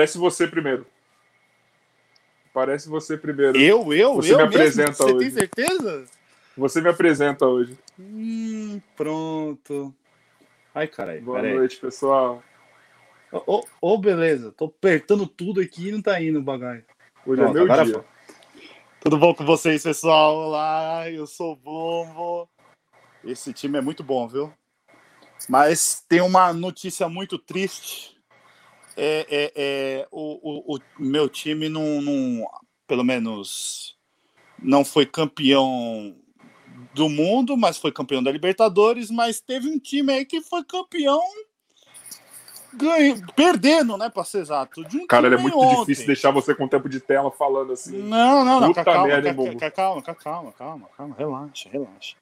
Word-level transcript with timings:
Aparece 0.00 0.16
você 0.16 0.46
primeiro. 0.46 0.86
Aparece 2.50 2.88
você 2.88 3.18
primeiro. 3.18 3.58
Eu, 3.58 3.92
eu, 3.92 4.14
Você 4.14 4.32
eu 4.32 4.38
me 4.38 4.44
mesmo? 4.44 4.56
apresenta 4.56 4.92
Você 4.94 5.04
tem 5.04 5.14
hoje. 5.16 5.30
certeza? 5.30 6.06
Você 6.56 6.80
me 6.80 6.88
apresenta 6.88 7.46
hoje. 7.46 7.78
Hum, 7.98 8.80
pronto. 8.96 9.94
Ai, 10.74 10.88
caralho, 10.88 11.20
Boa 11.20 11.42
peraí. 11.42 11.54
noite, 11.54 11.76
pessoal. 11.76 12.42
Ô, 13.30 13.42
ô, 13.58 13.66
ô, 13.78 13.98
beleza. 13.98 14.50
Tô 14.52 14.64
apertando 14.64 15.26
tudo 15.26 15.60
aqui 15.60 15.88
e 15.88 15.92
não 15.92 16.00
tá 16.00 16.18
indo 16.22 16.38
o 16.38 16.42
bagulho. 16.42 16.82
Hoje 17.26 17.42
Pronto, 17.42 17.58
é 17.58 17.64
meu 17.64 17.84
dia. 17.84 17.94
foi. 17.94 18.04
Tudo 19.00 19.18
bom 19.18 19.34
com 19.34 19.44
vocês, 19.44 19.82
pessoal? 19.82 20.34
Olá, 20.34 21.10
eu 21.10 21.26
sou 21.26 21.52
o 21.52 21.56
Bombo. 21.56 22.48
Esse 23.22 23.52
time 23.52 23.76
é 23.76 23.82
muito 23.82 24.02
bom, 24.02 24.26
viu? 24.26 24.50
Mas 25.46 26.02
tem 26.08 26.22
uma 26.22 26.54
notícia 26.54 27.06
muito 27.06 27.38
triste. 27.38 28.18
É, 28.96 29.26
é, 29.30 29.52
é, 29.56 30.08
o, 30.10 30.74
o, 30.74 30.76
o 30.76 30.80
meu 30.98 31.28
time 31.28 31.68
não, 31.68 32.02
não, 32.02 32.48
pelo 32.86 33.04
menos, 33.04 33.96
não 34.62 34.84
foi 34.84 35.06
campeão 35.06 36.14
do 36.94 37.08
mundo, 37.08 37.56
mas 37.56 37.78
foi 37.78 37.92
campeão 37.92 38.22
da 38.22 38.32
Libertadores. 38.32 39.10
Mas 39.10 39.40
teve 39.40 39.68
um 39.68 39.78
time 39.78 40.12
aí 40.12 40.24
que 40.24 40.40
foi 40.40 40.64
campeão 40.64 41.22
ganha, 42.72 43.16
perdendo, 43.34 43.96
né, 43.96 44.08
para 44.08 44.24
ser 44.24 44.38
exato. 44.38 44.84
De 44.84 44.98
um 44.98 45.06
Cara, 45.06 45.32
é 45.32 45.36
muito 45.36 45.58
ontem. 45.58 45.80
difícil 45.80 46.06
deixar 46.06 46.30
você 46.30 46.54
com 46.54 46.68
tempo 46.68 46.88
de 46.88 47.00
tela 47.00 47.30
falando 47.30 47.72
assim. 47.72 47.98
Não, 47.98 48.44
não, 48.44 48.60
não. 48.60 48.68
Puta 48.68 48.84
Calma, 48.84 49.06
merda, 49.06 49.34
calma, 49.34 49.70
calma, 49.70 50.02
calma, 50.02 50.52
calma, 50.52 50.88
calma, 50.96 51.14
relaxa, 51.16 51.68
relaxa. 51.70 52.16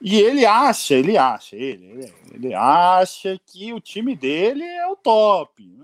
E 0.00 0.20
ele 0.20 0.46
acha, 0.46 0.94
ele 0.94 1.18
acha, 1.18 1.56
ele, 1.56 1.86
ele, 1.86 2.14
ele 2.32 2.54
acha 2.54 3.38
que 3.44 3.72
o 3.72 3.80
time 3.80 4.14
dele 4.14 4.62
é 4.62 4.86
o 4.86 4.94
top. 4.94 5.76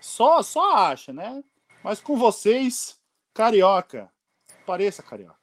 Só, 0.00 0.42
só 0.42 0.76
acha, 0.76 1.12
né? 1.12 1.44
Mas 1.84 2.00
com 2.00 2.16
vocês, 2.16 2.96
carioca, 3.34 4.08
pareça 4.64 5.02
carioca. 5.02 5.36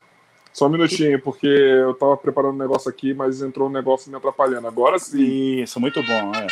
Só 0.52 0.66
um 0.66 0.70
minutinho, 0.70 1.22
porque 1.22 1.48
eu 1.48 1.94
tava 1.94 2.18
preparando 2.18 2.56
um 2.56 2.58
negócio 2.60 2.90
aqui, 2.90 3.14
mas 3.14 3.42
entrou 3.42 3.70
um 3.70 3.72
negócio 3.72 4.10
me 4.10 4.18
atrapalhando. 4.18 4.68
Agora 4.68 4.98
sim. 4.98 5.62
Isso, 5.62 5.80
muito 5.80 6.02
bom, 6.02 6.32
é. 6.36 6.48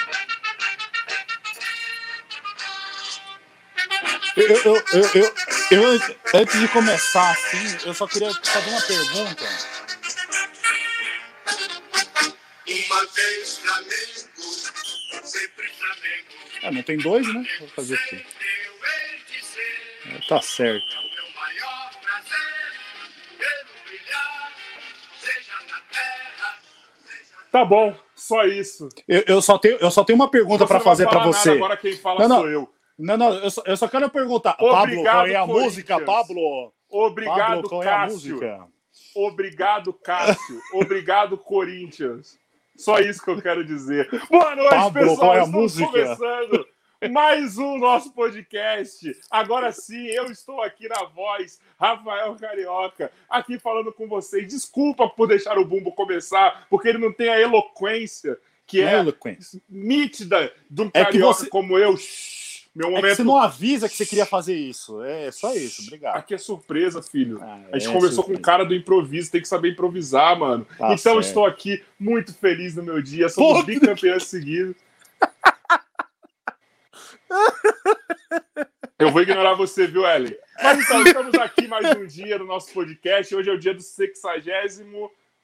Eu, 4.37 4.47
eu, 4.49 4.75
eu, 4.93 5.03
eu, 5.15 5.93
eu, 5.93 6.15
antes 6.35 6.59
de 6.59 6.67
começar 6.67 7.31
assim, 7.31 7.87
eu 7.87 7.93
só 7.95 8.05
queria 8.05 8.31
fazer 8.31 8.69
uma 8.69 8.81
pergunta. 8.81 9.76
Ah, 16.67 16.71
não 16.71 16.83
tem 16.83 16.97
dois, 16.97 17.25
né? 17.33 17.45
Vou 17.59 17.67
fazer 17.69 17.95
aqui. 17.95 18.25
Ser 19.41 20.27
Tá 20.27 20.41
certo. 20.41 20.85
é 20.85 21.07
Tá 27.51 27.63
bom, 27.63 27.95
só 28.13 28.43
isso. 28.43 28.89
Eu, 29.07 29.23
eu 29.27 29.41
só 29.41 29.57
tenho, 29.57 29.77
eu 29.77 29.89
só 29.89 30.03
tenho 30.03 30.17
uma 30.17 30.29
pergunta 30.29 30.67
para 30.67 30.81
fazer 30.81 31.07
para 31.07 31.23
você. 31.23 31.51
Agora 31.51 31.77
quem 31.77 31.93
fala 31.95 32.19
Não, 32.21 32.27
não. 32.27 32.37
sou 32.39 32.49
eu. 32.49 32.69
Não, 32.99 33.15
não, 33.15 33.33
eu 33.35 33.49
só, 33.49 33.63
eu 33.65 33.77
só 33.77 33.87
quero 33.87 34.09
perguntar. 34.09 34.57
Obrigado, 34.59 34.91
Pablo, 34.91 35.03
qual 35.03 35.27
é 35.27 35.35
a 35.35 35.47
música, 35.47 35.99
Pablo? 36.01 36.73
Obrigado, 36.89 37.37
Pablo, 37.37 37.69
qual 37.69 37.83
é 37.83 37.87
a 37.87 37.91
Cássio. 37.91 38.31
música? 38.33 38.67
Obrigado, 39.15 39.93
Cássio. 39.93 40.61
Obrigado, 40.73 41.37
Corinthians. 41.37 42.37
Só 42.77 42.99
isso 42.99 43.23
que 43.23 43.29
eu 43.29 43.41
quero 43.41 43.65
dizer. 43.65 44.07
Boa 44.29 44.55
noite, 44.55 44.69
Pablo, 44.69 44.93
pessoal. 45.09 45.33
é 45.33 45.37
Estamos 45.43 45.61
música? 45.61 45.87
começando 45.91 46.67
mais 47.11 47.57
um 47.57 47.77
nosso 47.77 48.11
podcast. 48.13 49.19
Agora 49.29 49.71
sim, 49.71 50.05
eu 50.07 50.25
estou 50.31 50.61
aqui 50.61 50.87
na 50.87 51.03
voz, 51.05 51.59
Rafael 51.79 52.35
Carioca, 52.35 53.11
aqui 53.29 53.57
falando 53.59 53.91
com 53.91 54.07
vocês. 54.07 54.47
Desculpa 54.47 55.07
por 55.09 55.27
deixar 55.27 55.57
o 55.57 55.65
Bumbo 55.65 55.91
começar, 55.91 56.65
porque 56.69 56.87
ele 56.89 56.97
não 56.99 57.11
tem 57.11 57.29
a 57.29 57.39
eloquência 57.39 58.37
que 58.65 58.81
Não 58.81 58.89
é 58.89 58.93
é 58.95 58.99
eloquência. 58.99 59.61
nítida 59.69 60.51
de 60.69 60.81
um 60.81 60.87
É 60.93 61.05
que 61.05 61.11
carioca 61.13 61.33
você- 61.39 61.49
como 61.49 61.77
eu. 61.79 61.95
Meu 62.77 62.89
É 62.89 62.91
que 62.91 62.95
momento. 62.97 63.15
você 63.15 63.23
não 63.23 63.37
avisa 63.37 63.89
que 63.89 63.95
você 63.95 64.05
queria 64.05 64.25
fazer 64.27 64.53
isso. 64.55 65.01
É 65.01 65.31
só 65.31 65.51
isso, 65.55 65.81
obrigado. 65.81 66.15
Aqui 66.17 66.35
é 66.35 66.37
surpresa, 66.37 67.01
filho. 67.01 67.39
Ah, 67.41 67.59
A 67.71 67.79
gente 67.79 67.89
é, 67.89 67.93
com 67.93 68.01
surpresa. 68.01 68.39
o 68.39 68.39
cara 68.39 68.63
do 68.63 68.75
improviso, 68.75 69.31
tem 69.31 69.41
que 69.41 69.47
saber 69.47 69.71
improvisar, 69.71 70.37
mano. 70.37 70.63
Tá 70.77 70.93
então 70.93 71.13
certo. 71.15 71.21
estou 71.21 71.45
aqui 71.47 71.83
muito 71.99 72.33
feliz 72.35 72.75
no 72.75 72.83
meu 72.83 73.01
dia. 73.01 73.29
Somos 73.29 73.61
Pô, 73.61 73.63
bicampeões 73.63 74.25
seguidos. 74.25 74.75
Eu 78.99 79.11
vou 79.11 79.21
ignorar 79.23 79.53
você, 79.55 79.87
viu, 79.87 80.05
Ellen? 80.05 80.35
Mas 80.61 80.79
então, 80.83 81.03
estamos 81.03 81.33
aqui 81.35 81.67
mais 81.67 81.95
um 81.97 82.05
dia 82.05 82.37
no 82.37 82.45
nosso 82.45 82.71
podcast. 82.71 83.33
Hoje 83.35 83.49
é 83.49 83.53
o 83.53 83.59
dia 83.59 83.73
do 83.73 83.81
62 83.81 84.79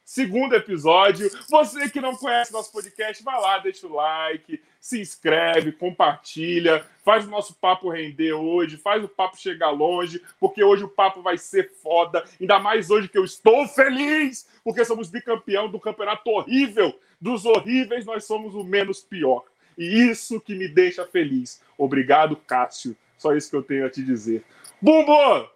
segundo 0.05 0.55
episódio. 0.55 1.29
Você 1.49 1.89
que 1.89 2.01
não 2.01 2.15
conhece 2.15 2.51
nosso 2.51 2.71
podcast, 2.71 3.23
vai 3.23 3.39
lá, 3.39 3.57
deixa 3.59 3.87
o 3.87 3.93
like, 3.93 4.61
se 4.79 4.99
inscreve, 4.99 5.71
compartilha, 5.71 6.85
faz 7.03 7.25
o 7.25 7.29
nosso 7.29 7.55
papo 7.55 7.89
render 7.89 8.33
hoje, 8.33 8.77
faz 8.77 9.03
o 9.03 9.07
papo 9.07 9.39
chegar 9.39 9.69
longe, 9.69 10.21
porque 10.39 10.63
hoje 10.63 10.83
o 10.83 10.89
papo 10.89 11.21
vai 11.21 11.37
ser 11.37 11.71
foda. 11.81 12.23
Ainda 12.39 12.59
mais 12.59 12.89
hoje 12.89 13.07
que 13.07 13.17
eu 13.17 13.23
estou 13.23 13.67
feliz, 13.67 14.47
porque 14.63 14.83
somos 14.83 15.09
bicampeão 15.09 15.69
do 15.69 15.79
campeonato 15.79 16.29
horrível. 16.29 16.97
Dos 17.19 17.45
horríveis, 17.45 18.05
nós 18.05 18.25
somos 18.25 18.53
o 18.53 18.63
menos 18.63 19.01
pior. 19.01 19.45
E 19.77 20.09
isso 20.09 20.41
que 20.41 20.53
me 20.53 20.67
deixa 20.67 21.05
feliz. 21.05 21.61
Obrigado, 21.77 22.35
Cássio. 22.35 22.95
Só 23.17 23.33
isso 23.33 23.49
que 23.49 23.55
eu 23.55 23.63
tenho 23.63 23.85
a 23.85 23.89
te 23.89 24.03
dizer. 24.03 24.43
Bumbo! 24.81 25.47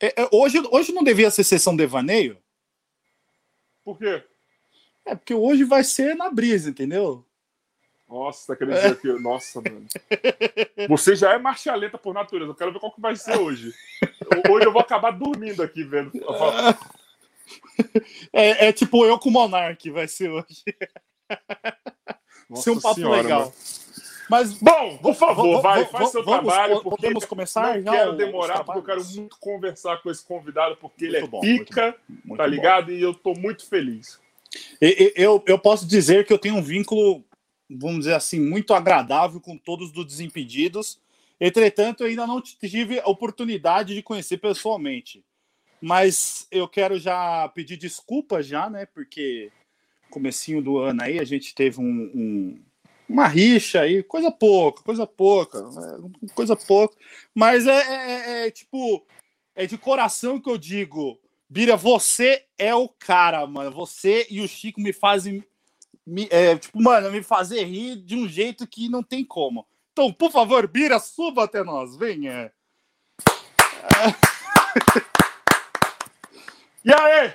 É, 0.00 0.22
é, 0.22 0.28
hoje, 0.30 0.62
hoje 0.70 0.92
não 0.92 1.02
devia 1.02 1.30
ser 1.30 1.42
sessão 1.44 1.74
devaneio? 1.74 2.36
Por 3.84 3.98
quê? 3.98 4.22
É 5.04 5.14
porque 5.14 5.34
hoje 5.34 5.64
vai 5.64 5.84
ser 5.84 6.14
na 6.14 6.30
brisa, 6.30 6.70
entendeu? 6.70 7.24
Nossa, 8.08 8.48
tá 8.48 8.56
querendo 8.56 8.76
dizer 8.76 9.00
que. 9.00 9.12
Nossa, 9.20 9.60
mano. 9.60 9.86
Você 10.88 11.16
já 11.16 11.34
é 11.34 11.38
marcha 11.38 11.74
lenta 11.74 11.98
por 11.98 12.14
natureza. 12.14 12.50
Eu 12.50 12.54
quero 12.54 12.72
ver 12.72 12.78
qual 12.78 12.92
que 12.92 13.00
vai 13.00 13.16
ser 13.16 13.38
hoje. 13.38 13.74
Hoje 14.48 14.66
eu 14.66 14.72
vou 14.72 14.80
acabar 14.80 15.10
dormindo 15.10 15.62
aqui 15.62 15.82
vendo. 15.82 16.12
É, 18.32 18.68
é 18.68 18.72
tipo 18.72 19.04
eu 19.04 19.18
com 19.18 19.28
o 19.28 19.32
Monark, 19.32 19.90
vai 19.90 20.08
ser 20.08 20.30
hoje. 20.30 20.64
Nossa 22.48 22.62
ser 22.62 22.70
um 22.70 22.80
papo 22.80 22.94
Senhora, 22.94 23.22
legal. 23.22 23.40
mano. 23.40 23.52
Mas 24.30 24.54
Bom, 24.54 24.96
por 24.98 25.14
favor, 25.14 25.60
vai, 25.60 25.84
faz 25.86 26.10
seu 26.10 26.24
vamos- 26.24 26.44
trabalho. 26.52 26.80
podemos 26.82 27.14
Porque 27.24 27.26
começar 27.28 27.80
não 27.82 27.92
quero 27.92 28.16
demorar, 28.16 28.64
porque 28.64 28.78
eu 28.78 28.84
quero 28.84 29.04
muito 29.14 29.36
conversar 29.38 30.02
com 30.02 30.10
esse 30.10 30.24
convidado, 30.24 30.76
porque 30.76 31.04
ele 31.04 31.20
Muito 31.20 31.26
é 31.26 31.28
bom, 31.30 31.40
pica, 31.40 31.96
muito 32.24 32.36
tá 32.38 32.44
bom. 32.44 32.50
ligado? 32.50 32.92
E 32.92 33.00
eu 33.00 33.12
tô 33.14 33.34
muito 33.34 33.66
feliz. 33.68 34.18
E- 34.80 35.12
e- 35.16 35.22
Eu, 35.22 35.42
eu 35.46 35.58
posso 35.58 35.86
dizer 35.86 36.24
que 36.26 36.32
eu 36.32 36.38
tenho 36.38 36.56
um 36.56 36.62
vínculo, 36.62 37.22
vamos 37.68 38.00
dizer 38.00 38.14
assim, 38.14 38.40
muito 38.40 38.72
agradável 38.72 39.40
com 39.40 39.56
todos 39.58 39.90
dos 39.92 40.06
Desimpedidos. 40.06 40.98
Entretanto, 41.40 42.02
eu 42.02 42.06
ainda 42.08 42.26
não 42.26 42.40
tive 42.40 43.00
a 43.00 43.06
oportunidade 43.08 43.94
de 43.94 44.02
conhecer 44.02 44.38
pessoalmente. 44.38 45.22
Mas 45.82 46.46
eu 46.50 46.66
quero 46.66 46.98
já 46.98 47.46
pedir 47.48 47.76
desculpas 47.76 48.46
já, 48.46 48.70
né? 48.70 48.86
Porque 48.86 49.50
comecinho 50.08 50.62
do 50.62 50.78
ano 50.78 51.02
aí 51.02 51.18
a 51.18 51.24
gente 51.24 51.54
teve 51.54 51.80
um, 51.80 51.84
um- 52.14 52.62
uma 53.08 53.26
rixa 53.28 53.80
aí, 53.82 54.02
coisa 54.02 54.30
pouca, 54.30 54.82
coisa 54.82 55.06
pouca, 55.06 55.58
é, 55.58 56.28
coisa 56.34 56.56
pouca. 56.56 56.96
Mas 57.34 57.66
é, 57.66 57.72
é- 57.72 58.42
é- 58.42 58.46
é, 58.46 58.50
tipo, 58.50 59.04
é 59.54 59.66
de 59.66 59.76
coração 59.78 60.40
que 60.40 60.48
eu 60.50 60.56
digo, 60.58 61.18
Bira, 61.48 61.76
você 61.76 62.44
é 62.58 62.74
o 62.74 62.88
cara, 62.88 63.46
mano. 63.46 63.70
Você 63.72 64.26
e 64.30 64.40
o 64.40 64.48
Chico 64.48 64.80
me 64.80 64.92
fazem, 64.92 65.44
me- 66.06 66.28
é, 66.30 66.56
tipo, 66.56 66.82
mano, 66.82 67.10
me 67.10 67.22
fazer 67.22 67.62
rir 67.64 67.96
de 67.96 68.16
um 68.16 68.26
jeito 68.28 68.66
que 68.66 68.88
não 68.88 69.02
tem 69.02 69.24
como. 69.24 69.66
Então, 69.92 70.12
por 70.12 70.32
favor, 70.32 70.66
Bira, 70.66 70.98
suba 70.98 71.44
até 71.44 71.62
nós, 71.62 71.96
venha. 71.96 72.50
E 76.84 76.92
aí? 76.92 77.32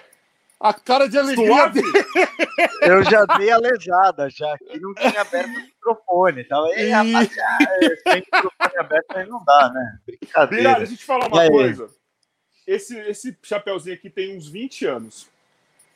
A 0.60 0.74
cara 0.74 1.08
de 1.08 1.18
alegria. 1.18 1.72
Eu 2.82 3.04
já 3.04 3.26
dei 3.38 3.50
a 3.50 3.58
lesada, 3.58 4.30
já 4.30 4.58
que 4.58 4.78
não 4.80 4.94
tinha 4.94 5.22
aberto 5.22 5.48
o 5.48 5.62
microfone. 5.62 6.44
Tava 6.44 6.68
aí, 6.68 6.88
Ih. 6.88 6.90
rapaziada, 6.90 7.98
sem 8.04 8.16
microfone 8.16 8.78
aberto 8.78 9.18
aí 9.18 9.26
não 9.28 9.44
dá, 9.46 9.72
né? 9.74 10.00
Brincadeira. 10.06 10.76
deixa 10.76 10.94
eu 10.94 10.98
te 10.98 11.06
falar 11.06 11.28
uma 11.28 11.48
coisa. 11.48 11.90
Esse, 12.68 13.00
esse 13.00 13.38
chapeuzinho 13.42 13.96
aqui 13.96 14.10
tem 14.10 14.36
uns 14.36 14.48
20 14.48 14.86
anos. 14.86 15.30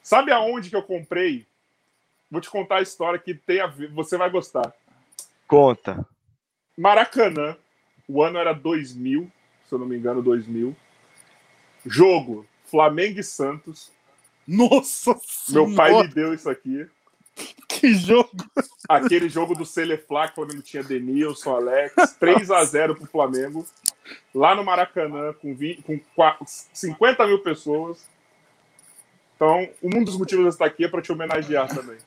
Sabe 0.01 0.31
aonde 0.31 0.69
que 0.69 0.75
eu 0.75 0.83
comprei? 0.83 1.45
Vou 2.31 2.41
te 2.41 2.49
contar 2.49 2.77
a 2.77 2.81
história 2.81 3.19
que 3.19 3.33
tem 3.33 3.59
a 3.59 3.67
ver, 3.67 3.91
você 3.91 4.17
vai 4.17 4.29
gostar. 4.29 4.73
Conta. 5.45 6.05
Maracanã, 6.77 7.55
o 8.07 8.23
ano 8.23 8.39
era 8.39 8.53
2000, 8.53 9.31
se 9.67 9.75
eu 9.75 9.79
não 9.79 9.85
me 9.85 9.97
engano, 9.97 10.21
2000. 10.21 10.75
Jogo 11.85 12.47
Flamengo 12.65 13.19
e 13.19 13.23
Santos. 13.23 13.91
Nossa 14.47 15.15
Meu 15.49 15.73
pai 15.73 15.89
Senhora. 15.89 16.07
me 16.07 16.13
deu 16.13 16.33
isso 16.33 16.49
aqui. 16.49 16.87
Que 17.67 17.93
jogo. 17.95 18.29
Aquele 18.87 19.27
jogo 19.27 19.55
do 19.55 19.65
Celeflá, 19.65 20.27
quando 20.29 20.53
não 20.53 20.61
tinha 20.61 20.83
Denilson, 20.83 21.55
Alex, 21.55 21.93
3x0 22.21 22.95
pro 22.95 23.07
Flamengo, 23.07 23.65
lá 24.33 24.55
no 24.55 24.63
Maracanã, 24.63 25.33
com, 25.33 25.55
20, 25.55 25.81
com 25.81 25.99
4, 26.15 26.45
50 26.73 27.27
mil 27.27 27.39
pessoas. 27.39 28.05
Então, 29.35 29.67
um 29.81 30.03
dos 30.03 30.17
motivos 30.17 30.45
de 30.45 30.49
estar 30.51 30.65
aqui 30.65 30.85
é 30.85 30.87
para 30.87 31.01
te 31.01 31.11
homenagear 31.11 31.67
também. 31.73 31.97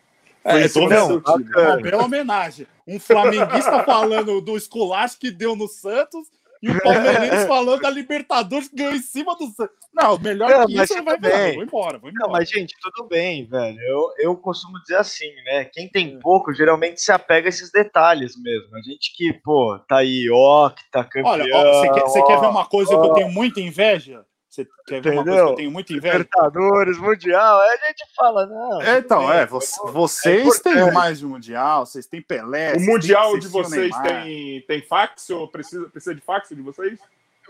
É, 0.44 0.52
Conhecer 0.52 0.78
tô 0.78 0.86
o 0.86 0.88
vendo. 0.88 1.06
seu 1.06 1.20
time. 1.22 1.50
Uma 1.56 1.76
bela 1.76 2.04
homenagem. 2.04 2.66
Um 2.86 3.00
flamenguista 3.00 3.82
falando 3.84 4.40
do 4.40 4.56
esculacho 4.56 5.18
que 5.18 5.30
deu 5.30 5.56
no 5.56 5.66
Santos 5.66 6.28
e 6.62 6.70
o 6.70 6.82
palmeirense 6.82 7.46
falando 7.46 7.80
da 7.80 7.90
Libertadores 7.90 8.68
que 8.68 8.76
ganhou 8.76 8.94
em 8.94 9.00
cima 9.00 9.36
do 9.36 9.46
Santos. 9.48 9.76
Não, 9.92 10.18
melhor 10.18 10.50
Não, 10.50 10.66
que 10.66 10.80
isso 10.80 10.94
não 10.94 11.04
vai 11.04 11.18
bem. 11.18 11.54
Vou 11.54 11.64
embora, 11.64 11.98
vou 11.98 12.10
embora. 12.10 12.26
Não, 12.26 12.32
mas, 12.32 12.48
gente, 12.48 12.74
tudo 12.80 13.08
bem, 13.08 13.46
velho. 13.46 13.80
Eu, 13.80 14.08
eu 14.18 14.36
costumo 14.36 14.80
dizer 14.82 14.96
assim, 14.96 15.30
né? 15.44 15.64
Quem 15.64 15.88
tem 15.88 16.18
pouco, 16.18 16.52
geralmente 16.52 17.00
se 17.00 17.12
apega 17.12 17.48
a 17.48 17.50
esses 17.50 17.70
detalhes 17.70 18.36
mesmo. 18.40 18.76
A 18.76 18.80
gente 18.80 19.14
que, 19.16 19.32
pô, 19.32 19.78
tá 19.88 19.98
aí, 19.98 20.28
ó, 20.30 20.70
que 20.70 20.82
tá 20.90 21.04
campeão. 21.04 21.32
Olha, 21.32 21.44
ó, 21.54 21.82
você 21.82 22.22
quer, 22.22 22.26
quer 22.26 22.40
ver 22.40 22.46
ó, 22.46 22.50
uma 22.50 22.66
coisa 22.66 22.90
que 22.90 23.06
eu 23.06 23.14
tenho 23.14 23.30
muita 23.30 23.60
inveja? 23.60 24.24
Você 24.64 24.68
quer 24.86 25.00
ver 25.02 25.10
uma 25.10 25.22
coisa 25.22 25.24
que 25.24 25.30
Entendeu? 25.30 25.48
eu 25.48 25.54
tenho 25.54 25.70
muita 25.70 25.92
inveja? 25.92 26.18
Libertadores, 26.18 26.98
Mundial, 26.98 27.60
aí 27.60 27.78
a 27.82 27.86
gente 27.88 28.04
fala, 28.16 28.46
não. 28.46 28.82
É, 28.82 28.98
então, 28.98 29.32
é, 29.32 29.44
vo- 29.46 29.60
vocês 29.92 30.42
importante. 30.42 30.74
têm 30.84 30.92
mais 30.92 31.18
de 31.18 31.26
mundial, 31.26 31.84
vocês 31.86 32.06
têm 32.06 32.22
Pelé. 32.22 32.74
O 32.74 32.80
Mundial 32.80 33.32
têm- 33.32 33.40
de 33.40 33.46
o 33.46 33.50
vocês 33.50 33.96
tem, 34.02 34.60
tem 34.62 34.82
fax 34.82 35.30
ou 35.30 35.46
precisa, 35.48 35.88
precisa 35.90 36.14
de 36.14 36.20
fax 36.20 36.48
de 36.48 36.62
vocês? 36.62 36.98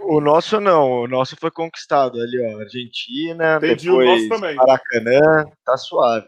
O 0.01 0.21
nosso 0.21 0.61
não, 0.61 1.03
o 1.03 1.07
nosso 1.09 1.37
foi 1.37 1.51
conquistado 1.51 2.21
ali, 2.21 2.55
ó. 2.55 2.61
Argentina, 2.61 3.57
Entendi, 3.57 3.91
o 3.91 3.99
depois 3.99 4.29
nosso 4.29 4.41
também. 4.41 4.55
Maracanã, 4.57 5.45
tá 5.65 5.77
suave. 5.77 6.27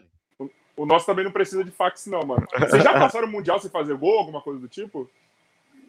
O 0.75 0.85
nosso 0.85 1.05
também 1.05 1.25
não 1.25 1.31
precisa 1.31 1.63
de 1.63 1.71
fax, 1.71 2.05
não, 2.05 2.21
mano. 2.25 2.47
Vocês 2.57 2.81
já 2.83 2.93
passaram 2.97 3.27
o 3.27 3.31
Mundial 3.31 3.59
sem 3.59 3.69
fazer 3.69 3.93
gol, 3.95 4.17
alguma 4.17 4.41
coisa 4.41 4.59
do 4.59 4.67
tipo? 4.67 5.09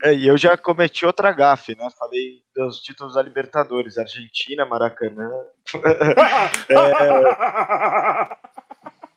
É, 0.02 0.14
e 0.14 0.26
eu 0.26 0.38
já 0.38 0.56
cometi 0.56 1.04
outra 1.04 1.30
gafe, 1.32 1.76
né? 1.76 1.88
Falei 1.98 2.42
dos 2.54 2.80
títulos 2.80 3.14
da 3.14 3.22
Libertadores, 3.22 3.98
Argentina, 3.98 4.64
Maracanã. 4.64 5.28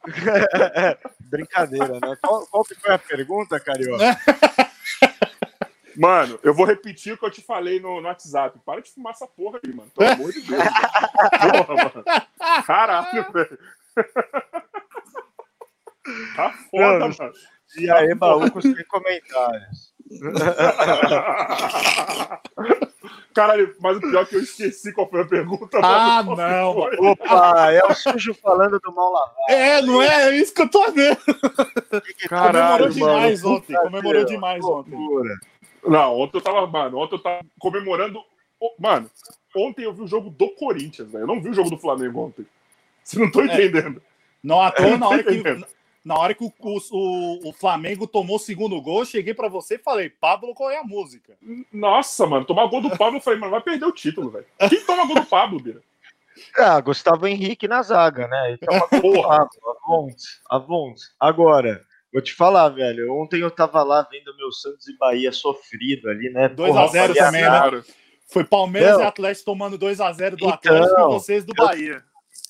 Brincadeira, 1.29 1.99
né? 1.99 2.17
Qual, 2.21 2.45
qual 2.47 2.63
que 2.63 2.75
foi 2.75 2.93
a 2.93 2.99
pergunta, 2.99 3.59
Carioca? 3.59 4.03
Mano, 5.95 6.39
eu 6.41 6.55
vou 6.55 6.65
repetir 6.65 7.13
o 7.13 7.17
que 7.17 7.25
eu 7.25 7.29
te 7.29 7.41
falei 7.41 7.79
no, 7.79 8.01
no 8.01 8.07
WhatsApp. 8.07 8.59
Para 8.65 8.81
de 8.81 8.91
fumar 8.91 9.13
essa 9.13 9.27
porra 9.27 9.59
aí, 9.63 9.71
mano. 9.71 9.91
Pelo 9.95 10.11
amor 10.11 10.31
de 10.31 10.41
Deus. 10.41 10.59
mano. 10.59 11.65
Porra, 11.65 11.75
mano. 11.75 12.03
Caralho, 12.65 13.31
velho. 13.31 13.59
Tá 16.35 16.51
foda, 16.71 16.99
Não, 16.99 17.09
mano. 17.09 17.33
E 17.77 17.91
aí, 17.91 18.15
maluco, 18.15 18.59
sem 18.59 18.83
comentários. 18.85 19.92
Caralho, 23.33 23.75
mas 23.81 23.97
o 23.97 24.01
pior 24.01 24.21
é 24.21 24.25
que 24.25 24.35
eu 24.35 24.41
esqueci 24.43 24.93
qual 24.93 25.09
foi 25.09 25.21
a 25.21 25.25
pergunta. 25.25 25.79
Ah, 25.83 26.21
não? 26.23 26.77
Opa, 27.11 27.71
é 27.71 27.83
o 27.83 27.93
sujo 27.93 28.33
falando 28.35 28.79
do 28.79 28.93
mal 28.93 29.11
lavado. 29.11 29.33
É, 29.49 29.81
não 29.81 30.01
é? 30.01 30.29
É 30.29 30.37
isso 30.37 30.53
que 30.53 30.61
eu 30.61 30.69
tô 30.69 30.91
vendo. 30.91 31.17
Caralho, 32.29 32.89
Comemorou 32.89 32.91
demais 32.91 33.41
mano. 33.41 33.55
ontem. 33.55 33.75
Comemorou 33.75 34.25
demais 34.25 34.63
ontem. 34.63 34.93
Não, 35.85 36.19
ontem 36.19 36.37
eu 36.37 36.41
tava, 36.41 36.67
mano, 36.67 36.97
ontem 36.99 37.15
eu 37.15 37.19
tava 37.19 37.39
comemorando. 37.59 38.19
Mano, 38.79 39.09
ontem 39.55 39.83
eu 39.83 39.93
vi 39.93 40.03
o 40.03 40.07
jogo 40.07 40.29
do 40.29 40.49
Corinthians, 40.49 41.11
velho. 41.11 41.23
Eu 41.23 41.27
não 41.27 41.41
vi 41.41 41.49
o 41.49 41.53
jogo 41.53 41.71
do 41.71 41.77
Flamengo 41.79 42.21
ontem. 42.27 42.45
Você 43.03 43.19
não 43.19 43.31
tô 43.31 43.41
É. 43.41 43.45
entendendo. 43.45 44.01
Não 44.43 44.61
à 44.61 44.71
toa, 44.71 44.95
na 44.97 45.07
hora 45.09 45.23
que, 45.23 45.33
Entendendo. 45.33 45.65
Na 46.03 46.15
hora 46.17 46.33
que 46.33 46.43
o, 46.43 46.51
o, 46.59 47.49
o 47.49 47.53
Flamengo 47.53 48.05
tomou 48.05 48.35
o 48.35 48.39
segundo 48.39 48.79
gol, 48.81 48.99
eu 48.99 49.05
cheguei 49.05 49.33
pra 49.33 49.47
você 49.47 49.75
e 49.75 49.79
falei, 49.79 50.09
Pablo, 50.09 50.53
qual 50.53 50.69
é 50.69 50.77
a 50.77 50.83
música? 50.83 51.37
Nossa, 51.71 52.25
mano, 52.27 52.45
tomar 52.45 52.67
gol 52.67 52.81
do 52.81 52.89
Pablo, 52.97 53.17
eu 53.17 53.21
falei, 53.21 53.39
mano, 53.39 53.51
vai 53.51 53.61
perder 53.61 53.85
o 53.85 53.91
título, 53.91 54.29
velho. 54.29 54.45
Quem 54.69 54.83
toma 54.85 55.05
gol 55.05 55.15
do 55.15 55.25
Pablo, 55.25 55.59
Bira? 55.61 55.81
Ah, 56.57 56.81
Gustavo 56.81 57.27
Henrique 57.27 57.67
na 57.67 57.81
zaga, 57.83 58.27
né? 58.27 58.53
Então, 58.53 59.01
Porra. 59.01 59.47
Avontes, 59.85 60.41
Avontes. 60.49 61.03
Agora, 61.19 61.81
vou 62.11 62.21
te 62.21 62.33
falar, 62.33 62.69
velho. 62.69 63.13
Ontem 63.13 63.39
eu 63.39 63.51
tava 63.51 63.83
lá 63.83 64.05
vendo 64.11 64.35
meu 64.35 64.51
Santos 64.51 64.87
e 64.87 64.97
Bahia 64.97 65.31
sofrido 65.31 66.09
ali, 66.09 66.29
né? 66.31 66.49
2 66.49 66.71
a 66.71 66.73
Porra, 66.73 66.87
0 66.91 67.07
falei, 67.15 67.21
também, 67.23 67.43
ah, 67.43 67.51
né? 67.51 67.59
Cara, 67.59 67.83
Foi 68.27 68.43
Palmeiras 68.43 68.99
e 68.99 69.03
Atlético 69.03 69.45
tomando 69.45 69.77
2x0 69.77 70.31
do 70.31 70.35
Então, 70.35 70.49
Atlético 70.49 70.99
e 71.01 71.03
vocês 71.13 71.45
do 71.45 71.53
eu- 71.55 71.65
Bahia. 71.65 72.03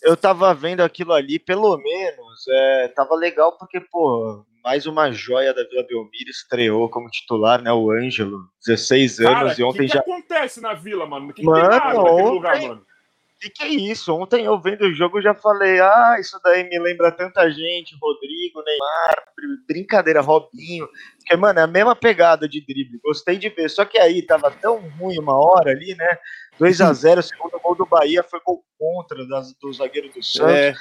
Eu 0.03 0.17
tava 0.17 0.53
vendo 0.53 0.81
aquilo 0.81 1.13
ali, 1.13 1.39
pelo 1.39 1.77
menos, 1.77 2.45
é, 2.49 2.87
tava 2.89 3.15
legal 3.15 3.57
porque, 3.57 3.79
pô, 3.79 4.45
mais 4.63 4.85
uma 4.85 5.11
joia 5.11 5.53
da 5.53 5.63
Vila 5.63 5.83
Belmiro 5.87 6.29
estreou 6.29 6.89
como 6.89 7.09
titular, 7.09 7.61
né? 7.61 7.71
O 7.71 7.89
Ângelo, 7.91 8.41
16 8.65 9.19
anos, 9.21 9.33
cara, 9.33 9.55
e 9.57 9.63
o 9.63 9.67
ontem 9.69 9.87
que, 9.87 9.93
já. 9.93 10.01
que 10.03 10.11
acontece 10.11 10.61
na 10.61 10.73
vila, 10.73 11.05
mano? 11.05 11.29
O 11.29 11.33
que, 11.33 11.43
Mano, 11.43 11.61
tem 11.61 11.69
nada 11.69 11.85
naquele 11.93 12.09
ontem- 12.11 12.29
lugar, 12.31 12.61
mano? 12.61 12.85
Que, 13.43 13.49
que 13.49 13.63
é 13.63 13.67
isso? 13.67 14.13
Ontem 14.15 14.45
eu 14.45 14.59
vendo 14.59 14.83
o 14.85 14.93
jogo 14.93 15.21
já 15.21 15.33
falei, 15.33 15.79
ah, 15.79 16.15
isso 16.19 16.39
daí 16.43 16.67
me 16.69 16.79
lembra 16.79 17.11
tanta 17.11 17.49
gente, 17.49 17.95
Rodrigo, 18.01 18.63
Neymar, 18.63 19.15
br- 19.35 19.65
brincadeira, 19.67 20.21
Robinho. 20.21 20.87
Porque, 21.17 21.35
mano, 21.35 21.59
é 21.59 21.63
a 21.63 21.67
mesma 21.67 21.95
pegada 21.95 22.47
de 22.47 22.59
drible, 22.65 22.99
gostei 23.03 23.37
de 23.37 23.49
ver. 23.49 23.69
Só 23.69 23.85
que 23.85 23.97
aí 23.99 24.21
tava 24.21 24.49
tão 24.51 24.77
ruim 24.97 25.17
uma 25.19 25.35
hora 25.37 25.71
ali, 25.71 25.95
né? 25.95 26.17
2 26.59 26.81
a 26.81 26.93
0 26.93 27.19
o 27.19 27.23
segundo 27.23 27.59
gol 27.59 27.75
do 27.75 27.85
Bahia 27.85 28.23
foi 28.23 28.39
gol 28.45 28.63
contra 28.79 29.25
das- 29.27 29.53
do 29.55 29.73
zagueiro 29.73 30.09
do 30.09 30.23
Santos. 30.23 30.53
É, 30.55 30.73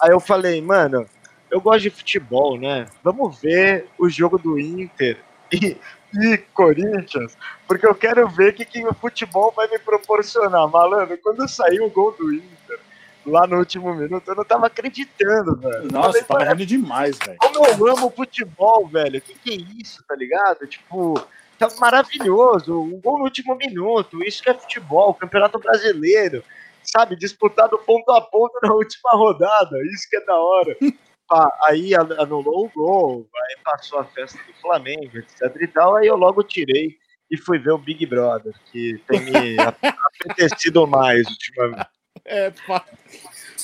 Aí 0.00 0.10
eu 0.10 0.18
falei, 0.20 0.60
mano, 0.60 1.06
eu 1.50 1.60
gosto 1.60 1.82
de 1.82 1.90
futebol, 1.90 2.58
né? 2.58 2.86
Vamos 3.04 3.40
ver 3.40 3.86
o 3.98 4.08
jogo 4.08 4.36
do 4.38 4.58
Inter 4.58 5.16
e, 5.52 5.76
e 6.14 6.38
Corinthians, 6.54 7.36
porque 7.68 7.86
eu 7.86 7.94
quero 7.94 8.28
ver 8.28 8.50
o 8.50 8.54
que, 8.54 8.64
que 8.64 8.86
o 8.86 8.94
futebol 8.94 9.52
vai 9.54 9.68
me 9.68 9.78
proporcionar. 9.78 10.68
Malandro, 10.68 11.16
quando 11.18 11.48
saiu 11.48 11.86
o 11.86 11.90
gol 11.90 12.12
do 12.12 12.32
Inter, 12.32 12.78
lá 13.26 13.46
no 13.46 13.58
último 13.58 13.94
minuto, 13.94 14.28
eu 14.28 14.34
não 14.34 14.44
tava 14.44 14.66
acreditando, 14.66 15.56
velho. 15.56 15.90
nossa, 15.92 16.08
Falei, 16.08 16.22
tava 16.24 16.40
"Mano, 16.40 16.54
ruim 16.56 16.66
demais, 16.66 17.18
velho. 17.18 17.38
como 17.38 17.66
eu 17.66 17.88
amo 17.96 18.10
futebol, 18.10 18.86
velho. 18.88 19.18
O 19.18 19.22
que, 19.22 19.34
que 19.34 19.50
é 19.52 19.80
isso, 19.80 20.02
tá 20.08 20.14
ligado? 20.16 20.66
Tipo, 20.66 21.14
tá 21.58 21.68
maravilhoso. 21.78 22.80
Um 22.80 23.00
gol 23.00 23.18
no 23.18 23.24
último 23.24 23.54
minuto. 23.54 24.22
Isso 24.24 24.42
que 24.42 24.50
é 24.50 24.54
futebol, 24.54 25.14
campeonato 25.14 25.58
brasileiro. 25.58 26.42
Sabe, 26.82 27.14
disputado 27.14 27.78
ponto 27.78 28.10
a 28.10 28.20
ponto 28.20 28.58
na 28.60 28.72
última 28.74 29.12
rodada. 29.12 29.78
Isso 29.94 30.08
que 30.10 30.16
é 30.16 30.24
da 30.24 30.34
hora. 30.34 30.76
Pá, 31.32 31.50
aí 31.62 31.94
an- 31.94 32.14
anulou 32.18 32.66
o 32.66 32.68
gol, 32.68 33.26
aí 33.34 33.56
passou 33.64 33.98
a 34.00 34.04
festa 34.04 34.38
do 34.46 34.52
Flamengo, 34.60 35.16
etc 35.16 35.40
e 35.62 35.66
tal. 35.66 35.96
Aí 35.96 36.06
eu 36.06 36.14
logo 36.14 36.42
tirei 36.42 36.98
e 37.30 37.38
fui 37.38 37.58
ver 37.58 37.70
o 37.72 37.78
Big 37.78 38.04
Brother, 38.04 38.52
que 38.70 39.02
tem 39.08 39.24
me 39.24 39.58
ap- 39.60 39.78
apetecido 40.20 40.86
mais 40.86 41.26
ultimamente. 41.26 41.88
É, 42.22 42.50
pá. 42.66 42.84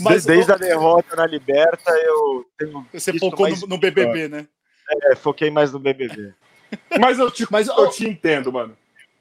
Mas, 0.00 0.25
Desde 0.25 0.50
a 0.50 0.56
derrota 0.56 1.14
na 1.14 1.26
Liberta, 1.26 1.90
eu 1.90 2.46
tenho 2.56 2.87
você 2.90 3.18
focou 3.18 3.46
mais 3.46 3.60
no, 3.60 3.68
no 3.68 3.76
BBB, 3.78 4.28
né? 4.28 4.48
é, 5.02 5.14
foquei 5.14 5.50
mais 5.50 5.70
no 5.70 5.78
BBB. 5.78 6.32
Mas 6.98 7.18
eu 7.18 7.30
te, 7.30 7.46
Mas, 7.50 7.68
eu 7.68 7.90
te 7.90 8.08
entendo, 8.08 8.50
mano. 8.50 8.75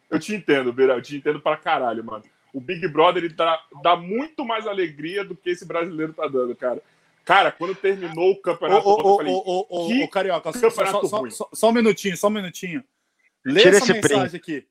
Eu 0.09 0.19
te 0.19 0.33
entendo, 0.33 0.71
Bira. 0.71 0.93
Eu 0.93 1.01
te 1.01 1.17
entendo 1.17 1.41
pra 1.41 1.57
caralho, 1.57 2.01
mano. 2.01 2.23
O 2.53 2.61
Big 2.61 2.87
Brother, 2.87 3.25
ele 3.25 3.33
dá, 3.33 3.61
dá 3.83 3.97
muito 3.97 4.45
mais 4.45 4.65
alegria 4.65 5.25
do 5.25 5.35
que 5.35 5.49
esse 5.49 5.65
brasileiro 5.65 6.13
tá 6.13 6.25
dando, 6.29 6.55
cara. 6.55 6.81
Cara, 7.27 7.51
quando 7.51 7.75
terminou 7.75 8.31
o 8.31 8.41
campeonato, 8.41 8.87
ô, 8.87 8.97
eu 8.99 9.05
ô, 9.05 9.17
falei, 9.17 9.33
ô, 9.33 9.37
ô, 9.45 9.65
ô, 9.69 9.87
que 9.87 10.03
ô, 10.03 10.07
Carioca, 10.07 10.53
só, 10.53 10.61
campeonato 10.61 11.01
só- 11.01 11.07
só- 11.07 11.17
ruim. 11.19 11.29
só- 11.29 11.49
só 11.53 11.69
um 11.69 11.73
minutinho, 11.73 12.15
só 12.17 12.27
um 12.27 12.31
minutinho. 12.31 12.83
Lê 13.45 13.61
Tira 13.61 13.77
essa 13.77 13.91
esse 13.91 14.01
print. 14.01 14.13
mensagem 14.15 14.37
aqui. 14.39 14.65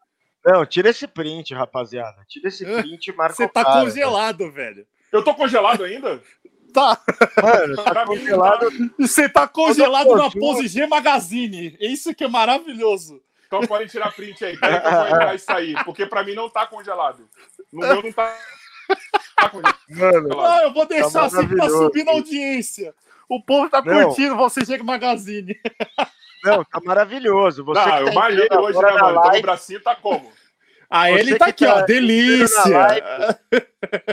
Não, 0.44 0.64
tira 0.64 0.88
esse 0.90 1.06
print, 1.06 1.52
rapaziada. 1.54 2.25
Tira 2.28 2.48
esse 2.48 2.64
print 2.64 3.08
e 3.10 3.12
marca 3.14 3.34
Você 3.36 3.46
tá 3.46 3.62
cara, 3.64 3.80
congelado, 3.82 4.50
velho. 4.50 4.86
eu 5.12 5.22
tô 5.22 5.34
congelado 5.34 5.84
ainda? 5.84 6.20
Tá. 6.75 7.00
Mano, 7.42 7.76
tá 7.82 8.04
congelado. 8.04 8.68
Você 9.00 9.28
tá 9.30 9.48
congelado 9.48 10.08
Eu 10.10 10.16
na 10.18 10.30
pose 10.30 10.68
G 10.68 10.86
Magazine. 10.86 11.75
Isso 11.80 12.14
que 12.14 12.22
é 12.25 12.28
maravilhoso. 12.28 13.22
Então 13.46 13.62
podem 13.62 13.86
tirar 13.86 14.12
print 14.12 14.44
aí. 14.44 14.58
Peraí 14.58 14.80
que 14.82 14.86
eu 14.86 14.90
vou 14.92 15.06
entrar 15.06 15.34
isso 15.34 15.50
aí. 15.52 15.75
Porque 15.84 16.04
pra 16.04 16.22
mim 16.22 16.34
não 16.34 16.50
tá 16.50 16.66
congelado. 16.66 17.26
No 17.72 17.80
meu 17.80 18.02
não 18.02 18.12
tá. 18.12 18.36
Mano, 19.88 20.28
Não, 20.28 20.62
eu 20.62 20.73
vou 20.73 20.87
deixar 20.87 21.11
Tá 21.11 21.25
assim 21.26 21.49
pra 21.49 21.69
subir 21.69 22.05
na 22.05 22.12
audiência. 22.12 22.95
O 23.28 23.43
povo 23.43 23.69
tá 23.69 23.83
Não. 23.83 24.05
curtindo 24.07 24.37
você 24.37 24.64
G 24.64 24.78
Magazine. 24.83 25.59
não, 26.45 26.64
tá 26.64 26.81
maravilhoso. 26.85 27.64
Você 27.64 27.81
Não, 27.81 27.97
que 27.97 28.02
eu 28.02 28.07
tá 28.07 28.12
malhei 28.14 28.49
hoje, 28.52 28.78
né, 28.81 28.93
mano? 28.93 29.19
Então 29.21 29.38
o 29.38 29.43
bracinho 29.43 29.81
tá 29.83 29.95
como? 29.97 30.33
A 30.88 31.09
Você 31.09 31.12
ele 31.19 31.37
tá 31.38 31.47
aqui, 31.47 31.66
tá 31.66 31.75
ó. 31.76 31.83
Delícia. 31.83 32.78
live, 32.78 33.07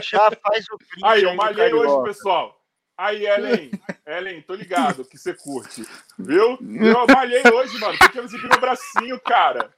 Já 0.02 0.30
faz 0.42 0.64
o 0.72 0.78
print 0.78 1.04
Aí, 1.04 1.22
eu 1.22 1.34
malhei 1.34 1.72
hoje, 1.72 2.04
pessoal. 2.04 2.60
Aí, 2.96 3.26
Ellen, 3.26 3.70
Ellen, 4.06 4.40
tô 4.42 4.54
ligado 4.54 5.04
que 5.04 5.16
você 5.18 5.34
curte. 5.34 5.84
Viu? 6.18 6.58
Eu 6.60 7.06
malhei 7.08 7.42
hoje, 7.52 7.78
mano. 7.78 7.96
Porque 7.98 8.18
eu 8.18 8.22
não 8.22 8.28
segui 8.30 8.48
meu 8.48 8.60
bracinho, 8.60 9.20
cara. 9.20 9.72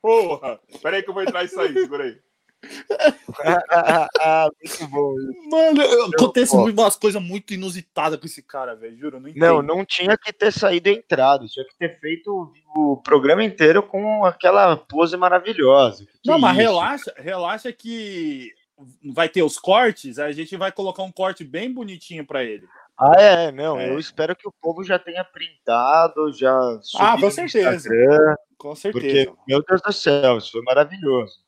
Porra. 0.00 0.58
Pera 0.82 0.96
aí 0.96 1.02
que 1.02 1.10
eu 1.10 1.14
vou 1.14 1.22
entrar 1.22 1.44
isso 1.44 1.58
aí, 1.60 1.72
segura 1.72 2.04
aí. 2.04 2.18
ah, 3.70 4.08
ah, 4.20 4.48
muito 4.62 4.86
bom. 4.88 5.14
Mano, 5.50 5.82
acontece 6.14 6.54
ó. 6.56 6.60
muito- 6.60 6.80
umas 6.80 6.96
coisas 6.96 7.22
muito 7.22 7.54
inusitadas 7.54 8.18
com 8.18 8.26
esse 8.26 8.42
cara, 8.42 8.74
velho. 8.74 8.96
Juro, 8.96 9.16
eu 9.16 9.20
não 9.20 9.28
entendo. 9.28 9.40
Não, 9.42 9.62
não 9.62 9.84
tinha 9.84 10.16
que 10.16 10.32
ter 10.32 10.52
saído 10.52 10.88
e 10.88 10.92
entrado. 10.94 11.46
Tinha 11.48 11.64
que 11.66 11.76
ter 11.76 11.98
feito 12.00 12.52
o, 12.76 12.92
o 12.92 12.96
programa 12.96 13.44
inteiro 13.44 13.82
com 13.82 14.24
aquela 14.24 14.76
pose 14.76 15.16
maravilhosa. 15.16 16.04
Que 16.22 16.28
Não, 16.30 16.36
que 16.36 16.40
mas 16.42 16.52
isso? 16.52 16.60
relaxa, 16.62 17.14
relaxa 17.16 17.72
que 17.72 18.50
vai 19.14 19.28
ter 19.28 19.42
os 19.42 19.58
cortes, 19.58 20.18
a 20.18 20.30
gente 20.32 20.56
vai 20.56 20.70
colocar 20.70 21.02
um 21.02 21.12
corte 21.12 21.42
bem 21.42 21.72
bonitinho 21.72 22.26
pra 22.26 22.44
ele. 22.44 22.66
Ah, 22.98 23.14
é, 23.20 23.52
não. 23.52 23.78
É. 23.78 23.90
Eu 23.90 23.98
espero 23.98 24.34
que 24.34 24.48
o 24.48 24.52
povo 24.60 24.82
já 24.82 24.98
tenha 24.98 25.22
printado, 25.22 26.32
já 26.32 26.50
Ah, 26.98 27.16
com 27.20 27.30
certeza. 27.30 27.88
Com 28.56 28.68
porque, 28.74 29.10
certeza. 29.10 29.32
meu 29.46 29.62
Deus 29.62 29.82
do 29.82 29.92
céu, 29.92 30.38
isso 30.38 30.52
foi 30.52 30.62
maravilhoso. 30.62 31.45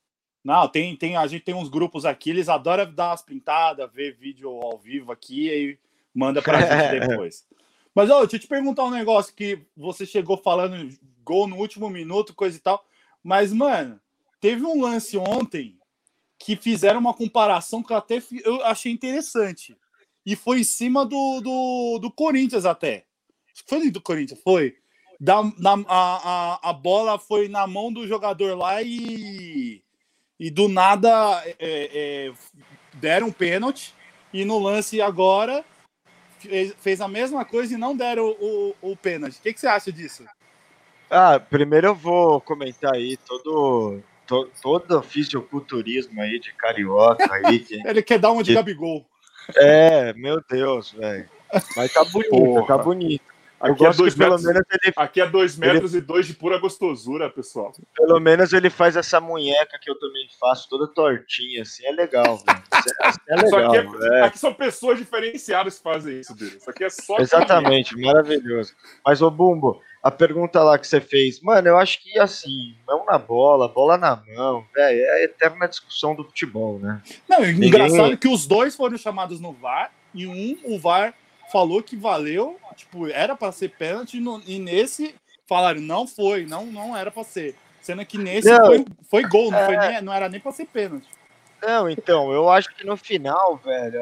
Não, 0.49 0.67
tem, 0.67 0.97
tem, 0.97 1.15
a 1.15 1.27
gente 1.27 1.45
tem 1.45 1.55
uns 1.55 1.69
grupos 1.69 2.07
aqui, 2.07 2.31
eles 2.31 2.49
adoram 2.49 2.91
dar 2.91 3.11
umas 3.11 3.21
pintadas, 3.21 3.93
ver 3.93 4.17
vídeo 4.17 4.49
ao 4.49 4.79
vivo 4.79 5.13
aqui 5.13 5.51
e 5.51 5.79
manda 6.15 6.41
pra 6.41 6.63
gente 6.63 7.01
depois. 7.07 7.47
Mas, 7.95 8.09
ó, 8.09 8.21
deixa 8.21 8.37
eu 8.37 8.41
te 8.41 8.47
perguntar 8.47 8.85
um 8.85 8.91
negócio 8.91 9.35
que 9.35 9.61
você 9.77 10.07
chegou 10.07 10.39
falando 10.39 10.89
gol 11.23 11.47
no 11.47 11.57
último 11.57 11.91
minuto, 11.91 12.35
coisa 12.35 12.57
e 12.57 12.61
tal. 12.61 12.83
Mas, 13.23 13.53
mano, 13.53 14.01
teve 14.41 14.65
um 14.65 14.81
lance 14.81 15.19
ontem 15.19 15.79
que 16.39 16.57
fizeram 16.57 16.99
uma 16.99 17.13
comparação 17.13 17.83
que 17.83 17.93
eu 17.93 17.99
até 17.99 18.23
eu 18.43 18.65
achei 18.65 18.91
interessante. 18.91 19.77
E 20.25 20.35
foi 20.35 20.61
em 20.61 20.65
cima 20.65 21.05
do, 21.05 21.43
do, 21.43 21.99
do 21.99 22.11
Corinthians 22.11 22.65
até. 22.65 23.05
Foi 23.67 23.91
do 23.91 24.01
Corinthians, 24.01 24.41
foi. 24.43 24.79
Da, 25.21 25.43
na, 25.59 25.75
a, 25.87 26.55
a, 26.65 26.71
a 26.71 26.73
bola 26.73 27.19
foi 27.19 27.49
na 27.49 27.67
mão 27.67 27.93
do 27.93 28.09
jogador 28.09 28.57
lá 28.57 28.81
e, 28.83 29.83
e 30.39 30.51
do 30.51 30.69
nada 30.69 31.09
é, 31.47 31.57
é, 31.61 32.33
deram 32.95 33.29
um 33.29 33.33
pênalti. 33.33 33.95
E 34.33 34.45
no 34.45 34.59
lance 34.59 35.01
agora 35.01 35.65
fez, 36.39 36.75
fez 36.81 37.01
a 37.01 37.09
mesma 37.09 37.45
coisa 37.45 37.75
e 37.75 37.77
não 37.79 37.97
deram 37.97 38.25
o, 38.27 38.75
o, 38.83 38.93
o 38.93 38.97
pênalti. 38.97 39.39
O 39.39 39.43
que, 39.43 39.53
que 39.55 39.61
você 39.61 39.67
acha 39.67 39.91
disso? 39.91 40.25
Ah, 41.11 41.41
primeiro 41.41 41.87
eu 41.89 41.95
vou 41.95 42.39
comentar 42.41 42.95
aí 42.95 43.17
todo, 43.17 44.03
to, 44.27 44.51
todo 44.61 44.99
o 44.99 45.03
fisiculturismo 45.03 46.21
aí 46.21 46.39
de 46.39 46.53
carioca 46.53 47.27
aí. 47.33 47.61
que- 47.65 47.81
Ele 47.87 48.03
quer 48.03 48.19
dar 48.19 48.31
uma 48.33 48.43
de 48.43 48.51
Que- 48.51 48.55
Gabigol. 48.57 49.07
é, 49.57 50.13
meu 50.13 50.43
Deus, 50.49 50.93
velho. 50.93 51.29
Mas 51.75 51.91
tá 51.95 52.05
bonito, 52.05 52.29
Porra. 52.31 52.67
tá 52.67 52.77
bonito. 52.77 53.25
Aqui 53.61 53.85
é 53.85 53.91
dois 53.93 54.15
metros, 54.15 54.45
menos 54.45 54.63
ele 54.71 54.93
aqui 54.97 55.21
é 55.21 55.27
dois 55.27 55.57
metros 55.57 55.95
e 55.95 56.01
dois 56.01 56.27
de 56.27 56.35
pura 56.35 56.59
gostosura, 56.59 57.29
pessoal. 57.29 57.73
Pelo 57.97 58.21
menos 58.21 58.53
ele 58.53 58.71
faz 58.71 58.95
essa 58.97 59.21
munheca 59.21 59.79
que 59.83 59.91
eu 59.91 59.99
também 59.99 60.29
faço, 60.39 60.69
toda 60.69 60.87
tortinha, 60.87 61.63
assim, 61.63 61.85
é 61.85 61.91
legal, 61.91 62.39
é- 62.47 63.09
isso 63.09 63.19
é 63.29 63.37
legal, 63.37 63.75
aqui, 63.75 64.05
é- 64.05 64.19
é. 64.19 64.23
aqui 64.23 64.39
são 64.39 64.55
pessoas 64.55 64.99
diferenciadas 64.99 65.77
que 65.77 65.83
fazem 65.83 66.21
isso, 66.21 66.37
dele. 66.37 66.57
Isso 66.57 66.71
aqui 66.71 66.85
é 66.85 66.91
só. 66.91 67.19
Exatamente, 67.19 67.97
maravilhoso. 68.01 68.75
Mas, 69.05 69.21
ô 69.21 69.29
Bumbo, 69.31 69.83
a 70.05 70.11
pergunta 70.13 70.63
lá 70.63 70.79
que 70.79 70.87
você 70.87 71.01
fez, 71.01 71.41
mano, 71.41 71.67
eu 71.67 71.77
acho 71.79 72.01
que 72.01 72.17
assim, 72.19 72.77
mão 72.87 73.05
na 73.07 73.19
bola, 73.19 73.67
bola 73.67 73.97
na 73.99 74.15
mão, 74.37 74.65
velho, 74.73 75.01
é 75.01 75.11
a 75.15 75.23
eterna 75.25 75.67
discussão 75.67 76.15
do 76.15 76.23
futebol, 76.23 76.79
né? 76.79 77.03
Não, 77.29 77.41
Ninguém- 77.41 77.69
engraçado 77.69 78.17
que 78.17 78.29
os 78.29 78.47
dois 78.47 78.77
foram 78.77 78.97
chamados 78.97 79.41
no 79.41 79.53
VAR 79.53 79.91
e 80.15 80.29
um, 80.29 80.57
o 80.65 80.79
VAR 80.79 81.13
falou 81.51 81.83
que 81.83 81.97
valeu, 81.97 82.57
tipo, 82.79 83.07
era 83.09 83.37
para 83.37 83.53
ser 83.53 83.71
pênalti 83.71 84.19
no- 84.21 84.41
e 84.47 84.59
nesse 84.59 85.15
falaram 85.47 85.81
não 85.81 86.07
foi, 86.07 86.47
não 86.47 86.65
não 86.67 86.97
era 86.97 87.11
para 87.11 87.25
ser. 87.25 87.55
Sendo 87.83 88.05
que 88.07 88.19
nesse 88.19 88.49
Não. 88.51 88.67
foi, 88.67 88.85
foi 89.11 89.23
gol, 89.29 89.51
não, 89.51 89.65
foi 89.65 89.75
É. 89.75 89.89
nem, 89.93 90.03
não 90.03 90.13
era 90.13 90.29
nem 90.29 90.41
para 90.41 90.53
ser 90.53 90.67
pênalti. 90.67 91.07
Não, 91.63 91.89
então, 91.91 92.33
eu 92.33 92.49
acho 92.49 92.69
que 92.75 92.87
no 92.87 92.97
final, 92.97 93.57
velho, 93.57 94.01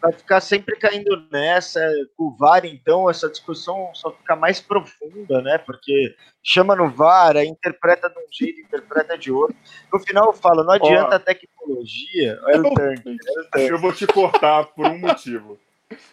vai 0.00 0.12
ficar 0.12 0.40
sempre 0.40 0.74
caindo 0.76 1.28
nessa. 1.30 1.80
Com 2.16 2.24
o 2.24 2.36
VAR, 2.36 2.64
então, 2.64 3.08
essa 3.08 3.28
discussão 3.28 3.90
só 3.94 4.10
fica 4.10 4.34
mais 4.34 4.60
profunda, 4.60 5.40
né? 5.42 5.58
Porque 5.58 6.16
chama 6.42 6.74
no 6.74 6.90
VAR, 6.90 7.36
aí 7.36 7.46
interpreta 7.46 8.08
de 8.10 8.18
um 8.18 8.26
jeito, 8.32 8.60
interpreta 8.62 9.16
de 9.16 9.30
outro. 9.30 9.54
No 9.92 10.00
final 10.00 10.26
eu 10.26 10.32
falo, 10.32 10.64
não 10.64 10.72
adianta 10.72 11.16
a 11.16 11.20
tecnologia. 11.20 12.40
O 12.42 12.74
tanque, 12.74 13.08
o 13.10 13.50
tanque. 13.50 13.68
Eu 13.70 13.78
vou 13.78 13.92
te 13.92 14.06
cortar 14.06 14.64
por 14.66 14.86
um 14.86 14.98
motivo. 14.98 15.60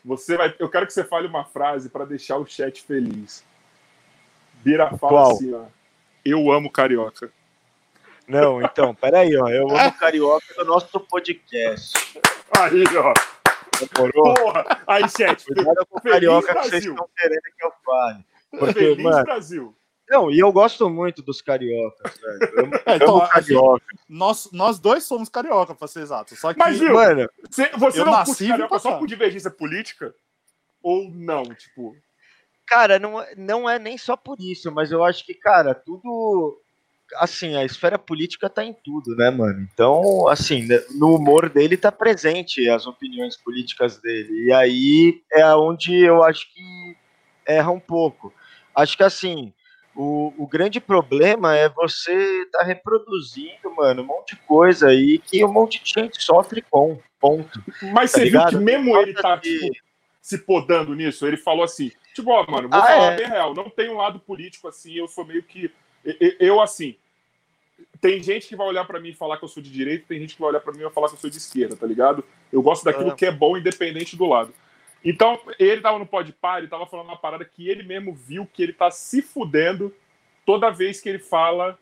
Você 0.04 0.38
vai, 0.38 0.54
eu 0.60 0.70
quero 0.70 0.86
que 0.88 0.94
você 0.94 1.04
fale 1.04 1.28
uma 1.28 1.46
frase 1.46 1.90
para 1.90 2.06
deixar 2.06 2.38
o 2.38 2.46
chat 2.46 2.82
feliz. 2.84 3.44
Bira 4.64 4.88
fala 4.98 4.98
Qual? 4.98 5.32
assim, 5.32 5.54
ó. 5.54 5.66
Eu 6.24 6.52
amo 6.52 6.70
carioca. 6.72 7.32
Não, 8.28 8.62
então, 8.62 8.94
peraí, 8.94 9.36
ó. 9.36 9.48
Eu 9.48 9.70
amo 9.70 9.92
carioca 9.98 10.54
do 10.56 10.66
nosso 10.66 11.00
podcast. 11.00 11.94
Aí, 12.58 12.84
ó. 12.98 13.14
Demorou? 13.80 14.34
Porra! 14.36 14.84
Aí, 14.86 15.10
chat. 15.10 15.46
Cuidado 15.46 15.86
com 15.90 16.00
carioca 16.02 16.48
que 16.48 16.54
vocês 16.54 16.72
Brasil. 16.72 16.92
estão 16.92 17.10
querendo 17.18 17.42
que 17.42 17.66
eu 17.66 17.72
fale. 17.86 18.26
Porque, 18.52 18.74
Feliz 18.74 19.04
mano, 19.04 19.24
Brasil. 19.24 19.76
Não, 20.10 20.32
e 20.32 20.40
eu 20.40 20.52
gosto 20.52 20.90
muito 20.90 21.22
dos 21.22 21.42
cariocas, 21.42 22.18
velho. 22.20 22.52
Eu 22.54 22.64
amo, 22.66 22.76
É, 22.86 22.96
então, 22.96 23.16
amo 23.16 23.24
a 23.24 23.30
carioca. 23.30 23.86
Nós, 24.10 24.50
nós 24.52 24.80
dois 24.80 25.04
somos 25.04 25.30
carioca, 25.30 25.76
para 25.76 25.88
ser 25.88 26.02
exato. 26.02 26.36
Só 26.36 26.52
que 26.54 26.60
Mas, 26.60 26.80
viu? 26.80 26.94
Mano, 26.94 27.30
Você, 27.50 27.70
você 27.78 28.04
não 28.04 28.12
nasci 28.12 28.32
curte 28.32 28.48
carioca 28.48 28.70
pra 28.70 28.80
só 28.80 28.98
por 28.98 29.08
divergência 29.08 29.52
política? 29.52 30.14
Ou 30.82 31.10
não? 31.12 31.44
Tipo, 31.54 31.96
cara, 32.66 32.98
não, 32.98 33.22
é- 33.22 33.36
não 33.36 33.70
é 33.70 33.78
nem 33.78 33.98
só 33.98 34.16
por 34.18 34.38
isso, 34.40 34.72
mas 34.72 34.92
eu 34.92 35.04
acho 35.04 35.26
que, 35.26 35.34
cara, 35.34 35.76
tudo. 35.76 36.60
Assim, 37.16 37.56
a 37.56 37.66
esfera 37.66 37.98
política 37.98 38.48
tá 38.48 38.64
em 38.64 38.72
tudo, 38.72 39.16
né, 39.16 39.32
mano? 39.32 39.68
Então, 39.74 40.28
assim, 40.28 40.68
né, 40.68 40.80
no 40.96 41.16
humor 41.16 41.50
dele 41.50 41.76
tá 41.76 41.92
presente 41.92 42.70
as 42.70 42.86
opiniões 42.86 43.36
políticas 43.36 43.98
dele. 43.98 44.46
E 44.46 44.54
aí 44.54 45.22
é 45.32 45.44
onde 45.56 45.96
eu 46.04 46.24
acho 46.24 46.52
que 46.54 46.96
erra 47.48 47.72
um 47.72 47.80
pouco. 47.80 48.32
Acho 48.76 48.96
que, 48.96 49.04
assim, 49.04 49.52
o, 49.96 50.34
o 50.38 50.48
grande 50.48 50.80
problema 50.80 51.56
é 51.56 51.68
você 51.70 52.46
tá 52.52 52.64
reproduzindo, 52.64 53.74
mano, 53.76 54.04
um 54.04 54.06
monte 54.06 54.36
de 54.36 54.42
coisa 54.44 54.88
aí 54.90 55.20
que 55.20 55.44
um 55.44 55.52
monte 55.52 55.84
de 55.84 55.90
gente 56.02 56.22
sofre 56.22 56.62
com. 56.70 57.00
Ponto. 57.20 57.62
Mas 57.94 58.14
Tá 58.14 58.20
você 58.20 58.24
viu 58.26 58.40
ligado? 58.40 58.50
que 58.52 58.64
mesmo 58.64 58.98
ele 58.98 59.14
tá 59.14 59.36
de- 59.36 59.60
tipo, 59.60 59.76
se 60.22 60.38
podando 60.38 60.96
nisso, 60.96 61.28
ele 61.28 61.36
falou 61.36 61.64
assim: 61.66 61.92
tipo, 62.16 62.32
ó, 62.32 62.50
mano, 62.50 62.70
vou 62.70 62.80
Ah, 62.80 62.86
falar 62.86 63.12
é? 63.12 63.16
bem 63.18 63.28
real, 63.28 63.54
não 63.54 63.70
tem 63.70 63.90
um 63.90 63.98
lado 63.98 64.20
político 64.22 64.70
assim, 64.70 64.94
eu 64.94 65.06
sou 65.08 65.26
meio 65.26 65.44
que. 65.44 65.70
Eu, 66.40 66.62
assim. 66.62 66.96
Tem 68.02 68.24
gente 68.24 68.48
que 68.48 68.56
vai 68.56 68.68
olhar 68.68 68.86
pra 68.86 69.00
mim 69.02 69.10
e 69.10 69.14
falar 69.14 69.38
que 69.38 69.44
eu 69.44 69.50
sou 69.50 69.62
de 69.62 69.70
direita, 69.70 70.06
tem 70.08 70.20
gente 70.20 70.36
que 70.36 70.40
vai 70.42 70.50
olhar 70.52 70.62
pra 70.62 70.72
mim 70.72 70.80
e 70.80 70.84
vai 70.84 70.92
falar 70.94 71.10
que 71.10 71.16
eu 71.16 71.20
sou 71.20 71.30
de 71.30 71.36
esquerda, 71.38 71.76
tá 71.76 71.86
ligado? 71.86 72.24
Eu 72.54 72.62
gosto 72.62 72.86
daquilo 72.86 73.12
Ah. 73.12 73.16
que 73.16 73.26
é 73.26 73.32
bom, 73.32 73.58
independente 73.58 74.16
do 74.16 74.26
lado. 74.26 74.54
Então, 75.04 75.40
ele 75.58 75.82
tava 75.82 75.98
no 75.98 76.06
Pode 76.06 76.34
Par, 76.34 76.60
ele 76.60 76.68
tava 76.68 76.86
falando 76.86 77.08
uma 77.08 77.18
parada 77.18 77.46
que 77.46 77.70
ele 77.70 77.84
mesmo 77.84 78.14
viu 78.14 78.46
que 78.46 78.62
ele 78.62 78.74
tá 78.74 78.92
se 78.92 79.22
fudendo 79.22 79.94
toda 80.46 80.70
vez 80.70 81.00
que 81.00 81.08
ele 81.08 81.20
fala 81.20 81.78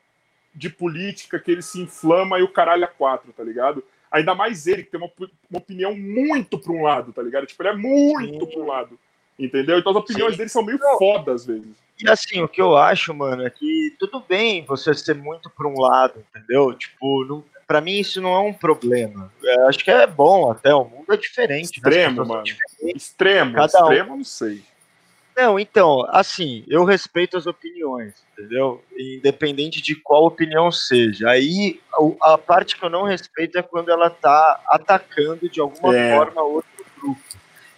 de 0.53 0.69
política, 0.69 1.39
que 1.39 1.51
ele 1.51 1.61
se 1.61 1.79
inflama 1.79 2.39
e 2.39 2.43
o 2.43 2.47
caralho 2.47 2.83
a 2.83 2.87
quatro, 2.87 3.31
tá 3.31 3.43
ligado? 3.43 3.83
Ainda 4.11 4.33
mais 4.33 4.67
ele, 4.67 4.83
que 4.83 4.91
tem 4.91 4.99
uma, 4.99 5.11
uma 5.49 5.59
opinião 5.59 5.95
muito 5.95 6.57
pra 6.57 6.71
um 6.71 6.81
lado, 6.81 7.11
tá 7.11 7.21
ligado? 7.21 7.45
Tipo, 7.45 7.63
ele 7.63 7.69
é 7.69 7.75
muito 7.75 8.45
Sim. 8.45 8.51
pra 8.51 8.59
um 8.61 8.67
lado. 8.67 8.99
Entendeu? 9.37 9.77
Então 9.77 9.91
as 9.91 9.97
opiniões 9.97 10.31
Sim. 10.31 10.37
dele 10.37 10.49
são 10.49 10.63
meio 10.63 10.79
foda 10.97 11.33
às 11.33 11.45
vezes. 11.45 11.67
E 11.99 12.09
assim, 12.09 12.41
o 12.41 12.47
que 12.47 12.61
eu 12.61 12.75
acho, 12.75 13.13
mano, 13.13 13.45
é 13.45 13.49
que 13.49 13.95
tudo 13.99 14.23
bem 14.27 14.63
você 14.65 14.93
ser 14.93 15.15
muito 15.15 15.49
pra 15.49 15.67
um 15.67 15.79
lado, 15.79 16.23
entendeu? 16.29 16.73
Tipo, 16.73 17.25
não, 17.25 17.43
pra 17.67 17.81
mim 17.81 17.99
isso 17.99 18.21
não 18.21 18.33
é 18.33 18.39
um 18.39 18.53
problema. 18.53 19.31
É, 19.43 19.61
acho 19.67 19.79
que 19.83 19.91
é 19.91 20.07
bom 20.07 20.49
até, 20.49 20.73
o 20.73 20.85
mundo 20.85 21.05
é 21.13 21.17
diferente. 21.17 21.81
né? 21.81 21.89
Extremo, 21.89 22.25
mano. 22.25 22.43
Extremo, 22.95 23.53
Cada 23.53 23.79
um. 23.79 23.83
extremo, 23.91 24.13
eu 24.13 24.17
não 24.17 24.23
sei. 24.23 24.63
Não, 25.35 25.59
então, 25.59 26.03
assim, 26.09 26.63
eu 26.67 26.83
respeito 26.83 27.37
as 27.37 27.45
opiniões, 27.45 28.13
entendeu? 28.33 28.83
Independente 28.97 29.81
de 29.83 29.93
qual 29.93 30.25
opinião 30.25 30.71
seja. 30.71 31.29
Aí, 31.29 31.79
a 32.21 32.37
parte 32.39 32.75
que 32.75 32.83
eu 32.83 32.89
não 32.89 33.03
respeito 33.03 33.55
é 33.55 33.61
quando 33.61 33.89
ela 33.91 34.09
tá 34.09 34.59
atacando 34.67 35.47
de 35.47 35.59
alguma 35.59 35.95
É. 35.95 36.15
forma 36.15 36.41
outro 36.41 36.85
grupo. 36.99 37.21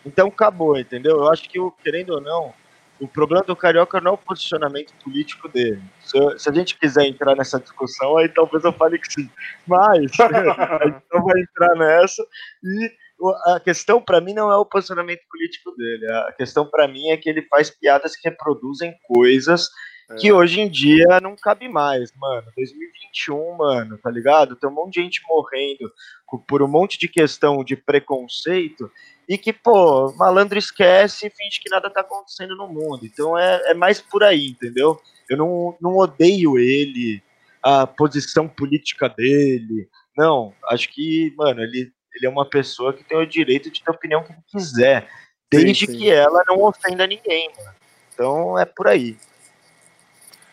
Então, 0.06 0.30
acabou, 0.30 0.80
entendeu? 0.80 1.18
Eu 1.18 1.30
acho 1.30 1.50
que, 1.50 1.60
querendo 1.84 2.12
ou 2.12 2.22
não, 2.22 2.54
o 3.00 3.08
problema 3.08 3.44
do 3.44 3.56
Carioca 3.56 4.02
não 4.02 4.12
é 4.12 4.14
o 4.14 4.18
posicionamento 4.18 4.94
político 5.04 5.48
dele. 5.48 5.82
Se, 6.02 6.18
se 6.38 6.50
a 6.50 6.54
gente 6.54 6.78
quiser 6.78 7.06
entrar 7.06 7.36
nessa 7.36 7.60
discussão, 7.60 8.18
aí 8.18 8.28
talvez 8.28 8.64
eu 8.64 8.74
fale 8.74 9.00
que 9.00 9.12
sim. 9.12 9.30
Mas, 9.66 10.12
a 10.20 10.86
gente 10.86 11.04
não 11.12 11.24
vai 11.24 11.42
entrar 11.42 11.76
nessa. 11.76 12.24
E 12.64 12.92
a 13.48 13.60
questão 13.60 14.02
para 14.02 14.22
mim 14.22 14.34
não 14.34 14.52
é 14.52 14.58
o 14.58 14.66
posicionamento 14.66 15.22
político 15.30 15.72
dele. 15.76 16.12
A 16.12 16.32
questão 16.34 16.66
para 16.66 16.88
mim 16.88 17.10
é 17.10 17.18
que 17.18 17.30
ele 17.30 17.42
faz 17.44 17.70
piadas 17.70 18.16
que 18.16 18.30
reproduzem 18.30 18.94
coisas 19.08 19.70
É. 20.10 20.16
que 20.16 20.32
hoje 20.32 20.60
em 20.60 20.70
dia 20.70 21.20
não 21.22 21.36
cabe 21.36 21.70
mais, 21.70 22.12
mano. 22.16 22.48
2021, 22.56 23.58
mano, 23.58 23.98
tá 23.98 24.10
ligado? 24.10 24.56
Tem 24.56 24.70
um 24.70 24.74
monte 24.74 24.96
de 24.96 25.02
gente 25.04 25.22
morrendo 25.28 25.92
por 26.48 26.64
um 26.64 26.68
monte 26.68 26.98
de 26.98 27.08
questão 27.08 27.64
de 27.64 27.76
preconceito 27.76 28.92
e 29.28 29.38
que, 29.38 29.54
pô, 29.54 30.12
malandro 30.14 30.58
esquece 30.58 31.28
e 31.28 31.30
finge 31.30 31.62
que 31.62 31.70
nada 31.70 31.90
tá 31.90 32.02
acontecendo 32.02 32.56
no 32.56 32.68
mundo. 32.68 33.06
Então 33.06 33.38
é, 33.38 33.72
é 33.72 33.74
mais 33.76 34.02
por 34.02 34.24
aí, 34.24 34.48
entendeu? 34.48 35.00
Eu 35.30 35.38
não, 35.38 35.78
não 35.80 35.98
odeio 35.98 36.58
ele, 36.58 37.22
a 37.62 37.86
posição 37.86 38.48
política 38.48 39.08
dele. 39.08 39.88
Não, 40.18 40.54
acho 40.70 40.90
que, 40.90 41.32
mano, 41.38 41.62
ele, 41.62 41.92
ele 42.16 42.26
é 42.26 42.30
uma 42.30 42.50
pessoa 42.50 42.94
que 42.94 43.04
tem 43.04 43.18
o 43.18 43.28
direito 43.28 43.70
de 43.70 43.84
ter 43.84 43.92
a 43.92 43.94
opinião 43.94 44.24
que 44.24 44.32
ele 44.32 44.42
quiser, 44.48 45.08
desde 45.52 45.86
sim. 45.86 45.96
que 45.96 46.10
ela 46.10 46.44
não 46.48 46.64
ofenda 46.64 47.06
ninguém, 47.06 47.52
mano. 47.56 47.76
Então 48.12 48.58
é 48.58 48.66
por 48.66 48.88
aí. 48.88 49.16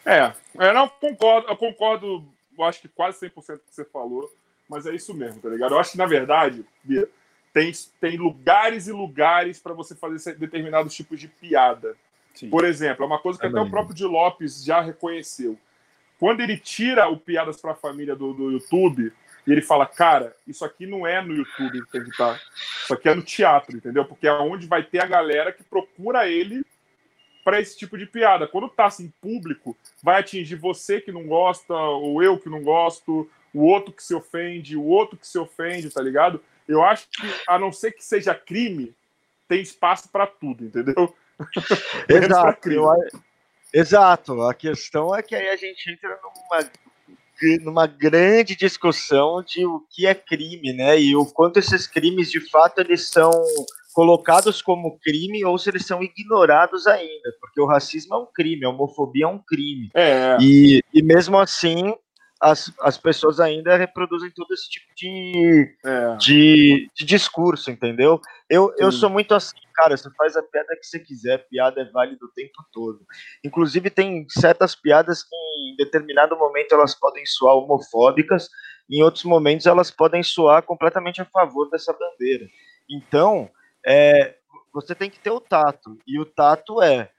É, 0.07 0.33
é, 0.59 0.73
não, 0.73 0.88
concordo, 0.88 1.49
eu 1.49 1.57
concordo, 1.57 2.25
eu 2.57 2.64
acho 2.64 2.81
que 2.81 2.88
quase 2.88 3.19
100% 3.29 3.55
do 3.55 3.59
que 3.59 3.75
você 3.75 3.85
falou, 3.85 4.33
mas 4.69 4.87
é 4.87 4.95
isso 4.95 5.12
mesmo, 5.12 5.40
tá 5.40 5.49
ligado? 5.49 5.75
Eu 5.75 5.81
acho 5.81 5.92
que, 5.92 5.99
na 5.99 6.07
verdade, 6.07 6.64
Bia, 6.85 7.09
tem, 7.53 7.73
tem 8.01 8.16
lugares 8.16 8.87
e 8.87 8.92
lugares 8.92 9.59
para 9.59 9.75
você 9.75 9.97
fazer 9.97 10.37
determinados 10.37 10.95
tipos 10.95 11.19
de 11.19 11.27
piada. 11.27 11.97
Sim. 12.35 12.49
Por 12.49 12.64
exemplo, 12.64 13.03
é 13.03 13.07
uma 13.07 13.19
coisa 13.19 13.38
que 13.38 13.47
até 13.47 13.61
o 13.61 13.69
próprio 13.69 13.97
Di 13.97 14.05
Lopes 14.05 14.62
já 14.62 14.81
reconheceu. 14.81 15.59
Quando 16.21 16.40
ele 16.40 16.57
tira 16.57 17.09
o 17.09 17.16
Piadas 17.16 17.61
para 17.61 17.73
a 17.73 17.77
Família 17.77 18.14
do, 18.14 18.33
do 18.33 18.51
YouTube, 18.53 19.12
e 19.47 19.53
ele 19.53 19.62
fala, 19.62 19.87
cara, 19.87 20.35
isso 20.47 20.64
aqui 20.64 20.87
não 20.87 21.07
é 21.07 21.23
no 21.23 21.35
YouTube 21.35 21.85
que 21.85 21.92
tem 21.92 22.03
que 22.03 22.11
estar. 22.11 22.40
Isso 22.83 22.92
aqui 22.92 23.09
é 23.09 23.14
no 23.14 23.23
teatro, 23.23 23.77
entendeu? 23.77 24.05
Porque 24.05 24.27
é 24.27 24.33
onde 24.33 24.66
vai 24.66 24.83
ter 24.83 25.01
a 25.01 25.07
galera 25.07 25.53
que 25.53 25.62
procura 25.62 26.29
ele 26.29 26.64
para 27.47 27.61
esse 27.61 27.79
tipo 27.79 27.97
de 27.97 28.07
piada. 28.07 28.49
Quando 28.49 28.69
tá 28.69 28.87
assim, 28.87 29.13
público, 29.21 29.77
vai 30.03 30.19
atingir 30.19 30.57
você 30.57 31.01
que 31.01 31.13
não 31.13 31.29
gosta, 31.29 31.73
ou 31.73 32.21
eu 32.21 32.37
que 32.41 32.49
não 32.49 32.61
gosto, 32.61 33.31
o 33.55 33.65
outro 33.65 33.93
que 33.93 34.03
se 34.03 34.13
ofende, 34.13 34.77
o 34.77 34.83
outro 34.83 35.17
que 35.17 35.29
se 35.29 35.39
ofende, 35.39 35.89
tá 35.89 36.03
ligado? 36.03 36.43
Eu 36.67 36.83
acho 36.83 37.07
que, 37.09 37.25
a 37.47 37.57
não 37.57 37.71
ser 37.71 37.93
que 37.93 38.05
seja 38.05 38.35
crime, 38.35 38.93
tem 39.47 39.61
espaço 39.61 40.09
para 40.09 40.27
tudo, 40.27 40.65
entendeu? 40.65 41.15
Exato, 42.11 42.69
eu 42.69 42.85
exato. 43.73 44.43
A 44.43 44.53
questão 44.53 45.15
é 45.15 45.23
que 45.23 45.37
aí 45.37 45.49
a 45.49 45.57
gente 45.57 45.89
entra 45.89 46.19
numa, 46.21 46.71
numa 47.61 47.87
grande 47.87 48.57
discussão 48.57 49.41
de 49.41 49.65
o 49.65 49.87
que 49.89 50.05
é 50.05 50.17
crime, 50.17 50.73
né? 50.73 50.99
E 50.99 51.15
o 51.15 51.25
quanto 51.25 51.61
esses 51.61 51.87
crimes 51.87 52.29
de 52.29 52.41
fato 52.51 52.81
eles 52.81 53.09
são 53.09 53.31
colocados 53.97 54.61
como 54.61 54.99
crime 54.99 55.43
ou 55.43 55.57
se 55.57 55.71
eles 55.71 55.87
são 55.87 56.03
ignorados 56.03 56.87
ainda, 56.87 57.33
porque 57.41 57.59
o 57.59 57.67
racismo 57.67 58.15
é 58.15 58.19
um 58.19 58.27
crime, 58.27 58.67
a 58.67 58.69
homofobia 58.69 59.25
é 59.25 59.27
um 59.27 59.39
crime. 59.39 59.89
É, 59.95 60.37
E, 60.39 60.83
e 60.93 61.03
mesmo 61.03 61.39
assim, 61.39 61.95
as, 62.39 62.71
as 62.83 62.99
pessoas 62.99 63.41
ainda 63.41 63.75
reproduzem 63.75 64.31
todo 64.33 64.53
esse 64.53 64.69
tipo 64.69 64.87
de, 64.95 65.75
é. 65.83 66.17
de, 66.17 66.91
de 66.95 67.07
discurso, 67.07 67.71
entendeu? 67.71 68.21
Eu, 68.51 68.71
eu 68.77 68.93
Sim. 68.93 68.99
sou 68.99 69.09
muito 69.09 69.35
assim, 69.35 69.57
cara, 69.75 69.97
você 69.97 70.11
faz 70.11 70.37
a 70.37 70.43
piada 70.43 70.77
que 70.79 70.87
você 70.87 70.99
quiser, 70.99 71.49
piada 71.49 71.81
é 71.81 71.87
válida 71.87 72.23
o 72.23 72.33
tempo 72.35 72.67
todo. 72.75 73.01
Inclusive, 73.43 73.89
tem 73.89 74.27
certas 74.29 74.75
piadas 74.75 75.23
que 75.23 75.35
em 75.35 75.75
determinado 75.75 76.37
momento 76.37 76.75
elas 76.75 76.95
podem 76.95 77.25
soar 77.25 77.57
homofóbicas, 77.57 78.51
em 78.91 79.03
outros 79.03 79.25
momentos 79.25 79.65
elas 79.65 79.91
podem 79.91 80.23
soar 80.23 80.63
completamente 80.65 81.23
a 81.23 81.25
favor 81.25 81.71
dessa 81.71 81.95
bandeira. 81.95 82.47
Então, 82.91 83.51
é, 83.87 84.37
você 84.72 84.94
tem 84.94 85.09
que 85.09 85.18
ter 85.18 85.31
o 85.31 85.40
tato, 85.40 85.99
e 86.07 86.18
o 86.20 86.25
tato 86.27 86.83
é, 86.83 87.11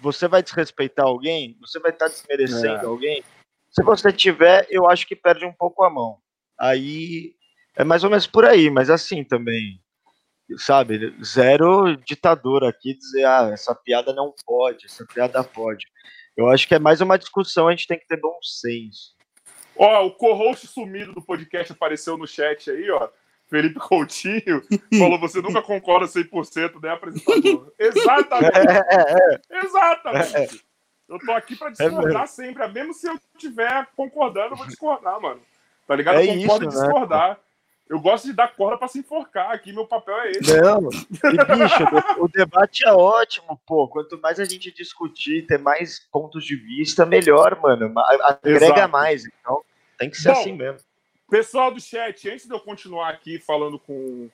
você 0.00 0.26
vai 0.26 0.42
desrespeitar 0.42 1.06
alguém? 1.06 1.56
Você 1.60 1.78
vai 1.78 1.92
estar 1.92 2.08
desmerecendo 2.08 2.82
É. 2.82 2.86
alguém? 2.86 3.22
Se 3.70 3.82
você 3.84 4.12
tiver, 4.12 4.66
eu 4.68 4.88
acho 4.90 5.06
que 5.06 5.14
perde 5.14 5.44
um 5.44 5.52
pouco 5.52 5.84
a 5.84 5.90
mão. 5.90 6.18
Aí 6.58 7.34
é 7.76 7.84
mais 7.84 8.02
ou 8.04 8.10
menos 8.10 8.26
por 8.26 8.44
aí, 8.44 8.68
mas 8.68 8.90
assim 8.90 9.22
também, 9.22 9.80
sabe? 10.58 11.14
Zero 11.24 11.96
ditador 11.96 12.64
aqui 12.64 12.94
dizer, 12.94 13.24
ah, 13.24 13.50
essa 13.52 13.74
piada 13.74 14.12
não 14.12 14.34
pode, 14.44 14.86
essa 14.86 15.06
piada 15.06 15.42
pode. 15.44 15.86
Eu 16.36 16.48
acho 16.48 16.66
que 16.66 16.74
é 16.74 16.78
mais 16.78 17.00
uma 17.00 17.18
discussão, 17.18 17.68
a 17.68 17.70
gente 17.70 17.86
tem 17.86 17.98
que 17.98 18.06
ter 18.06 18.20
bom 18.20 18.38
senso. 18.42 19.14
Ó, 19.76 20.06
o 20.06 20.10
co-host 20.12 20.66
sumido 20.66 21.12
do 21.12 21.22
podcast 21.22 21.72
apareceu 21.72 22.16
no 22.18 22.26
chat 22.26 22.70
aí, 22.70 22.90
ó. 22.90 23.08
Felipe 23.52 23.78
Coutinho 23.78 24.62
falou: 24.98 25.20
você 25.20 25.42
nunca 25.42 25.60
concorda 25.60 26.06
100%, 26.06 26.82
né, 26.82 26.88
apresentador? 26.90 27.70
Exatamente. 27.78 29.42
Exatamente. 29.50 30.64
Eu 31.06 31.18
tô 31.18 31.32
aqui 31.32 31.54
pra 31.54 31.68
discordar 31.68 32.26
sempre, 32.26 32.66
mesmo 32.68 32.94
se 32.94 33.06
eu 33.06 33.20
estiver 33.34 33.86
concordando, 33.94 34.54
eu 34.54 34.56
vou 34.56 34.66
discordar, 34.66 35.20
mano. 35.20 35.42
Tá 35.86 35.94
ligado? 35.94 36.20
É 36.20 36.24
eu 36.24 36.40
concordo 36.40 36.64
isso, 36.66 36.78
em 36.78 36.80
né, 36.80 36.86
discordar. 36.86 37.38
Eu 37.90 38.00
gosto 38.00 38.24
de 38.24 38.32
dar 38.32 38.48
corda 38.56 38.78
pra 38.78 38.88
se 38.88 39.00
enforcar 39.00 39.50
aqui, 39.50 39.70
meu 39.70 39.86
papel 39.86 40.18
é 40.20 40.30
esse. 40.30 40.56
Não, 40.56 40.88
e 40.88 41.36
bicho, 41.36 41.84
o 42.24 42.28
debate 42.28 42.86
é 42.86 42.92
ótimo, 42.92 43.60
pô. 43.66 43.86
Quanto 43.86 44.18
mais 44.18 44.40
a 44.40 44.46
gente 44.46 44.72
discutir, 44.72 45.46
ter 45.46 45.58
mais 45.58 46.00
pontos 46.10 46.42
de 46.46 46.56
vista, 46.56 47.04
melhor, 47.04 47.60
mano. 47.60 47.92
Ma- 47.92 48.08
Agrega 48.22 48.64
Exato. 48.64 48.88
mais. 48.90 49.26
Então, 49.26 49.60
tem 49.98 50.08
que 50.08 50.16
ser 50.16 50.32
Bom, 50.32 50.40
assim 50.40 50.52
mesmo. 50.56 50.80
Pessoal 51.32 51.72
do 51.72 51.80
chat, 51.80 52.28
antes 52.28 52.46
de 52.46 52.52
eu 52.52 52.60
continuar 52.60 53.08
aqui 53.08 53.38
falando 53.38 53.78
com, 53.78 54.28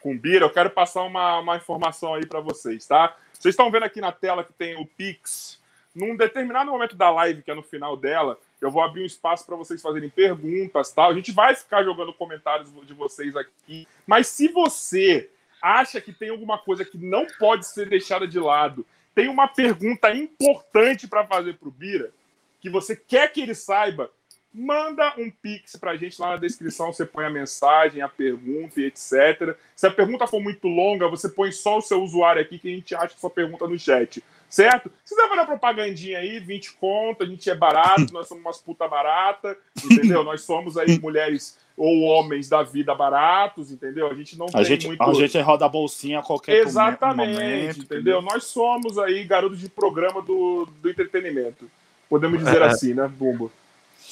com 0.00 0.14
o 0.14 0.16
Bira, 0.16 0.44
eu 0.44 0.50
quero 0.50 0.70
passar 0.70 1.02
uma, 1.02 1.40
uma 1.40 1.56
informação 1.56 2.14
aí 2.14 2.24
para 2.24 2.38
vocês, 2.38 2.86
tá? 2.86 3.16
Vocês 3.32 3.54
estão 3.54 3.68
vendo 3.72 3.82
aqui 3.82 4.00
na 4.00 4.12
tela 4.12 4.44
que 4.44 4.52
tem 4.52 4.80
o 4.80 4.86
Pix. 4.86 5.60
Num 5.92 6.16
determinado 6.16 6.70
momento 6.70 6.94
da 6.94 7.10
live, 7.10 7.42
que 7.42 7.50
é 7.50 7.54
no 7.56 7.62
final 7.64 7.96
dela, 7.96 8.38
eu 8.60 8.70
vou 8.70 8.84
abrir 8.84 9.02
um 9.02 9.04
espaço 9.04 9.44
para 9.44 9.56
vocês 9.56 9.82
fazerem 9.82 10.08
perguntas, 10.08 10.92
tal. 10.92 11.10
A 11.10 11.14
gente 11.14 11.32
vai 11.32 11.56
ficar 11.56 11.82
jogando 11.82 12.12
comentários 12.12 12.70
de 12.86 12.94
vocês 12.94 13.34
aqui. 13.34 13.88
Mas 14.06 14.28
se 14.28 14.46
você 14.46 15.28
acha 15.60 16.00
que 16.00 16.12
tem 16.12 16.28
alguma 16.28 16.56
coisa 16.56 16.84
que 16.84 16.96
não 16.96 17.26
pode 17.36 17.66
ser 17.66 17.88
deixada 17.88 18.28
de 18.28 18.38
lado, 18.38 18.86
tem 19.12 19.26
uma 19.26 19.48
pergunta 19.48 20.14
importante 20.14 21.08
para 21.08 21.26
fazer 21.26 21.54
para 21.54 21.68
o 21.68 21.72
Bira, 21.72 22.12
que 22.60 22.70
você 22.70 22.94
quer 22.94 23.32
que 23.32 23.40
ele 23.40 23.56
saiba, 23.56 24.08
manda 24.54 25.12
um 25.18 25.28
pix 25.30 25.74
pra 25.74 25.96
gente 25.96 26.20
lá 26.20 26.30
na 26.30 26.36
descrição, 26.36 26.92
você 26.92 27.04
põe 27.04 27.24
a 27.24 27.30
mensagem, 27.30 28.00
a 28.00 28.08
pergunta 28.08 28.80
e 28.80 28.84
etc. 28.84 29.56
Se 29.74 29.86
a 29.86 29.90
pergunta 29.90 30.28
for 30.28 30.40
muito 30.40 30.68
longa, 30.68 31.08
você 31.08 31.28
põe 31.28 31.50
só 31.50 31.78
o 31.78 31.82
seu 31.82 32.00
usuário 32.00 32.40
aqui 32.40 32.58
que 32.58 32.68
a 32.68 32.76
gente 32.76 32.94
acha 32.94 33.16
sua 33.18 33.30
pergunta 33.30 33.66
no 33.66 33.76
chat. 33.76 34.22
Certo? 34.48 34.88
Se 35.04 35.16
quiser 35.16 35.28
fazer 35.28 35.46
propagandinha 35.46 36.18
aí, 36.18 36.38
20 36.38 36.74
conto, 36.74 37.24
a 37.24 37.26
gente 37.26 37.50
é 37.50 37.56
barato, 37.56 38.12
nós 38.12 38.28
somos 38.28 38.44
umas 38.44 38.60
puta 38.60 38.86
barata, 38.86 39.56
entendeu? 39.84 40.22
nós 40.22 40.42
somos 40.42 40.76
aí 40.76 40.96
mulheres 41.00 41.58
ou 41.76 42.02
homens 42.02 42.48
da 42.48 42.62
vida 42.62 42.94
baratos, 42.94 43.72
entendeu? 43.72 44.08
A 44.08 44.14
gente 44.14 44.38
não 44.38 44.46
A 44.46 44.52
tem 44.52 44.64
gente, 44.64 44.86
muito... 44.86 45.02
a 45.02 45.12
gente 45.14 45.40
roda 45.40 45.64
a 45.66 45.68
bolsinha 45.68 46.20
a 46.20 46.22
qualquer 46.22 46.58
Exatamente, 46.58 47.32
momento, 47.32 47.78
entendeu? 47.80 48.22
Nós 48.22 48.44
somos 48.44 48.96
aí 48.96 49.24
garotos 49.24 49.58
de 49.58 49.68
programa 49.68 50.22
do, 50.22 50.68
do 50.80 50.88
entretenimento. 50.88 51.68
Podemos 52.08 52.38
dizer 52.38 52.62
assim, 52.62 52.94
né, 52.94 53.08
Bumbo? 53.08 53.50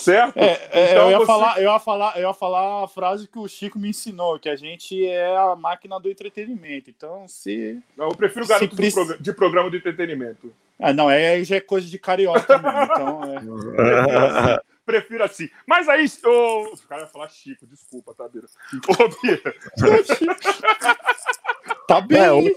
Certo? 0.02 0.36
É, 0.36 0.68
é, 0.72 0.90
Então 0.92 1.04
eu, 1.04 1.10
ia 1.12 1.18
você- 1.18 1.26
falar, 1.26 1.58
eu, 1.62 1.72
ia 1.72 1.78
falar, 1.78 2.16
eu 2.18 2.28
ia 2.28 2.34
falar 2.34 2.84
a 2.84 2.88
frase 2.88 3.28
que 3.28 3.38
o 3.38 3.46
Chico 3.48 3.78
me 3.78 3.88
ensinou, 3.90 4.38
que 4.38 4.48
a 4.48 4.56
gente 4.56 5.06
é 5.06 5.36
a 5.36 5.54
máquina 5.56 5.98
do 6.00 6.10
entretenimento. 6.10 6.90
Então, 6.90 7.26
se. 7.28 7.80
Eu 7.96 8.08
prefiro 8.10 8.46
preci- 8.46 8.92
progra- 8.94 9.18
de 9.18 9.32
programa 9.32 9.70
de 9.70 9.76
entretenimento. 9.76 10.52
Ah, 10.80 10.92
não, 10.92 11.08
é, 11.10 11.42
já 11.44 11.56
é 11.56 11.60
coisa 11.60 11.86
de 11.88 11.98
carioca 11.98 12.58
mesmo. 12.58 12.82
Então, 12.82 13.22
é. 13.24 13.40
Prefiro 13.44 13.44
assim. 14.26 14.58
Prefiro 14.84 15.22
assim. 15.24 15.48
Mas 15.64 15.88
aí, 15.88 16.06
ô... 16.24 16.72
o 16.74 16.78
cara 16.88 17.02
ia 17.02 17.06
falar 17.06 17.28
Chico, 17.28 17.64
desculpa, 17.66 18.12
tá, 18.14 18.28
Bira? 18.28 18.46
Ô, 18.88 19.08
Bira, 19.22 19.54
Tá 21.86 22.00
bem. 22.00 22.18
É, 22.18 22.32
hoje, 22.32 22.52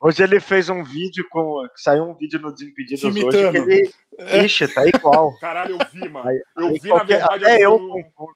hoje 0.00 0.22
ele 0.22 0.40
fez 0.40 0.68
um 0.68 0.82
vídeo 0.82 1.26
com. 1.30 1.66
Saiu 1.76 2.04
um 2.04 2.14
vídeo 2.14 2.40
no 2.40 2.52
Desimpedidos 2.52 3.00
Te 3.00 3.06
hoje 3.06 3.20
imitando. 3.20 3.52
que 3.52 3.58
ele. 3.72 4.44
Ixi, 4.44 4.68
tá 4.68 4.86
igual. 4.86 5.36
caralho, 5.38 5.76
eu 5.80 5.86
vi, 5.92 6.08
mano. 6.08 6.28
Aí- 6.28 6.42
Eu 6.56 6.66
Aí 6.68 6.78
vi, 6.78 6.88
na 6.88 6.94
qualquer- 6.96 7.18
verdade, 7.18 7.44
até 7.44 7.56
eu 7.64 7.72
eu, 7.72 8.34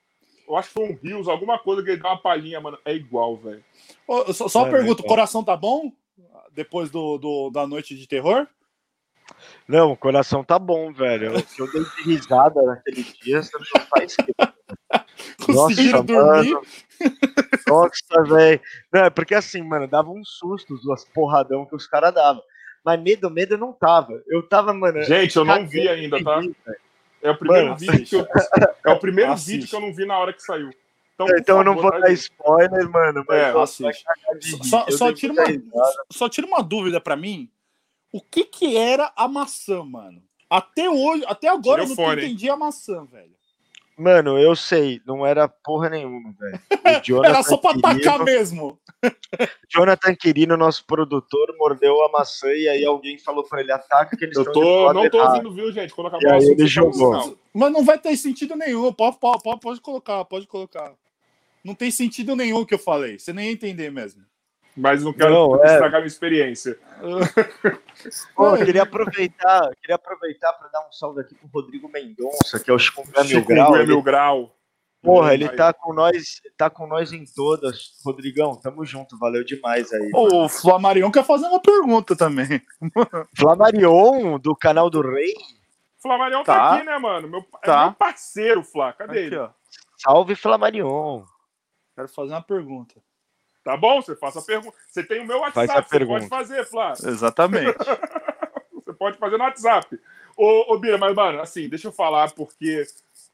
eu 0.48 0.56
acho 0.56 0.68
que 0.68 0.74
foi 0.74 0.84
um 0.90 0.98
Rios, 1.02 1.28
alguma 1.28 1.58
coisa 1.58 1.82
que 1.82 1.90
ele 1.90 2.00
deu 2.00 2.10
uma 2.10 2.20
palhinha, 2.20 2.60
mano. 2.60 2.78
É 2.84 2.94
igual, 2.94 3.36
velho. 3.36 3.62
Só 4.32 4.48
só 4.48 4.60
uma 4.60 4.68
É, 4.68 4.70
pergunta: 4.70 5.02
né, 5.02 5.06
o 5.06 5.08
coração 5.08 5.42
tá 5.44 5.56
bom? 5.56 5.90
Depois 6.52 6.90
do, 6.90 7.18
do- 7.18 7.50
da 7.50 7.66
noite 7.66 7.96
de 7.96 8.06
terror? 8.06 8.46
Não, 9.66 9.92
o 9.92 9.96
coração 9.96 10.44
tá 10.44 10.58
bom, 10.58 10.92
velho. 10.92 11.32
Eu 11.58 11.72
dei 11.72 11.84
de 11.84 12.02
risada 12.02 12.60
naquele 12.62 13.02
dia, 13.02 13.42
você 13.42 13.56
não 13.56 13.86
faz 13.86 14.16
que. 14.16 14.32
Conseguiram 15.44 16.04
dormir? 16.04 16.52
mano. 16.52 16.66
Nossa, 17.66 18.22
velho. 18.24 18.60
Não, 18.92 19.04
é 19.04 19.10
porque 19.10 19.34
assim, 19.34 19.62
mano, 19.62 19.88
dava 19.88 20.10
um 20.10 20.24
susto 20.24 20.78
as 20.92 21.04
porradão 21.04 21.64
que 21.64 21.74
os 21.74 21.86
caras 21.86 22.12
davam. 22.12 22.42
Mas 22.84 23.00
medo, 23.00 23.30
medo 23.30 23.54
eu 23.54 23.58
não 23.58 23.72
tava. 23.72 24.22
Eu 24.28 24.42
tava, 24.42 24.74
mano. 24.74 25.02
Gente, 25.04 25.34
eu 25.36 25.44
não 25.44 25.66
vi 25.66 25.88
ainda, 25.88 26.22
tá? 26.22 26.42
É 27.22 27.30
o 27.30 27.38
primeiro 27.38 27.68
Mano, 27.68 27.78
vídeo 27.78 28.04
que 28.04 28.16
eu... 28.16 28.28
É 28.84 28.90
o 28.90 28.98
primeiro 28.98 29.32
Assiste. 29.32 29.52
vídeo 29.52 29.68
que 29.68 29.74
eu 29.74 29.80
não 29.80 29.94
vi 29.94 30.04
na 30.04 30.18
hora 30.18 30.32
que 30.34 30.42
saiu. 30.42 30.68
Então, 31.14 31.26
Então 31.38 31.58
eu 31.58 31.64
não 31.64 31.74
favor, 31.74 31.92
vou 31.92 32.00
tá, 32.00 32.06
dar 32.06 32.12
spoiler, 32.12 32.90
mano. 32.90 33.24
Mas 33.26 33.38
É, 33.38 33.52
nossa. 33.52 33.84
Só, 34.62 34.86
só 34.90 35.12
tira 35.12 35.32
uma, 35.32 35.44
só 36.12 36.28
tira 36.28 36.46
uma 36.46 36.62
dúvida 36.62 37.00
pra 37.00 37.16
mim. 37.16 37.48
O 38.14 38.20
que 38.20 38.44
que 38.44 38.76
era 38.76 39.12
a 39.16 39.26
maçã, 39.26 39.82
mano? 39.82 40.22
Até 40.48 40.88
hoje, 40.88 41.24
até 41.26 41.48
agora 41.48 41.82
eu 41.82 41.88
não 41.88 41.96
fone, 41.96 42.22
entendi 42.24 42.48
a 42.48 42.56
maçã, 42.56 43.04
velho. 43.06 43.34
Mano, 43.98 44.38
eu 44.38 44.54
sei, 44.54 45.00
não 45.04 45.26
era 45.26 45.48
porra 45.48 45.90
nenhuma, 45.90 46.32
velho. 46.38 46.60
Era 47.24 47.42
só 47.42 47.56
pra 47.56 47.70
atacar 47.72 47.98
Quirino- 47.98 48.24
mesmo. 48.24 48.78
Jonathan 49.68 50.14
Quirino, 50.14 50.56
nosso 50.56 50.84
produtor, 50.86 51.52
mordeu 51.58 52.04
a 52.04 52.08
maçã 52.08 52.52
e 52.52 52.68
aí 52.68 52.84
alguém 52.84 53.18
falou 53.18 53.42
pra 53.42 53.60
ele: 53.60 53.72
ataca 53.72 54.16
que 54.16 54.24
eles 54.24 54.36
Eu 54.36 54.44
tô, 54.52 54.92
não 54.92 55.10
tô 55.10 55.18
errado. 55.18 55.30
ouvindo, 55.34 55.52
viu, 55.52 55.72
gente? 55.72 55.92
Quando 55.92 56.06
acabar 56.06 56.22
E 56.22 56.36
assunto, 56.36 56.52
ele 56.60 56.66
jogou. 56.68 56.92
sinal. 57.20 57.36
Mas 57.52 57.72
não 57.72 57.84
vai 57.84 57.98
ter 57.98 58.16
sentido 58.16 58.54
nenhum. 58.54 58.92
Pode, 58.92 59.18
pode, 59.18 59.42
pode, 59.42 59.60
pode 59.60 59.80
colocar, 59.80 60.24
pode 60.24 60.46
colocar. 60.46 60.92
Não 61.64 61.74
tem 61.74 61.90
sentido 61.90 62.36
nenhum 62.36 62.58
o 62.60 62.66
que 62.66 62.74
eu 62.74 62.78
falei. 62.78 63.18
Você 63.18 63.32
nem 63.32 63.46
ia 63.46 63.52
entender 63.52 63.90
mesmo. 63.90 64.22
Mas 64.76 65.04
não 65.04 65.12
quero 65.12 65.32
Não, 65.32 65.62
é. 65.64 65.72
estragar 65.74 65.94
a 65.94 65.98
minha 65.98 66.06
experiência. 66.06 66.78
Pô, 68.34 68.56
eu 68.56 68.64
queria 68.64 68.82
aproveitar, 68.82 69.66
eu 69.70 69.76
queria 69.80 69.94
aproveitar 69.96 70.52
para 70.54 70.68
dar 70.68 70.80
um 70.88 70.92
salve 70.92 71.20
aqui 71.20 71.34
pro 71.34 71.48
Rodrigo 71.48 71.88
Mendonça, 71.88 72.58
que 72.58 72.70
é 72.70 72.74
o 72.74 72.78
Chikungunya 72.78 73.20
Mil 73.24 73.28
Chico 73.40 73.46
Grau. 73.48 73.76
é 73.76 73.78
Ele, 73.80 73.86
mil 73.86 74.02
grau. 74.02 74.56
porra, 75.02 75.32
ele 75.34 75.48
tá 75.48 75.72
com 75.72 75.92
nós, 75.92 76.40
tá 76.56 76.68
com 76.68 76.86
nós 76.88 77.12
em 77.12 77.24
todas. 77.24 77.92
Rodrigão, 78.04 78.56
tamo 78.56 78.84
junto, 78.84 79.16
valeu 79.18 79.44
demais 79.44 79.92
aí. 79.92 80.10
O 80.12 80.48
Flamarion 80.48 81.10
quer 81.10 81.24
fazer 81.24 81.46
uma 81.46 81.60
pergunta 81.60 82.16
também. 82.16 82.60
Flamarion, 83.38 84.38
do 84.40 84.56
canal 84.56 84.90
do 84.90 85.00
Rei. 85.02 85.34
Flamarion 86.02 86.42
tá. 86.42 86.54
Tá. 86.54 86.74
aqui, 86.74 86.84
né, 86.86 86.98
mano? 86.98 87.28
Meu, 87.28 87.40
é 87.40 87.66
Tá. 87.66 87.84
meu 87.84 87.94
parceiro, 87.94 88.62
Flá. 88.64 88.92
Cadê 88.92 89.12
Aqui, 89.12 89.26
ele? 89.26 89.36
ó. 89.36 89.50
Salve 89.98 90.34
Flamarion. 90.34 91.22
Quero 91.94 92.08
fazer 92.08 92.32
uma 92.32 92.42
pergunta. 92.42 92.94
Tá 93.64 93.76
bom? 93.76 94.00
Você 94.02 94.14
faça 94.14 94.40
a 94.40 94.42
pergunta. 94.42 94.76
Você 94.86 95.02
tem 95.02 95.20
o 95.20 95.26
meu 95.26 95.38
WhatsApp, 95.38 95.66
Faz 95.66 95.70
a 95.70 95.82
você 95.82 95.88
pergunta. 95.98 96.18
pode 96.20 96.28
fazer, 96.28 96.64
Flá. 96.66 96.92
Exatamente. 96.92 97.74
Você 98.84 98.92
pode 98.92 99.16
fazer 99.16 99.38
no 99.38 99.44
WhatsApp. 99.44 99.98
Ô, 100.36 100.74
ô 100.74 100.78
Bira, 100.78 100.98
mas, 100.98 101.14
mano, 101.14 101.40
assim, 101.40 101.68
deixa 101.68 101.88
eu 101.88 101.92
falar, 101.92 102.30
porque. 102.32 102.86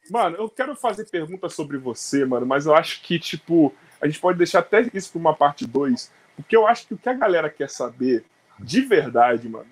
Mano, 0.09 0.37
eu 0.37 0.49
quero 0.49 0.75
fazer 0.75 1.05
perguntas 1.09 1.53
sobre 1.53 1.77
você, 1.77 2.25
mano, 2.25 2.45
mas 2.45 2.65
eu 2.65 2.73
acho 2.73 3.01
que, 3.03 3.19
tipo, 3.19 3.73
a 4.01 4.07
gente 4.07 4.19
pode 4.19 4.37
deixar 4.37 4.59
até 4.59 4.89
isso 4.93 5.11
pra 5.11 5.19
uma 5.19 5.35
parte 5.35 5.67
2, 5.67 6.11
porque 6.35 6.55
eu 6.55 6.65
acho 6.65 6.87
que 6.87 6.93
o 6.93 6.97
que 6.97 7.07
a 7.09 7.13
galera 7.13 7.49
quer 7.49 7.69
saber, 7.69 8.25
de 8.57 8.81
verdade, 8.81 9.47
mano, 9.47 9.67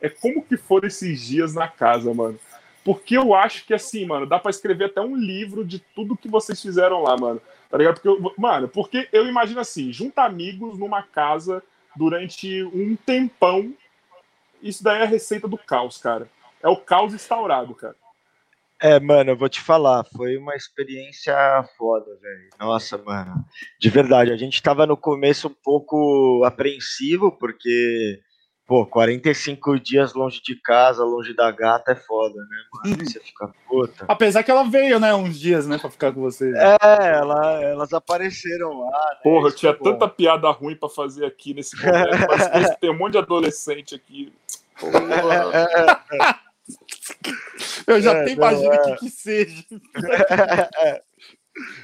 é 0.00 0.08
como 0.08 0.44
que 0.44 0.56
foram 0.56 0.86
esses 0.86 1.20
dias 1.20 1.54
na 1.54 1.66
casa, 1.66 2.12
mano. 2.14 2.38
Porque 2.84 3.16
eu 3.16 3.34
acho 3.34 3.64
que, 3.66 3.72
assim, 3.74 4.04
mano, 4.06 4.26
dá 4.26 4.38
pra 4.38 4.50
escrever 4.50 4.84
até 4.84 5.00
um 5.00 5.16
livro 5.16 5.64
de 5.64 5.78
tudo 5.78 6.16
que 6.16 6.28
vocês 6.28 6.60
fizeram 6.60 7.02
lá, 7.02 7.16
mano. 7.16 7.40
Tá 7.74 7.78
ligado? 7.78 7.94
Porque, 8.00 8.08
eu- 8.08 8.34
mano, 8.38 8.68
porque 8.68 9.08
eu 9.12 9.26
imagino 9.26 9.58
assim, 9.58 9.92
junta 9.92 10.22
amigos 10.22 10.78
numa 10.78 11.02
casa 11.02 11.60
durante 11.96 12.62
um 12.62 12.94
tempão 12.94 13.74
isso 14.62 14.84
daí 14.84 15.00
é 15.00 15.02
a 15.02 15.06
receita 15.06 15.48
do 15.48 15.58
caos, 15.58 15.98
cara. 15.98 16.28
É 16.62 16.68
o 16.68 16.76
caos 16.76 17.12
instaurado, 17.12 17.74
cara. 17.74 17.96
É, 18.80 19.00
mano, 19.00 19.32
eu 19.32 19.36
vou 19.36 19.48
te 19.48 19.60
falar, 19.60 20.04
foi 20.04 20.36
uma 20.36 20.54
experiência 20.54 21.34
foda, 21.76 22.06
velho. 22.22 22.50
Nossa, 22.60 22.96
mano. 22.96 23.44
De 23.80 23.90
verdade, 23.90 24.30
a 24.30 24.36
gente 24.36 24.62
tava 24.62 24.86
no 24.86 24.96
começo 24.96 25.48
um 25.48 25.54
pouco 25.64 26.44
apreensivo, 26.44 27.32
porque, 27.32 28.20
pô, 28.66 28.86
45 28.86 29.78
dias 29.78 30.14
longe 30.14 30.40
de 30.42 30.56
casa, 30.56 31.04
longe 31.04 31.34
da 31.34 31.50
gata 31.50 31.92
é 31.92 31.94
foda, 31.96 32.34
né, 32.40 32.56
mano? 32.72 32.96
Aí 32.98 33.06
Você 33.06 33.20
fica 33.20 33.52
puta. 33.68 34.04
Apesar 34.08 34.42
que 34.42 34.50
ela 34.50 34.64
veio, 34.64 34.98
né, 34.98 35.14
uns 35.14 35.38
dias, 35.38 35.66
né, 35.66 35.78
pra 35.78 35.90
ficar 35.90 36.12
com 36.12 36.20
vocês. 36.22 36.54
É, 36.54 36.76
ela- 37.14 37.62
elas 37.62 37.92
apareceram 37.92 38.80
lá. 38.80 38.86
Né? 38.90 39.16
Porra, 39.22 39.44
eu 39.44 39.48
Isso 39.48 39.58
tinha 39.58 39.72
bom. 39.72 39.84
tanta 39.84 40.08
piada 40.08 40.50
ruim 40.50 40.76
pra 40.76 40.88
fazer 40.88 41.24
aqui 41.26 41.52
nesse 41.54 41.76
momento. 41.76 42.26
Mas 42.28 42.76
tem 42.80 42.90
um 42.90 42.98
monte 42.98 43.12
de 43.12 43.18
adolescente 43.18 43.94
aqui. 43.94 44.32
Porra. 44.78 45.52
Eu 47.86 48.00
já 48.00 48.12
É, 48.12 48.22
até 48.22 48.32
imagino 48.32 48.72
é. 48.72 48.76
o 48.76 48.82
que 48.96 48.96
que 49.00 49.10
seja. 49.10 49.62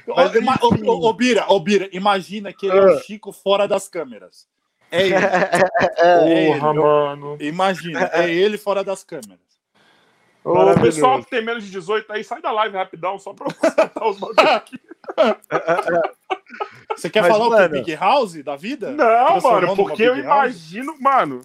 Mas 0.05 0.35
ô, 0.61 1.07
ô, 1.07 1.13
Bira, 1.13 1.45
ô, 1.47 1.59
Bira, 1.59 1.87
imagina 1.93 2.51
que 2.51 2.65
ele 2.65 2.77
é 2.77 2.85
o 2.85 2.99
Chico 2.99 3.31
fora 3.31 3.67
das 3.67 3.87
câmeras. 3.87 4.45
É 4.91 5.05
ele. 5.07 5.15
É 5.97 6.31
ele. 6.31 6.59
Porra, 6.59 6.73
mano. 6.73 7.37
Imagina, 7.39 8.09
é 8.13 8.29
ele 8.29 8.57
fora 8.57 8.83
das 8.83 9.03
câmeras. 9.03 9.39
Ô, 10.43 10.55
Maravilhoso. 10.55 10.81
pessoal 10.95 11.23
que 11.23 11.29
tem 11.29 11.43
menos 11.45 11.63
de 11.63 11.69
18 11.71 12.11
aí, 12.11 12.23
sai 12.23 12.41
da 12.41 12.51
live 12.51 12.75
rapidão, 12.75 13.17
só 13.19 13.31
pra 13.33 13.47
eu 13.47 13.53
consertar 13.53 14.07
os 14.07 14.19
bagulhos 14.19 14.51
aqui. 14.51 14.79
Você 16.95 17.09
quer 17.09 17.21
Mas, 17.21 17.31
falar 17.31 17.47
o 17.47 17.49
mano- 17.51 17.69
que? 17.69 17.79
Big 17.79 17.95
House 17.95 18.33
da 18.43 18.55
vida? 18.55 18.91
Não, 18.91 19.39
mano, 19.39 19.75
porque 19.75 20.03
eu 20.03 20.17
imagino, 20.17 20.95
mano. 20.99 21.41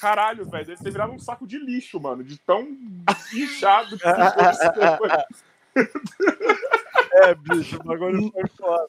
Caralho, 0.00 0.44
velho, 0.48 0.64
deve 0.66 0.82
ter 0.82 0.90
virado 0.92 1.12
um 1.12 1.18
saco 1.18 1.44
de 1.46 1.58
lixo, 1.58 1.98
mano, 1.98 2.22
de 2.22 2.38
tão 2.38 2.68
inchado 3.34 3.98
que 3.98 4.04
ficou 4.06 4.50
esse 4.50 4.72
tempo 4.72 5.04
aí. 5.04 5.24
É, 7.22 7.34
bicho, 7.34 7.76
o 7.80 7.82
bagulho 7.84 8.30
foi 8.32 8.44
foda. 8.56 8.86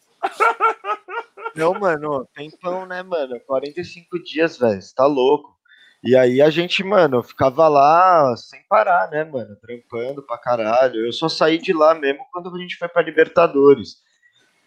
Não, 1.56 1.74
mano, 1.74 2.28
tempão, 2.36 2.86
né, 2.86 3.02
mano? 3.02 3.40
45 3.48 4.22
dias, 4.24 4.58
velho, 4.58 4.82
você 4.82 4.94
tá 4.94 5.06
louco. 5.06 5.58
E 6.04 6.16
aí 6.16 6.42
a 6.42 6.50
gente, 6.50 6.84
mano, 6.84 7.22
ficava 7.22 7.68
lá 7.68 8.36
sem 8.38 8.62
parar, 8.70 9.10
né, 9.10 9.24
mano? 9.26 9.56
Trampando 9.58 10.24
pra 10.24 10.38
caralho. 10.38 11.06
Eu 11.06 11.12
só 11.12 11.28
saí 11.28 11.58
de 11.58 11.74
lá 11.74 11.94
mesmo 11.94 12.26
quando 12.32 12.56
a 12.56 12.60
gente 12.60 12.78
foi 12.78 12.88
pra 12.88 13.02
Libertadores. 13.02 13.98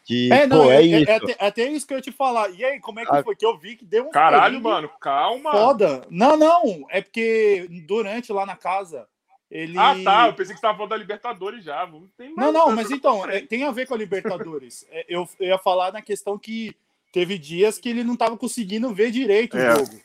Que, 0.04 0.30
É, 0.32 0.46
não, 0.46 0.64
pô, 0.64 0.70
é, 0.70 0.76
é, 0.76 0.78
é- 0.80 0.82
isso. 1.00 1.10
é 1.10 1.14
até, 1.14 1.32
é 1.38 1.46
até 1.46 1.64
isso 1.68 1.86
que 1.86 1.94
eu 1.94 1.98
ia 1.98 2.02
te 2.02 2.10
falar. 2.12 2.50
E 2.50 2.62
aí, 2.64 2.80
como 2.80 2.98
é 3.00 3.04
que 3.06 3.14
Ah. 3.14 3.22
foi? 3.22 3.36
Que 3.36 3.46
eu 3.46 3.56
vi 3.56 3.76
que 3.76 3.84
deu 3.84 4.08
um 4.08 4.10
Caralho, 4.10 4.60
mano, 4.60 4.90
calma. 5.00 5.52
Foda. 5.52 6.02
Não, 6.10 6.36
não. 6.36 6.84
É 6.90 7.00
porque 7.00 7.66
durante 7.86 8.32
lá 8.32 8.44
na 8.44 8.56
casa, 8.56 9.06
ele. 9.52 9.78
Ah, 9.78 9.94
tá. 10.02 10.26
Eu 10.28 10.32
pensei 10.34 10.54
que 10.54 10.60
você 10.60 10.66
tava 10.66 10.74
falando 10.78 10.90
da 10.90 10.96
Libertadores 10.96 11.62
já. 11.64 11.86
Não, 11.86 12.08
mais- 12.36 12.52
não, 12.54 12.72
mas 12.72 12.90
então, 12.90 13.28
é, 13.28 13.40
tem 13.42 13.64
a 13.64 13.70
ver 13.70 13.86
com 13.86 13.94
a 13.94 13.98
Libertadores. 13.98 14.86
É, 14.90 15.04
eu, 15.08 15.28
eu 15.38 15.48
ia 15.48 15.58
falar 15.58 15.92
na 15.92 16.00
questão 16.02 16.38
que 16.38 16.74
teve 17.12 17.36
dias 17.38 17.78
que 17.78 17.88
ele 17.90 18.02
não 18.02 18.16
tava 18.16 18.36
conseguindo 18.36 18.92
ver 18.94 19.10
direito 19.10 19.56
É. 19.56 19.74
o 19.74 19.76
jogo. 19.78 20.00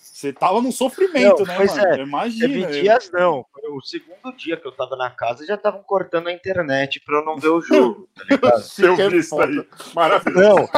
Você 0.00 0.32
tava 0.32 0.60
num 0.60 0.72
sofrimento, 0.72 1.38
Não, 1.40 1.46
né, 1.46 1.54
pois 1.56 1.76
mano? 1.76 1.88
é. 1.94 1.98
Imagina. 2.02 2.48
Teve 2.48 2.62
eu- 2.64 2.70
dias 2.82 3.10
não. 3.12 3.46
Foi 3.52 3.70
O 3.70 3.80
segundo 3.80 4.32
dia 4.36 4.56
que 4.56 4.66
eu 4.66 4.72
tava 4.72 4.96
na 4.96 5.10
casa 5.10 5.46
já 5.46 5.54
estavam 5.54 5.80
cortando 5.84 6.26
a 6.26 6.32
internet 6.32 7.00
pra 7.00 7.18
eu 7.18 7.24
não 7.24 7.36
ver 7.36 7.48
o 7.50 7.60
jogo, 7.60 8.08
tá 8.16 8.24
ligado? 8.28 8.64
Eu 8.78 8.96
que 8.96 9.08
vi 9.10 9.18
isso 9.18 9.28
foda. 9.30 9.46
aí. 9.46 9.66
Maravilhoso. 9.94 10.48
Não, 10.48 10.68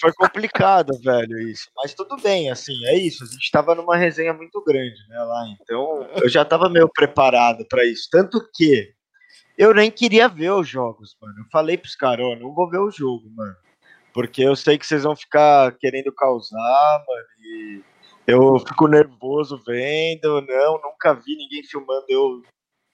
foi 0.00 0.12
complicado, 0.12 0.98
velho, 1.02 1.38
isso. 1.38 1.68
Mas 1.76 1.94
tudo 1.94 2.16
bem, 2.16 2.50
assim, 2.50 2.74
é 2.86 2.96
isso. 2.96 3.24
A 3.24 3.26
gente 3.26 3.50
tava 3.50 3.74
numa 3.74 3.96
resenha 3.96 4.32
muito 4.32 4.62
grande, 4.64 4.98
né, 5.08 5.18
lá. 5.18 5.44
Então, 5.60 6.08
eu 6.22 6.28
já 6.28 6.44
tava 6.44 6.68
meio 6.68 6.88
preparado 6.88 7.66
pra 7.68 7.84
isso. 7.84 8.08
Tanto 8.10 8.40
que 8.54 8.92
eu 9.56 9.74
nem 9.74 9.90
queria 9.90 10.28
ver 10.28 10.52
os 10.52 10.68
jogos, 10.68 11.16
mano. 11.20 11.34
Eu 11.40 11.44
falei 11.50 11.76
pros 11.76 11.96
caras, 11.96 12.24
ó, 12.24 12.36
não 12.36 12.54
vou 12.54 12.70
ver 12.70 12.78
o 12.78 12.90
jogo, 12.90 13.28
mano. 13.34 13.56
Porque 14.14 14.42
eu 14.42 14.56
sei 14.56 14.78
que 14.78 14.86
vocês 14.86 15.02
vão 15.02 15.16
ficar 15.16 15.72
querendo 15.78 16.12
causar, 16.12 17.04
mano, 17.06 17.26
e 17.40 17.82
eu 18.26 18.58
fico 18.60 18.86
nervoso 18.86 19.60
vendo. 19.66 20.40
Não, 20.42 20.80
nunca 20.82 21.14
vi 21.14 21.36
ninguém 21.36 21.62
filmando 21.64 22.04
eu 22.08 22.42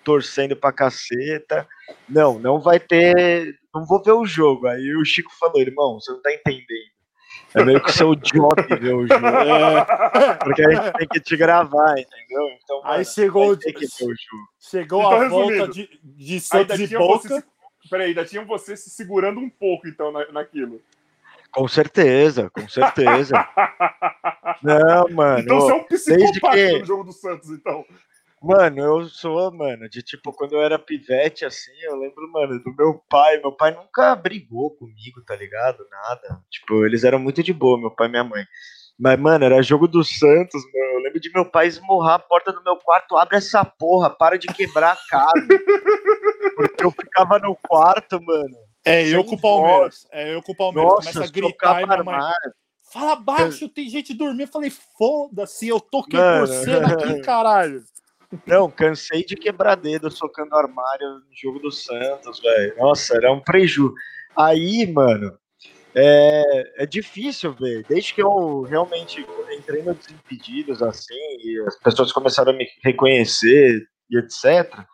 torcendo 0.04 0.54
pra 0.54 0.72
caceta. 0.72 1.66
Não, 2.08 2.38
não 2.38 2.60
vai 2.60 2.78
ter. 2.78 3.58
Não 3.74 3.84
vou 3.84 4.02
ver 4.02 4.12
o 4.12 4.26
jogo. 4.26 4.66
Aí 4.68 4.94
o 4.96 5.04
Chico 5.04 5.32
falou, 5.38 5.60
irmão, 5.60 5.98
você 6.00 6.12
não 6.12 6.22
tá 6.22 6.32
entendendo. 6.32 6.93
É 7.54 7.64
meio 7.64 7.80
que 7.80 7.90
idiota 7.90 8.62
em 8.62 8.78
ver 8.78 8.94
o 8.94 9.06
jogo. 9.06 9.24
É. 10.14 10.34
Porque 10.42 10.62
a 10.62 10.70
gente 10.70 10.92
tem 10.98 11.08
que 11.08 11.20
te 11.20 11.36
gravar, 11.36 11.92
entendeu? 11.98 12.48
Então, 12.62 12.80
Aí 12.84 12.90
mano, 12.92 13.04
chegou, 13.04 13.46
vai 13.48 13.56
ter 13.56 13.72
que 13.72 13.86
ver 13.86 14.04
o 14.04 14.08
jogo. 14.08 14.48
chegou 14.60 15.00
Então, 15.00 15.12
a 15.12 15.28
volta 15.28 15.52
resumindo, 15.52 15.72
de, 15.72 16.00
de 16.02 16.40
Santos 16.40 16.78
e 16.80 16.86
você 16.86 16.96
Boca. 16.98 17.40
se... 17.40 17.44
Peraí, 17.90 18.08
ainda 18.08 18.24
tinha 18.24 18.44
você 18.44 18.76
se 18.76 18.90
segurando 18.90 19.38
um 19.40 19.48
pouco, 19.50 19.86
então, 19.86 20.10
na, 20.10 20.26
naquilo. 20.32 20.80
Com 21.52 21.68
certeza, 21.68 22.50
com 22.50 22.66
certeza. 22.68 23.34
Não, 24.62 25.08
mano. 25.10 25.40
então 25.40 25.60
você 25.60 25.72
é 25.72 25.74
um 25.74 25.86
desde 25.88 26.08
psicopata 26.30 26.56
que- 26.56 26.78
no 26.78 26.84
jogo 26.84 27.04
do 27.04 27.12
Santos, 27.12 27.50
então. 27.50 27.84
Mano, 28.44 28.78
eu 28.78 29.08
sou, 29.08 29.50
mano, 29.50 29.88
de 29.88 30.02
tipo, 30.02 30.30
quando 30.30 30.52
eu 30.52 30.62
era 30.62 30.78
pivete, 30.78 31.46
assim, 31.46 31.72
eu 31.82 31.96
lembro, 31.96 32.30
mano, 32.30 32.62
do 32.62 32.74
meu 32.76 33.02
pai. 33.08 33.38
Meu 33.38 33.52
pai 33.52 33.74
nunca 33.74 34.14
brigou 34.14 34.70
comigo, 34.76 35.24
tá 35.26 35.34
ligado? 35.34 35.78
Nada. 35.90 36.42
Tipo, 36.50 36.84
eles 36.84 37.04
eram 37.04 37.18
muito 37.18 37.42
de 37.42 37.54
boa, 37.54 37.80
meu 37.80 37.90
pai 37.90 38.06
e 38.06 38.10
minha 38.10 38.24
mãe. 38.24 38.44
Mas, 38.98 39.18
mano, 39.18 39.46
era 39.46 39.62
jogo 39.62 39.88
do 39.88 40.04
Santos, 40.04 40.62
mano. 40.62 40.94
Eu 40.94 41.00
lembro 41.00 41.20
de 41.20 41.32
meu 41.32 41.50
pai 41.50 41.68
esmurrar 41.68 42.16
a 42.16 42.18
porta 42.18 42.52
do 42.52 42.62
meu 42.62 42.76
quarto, 42.76 43.16
abre 43.16 43.38
essa 43.38 43.64
porra, 43.64 44.10
para 44.10 44.38
de 44.38 44.46
quebrar 44.48 44.92
a 44.92 44.98
casa. 45.08 45.48
Porque 46.54 46.84
eu 46.84 46.90
ficava 46.90 47.38
no 47.38 47.56
quarto, 47.56 48.22
mano. 48.22 48.56
É 48.84 49.08
eu 49.08 49.24
com 49.24 49.36
o 49.36 49.40
Palmeiras. 49.40 50.06
É 50.12 50.34
eu 50.34 50.42
com 50.42 50.52
o 50.52 50.56
Palmeiras. 50.56 50.92
Nossa, 50.92 51.12
Começa 51.12 51.30
a 51.30 51.32
gritar 51.32 51.80
e. 51.80 51.86
Fala 52.92 53.16
baixo, 53.16 53.68
tem 53.68 53.88
gente 53.88 54.14
dormindo. 54.14 54.42
Eu 54.42 54.48
falei, 54.48 54.70
foda-se, 54.70 55.66
eu 55.66 55.80
tô 55.80 56.00
aqui 56.00 56.16
cena 56.62 56.92
aqui, 56.92 57.20
caralho. 57.22 57.82
Não, 58.46 58.70
cansei 58.70 59.24
de 59.24 59.36
quebrar 59.36 59.76
dedo 59.76 60.10
socando 60.10 60.54
armário 60.54 61.08
no 61.08 61.26
jogo 61.32 61.58
do 61.58 61.70
Santos, 61.70 62.40
velho. 62.40 62.76
Nossa, 62.78 63.16
era 63.16 63.32
um 63.32 63.40
preju. 63.40 63.92
Aí, 64.36 64.90
mano, 64.92 65.36
é, 65.94 66.82
é 66.82 66.86
difícil 66.86 67.52
ver. 67.52 67.84
Desde 67.88 68.12
que 68.12 68.22
eu 68.22 68.62
realmente 68.62 69.24
entrei 69.56 69.82
no 69.82 69.94
Desimpedidos, 69.94 70.82
assim, 70.82 71.14
e 71.14 71.62
as 71.66 71.76
pessoas 71.78 72.12
começaram 72.12 72.52
a 72.52 72.56
me 72.56 72.68
reconhecer 72.82 73.86
e 74.10 74.18
etc. 74.18 74.84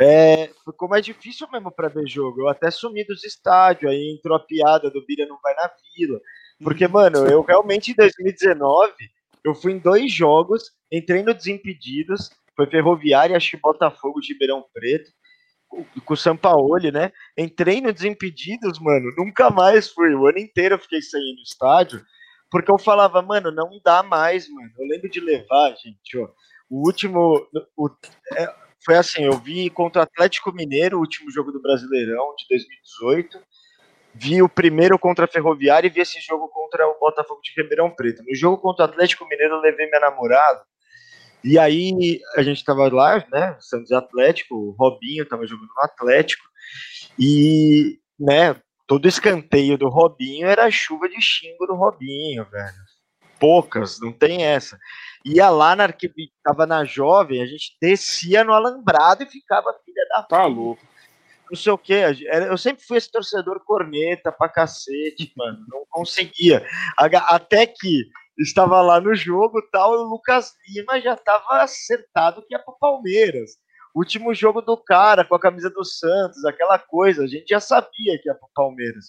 É, 0.00 0.50
ficou 0.64 0.88
mais 0.88 1.04
difícil 1.04 1.46
mesmo 1.52 1.70
pra 1.70 1.88
ver 1.88 2.08
jogo. 2.08 2.42
Eu 2.42 2.48
até 2.48 2.70
sumi 2.70 3.04
dos 3.04 3.22
estádios, 3.22 3.90
aí 3.90 4.16
entrou 4.16 4.36
a 4.36 4.40
piada 4.40 4.90
do 4.90 5.04
Bira 5.06 5.26
não 5.26 5.38
vai 5.40 5.54
na 5.54 5.70
vila. 5.94 6.20
Porque, 6.62 6.88
mano, 6.88 7.26
eu 7.26 7.42
realmente 7.42 7.92
em 7.92 7.94
2019 7.94 8.92
eu 9.44 9.54
fui 9.54 9.72
em 9.72 9.78
dois 9.78 10.12
jogos, 10.12 10.70
entrei 10.90 11.22
no 11.22 11.34
Desimpedidos, 11.34 12.30
foi 12.56 12.66
Ferroviária, 12.66 13.36
acho 13.36 13.50
que 13.50 13.56
Botafogo 13.56 14.20
de 14.20 14.32
Ribeirão 14.32 14.64
Preto. 14.72 15.10
com 16.04 16.14
o 16.14 16.16
Sampaoli, 16.16 16.92
né? 16.92 17.12
Entrei 17.36 17.80
no 17.80 17.92
Desimpedidos, 17.92 18.78
mano, 18.78 19.12
nunca 19.16 19.50
mais 19.50 19.90
fui. 19.90 20.14
O 20.14 20.26
ano 20.26 20.38
inteiro 20.38 20.74
eu 20.74 20.78
fiquei 20.78 21.00
sem 21.00 21.20
ir 21.20 21.34
no 21.34 21.42
estádio, 21.42 22.04
porque 22.50 22.70
eu 22.70 22.78
falava, 22.78 23.22
mano, 23.22 23.50
não 23.50 23.80
dá 23.82 24.02
mais, 24.02 24.48
mano. 24.48 24.70
Eu 24.78 24.86
lembro 24.86 25.08
de 25.08 25.20
levar, 25.20 25.74
gente, 25.76 26.18
ó. 26.18 26.28
O 26.68 26.86
último. 26.86 27.46
O, 27.76 27.90
é, 28.34 28.62
foi 28.84 28.96
assim, 28.96 29.24
eu 29.24 29.38
vi 29.38 29.70
contra 29.70 30.00
o 30.00 30.02
Atlético 30.02 30.52
Mineiro, 30.52 30.96
o 30.96 31.00
último 31.00 31.30
jogo 31.30 31.52
do 31.52 31.62
Brasileirão 31.62 32.34
de 32.36 32.46
2018. 32.48 33.38
Vi 34.14 34.42
o 34.42 34.48
primeiro 34.48 34.98
contra 34.98 35.24
a 35.24 35.28
Ferroviária 35.28 35.86
e 35.86 35.90
vi 35.90 36.00
esse 36.00 36.20
jogo 36.20 36.48
contra 36.48 36.86
o 36.86 36.98
Botafogo 36.98 37.40
de 37.42 37.52
Ribeirão 37.56 37.90
Preto. 37.90 38.22
No 38.22 38.34
jogo 38.34 38.58
contra 38.58 38.84
o 38.84 38.88
Atlético 38.88 39.26
Mineiro, 39.26 39.54
eu 39.54 39.60
levei 39.60 39.86
minha 39.86 40.00
namorada. 40.00 40.62
E 41.44 41.58
aí 41.58 42.20
a 42.36 42.42
gente 42.42 42.64
tava 42.64 42.92
lá, 42.92 43.24
né? 43.30 43.56
Santos 43.60 43.90
Atlético, 43.90 44.54
o 44.54 44.70
Robinho 44.78 45.26
tava 45.26 45.46
jogando 45.46 45.68
no 45.74 45.82
Atlético. 45.82 46.44
E, 47.18 47.98
né, 48.18 48.56
todo 48.86 49.08
escanteio 49.08 49.76
do 49.76 49.88
Robinho 49.88 50.46
era 50.46 50.70
chuva 50.70 51.08
de 51.08 51.20
xingo 51.20 51.66
do 51.66 51.74
Robinho, 51.74 52.44
velho. 52.50 52.74
Poucas, 53.40 53.98
não 54.00 54.12
tem 54.12 54.44
essa. 54.44 54.78
Ia 55.24 55.50
lá 55.50 55.74
na 55.74 55.92
que 55.92 56.08
tava 56.44 56.64
na 56.64 56.84
jovem, 56.84 57.42
a 57.42 57.46
gente 57.46 57.76
descia 57.80 58.44
no 58.44 58.52
alambrado 58.52 59.24
e 59.24 59.26
ficava 59.26 59.74
filha 59.84 60.06
da 60.10 60.22
Tá 60.22 60.46
louco. 60.46 60.82
não 61.50 61.56
sei 61.56 61.72
o 61.72 61.78
que. 61.78 61.92
Eu 61.92 62.56
sempre 62.56 62.84
fui 62.84 62.98
esse 62.98 63.10
torcedor 63.10 63.60
corneta 63.64 64.30
pra 64.30 64.48
cacete, 64.48 65.32
mano. 65.36 65.64
Não 65.68 65.84
conseguia. 65.90 66.64
Até 66.96 67.66
que 67.66 68.08
estava 68.38 68.80
lá 68.80 69.00
no 69.00 69.14
jogo 69.14 69.62
tal, 69.70 69.92
o 69.92 70.02
Lucas 70.04 70.52
Lima 70.68 71.00
já 71.00 71.14
estava 71.14 71.62
acertado 71.62 72.42
que 72.46 72.54
ia 72.54 72.58
pro 72.58 72.76
Palmeiras. 72.78 73.52
Último 73.94 74.32
jogo 74.34 74.62
do 74.62 74.76
cara 74.76 75.24
com 75.24 75.34
a 75.34 75.40
camisa 75.40 75.68
do 75.68 75.84
Santos, 75.84 76.44
aquela 76.44 76.78
coisa. 76.78 77.24
A 77.24 77.26
gente 77.26 77.48
já 77.48 77.60
sabia 77.60 78.18
que 78.20 78.28
ia 78.28 78.34
pro 78.34 78.48
Palmeiras. 78.54 79.06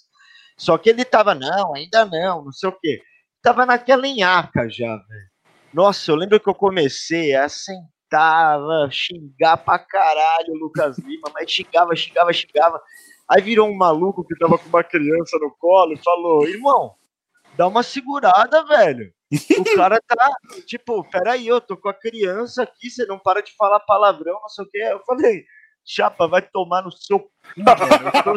Só 0.58 0.76
que 0.76 0.90
ele 0.90 1.04
tava, 1.04 1.34
não, 1.34 1.74
ainda 1.74 2.04
não, 2.04 2.44
não 2.44 2.52
sei 2.52 2.68
o 2.68 2.78
quê. 2.80 3.00
Tava 3.42 3.66
naquela 3.66 4.06
enhaca 4.06 4.68
já, 4.68 4.96
velho. 4.96 5.34
Nossa, 5.72 6.10
eu 6.10 6.14
lembro 6.14 6.38
que 6.38 6.48
eu 6.48 6.54
comecei 6.54 7.34
a 7.34 7.48
sentar, 7.48 8.60
a 8.60 8.88
xingar 8.90 9.56
pra 9.56 9.78
caralho 9.78 10.52
o 10.52 10.58
Lucas 10.58 10.98
Lima, 10.98 11.30
mas 11.34 11.50
xingava, 11.50 11.96
xingava, 11.96 12.32
xingava. 12.32 12.80
Aí 13.28 13.42
virou 13.42 13.68
um 13.68 13.76
maluco 13.76 14.24
que 14.24 14.38
tava 14.38 14.56
com 14.58 14.68
uma 14.68 14.84
criança 14.84 15.36
no 15.38 15.50
colo 15.58 15.94
e 15.94 16.02
falou: 16.02 16.46
irmão, 16.46 16.94
dá 17.56 17.66
uma 17.66 17.82
segurada, 17.82 18.64
velho. 18.66 19.12
O 19.32 19.64
cara 19.76 20.00
tá, 20.06 20.30
tipo, 20.66 21.02
peraí, 21.10 21.46
eu 21.48 21.60
tô 21.60 21.76
com 21.76 21.88
a 21.88 21.94
criança 21.94 22.62
aqui, 22.62 22.90
você 22.90 23.04
não 23.06 23.18
para 23.18 23.42
de 23.42 23.52
falar 23.56 23.80
palavrão, 23.80 24.40
não 24.40 24.48
sei 24.48 24.64
o 24.64 24.70
quê. 24.70 24.78
Eu 24.78 25.00
falei, 25.04 25.44
chapa, 25.84 26.28
vai 26.28 26.42
tomar 26.42 26.82
no 26.82 26.92
seu 26.92 27.20
cu, 27.20 27.30
velho. 27.56 27.66
Eu 28.26 28.36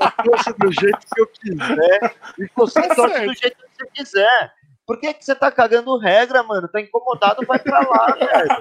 eu 0.00 0.24
torço 0.24 0.54
do 0.58 0.72
jeito 0.72 0.98
que 1.14 1.20
eu 1.20 1.26
quiser. 1.26 2.16
E 2.38 2.48
você 2.54 2.82
Tá 2.88 2.94
torce 2.94 3.14
certo. 3.14 3.26
do 3.28 3.34
jeito 3.38 3.56
que 3.56 3.68
você 3.76 3.86
quiser. 3.92 4.52
Por 4.86 5.00
que, 5.00 5.14
que 5.14 5.24
você 5.24 5.34
tá 5.34 5.50
cagando 5.50 5.96
regra, 5.96 6.42
mano? 6.42 6.68
Tá 6.68 6.80
incomodado, 6.80 7.44
vai 7.46 7.58
pra 7.58 7.80
lá, 7.80 8.06
velho. 8.14 8.60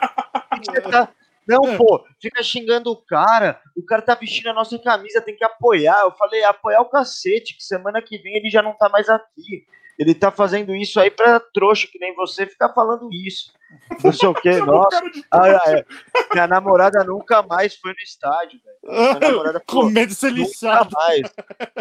Por 0.50 0.60
que 0.60 0.60
que 0.62 0.72
você 0.72 0.82
tá. 0.82 1.10
Não, 1.48 1.78
pô, 1.78 2.06
fica 2.22 2.42
xingando 2.42 2.92
o 2.92 2.96
cara. 2.96 3.60
O 3.76 3.86
cara 3.86 4.02
tá 4.02 4.16
vestindo 4.16 4.50
a 4.50 4.54
nossa 4.54 4.78
camisa, 4.80 5.22
tem 5.22 5.36
que 5.36 5.44
apoiar. 5.44 6.02
Eu 6.02 6.12
falei, 6.12 6.44
apoiar 6.44 6.82
o 6.82 6.90
cacete, 6.90 7.56
que 7.56 7.64
semana 7.64 8.02
que 8.02 8.18
vem 8.18 8.38
ele 8.38 8.50
já 8.50 8.62
não 8.62 8.74
tá 8.74 8.90
mais 8.90 9.10
aqui. 9.10 9.66
Ele 9.98 10.16
tá 10.16 10.32
fazendo 10.32 10.76
isso 10.76 11.00
aí 11.00 11.12
pra 11.12 11.40
trouxa, 11.40 11.88
que 11.88 12.00
nem 12.00 12.16
você, 12.16 12.48
ficar 12.48 12.70
falando 12.74 13.10
isso. 13.14 13.54
Não 14.04 14.12
sei 14.12 14.28
o 14.28 14.34
quê, 14.34 14.54
Chamou 14.58 14.76
o 14.76 14.78
nossa. 14.82 15.02
Ah, 15.32 15.72
é. 15.72 15.86
Minha 16.34 16.48
namorada 16.48 17.04
nunca 17.04 17.44
mais 17.44 17.76
foi 17.76 17.92
no 17.92 18.00
estádio, 18.00 18.60
velho. 18.64 18.78
Minha 19.20 19.32
namorada 19.32 19.60
Com 19.68 19.84
medo 19.86 20.10
de 20.10 20.16
ser 20.16 20.32
nunca 20.32 20.44
lixado. 20.44 20.90
mais. 20.94 21.34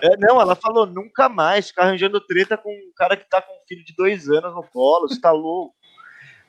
É, 0.03 0.17
não, 0.19 0.41
ela 0.41 0.55
falou 0.55 0.87
nunca 0.87 1.29
mais. 1.29 1.69
Ficar 1.69 1.85
arranjando 1.85 2.21
treta 2.21 2.57
com 2.57 2.71
um 2.71 2.93
cara 2.95 3.17
que 3.17 3.29
tá 3.29 3.41
com 3.41 3.53
um 3.53 3.67
filho 3.67 3.85
de 3.85 3.95
dois 3.95 4.29
anos 4.29 4.55
no 4.55 4.63
colo, 4.63 5.09
você 5.09 5.21
tá 5.21 5.31
louco. 5.31 5.75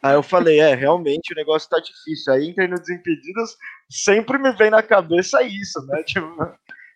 Aí 0.04 0.16
eu 0.16 0.22
falei, 0.22 0.60
é, 0.60 0.76
realmente 0.76 1.32
o 1.32 1.36
negócio 1.36 1.70
tá 1.70 1.80
difícil. 1.80 2.34
Aí 2.34 2.50
entrei 2.50 2.68
no 2.68 2.78
Desimpedidos, 2.78 3.58
sempre 3.90 4.38
me 4.38 4.52
vem 4.52 4.70
na 4.70 4.84
cabeça 4.84 5.42
isso, 5.44 5.80
né? 5.88 6.04
Tipo, 6.06 6.52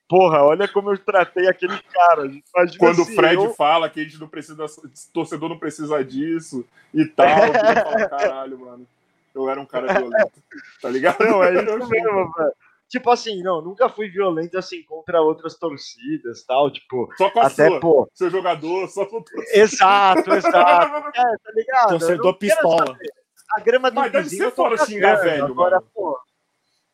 porra, 0.10 0.44
olha 0.44 0.68
como 0.68 0.92
eu 0.92 0.98
tratei 0.98 1.48
aquele 1.48 1.78
cara. 1.94 2.26
Imagina 2.26 2.78
Quando 2.78 3.02
o 3.04 3.06
Fred 3.06 3.36
eu- 3.36 3.54
fala 3.54 3.90
que 3.90 4.02
a 4.02 4.04
gente 4.04 4.20
não 4.20 4.28
precisa, 4.28 4.66
torcedor 5.14 5.48
não 5.50 5.58
precisa 5.58 6.04
disso 6.04 6.66
e 6.94 7.06
tal, 7.06 7.28
eu 7.28 7.54
falo, 7.54 8.10
caralho, 8.10 8.60
mano. 8.60 8.88
Eu 9.34 9.50
era 9.50 9.62
um 9.62 9.66
cara 9.66 9.94
violento, 9.94 10.42
tá 10.82 10.90
ligado? 10.90 11.24
Não, 11.24 11.44
é 11.44 11.54
isso 11.64 11.88
mesmo, 11.90 12.32
velho. 12.34 12.54
Tipo 12.90 13.10
assim, 13.12 13.42
não, 13.44 13.62
nunca 13.62 13.90
fui 13.90 14.08
violento 14.10 14.58
assim 14.58 14.82
contra 14.84 15.22
outras 15.22 15.56
torcidas, 15.58 16.44
tal, 16.46 16.72
tipo, 16.72 17.10
Só 17.18 17.30
com 17.30 17.42
a 17.42 17.48
até, 17.48 17.68
sua, 17.68 17.80
pô, 17.82 18.10
seu 18.14 18.30
jogador, 18.30 18.88
só 18.88 19.06
com 19.06 19.22
exato, 19.54 20.34
exato. 20.34 20.96
É, 21.18 21.22
tá 21.22 21.52
ligado? 21.54 21.90
Torcedor 21.90 22.38
pistola. 22.38 22.98
A 23.52 23.60
grama 23.60 23.90
do 23.92 23.96
Mas 23.96 24.12
deve 24.12 24.24
vizinho 24.26 24.50
ser 24.50 24.56
fora 24.56 24.78
xingar 24.86 25.16
velho, 25.18 25.46
Agora, 25.46 25.76
mano. 25.80 25.88
pô. 25.94 26.18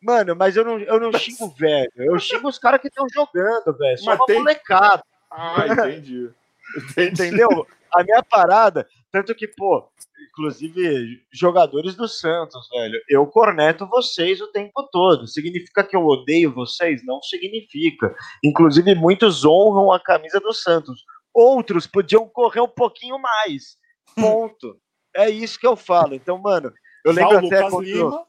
Mano, 0.02 0.36
mas 0.36 0.56
eu 0.56 0.64
não, 0.64 0.78
eu 0.80 1.00
não 1.00 1.12
xingo 1.18 1.48
velho. 1.56 1.90
Eu 1.96 2.18
xingo 2.18 2.48
os 2.48 2.58
caras 2.58 2.80
que 2.80 2.88
estão 2.88 3.06
jogando, 3.12 3.76
velho. 3.78 3.98
Só 3.98 4.10
Mas 4.10 4.18
uma 4.20 4.26
tem- 4.26 4.38
molecada, 4.38 5.02
Ah, 5.30 5.66
entendi. 5.68 6.30
Entendi. 6.90 7.10
entendeu? 7.26 7.66
A 7.92 8.02
minha 8.02 8.22
parada, 8.22 8.86
tanto 9.14 9.32
que, 9.32 9.46
pô, 9.46 9.88
inclusive 10.28 11.22
jogadores 11.32 11.94
do 11.94 12.08
Santos, 12.08 12.68
velho, 12.68 13.00
eu 13.08 13.24
corneto 13.28 13.86
vocês 13.86 14.40
o 14.40 14.50
tempo 14.50 14.88
todo. 14.90 15.28
Significa 15.28 15.84
que 15.84 15.94
eu 15.94 16.04
odeio 16.04 16.52
vocês? 16.52 17.00
Não 17.06 17.22
significa. 17.22 18.12
Inclusive, 18.42 18.92
muitos 18.96 19.44
honram 19.44 19.92
a 19.92 20.00
camisa 20.00 20.40
do 20.40 20.52
Santos. 20.52 21.00
Outros 21.32 21.86
podiam 21.86 22.28
correr 22.28 22.60
um 22.60 22.68
pouquinho 22.68 23.16
mais. 23.20 23.76
Ponto. 24.16 24.76
É 25.16 25.30
isso 25.30 25.60
que 25.60 25.66
eu 25.66 25.76
falo. 25.76 26.12
Então, 26.12 26.36
mano, 26.38 26.72
eu 27.04 27.12
lembro 27.12 27.34
o 27.34 27.46
até 27.46 27.60
Lucas 27.60 27.70
quando- 27.70 27.84
Lima. 27.84 28.26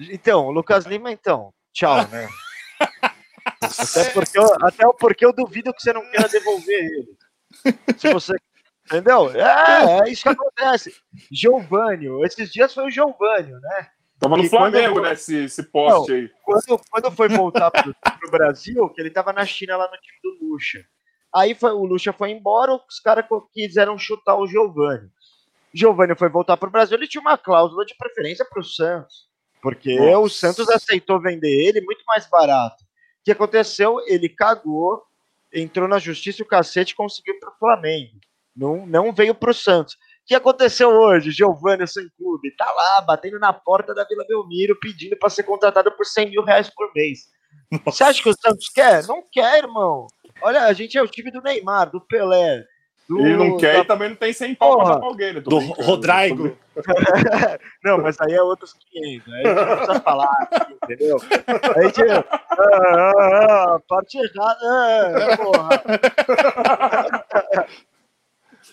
Então, 0.00 0.50
Lucas 0.50 0.84
Lima, 0.84 1.12
então. 1.12 1.54
Tchau, 1.72 1.98
né? 2.08 2.28
até, 3.62 4.10
porque 4.10 4.36
eu, 4.36 4.46
até 4.60 4.84
porque 4.98 5.24
eu 5.24 5.32
duvido 5.32 5.72
que 5.72 5.80
você 5.80 5.92
não 5.92 6.02
queira 6.10 6.28
devolver 6.28 6.84
ele. 6.84 7.16
Se 7.96 8.12
você. 8.12 8.34
Entendeu? 8.90 9.30
É, 9.30 10.00
é 10.08 10.10
isso 10.10 10.22
que 10.22 10.28
acontece. 10.30 10.94
Giovânio, 11.30 12.24
esses 12.24 12.50
dias 12.50 12.74
foi 12.74 12.86
o 12.86 12.90
Giovânio, 12.90 13.58
né? 13.60 13.88
Tava 14.18 14.36
no 14.36 14.44
E 14.44 14.50
quando 14.50 14.72
Flamengo, 14.72 14.98
eu- 14.98 15.02
né? 15.02 15.12
Esse, 15.12 15.44
esse 15.44 15.62
poste 15.62 16.12
aí. 16.12 16.30
Quando, 16.44 16.80
quando 16.90 17.10
foi 17.12 17.28
voltar 17.28 17.70
pro, 17.70 17.94
pro 17.94 18.30
Brasil, 18.30 18.88
que 18.90 19.00
ele 19.00 19.10
tava 19.10 19.32
na 19.32 19.46
China 19.46 19.76
lá 19.76 19.84
no 19.90 19.96
time 19.96 20.18
do 20.22 20.46
Lucha. 20.46 20.84
Aí 21.34 21.54
foi, 21.54 21.70
o 21.70 21.84
Lucha 21.84 22.12
foi 22.12 22.30
embora, 22.30 22.74
os 22.74 23.00
caras 23.00 23.24
quiseram 23.52 23.96
chutar 23.96 24.36
o 24.36 24.46
Giovânio. 24.46 25.10
Giovânio 25.72 26.16
foi 26.16 26.28
voltar 26.28 26.56
pro 26.56 26.68
Brasil, 26.70 26.96
ele 26.98 27.06
tinha 27.06 27.20
uma 27.20 27.38
cláusula 27.38 27.86
de 27.86 27.94
preferência 27.96 28.44
pro 28.44 28.62
Santos. 28.64 29.30
Porque 29.62 29.94
Nossa. 29.98 30.18
o 30.18 30.28
Santos 30.28 30.68
aceitou 30.68 31.20
vender 31.20 31.48
ele 31.68 31.80
muito 31.82 32.02
mais 32.06 32.26
barato. 32.28 32.82
O 32.82 33.24
que 33.24 33.30
aconteceu? 33.30 34.00
Ele 34.06 34.28
cagou, 34.28 35.02
entrou 35.52 35.86
na 35.86 35.98
justiça 35.98 36.42
e 36.42 36.44
o 36.44 36.48
cacete 36.48 36.94
conseguiu 36.96 37.38
pro 37.38 37.52
Flamengo. 37.58 38.18
Não, 38.56 38.86
não 38.86 39.12
veio 39.12 39.34
pro 39.34 39.54
Santos. 39.54 39.94
O 39.94 39.98
que 40.26 40.34
aconteceu 40.34 40.90
hoje? 40.90 41.30
Giovanni 41.30 41.86
sem 41.88 42.08
clube 42.16 42.54
tá 42.56 42.70
lá, 42.72 43.00
batendo 43.00 43.38
na 43.38 43.52
porta 43.52 43.94
da 43.94 44.04
Vila 44.04 44.24
Belmiro, 44.28 44.78
pedindo 44.80 45.16
para 45.16 45.30
ser 45.30 45.42
contratado 45.42 45.90
por 45.92 46.04
100 46.06 46.30
mil 46.30 46.44
reais 46.44 46.70
por 46.70 46.90
mês. 46.94 47.20
Você 47.84 48.04
acha 48.04 48.22
que 48.22 48.28
o 48.28 48.34
Santos 48.34 48.68
quer? 48.68 49.06
Não 49.06 49.22
quer, 49.30 49.58
irmão. 49.58 50.06
Olha, 50.42 50.64
a 50.64 50.72
gente 50.72 50.96
é 50.96 51.02
o 51.02 51.08
time 51.08 51.30
do 51.30 51.42
Neymar, 51.42 51.90
do 51.90 52.00
Pelé. 52.00 52.64
Do, 53.08 53.18
Ele 53.18 53.36
não 53.36 53.56
quer 53.56 53.72
da- 53.74 53.80
e 53.80 53.84
também 53.84 54.08
não 54.10 54.16
tem 54.16 54.32
100 54.32 54.54
pau 54.54 54.80
alguém, 54.80 55.32
né? 55.32 55.40
Do 55.40 55.58
Rodrigo. 55.58 56.56
Não, 57.84 57.98
mas 57.98 58.16
aí 58.20 58.32
é 58.32 58.40
outros 58.40 58.72
500. 58.72 59.32
Aí 59.34 59.40
a 59.40 59.48
gente 59.48 59.56
não 59.66 59.76
precisa 59.76 60.00
falar, 60.00 60.48
entendeu? 60.84 61.16
Aí 61.76 61.84
a 61.84 61.88
gente. 61.88 62.02
Ah, 62.02 62.24
ah, 62.60 63.74
ah, 63.74 63.80
parte 63.88 64.16
errada. 64.16 64.60
É, 64.88 65.36
porra. 65.36 65.68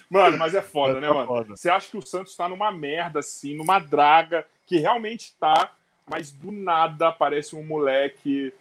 Mano, 0.09 0.37
mas 0.37 0.53
é 0.55 0.61
foda, 0.61 0.93
Mas 0.93 1.01
né, 1.01 1.07
tá 1.07 1.13
mano? 1.13 1.27
foda. 1.27 1.55
Você 1.55 1.69
acha 1.69 1.89
que 1.89 1.97
o 1.97 2.05
Santos 2.05 2.35
tá 2.35 2.47
numa 2.47 2.71
merda, 2.71 3.19
assim, 3.19 3.55
numa 3.55 3.79
draga, 3.79 4.45
que 4.65 4.77
realmente 4.77 5.33
tá, 5.39 5.73
mas 6.09 6.31
do 6.31 6.51
nada 6.51 7.09
aparece 7.09 7.55
um 7.55 7.63
moleque 7.63 8.53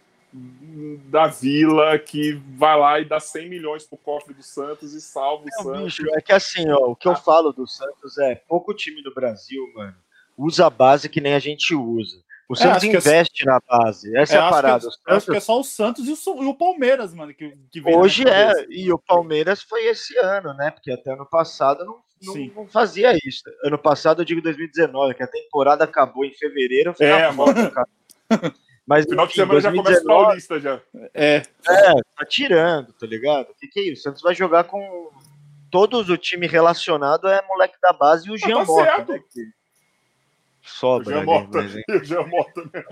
da 1.09 1.29
vila 1.29 1.99
que 1.99 2.33
vai 2.57 2.79
lá 2.79 3.01
e 3.01 3.05
dá 3.05 3.18
100 3.20 3.49
milhões 3.49 3.85
pro 3.85 3.97
cofre 3.97 4.35
do 4.35 4.43
Santos 4.43 4.93
e 4.93 5.01
salva 5.01 5.45
o 5.45 5.49
Não, 5.57 5.62
Santos. 5.64 5.83
bicho, 5.85 6.07
é 6.14 6.20
que 6.20 6.33
assim, 6.33 6.68
ó, 6.70 6.91
o 6.91 6.97
que 6.97 7.09
eu 7.09 7.16
falo 7.16 7.53
do 7.53 7.66
Santos 7.66 8.18
é 8.18 8.35
pouco 8.35 8.75
time 8.75 9.03
do 9.03 9.14
Brasil, 9.14 9.62
mano, 9.75 9.95
usa 10.37 10.66
a 10.66 10.70
base 10.70 11.09
que 11.09 11.20
nem 11.20 11.35
a 11.35 11.39
gente 11.39 11.75
usa. 11.75 12.18
O 12.49 12.55
Santos 12.55 12.80
que 12.84 12.90
é- 12.90 12.97
investe 12.97 13.44
na 13.44 13.61
base. 13.68 14.16
Essa 14.16 14.34
é, 14.34 14.36
É, 14.36 14.40
a 14.40 14.44
acho, 14.44 14.53
parada. 14.55 14.80
que, 14.80 14.86
O 14.86 15.14
acho 15.14 15.26
que 15.26 15.30
é 15.32 15.40
Santos, 15.40 15.44
só 15.44 15.61
o 15.61 15.64
Santos 15.64 16.07
e 16.09 16.12
o, 16.30 16.42
e 16.44 16.47
o 16.47 16.55
Palmeiras, 16.55 17.12
mano, 17.12 17.34
que, 17.34 17.53
que 17.72 17.82
hoje 17.84 18.28
é, 18.28 18.53
e 18.70 18.92
o 18.92 18.99
Palmeiras 18.99 19.62
foi 19.62 19.86
esse 19.86 20.16
ano, 20.18 20.55
né? 20.55 20.70
Porque 20.70 20.92
até 20.92 21.12
ano 21.12 21.26
passado 21.26 21.84
não, 21.84 21.99
não, 22.22 22.47
não 22.55 22.68
fazia 22.68 23.12
isso. 23.24 23.42
Ano 23.64 23.78
passado 23.78 24.22
eu 24.22 24.24
digo 24.24 24.40
2019, 24.40 25.14
que 25.14 25.22
a 25.22 25.26
temporada 25.26 25.84
acabou 25.84 26.24
em 26.24 26.32
fevereiro, 26.34 26.94
eu 26.99 27.07
É, 27.07 27.32
fora, 27.32 27.70
cara. 27.70 27.88
Mas 28.86 29.05
Final 29.05 29.26
de 29.26 29.34
semana 29.34 29.61
já 29.61 29.70
começa 29.70 29.90
o 29.90 30.05
2019, 30.05 30.24
Paulista 30.26 30.61
já. 30.61 30.80
É. 31.12 31.42
É, 31.68 31.92
tá 32.16 32.24
tirando, 32.28 32.92
tá 32.92 33.05
ligado? 33.05 33.51
O 33.51 33.55
que, 33.57 33.66
que 33.66 33.80
é 33.80 33.82
isso? 33.82 34.03
O 34.03 34.03
Santos 34.05 34.22
vai 34.22 34.32
jogar 34.32 34.62
com 34.62 35.11
todos 35.68 36.09
o 36.09 36.16
time 36.16 36.47
relacionado 36.47 37.26
é 37.26 37.42
moleque 37.49 37.74
da 37.82 37.92
base 37.92 38.28
e 38.28 38.30
o 38.30 38.38
Jean 38.38 38.61
tá 38.61 38.64
Mota, 38.64 38.84
certo. 38.84 39.12
né? 39.12 39.20
O 40.67 40.69
sobra 40.69 41.05
Jean 41.11 41.17
ali, 41.19 41.27
Mota. 41.27 41.49
mas, 41.62 41.77
hein? 41.77 41.83
E 41.89 41.93
o 41.93 42.05
Jean 42.05 42.27
Mota 42.27 42.62
mesmo. 42.73 42.91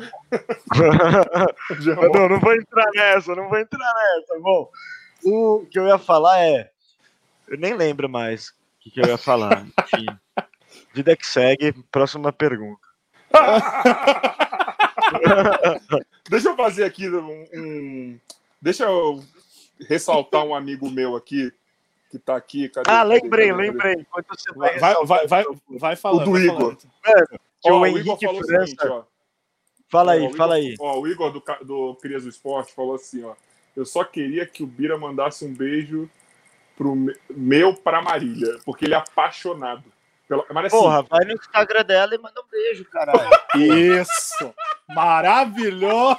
O 1.70 1.75
Jean 1.83 1.97
Mas 1.97 2.07
Mota. 2.07 2.18
não, 2.20 2.29
não 2.29 2.41
vou 2.41 2.55
entrar 2.55 2.87
nessa, 2.95 3.35
não 3.35 3.49
vou 3.49 3.59
entrar 3.59 3.95
nessa. 3.95 4.39
Bom, 4.41 4.70
o 5.25 5.66
que 5.70 5.79
eu 5.79 5.87
ia 5.87 5.99
falar 5.99 6.39
é. 6.41 6.70
Eu 7.49 7.59
nem 7.59 7.75
lembro 7.75 8.09
mais 8.09 8.49
o 8.49 8.53
que, 8.81 8.91
que 8.91 9.01
eu 9.01 9.07
ia 9.07 9.18
falar. 9.18 9.66
Enfim. 9.85 10.07
Vida 10.95 11.16
que 11.16 11.27
segue, 11.27 11.72
próxima 11.91 12.33
pergunta. 12.33 12.81
Deixa 16.29 16.49
eu 16.49 16.57
fazer 16.57 16.85
aqui 16.85 17.09
um, 17.09 17.47
um- 17.55 18.18
Deixa 18.61 18.85
eu 18.85 19.22
ressaltar 19.89 20.45
um 20.45 20.55
amigo 20.55 20.91
meu 20.91 21.16
aqui, 21.16 21.53
que 22.11 22.18
tá 22.18 22.35
aqui. 22.37 22.68
Cadê? 22.70 22.91
Ah, 22.91 23.03
lembrei, 23.03 23.49
Cadê? 23.51 23.62
lembrei. 23.62 24.07
Vai, 24.57 24.79
vai, 25.05 25.27
vai, 25.27 25.45
vai, 25.68 25.97
falando. 25.97 26.29
O 26.29 26.33
do 26.33 26.39
Igor. 26.39 26.77
falando. 27.03 27.41
Que 27.65 27.73
Ó, 27.73 27.81
o 27.81 27.87
Henrique 27.87 28.01
Igor 28.09 28.19
falou 28.21 28.41
o 28.41 28.47
França. 28.47 28.67
seguinte, 28.67 28.87
ó. 28.87 29.03
Fala 29.91 30.12
aí, 30.12 30.25
Igor- 30.25 30.37
fala 30.37 30.55
aí. 30.57 30.75
Ó, 30.81 30.99
o 31.01 31.09
Igor 31.09 31.31
do, 31.33 31.43
do 31.65 31.95
Crias 31.97 32.23
do 32.25 32.29
Esporte 32.29 32.73
falou 32.75 32.95
assim, 32.97 33.25
ó. 33.25 33.35
Eu 33.77 33.85
só 33.85 34.05
queria 34.05 34.47
que 34.47 34.62
o 34.62 34.67
Bira 34.67 34.97
mandasse 34.99 35.45
um 35.45 35.53
beijo 35.55 36.09
pro 36.77 36.95
me- 36.95 37.17
meu 37.31 37.75
pra 37.75 38.01
Marília, 38.03 38.59
porque 38.65 38.85
ele 38.85 38.95
é 38.95 38.99
apaixonado. 38.99 39.83
Pela... 40.29 40.45
Mas 40.53 40.67
assim, 40.67 40.77
Porra, 40.83 41.03
vai 41.03 41.25
no 41.25 41.33
Instagram 41.35 41.85
dela 41.85 42.15
e 42.15 42.19
manda 42.19 42.41
um 42.41 42.49
beijo, 42.51 42.85
caralho. 42.87 43.19
Isso! 43.57 44.55
Maravilhoso! 44.89 46.17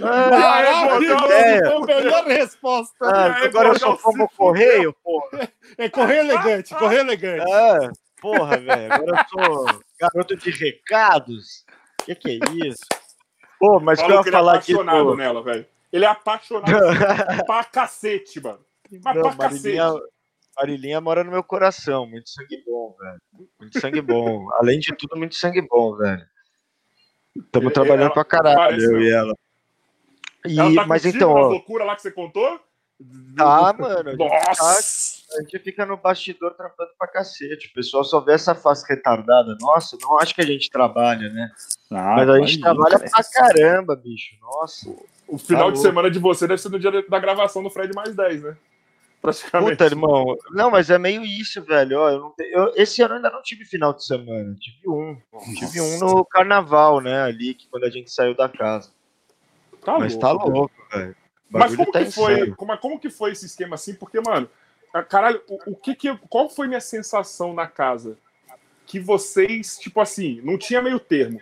Ah, 0.00 0.30
Maravilhoso! 0.30 1.84
Foi 1.84 1.92
a 1.92 1.96
melhor 2.00 2.24
resposta. 2.26 2.94
Ah, 3.02 3.40
É, 3.42 3.46
agora 3.46 3.68
eu 3.70 3.78
sou 3.78 3.90
ao 3.90 3.98
como 3.98 4.28
correio, 4.28 4.94
porra. 5.02 5.48
É 5.76 5.88
correr 5.88 6.18
elegante, 6.18 6.74
correr 6.76 7.00
elegante. 7.00 7.50
É, 7.50 7.90
porra, 8.22 8.56
velho. 8.58 8.92
Agora 8.94 9.26
eu 9.38 9.44
sou 9.44 9.80
garoto 10.00 10.36
de 10.36 10.50
recados. 10.50 11.64
Que 12.06 12.14
que 12.14 12.30
é 12.30 12.66
isso? 12.68 12.80
Pô, 13.60 13.78
mas 13.80 13.98
que 14.00 14.04
eu 14.04 14.08
falou 14.08 14.22
ia 14.24 14.28
ele 14.28 14.28
é 14.28 14.32
falar 14.32 14.52
aqui, 14.56 14.72
apaixonado 14.72 15.04
pô. 15.04 15.16
nela, 15.16 15.42
velho. 15.42 15.66
Ele 15.92 16.04
é 16.04 16.08
apaixonado 16.08 16.64
pra 17.46 17.64
cacete, 17.64 18.40
mano. 18.40 18.60
Mas 19.04 19.14
Não, 19.16 19.22
pra 19.22 19.48
cacete. 19.48 19.76
Marilinha, 19.76 20.00
Marilinha 20.56 21.00
mora 21.00 21.22
no 21.24 21.30
meu 21.30 21.44
coração. 21.44 22.06
Muito 22.06 22.30
sangue 22.30 22.62
bom, 22.66 22.96
velho. 22.98 23.20
Muito 23.60 23.78
sangue 23.80 24.00
bom. 24.00 24.48
Além 24.54 24.78
de 24.80 24.94
tudo, 24.96 25.16
muito 25.18 25.34
sangue 25.34 25.60
bom, 25.62 25.94
velho. 25.96 26.24
Estamos 27.36 27.66
Ele- 27.66 27.74
trabalhando 27.74 28.00
ela- 28.06 28.14
pra 28.14 28.24
caralho, 28.24 28.56
parece 28.56 28.84
eu 28.84 29.00
e 29.00 29.10
ela. 29.12 29.34
E, 30.46 30.58
Ela 30.58 30.74
tá 30.74 30.86
mas 30.86 31.04
então, 31.06 31.30
ó, 31.30 31.48
loucuras 31.48 31.86
lá 31.86 31.94
que 31.94 32.02
você 32.02 32.10
contou? 32.10 32.58
tá, 33.36 33.72
mano. 33.78 34.16
tá- 34.16 34.24
Nossa! 34.24 35.11
A 35.38 35.42
gente 35.42 35.58
fica 35.58 35.84
no 35.86 35.96
bastidor 35.96 36.54
trampando 36.54 36.90
pra 36.98 37.08
cacete. 37.08 37.68
O 37.68 37.74
pessoal 37.74 38.04
só 38.04 38.20
vê 38.20 38.32
essa 38.34 38.54
face 38.54 38.84
retardada. 38.88 39.56
Nossa, 39.60 39.96
não 40.00 40.18
acho 40.18 40.34
que 40.34 40.40
a 40.40 40.46
gente 40.46 40.70
trabalha, 40.70 41.28
né? 41.30 41.50
Ah, 41.90 42.16
Mas 42.16 42.28
a 42.28 42.38
gente 42.40 42.60
trabalha 42.60 42.98
pra 42.98 43.24
caramba, 43.32 43.96
bicho. 43.96 44.34
Nossa. 44.40 44.88
O 45.28 45.38
final 45.38 45.66
Tá 45.66 45.70
de 45.70 45.76
louco. 45.76 45.88
semana 45.88 46.10
de 46.10 46.18
você 46.18 46.46
deve 46.46 46.60
ser 46.60 46.68
no 46.70 46.78
dia 46.78 46.90
da 47.08 47.18
gravação 47.18 47.62
do 47.62 47.70
Fred 47.70 47.92
mais 47.94 48.14
10, 48.14 48.42
né? 48.42 48.56
Praticamente. 49.20 49.70
Puta, 49.72 49.84
irmão. 49.84 50.36
Não, 50.50 50.70
mas 50.70 50.90
é 50.90 50.98
meio 50.98 51.24
isso, 51.24 51.62
velho. 51.62 51.98
Ó, 52.00 52.10
eu 52.10 52.20
não 52.20 52.30
te- 52.32 52.50
eu- 52.52 52.72
esse 52.74 53.00
ano 53.02 53.12
eu 53.12 53.16
ainda 53.16 53.30
não 53.30 53.40
tive 53.40 53.64
final 53.64 53.92
de 53.92 54.04
semana. 54.04 54.54
Tive 54.60 54.88
um. 54.90 55.16
Tive 55.56 55.80
um 55.80 55.98
no 56.00 56.24
carnaval, 56.24 57.00
né? 57.00 57.22
Ali, 57.22 57.54
que 57.54 57.68
quando 57.68 57.84
a 57.84 57.90
gente 57.90 58.10
saiu 58.10 58.34
da 58.36 58.48
casa. 58.48 58.90
Tá 59.84 59.98
mas 59.98 60.14
louco, 60.14 60.20
tá 60.20 60.32
louco, 60.32 60.74
velho. 60.92 61.16
Mas 61.48 61.76
como 61.76 61.92
tá 61.92 62.04
que 62.04 62.10
foi? 62.10 62.50
Como, 62.52 62.76
como 62.78 62.98
que 62.98 63.10
foi 63.10 63.30
esse 63.32 63.46
esquema 63.46 63.74
assim? 63.76 63.94
Porque, 63.94 64.20
mano, 64.20 64.48
caralho, 65.00 65.40
o, 65.48 65.72
o 65.72 65.76
que 65.76 65.94
que 65.94 66.14
qual 66.28 66.50
foi 66.50 66.66
minha 66.66 66.80
sensação 66.80 67.54
na 67.54 67.66
casa? 67.66 68.18
Que 68.86 69.00
vocês, 69.00 69.78
tipo 69.78 70.00
assim, 70.00 70.40
não 70.42 70.58
tinha 70.58 70.82
meio 70.82 71.00
termo. 71.00 71.40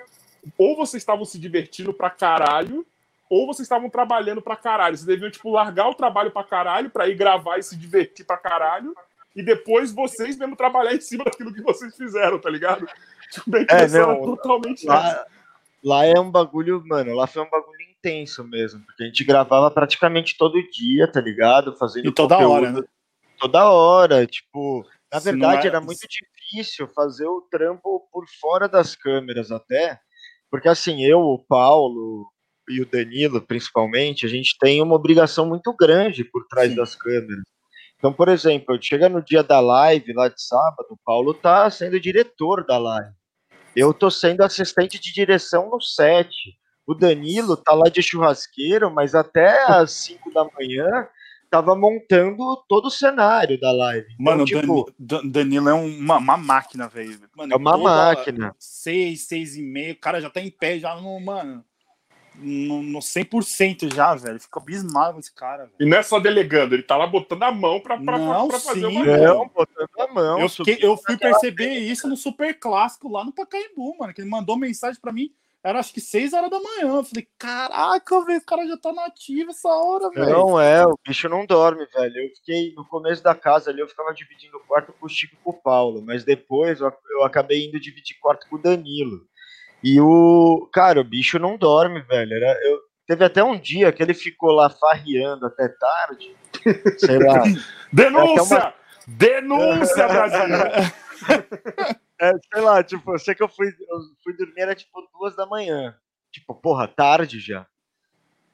Ou 0.56 0.76
vocês 0.76 1.00
estavam 1.02 1.24
se 1.24 1.38
divertindo 1.38 1.92
pra 1.92 2.10
caralho, 2.10 2.86
ou 3.28 3.46
vocês 3.46 3.64
estavam 3.64 3.88
trabalhando 3.88 4.42
pra 4.42 4.56
caralho. 4.56 4.96
Vocês 4.96 5.06
deviam, 5.06 5.30
tipo, 5.30 5.50
largar 5.50 5.88
o 5.88 5.94
trabalho 5.94 6.30
pra 6.30 6.44
caralho 6.44 6.90
pra 6.90 7.08
ir 7.08 7.14
gravar 7.14 7.58
e 7.58 7.62
se 7.62 7.76
divertir 7.76 8.24
pra 8.24 8.36
caralho. 8.36 8.94
E 9.34 9.42
depois 9.42 9.92
vocês 9.92 10.36
mesmo 10.36 10.56
trabalhar 10.56 10.94
em 10.94 11.00
cima 11.00 11.24
daquilo 11.24 11.54
que 11.54 11.62
vocês 11.62 11.96
fizeram, 11.96 12.38
tá 12.38 12.50
ligado? 12.50 12.86
Tipo, 13.30 13.56
É, 13.56 13.88
não, 13.88 14.22
totalmente. 14.22 14.84
Lá, 14.86 15.24
lá 15.82 16.04
é 16.04 16.18
um 16.18 16.30
bagulho, 16.30 16.82
mano, 16.84 17.14
lá 17.14 17.26
foi 17.26 17.42
um 17.42 17.50
bagulho 17.50 17.80
intenso 17.80 18.42
mesmo, 18.42 18.80
porque 18.84 19.04
a 19.04 19.06
gente 19.06 19.22
gravava 19.24 19.70
praticamente 19.70 20.36
todo 20.36 20.60
dia, 20.70 21.06
tá 21.06 21.20
ligado? 21.20 21.76
Fazendo 21.76 22.08
E 22.08 22.12
toda 22.12 22.34
conteúdo 22.36 22.52
hora, 22.52 22.72
né? 22.72 22.82
Toda 23.40 23.70
hora, 23.70 24.26
tipo, 24.26 24.84
na 25.12 25.18
verdade 25.18 25.66
é- 25.66 25.70
era 25.70 25.80
muito 25.80 26.06
difícil 26.06 26.86
fazer 26.88 27.26
o 27.26 27.40
trampo 27.50 28.06
por 28.12 28.24
fora 28.40 28.68
das 28.68 28.94
câmeras 28.94 29.50
até, 29.50 29.98
porque 30.50 30.68
assim, 30.68 31.02
eu, 31.04 31.20
o 31.20 31.38
Paulo 31.38 32.26
e 32.68 32.80
o 32.80 32.86
Danilo, 32.86 33.40
principalmente, 33.40 34.26
a 34.26 34.28
gente 34.28 34.56
tem 34.58 34.82
uma 34.82 34.94
obrigação 34.94 35.46
muito 35.46 35.74
grande 35.74 36.22
por 36.22 36.46
trás 36.46 36.70
Sim. 36.70 36.76
das 36.76 36.94
câmeras. 36.94 37.42
Então, 37.96 38.12
por 38.12 38.28
exemplo, 38.28 38.78
chega 38.80 39.08
no 39.08 39.22
dia 39.22 39.42
da 39.42 39.60
live 39.60 40.12
lá 40.12 40.28
de 40.28 40.42
sábado, 40.42 40.86
o 40.90 40.98
Paulo 41.04 41.34
tá 41.34 41.68
sendo 41.70 42.00
diretor 42.00 42.64
da 42.64 42.78
live. 42.78 43.12
Eu 43.76 43.92
tô 43.92 44.10
sendo 44.10 44.42
assistente 44.42 44.98
de 44.98 45.12
direção 45.12 45.70
no 45.70 45.80
set. 45.80 46.30
O 46.86 46.94
Danilo 46.94 47.56
tá 47.56 47.72
lá 47.72 47.88
de 47.88 48.02
churrasqueiro, 48.02 48.90
mas 48.90 49.14
até 49.14 49.64
às 49.70 49.92
5 49.92 50.32
da 50.32 50.44
manhã 50.44 51.08
tava 51.50 51.74
montando 51.74 52.36
todo 52.68 52.86
o 52.86 52.90
cenário 52.90 53.58
da 53.60 53.72
live. 53.72 54.06
Então, 54.12 54.24
Mano, 54.24 54.44
tipo, 54.44 54.90
Dani- 54.98 55.22
Dan- 55.22 55.28
Danilo 55.30 55.68
é 55.68 55.74
uma, 55.74 56.18
uma 56.18 56.36
máquina, 56.36 56.88
velho. 56.88 57.18
Mano, 57.36 57.52
É 57.52 57.56
uma 57.56 57.76
máquina. 57.76 58.54
Seis, 58.58 59.26
seis 59.26 59.56
e 59.56 59.62
meio, 59.62 59.94
o 59.94 59.98
cara 59.98 60.20
já 60.20 60.30
tá 60.30 60.40
em 60.40 60.50
pé, 60.50 60.78
já 60.78 60.94
no, 60.94 61.18
mano, 61.20 61.64
no, 62.36 62.82
no 62.82 62.98
100% 63.00 63.92
já, 63.94 64.14
velho. 64.14 64.40
Fica 64.40 64.60
abismado 64.60 65.14
com 65.14 65.20
esse 65.20 65.34
cara, 65.34 65.64
velho. 65.64 65.74
E 65.80 65.84
não 65.84 65.98
é 65.98 66.02
só 66.02 66.18
delegando, 66.20 66.74
ele 66.74 66.82
tá 66.82 66.96
lá 66.96 67.06
botando 67.06 67.42
a 67.42 67.50
mão 67.52 67.80
pra, 67.80 67.98
pra, 67.98 68.18
Não, 68.18 68.48
pra 68.48 68.58
fazer 68.60 68.80
sim, 68.88 68.96
uma 68.96 69.04
não, 69.04 69.48
botando 69.48 69.88
a 69.98 70.06
mão. 70.06 70.40
Eu, 70.40 70.48
fiquei- 70.48 70.78
eu 70.80 70.96
fui 70.96 71.16
perceber 71.18 71.70
isso 71.80 72.08
no 72.08 72.16
Super 72.16 72.58
Clássico 72.58 73.10
lá 73.10 73.24
no 73.24 73.32
Pacaembu, 73.32 73.96
mano. 73.98 74.14
Que 74.14 74.20
ele 74.22 74.30
mandou 74.30 74.56
mensagem 74.56 75.00
pra 75.00 75.12
mim, 75.12 75.30
era 75.62 75.78
acho 75.78 75.92
que 75.92 76.00
6 76.00 76.32
horas 76.32 76.50
da 76.50 76.58
manhã. 76.58 76.96
Eu 76.96 77.04
falei, 77.04 77.26
caraca, 77.38 78.24
velho, 78.24 78.38
o 78.38 78.44
cara 78.44 78.66
já 78.66 78.76
tá 78.76 78.92
nativo 78.92 79.50
essa 79.50 79.68
hora, 79.68 80.10
velho. 80.10 80.30
Não 80.30 80.60
é, 80.60 80.84
o 80.86 80.98
bicho 81.06 81.28
não 81.28 81.44
dorme, 81.44 81.86
velho. 81.94 82.16
Eu 82.16 82.28
fiquei 82.36 82.72
no 82.74 82.84
começo 82.86 83.22
da 83.22 83.34
casa 83.34 83.70
ali, 83.70 83.80
eu 83.80 83.88
ficava 83.88 84.14
dividindo 84.14 84.56
o 84.56 84.66
quarto 84.66 84.92
com 84.92 85.06
o 85.06 85.08
Chico 85.08 85.34
e 85.34 85.44
com 85.44 85.50
o 85.50 85.60
Paulo, 85.60 86.02
mas 86.02 86.24
depois 86.24 86.80
eu, 86.80 86.92
eu 87.10 87.24
acabei 87.24 87.66
indo 87.66 87.78
dividir 87.78 88.16
quarto 88.20 88.46
com 88.48 88.56
o 88.56 88.62
Danilo. 88.62 89.20
E 89.82 90.00
o. 90.00 90.68
Cara, 90.72 91.00
o 91.00 91.04
bicho 91.04 91.38
não 91.38 91.56
dorme, 91.56 92.02
velho. 92.02 92.34
Era, 92.34 92.58
eu, 92.66 92.80
teve 93.06 93.24
até 93.24 93.42
um 93.42 93.58
dia 93.58 93.92
que 93.92 94.02
ele 94.02 94.14
ficou 94.14 94.52
lá 94.52 94.70
farreando 94.70 95.46
até 95.46 95.68
tarde. 95.68 96.34
Sei 96.98 97.18
lá. 97.18 97.42
Denúncia! 97.92 98.58
Até 98.58 98.74
Denúncia, 99.06 100.06
Brasil! 100.06 100.92
É, 102.20 102.32
sei 102.52 102.60
lá, 102.60 102.82
tipo, 102.84 103.14
eu 103.14 103.18
sei 103.18 103.34
que 103.34 103.42
eu 103.42 103.48
fui, 103.48 103.68
eu 103.68 103.98
fui 104.22 104.36
dormir, 104.36 104.60
era 104.60 104.74
tipo 104.74 105.08
duas 105.18 105.34
da 105.34 105.46
manhã. 105.46 105.96
Tipo, 106.30 106.54
porra, 106.54 106.86
tarde 106.86 107.40
já. 107.40 107.66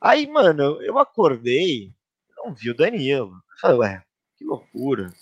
Aí, 0.01 0.27
mano, 0.27 0.81
eu 0.83 0.99
acordei, 0.99 1.93
não 2.37 2.55
vi 2.55 2.71
o 2.71 2.77
Danilo. 2.77 3.33
Eu 3.33 3.59
falei, 3.61 3.77
ué, 3.79 4.03
que 4.37 4.45
loucura. 4.45 5.13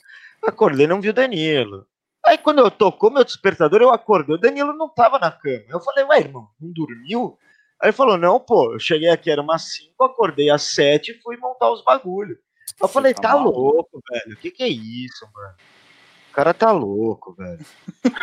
Acordei, 0.42 0.86
não 0.86 1.00
vi 1.00 1.08
o 1.08 1.14
Danilo. 1.14 1.86
Aí 2.24 2.36
quando 2.36 2.58
eu 2.58 2.70
tocou 2.70 3.10
meu 3.10 3.24
despertador, 3.24 3.80
eu 3.80 3.90
acordei, 3.90 4.34
o 4.34 4.38
Danilo 4.38 4.74
não 4.74 4.88
tava 4.88 5.18
na 5.18 5.30
cama. 5.30 5.64
Eu 5.68 5.80
falei, 5.80 6.04
ué, 6.04 6.20
irmão, 6.20 6.48
não 6.60 6.70
dormiu? 6.70 7.38
Aí 7.80 7.88
ele 7.88 7.92
falou, 7.96 8.16
não, 8.16 8.38
pô, 8.40 8.74
eu 8.74 8.78
cheguei 8.78 9.08
aqui, 9.08 9.30
era 9.30 9.42
umas 9.42 9.74
5, 9.74 10.04
acordei 10.04 10.50
às 10.50 10.62
7 10.74 11.12
e 11.12 11.22
fui 11.22 11.36
montar 11.36 11.70
os 11.70 11.82
bagulhos. 11.82 12.38
Eu 12.80 12.88
falei, 12.88 13.14
tá 13.14 13.22
tá 13.22 13.34
louco, 13.34 14.02
velho. 14.10 14.34
O 14.34 14.38
que 14.38 14.50
que 14.50 14.62
é 14.62 14.68
isso, 14.68 15.26
mano? 15.32 15.54
O 16.34 16.36
cara 16.36 16.52
tá 16.52 16.72
louco, 16.72 17.32
velho. 17.32 17.64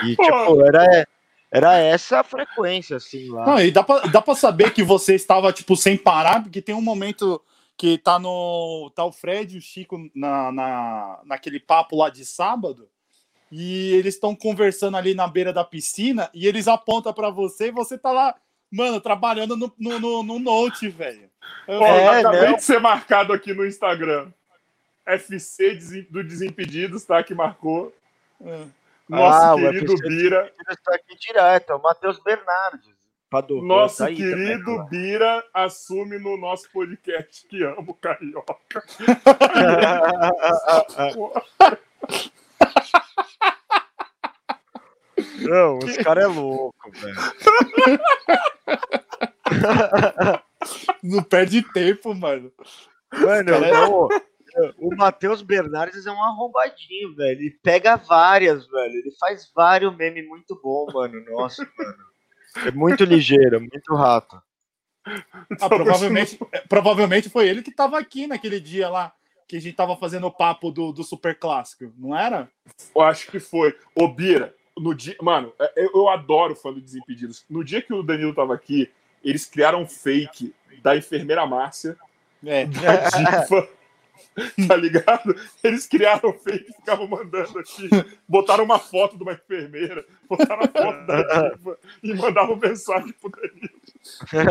E, 0.03 0.15
tipo, 0.19 0.61
era, 0.65 1.07
era 1.49 1.77
essa 1.77 2.19
a 2.19 2.23
frequência, 2.25 2.97
assim, 2.97 3.29
lá. 3.29 3.45
Não, 3.45 3.61
e 3.61 3.71
dá 3.71 3.81
pra, 3.81 3.99
dá 4.01 4.21
pra 4.21 4.35
saber 4.35 4.73
que 4.73 4.83
você 4.83 5.15
estava, 5.15 5.53
tipo, 5.53 5.77
sem 5.77 5.95
parar, 5.95 6.43
porque 6.43 6.61
tem 6.61 6.75
um 6.75 6.81
momento 6.81 7.41
que 7.77 7.97
tá 7.97 8.19
no. 8.19 8.91
Tá 8.93 9.05
o 9.05 9.13
Fred 9.13 9.55
e 9.55 9.59
o 9.59 9.61
Chico 9.61 9.97
na, 10.13 10.51
na, 10.51 11.19
naquele 11.23 11.57
papo 11.57 11.95
lá 11.95 12.09
de 12.09 12.25
sábado. 12.25 12.89
E 13.49 13.93
eles 13.93 14.15
estão 14.15 14.35
conversando 14.35 14.97
ali 14.97 15.13
na 15.13 15.25
beira 15.27 15.53
da 15.53 15.63
piscina 15.63 16.29
e 16.33 16.47
eles 16.47 16.67
apontam 16.67 17.13
pra 17.13 17.29
você 17.29 17.67
e 17.67 17.71
você 17.71 17.97
tá 17.97 18.11
lá, 18.11 18.35
mano, 18.69 18.99
trabalhando 18.99 19.55
no, 19.55 19.73
no, 19.79 19.99
no, 19.99 20.23
no 20.23 20.39
Note, 20.39 20.89
velho. 20.89 21.29
Eu 21.65 21.81
É, 21.81 22.19
acabei 22.19 22.49
não. 22.49 22.55
de 22.57 22.63
ser 22.63 22.79
marcado 22.81 23.31
aqui 23.31 23.53
no 23.53 23.65
Instagram. 23.65 24.31
FC 25.05 25.79
do 26.09 26.23
Desimpedidos, 26.23 27.03
tá? 27.03 27.23
Que 27.23 27.33
marcou. 27.33 27.91
É. 28.45 28.65
Nosso 29.09 29.45
Ah, 29.45 29.55
querido 29.55 29.95
Bira. 29.97 30.53
Está 30.69 30.95
aqui 30.95 31.17
direto, 31.17 31.71
é 31.71 31.75
o 31.75 31.81
Matheus 31.81 32.17
Bernardes. 32.19 32.89
Padovan, 33.29 33.65
Nosso 33.65 33.97
tá 33.99 34.05
também, 34.05 34.17
querido 34.17 34.75
cara. 34.77 34.89
Bira 34.89 35.43
assume 35.53 36.17
no 36.19 36.37
nosso 36.37 36.69
podcast 36.71 37.47
que 37.47 37.63
ama 37.63 37.83
o 37.87 37.93
Carioca. 37.93 38.55
Não, 45.39 45.77
os 45.79 45.97
caras 45.97 46.23
é 46.25 46.27
louco, 46.27 46.91
velho. 46.91 47.15
Não 51.03 51.23
perde 51.23 51.61
tempo, 51.73 52.13
mano. 52.15 52.51
Mano, 53.13 53.51
Cara, 53.51 53.67
é- 53.67 53.71
não, 53.71 54.07
o 54.77 54.95
Matheus 54.95 55.41
Bernardes 55.41 56.05
é 56.05 56.11
um 56.11 56.23
arrombadinho, 56.23 57.15
velho. 57.15 57.39
Ele 57.39 57.59
pega 57.63 57.95
várias, 57.95 58.67
velho. 58.67 58.93
Ele 58.93 59.11
faz 59.19 59.51
vários 59.55 59.95
memes 59.95 60.27
muito 60.27 60.59
bom, 60.61 60.87
mano. 60.93 61.23
Nossa, 61.29 61.67
mano. 61.77 62.11
É 62.65 62.71
muito 62.71 63.03
ligeiro, 63.03 63.59
muito 63.59 63.95
rato. 63.95 64.41
Ah, 65.59 65.69
provavelmente, 65.69 66.37
é, 66.51 66.59
provavelmente 66.61 67.29
foi 67.29 67.47
ele 67.47 67.63
que 67.63 67.73
tava 67.73 67.97
aqui 67.97 68.27
naquele 68.27 68.59
dia 68.59 68.87
lá, 68.89 69.13
que 69.47 69.55
a 69.57 69.61
gente 69.61 69.75
tava 69.75 69.97
fazendo 69.97 70.27
o 70.27 70.31
papo 70.31 70.69
do, 70.69 70.91
do 70.91 71.03
Super 71.03 71.37
Clássico, 71.37 71.91
não 71.97 72.15
era? 72.15 72.49
Eu 72.95 73.01
acho 73.01 73.31
que 73.31 73.39
foi. 73.39 73.75
Ô, 73.95 74.07
Bira, 74.07 74.53
no 74.77 74.93
dia. 74.93 75.15
Mano, 75.21 75.53
é, 75.59 75.73
eu, 75.77 75.91
eu 75.95 76.09
adoro 76.09 76.55
fã 76.55 76.71
do 76.71 76.81
Desimpedidos. 76.81 77.45
No 77.49 77.63
dia 77.63 77.81
que 77.81 77.93
o 77.93 78.03
Danilo 78.03 78.33
tava 78.33 78.53
aqui, 78.53 78.91
eles 79.23 79.45
criaram 79.45 79.81
um 79.81 79.87
fake 79.87 80.53
da 80.81 80.95
enfermeira 80.95 81.45
Márcia, 81.45 81.97
É. 82.45 82.65
da 82.65 83.09
diva. 83.09 83.69
Tá 84.67 84.75
ligado? 84.77 85.35
Eles 85.63 85.85
criaram 85.85 86.31
fake 86.33 86.69
e 86.69 86.73
ficavam 86.73 87.07
mandando 87.07 87.59
aqui. 87.59 87.89
Botaram 88.27 88.63
uma 88.63 88.79
foto 88.79 89.17
de 89.17 89.23
uma 89.23 89.33
enfermeira, 89.33 90.05
botaram 90.29 90.61
a 90.63 90.67
foto 90.67 91.05
da 91.05 91.49
diva 91.49 91.77
e 92.01 92.13
mandavam 92.13 92.55
mensagem 92.55 93.11
pro 93.13 93.29
Danilo. 93.29 93.81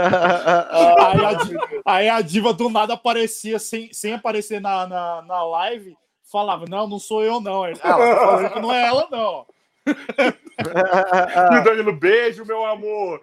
Aí 1.00 1.24
a, 1.24 1.32
di- 1.34 1.80
aí 1.84 2.08
a 2.08 2.20
diva 2.20 2.52
do 2.52 2.68
nada 2.68 2.94
aparecia 2.94 3.58
sem, 3.58 3.92
sem 3.92 4.12
aparecer 4.12 4.60
na, 4.60 4.86
na, 4.86 5.22
na 5.22 5.42
live, 5.44 5.96
falava: 6.30 6.66
Não, 6.68 6.86
não 6.86 6.98
sou 6.98 7.24
eu, 7.24 7.40
não. 7.40 7.64
Ela 7.64 7.76
tá 7.76 8.60
não 8.60 8.72
é 8.72 8.86
ela, 8.86 9.08
não. 9.10 9.46
E 10.60 11.58
o 11.58 11.64
Danilo, 11.64 11.92
beijo, 11.94 12.44
meu 12.44 12.64
amor. 12.66 13.22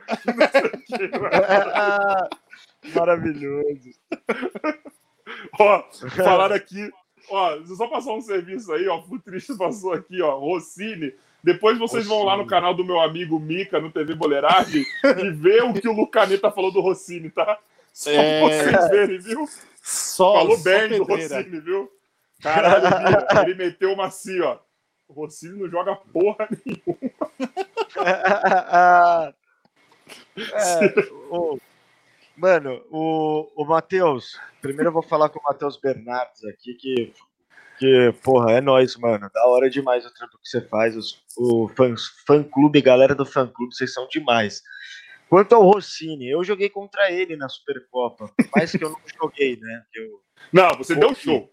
Maravilhoso. 2.95 3.91
Ó, 5.59 5.83
falaram 6.15 6.55
aqui. 6.55 6.91
Ó, 7.29 7.57
só 7.75 7.88
passar 7.88 8.13
um 8.13 8.21
serviço 8.21 8.71
aí, 8.73 8.88
ó. 8.88 9.01
Futurista 9.01 9.55
passou 9.57 9.93
aqui, 9.93 10.21
ó. 10.21 10.38
Rossini. 10.38 11.13
Depois 11.43 11.77
vocês 11.77 12.05
vão 12.05 12.23
lá 12.23 12.33
no 12.35 12.43
Rossini. 12.43 12.49
canal 12.49 12.73
do 12.73 12.83
meu 12.83 12.99
amigo 12.99 13.39
Mica, 13.39 13.79
no 13.79 13.91
TV 13.91 14.15
Boleiragem, 14.15 14.83
e 15.23 15.29
ver 15.31 15.63
o 15.63 15.73
que 15.73 15.88
o 15.88 15.93
Lucaneta 15.93 16.51
falou 16.51 16.71
do 16.71 16.81
Rossini, 16.81 17.29
tá? 17.29 17.57
Só 17.93 18.09
É. 18.11 18.41
vocês 18.41 18.89
verem, 18.89 19.19
viu? 19.19 19.47
Só, 19.81 20.33
Falou 20.39 20.57
só 20.57 20.63
bem 20.63 20.89
do 20.97 21.05
pedreira. 21.05 21.38
Rossini, 21.38 21.59
viu? 21.61 21.91
Caralho, 22.41 22.89
Bia, 22.89 23.27
ele 23.43 23.55
meteu 23.55 23.93
uma 23.93 24.07
assim, 24.07 24.39
ó. 24.41 24.57
O 25.07 25.13
Rossini 25.13 25.57
não 25.59 25.69
joga 25.69 25.95
porra 25.95 26.47
nenhuma. 26.65 26.97
É, 30.53 30.93
o- 31.31 31.57
mano, 32.38 32.81
o, 32.89 33.51
o 33.55 33.65
Matheus, 33.65 34.39
primeiro 34.61 34.89
eu 34.89 34.93
vou 34.93 35.01
falar 35.01 35.29
com 35.29 35.39
o 35.39 35.43
Matheus 35.43 35.77
Bernardes 35.79 36.43
aqui, 36.45 36.73
que, 36.75 37.13
que, 37.79 38.13
porra, 38.23 38.53
é 38.53 38.61
nóis, 38.61 38.95
mano. 38.95 39.29
Da 39.33 39.45
hora 39.47 39.69
demais 39.69 40.05
o 40.05 40.13
trampo 40.13 40.38
que 40.38 40.47
você 40.47 40.61
faz. 40.61 40.95
Os, 40.95 41.21
o 41.38 41.67
fã, 41.69 41.93
fã 42.25 42.43
clube, 42.43 42.81
galera 42.81 43.15
do 43.15 43.25
fã 43.25 43.47
clube, 43.47 43.75
vocês 43.75 43.93
são 43.93 44.07
demais. 44.07 44.61
Quanto 45.29 45.53
ao 45.55 45.63
Rossini, 45.63 46.29
eu 46.29 46.43
joguei 46.43 46.69
contra 46.69 47.11
ele 47.11 47.35
na 47.35 47.49
Supercopa, 47.49 48.31
mas 48.55 48.71
que 48.71 48.83
eu 48.83 48.91
não 48.91 49.01
joguei, 49.21 49.57
né? 49.59 49.83
eu- 49.95 50.21
Não, 50.53 50.69
você 50.77 50.95
deu 50.95 51.13
show. 51.13 51.49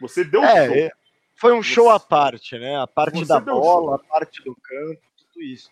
Você 0.00 0.24
deu 0.24 0.42
É, 0.44 0.66
show. 0.66 0.74
é, 0.76 0.90
foi 1.36 1.52
um 1.52 1.62
show 1.62 1.90
à 1.90 2.00
parte, 2.00 2.58
né? 2.58 2.76
A 2.80 2.86
parte 2.86 3.18
Você 3.18 3.26
da 3.26 3.38
bola, 3.40 3.96
a 3.96 3.98
parte 3.98 4.42
do 4.42 4.54
campo, 4.54 5.00
tudo 5.16 5.42
isso. 5.44 5.68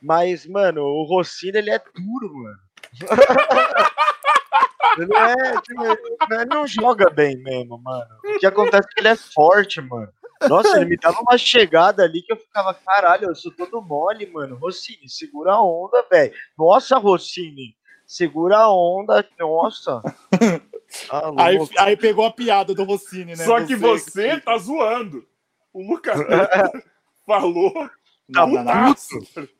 Mas, 0.00 0.46
mano, 0.46 0.82
o 0.82 1.02
Rossini, 1.04 1.58
ele 1.58 1.70
é 1.70 1.78
duro, 1.78 2.32
mano. 2.34 2.58
ele, 4.98 5.16
é, 5.16 5.60
tipo, 5.60 5.82
ele 6.30 6.44
não 6.46 6.66
joga 6.66 7.10
bem 7.10 7.36
mesmo, 7.36 7.78
mano. 7.78 8.06
O 8.24 8.38
que 8.38 8.46
acontece 8.46 8.88
é 8.88 8.94
que 8.94 9.00
ele 9.00 9.08
é 9.08 9.16
forte, 9.16 9.80
mano. 9.80 10.12
Nossa, 10.48 10.76
ele 10.76 10.90
me 10.90 10.96
dava 10.96 11.20
uma 11.20 11.38
chegada 11.38 12.02
ali 12.02 12.22
que 12.22 12.32
eu 12.32 12.36
ficava, 12.36 12.74
caralho, 12.74 13.28
eu 13.28 13.34
sou 13.34 13.52
todo 13.52 13.82
mole, 13.82 14.26
mano. 14.26 14.56
Rossini, 14.56 15.08
segura 15.08 15.54
a 15.54 15.62
onda, 15.62 16.04
velho. 16.10 16.32
Nossa, 16.58 16.98
Rossini, 16.98 17.76
segura 18.06 18.58
a 18.58 18.72
onda, 18.72 19.26
nossa. 19.38 20.02
Tá 21.08 21.32
Aí, 21.38 21.58
aí 21.78 21.96
pegou 21.96 22.24
a 22.24 22.30
piada 22.30 22.72
do 22.72 22.84
Rossini, 22.84 23.34
né? 23.34 23.44
Só 23.44 23.64
que 23.64 23.74
você 23.74 24.40
tá 24.40 24.56
zoando. 24.58 25.26
O 25.72 25.82
Lucaneta 25.82 26.70
falou 27.26 27.90
Não, 28.28 28.46
não, 28.46 28.64
não. 28.64 28.94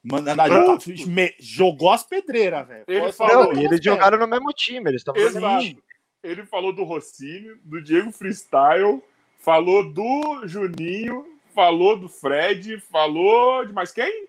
não, 0.04 0.66
não, 0.66 0.78
me- 1.06 1.34
jogou 1.38 1.92
as 1.92 2.02
pedreiras, 2.02 2.66
velho. 2.66 2.84
Ele 2.88 3.12
falou- 3.12 3.52
Não, 3.52 3.60
e 3.60 3.64
eles 3.66 3.80
jogaram 3.82 4.18
no 4.18 4.26
mesmo 4.26 4.52
time, 4.52 4.88
eles 4.90 5.00
estavam 5.02 5.20
no 5.20 5.26
mesmo 5.26 5.46
Exato. 5.46 5.64
time. 5.64 5.82
Ele 6.22 6.46
falou 6.46 6.72
do 6.72 6.84
Rossini, 6.84 7.54
do 7.62 7.82
Diego 7.82 8.10
Freestyle, 8.10 9.02
falou 9.38 9.92
do 9.92 10.46
Juninho, 10.46 11.26
falou 11.54 11.98
do 11.98 12.08
Fred, 12.08 12.80
falou 12.90 13.66
de 13.66 13.72
mais 13.74 13.92
quem? 13.92 14.28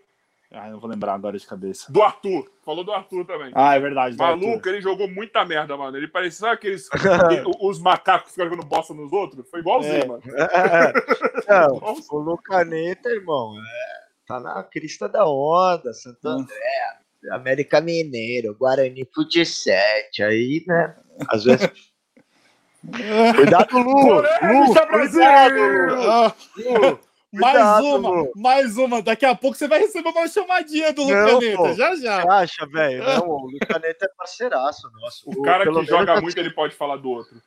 Ah, 0.52 0.70
não 0.70 0.80
vou 0.80 0.90
lembrar 0.90 1.16
agora 1.16 1.38
de 1.38 1.46
cabeça. 1.46 1.92
Do 1.92 2.02
Arthur. 2.02 2.50
Falou 2.64 2.84
do 2.84 2.92
Arthur 2.94 3.26
também. 3.26 3.52
Ah, 3.54 3.76
é 3.76 3.80
verdade. 3.80 4.16
Maluco, 4.16 4.54
Arthur. 4.56 4.70
ele 4.70 4.82
jogou 4.82 5.08
muita 5.10 5.44
merda, 5.44 5.76
mano. 5.76 5.98
Ele 5.98 6.08
parecia 6.08 6.40
sabe 6.42 6.54
aqueles 6.54 6.88
os 7.62 7.80
macacos 7.80 8.28
que 8.30 8.36
ficam 8.36 8.50
jogando 8.50 8.66
bosta 8.66 8.94
nos 8.94 9.12
outros. 9.12 9.50
Foi 9.50 9.60
igualzinho, 9.60 9.96
É. 9.96 10.06
mano. 10.08 10.22
Não, 11.50 11.80
Nossa. 11.80 12.16
o 12.16 12.20
Lucaneta, 12.20 13.10
irmão, 13.10 13.54
é, 13.58 13.95
tá 14.26 14.40
na 14.40 14.64
crista 14.64 15.08
da 15.08 15.26
onda, 15.28 15.94
Santo 15.94 16.20
Hum. 16.28 16.32
André, 16.32 16.98
América 17.32 17.82
Mineiro, 17.82 18.56
Guarani 18.56 19.08
Fute 19.14 19.46
7, 19.46 20.24
aí, 20.24 20.64
né, 20.68 20.96
às 21.30 21.44
vezes... 21.44 21.70
Cuidado, 23.36 23.80
Lu! 23.80 24.22
Lu, 24.22 24.66
Força, 24.68 24.86
Brasil! 24.86 25.20
cuidado, 25.20 25.56
Lu! 25.56 26.90
Lu, 26.92 27.00
mais 27.34 27.54
Cuidado, 27.54 27.86
uma, 27.86 28.10
Lu. 28.10 28.32
mais 28.36 28.78
uma. 28.78 29.02
Daqui 29.02 29.26
a 29.26 29.34
pouco 29.36 29.58
você 29.58 29.68
vai 29.68 29.80
receber 29.80 30.10
uma 30.10 30.28
chamadinha 30.28 30.94
do 30.94 31.02
Lucaneta. 31.04 31.74
Já, 31.74 31.96
já. 31.96 32.32
Acha, 32.32 32.66
velho? 32.68 33.04
Não, 33.04 33.28
o 33.28 33.50
Lucaneta 33.50 34.06
é 34.06 34.10
parceiraço 34.16 34.90
nosso. 35.02 35.30
O 35.30 35.42
cara 35.42 35.64
pelo 35.64 35.82
que 35.82 35.88
joga 35.88 36.22
muito, 36.22 36.38
ele 36.38 36.52
pode 36.52 36.76
falar 36.76 36.98
do 36.98 37.10
outro. 37.10 37.42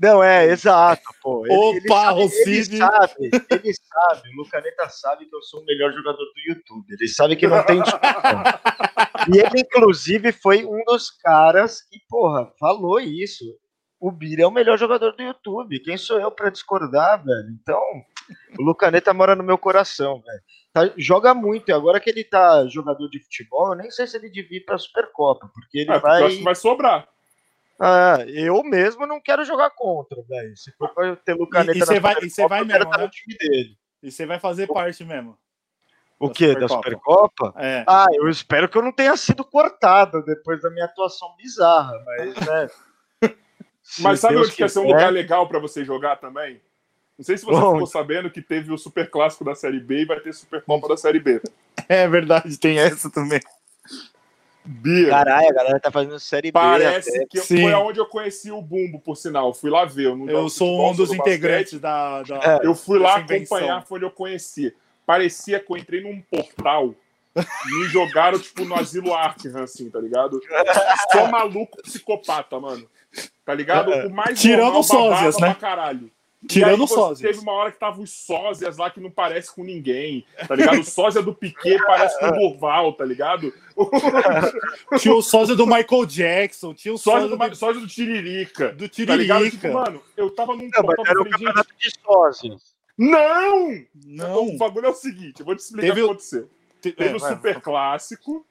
Não, 0.00 0.22
é, 0.22 0.46
exato, 0.46 1.02
pô. 1.20 1.44
Ele, 1.46 1.54
Opa, 1.54 2.12
ele 2.20 2.28
sabe. 2.28 2.30
Ele 2.46 2.64
sabe, 2.76 3.14
ele 3.50 3.74
sabe, 3.74 4.28
o 4.30 4.36
Lucaneta 4.36 4.88
sabe 4.88 5.26
que 5.26 5.34
eu 5.34 5.42
sou 5.42 5.60
o 5.60 5.64
melhor 5.64 5.92
jogador 5.92 6.24
do 6.24 6.40
YouTube. 6.46 6.86
Ele 6.92 7.08
sabe 7.08 7.34
que 7.36 7.46
não 7.48 7.64
tem 7.64 7.82
discussão. 7.82 7.98
E 9.30 9.38
ele, 9.38 9.60
inclusive, 9.60 10.32
foi 10.32 10.64
um 10.64 10.82
dos 10.84 11.10
caras 11.10 11.82
que, 11.82 11.98
porra, 12.08 12.50
falou 12.58 12.98
isso. 13.00 13.44
O 14.00 14.10
Bira 14.12 14.42
é 14.42 14.46
o 14.46 14.50
melhor 14.50 14.78
jogador 14.78 15.12
do 15.12 15.22
YouTube. 15.22 15.80
Quem 15.80 15.96
sou 15.98 16.20
eu 16.20 16.30
pra 16.30 16.48
discordar, 16.50 17.22
velho? 17.22 17.48
Então, 17.60 17.82
o 18.58 18.62
Lucaneta 18.62 19.12
mora 19.12 19.34
no 19.34 19.42
meu 19.42 19.58
coração, 19.58 20.22
velho. 20.22 20.40
Tá- 20.72 20.94
joga 20.96 21.34
muito, 21.34 21.68
e 21.68 21.72
agora 21.72 21.98
que 22.00 22.08
ele 22.08 22.22
tá 22.24 22.66
jogador 22.68 23.08
de 23.08 23.18
futebol, 23.22 23.72
eu 23.72 23.74
nem 23.76 23.90
sei 23.90 24.06
se 24.06 24.16
ele 24.16 24.30
devia 24.30 24.58
ir 24.58 24.64
pra 24.64 24.78
Supercopa, 24.78 25.50
porque 25.52 25.78
ele 25.80 25.90
É, 25.90 25.98
vai. 25.98 26.22
eu 26.22 26.26
acho 26.28 26.36
que 26.38 26.44
vai 26.44 26.54
sobrar. 26.54 27.06
Ah, 27.80 28.18
eu 28.26 28.62
mesmo 28.64 29.06
não 29.06 29.20
quero 29.20 29.44
jogar 29.44 29.70
contra, 29.70 30.20
velho. 30.22 30.56
Se 30.56 30.72
for 30.72 30.92
pra 30.92 31.14
ter 31.16 31.34
Lucaneta 31.34 31.78
E- 31.78 31.80
e 31.80 31.86
cê 31.86 31.94
na 31.94 32.00
vai- 32.00 32.14
Supercopa, 32.14 32.26
e 32.26 32.30
cê 32.30 32.48
vai 32.48 32.64
mesmo, 32.64 32.90
né? 32.90 32.98
no 33.04 33.08
time 33.10 33.36
dele. 33.38 33.78
E 34.02 34.10
você 34.10 34.26
vai 34.26 34.38
fazer 34.40 34.66
parte 34.66 35.04
mesmo. 35.04 35.38
O 36.18 36.26
Da 36.28 36.34
quê? 36.34 36.54
Da 36.56 36.66
Supercopa. 36.66 37.54
É. 37.56 37.84
Ah, 37.86 38.06
eu 38.12 38.28
espero 38.28 38.68
que 38.68 38.76
eu 38.76 38.82
não 38.82 38.90
tenha 38.92 39.16
sido 39.16 39.44
cortado 39.44 40.24
depois 40.24 40.60
da 40.60 40.70
minha 40.70 40.84
atuação 40.86 41.34
bizarra, 41.36 41.92
mas, 42.04 42.34
né? 42.34 42.68
Mas 44.00 44.20
sabe 44.20 44.34
Deus 44.34 44.48
onde 44.48 44.56
que 44.56 44.62
ia 44.62 44.68
ser 44.68 44.80
um 44.80 44.86
lugar 44.88 45.10
legal 45.10 45.48
pra 45.48 45.58
você 45.58 45.82
jogar 45.84 46.16
também? 46.16 46.60
Não 47.16 47.24
sei 47.24 47.38
se 47.38 47.44
você 47.44 47.56
Onde? 47.56 47.72
ficou 47.72 47.86
sabendo 47.86 48.30
que 48.30 48.42
teve 48.42 48.70
o 48.72 48.76
Super 48.76 49.08
Clássico 49.10 49.44
da 49.44 49.54
Série 49.54 49.80
B 49.80 50.02
e 50.02 50.04
vai 50.04 50.20
ter 50.20 50.32
Supercopa 50.34 50.86
da 50.88 50.96
Série 50.96 51.18
B. 51.18 51.40
É 51.88 52.06
verdade, 52.06 52.58
tem 52.58 52.78
essa 52.78 53.10
também. 53.10 53.40
Bia, 54.70 55.08
Caralho, 55.08 55.48
a 55.48 55.52
galera 55.52 55.80
tá 55.80 55.90
fazendo 55.90 56.20
série 56.20 56.48
B. 56.48 56.52
parece 56.52 57.08
até. 57.16 57.26
que 57.26 57.40
Sim. 57.40 57.62
foi 57.62 57.72
aonde 57.72 57.98
eu 57.98 58.06
conheci 58.06 58.50
o 58.52 58.60
Bumbo, 58.60 59.00
por 59.00 59.16
sinal. 59.16 59.54
Fui 59.54 59.70
lá 59.70 59.84
ver. 59.86 60.06
Eu, 60.06 60.16
não 60.16 60.28
Eu 60.28 60.48
sou 60.50 60.90
um 60.90 60.94
dos 60.94 61.08
do 61.08 61.14
integrantes 61.16 61.80
da. 61.80 62.22
da- 62.22 62.60
É. 62.62 62.66
Eu 62.66 62.74
fui 62.74 62.98
lá 62.98 63.18
invenção. 63.20 63.56
acompanhar, 63.56 63.86
foi 63.86 63.96
onde 63.96 64.04
eu 64.06 64.10
conheci. 64.10 64.74
Parecia 65.06 65.58
que 65.58 65.72
eu 65.72 65.76
entrei 65.78 66.02
num 66.02 66.20
portal. 66.20 66.94
Me 67.34 67.84
jogaram, 67.88 68.38
tipo, 68.38 68.64
no 68.64 68.74
asilo 68.74 69.14
Arkham, 69.14 69.62
assim, 69.62 69.88
tá 69.88 70.00
ligado? 70.00 70.40
Só 71.12 71.28
maluco 71.30 71.80
psicopata, 71.82 72.58
mano. 72.60 72.84
Tá 73.44 73.54
ligado? 73.54 73.90
O 74.06 74.10
mais 74.10 74.38
Tirando 74.40 74.64
normal, 74.74 74.82
sósias, 74.84 75.38
né? 75.38 75.46
pra 75.48 75.54
caralho. 75.54 76.10
Tirando 76.46 76.84
o 76.84 76.86
sósia. 76.86 77.26
Teve 77.28 77.40
uma 77.40 77.52
hora 77.52 77.72
que 77.72 77.78
tava 77.78 78.00
os 78.00 78.10
sósias 78.12 78.76
lá 78.76 78.88
que 78.90 79.00
não 79.00 79.10
parece 79.10 79.52
com 79.52 79.64
ninguém, 79.64 80.24
tá 80.46 80.54
ligado? 80.54 80.80
O 80.80 80.84
sósia 80.84 81.20
do 81.20 81.34
Piquet 81.34 81.78
parece 81.84 82.16
com 82.20 82.26
o 82.26 82.32
Durval, 82.32 82.92
tá 82.92 83.04
ligado? 83.04 83.52
O 83.74 83.90
Tinha 84.98 85.14
o 85.14 85.20
sósia 85.22 85.56
do 85.56 85.66
Michael 85.66 86.06
Jackson, 86.06 86.72
tinha 86.74 86.94
o 86.94 86.98
sósia 86.98 87.28
sósia 87.28 87.36
do, 87.36 87.50
do, 87.50 87.56
sósia 87.56 87.80
do 87.80 87.86
Tiririca. 87.88 88.68
do 88.72 88.88
Tá 88.88 89.16
ligado? 89.16 89.44
Tipo, 89.50 89.56
Tiririca. 89.56 89.72
mano, 89.72 90.02
eu 90.16 90.30
tava 90.30 90.54
num 90.54 90.68
Não, 90.72 90.82
mas 90.84 91.08
era 91.08 91.20
o 91.20 91.28
campeonato 91.28 91.74
de 91.76 91.90
sócios. 92.00 92.74
não! 92.96 93.84
Não, 94.06 94.46
O 94.54 94.58
bagulho 94.58 94.86
é 94.86 94.90
o 94.90 94.94
seguinte, 94.94 95.40
eu 95.40 95.46
vou 95.46 95.56
te 95.56 95.60
explicar 95.60 95.88
Teve 95.88 96.02
o 96.02 96.04
que 96.04 96.10
aconteceu. 96.10 96.50
te- 96.80 96.92
Teve 96.92 97.10
é, 97.10 97.16
o 97.16 97.18
vai. 97.18 97.34
super 97.34 97.60
clássico 97.60 98.46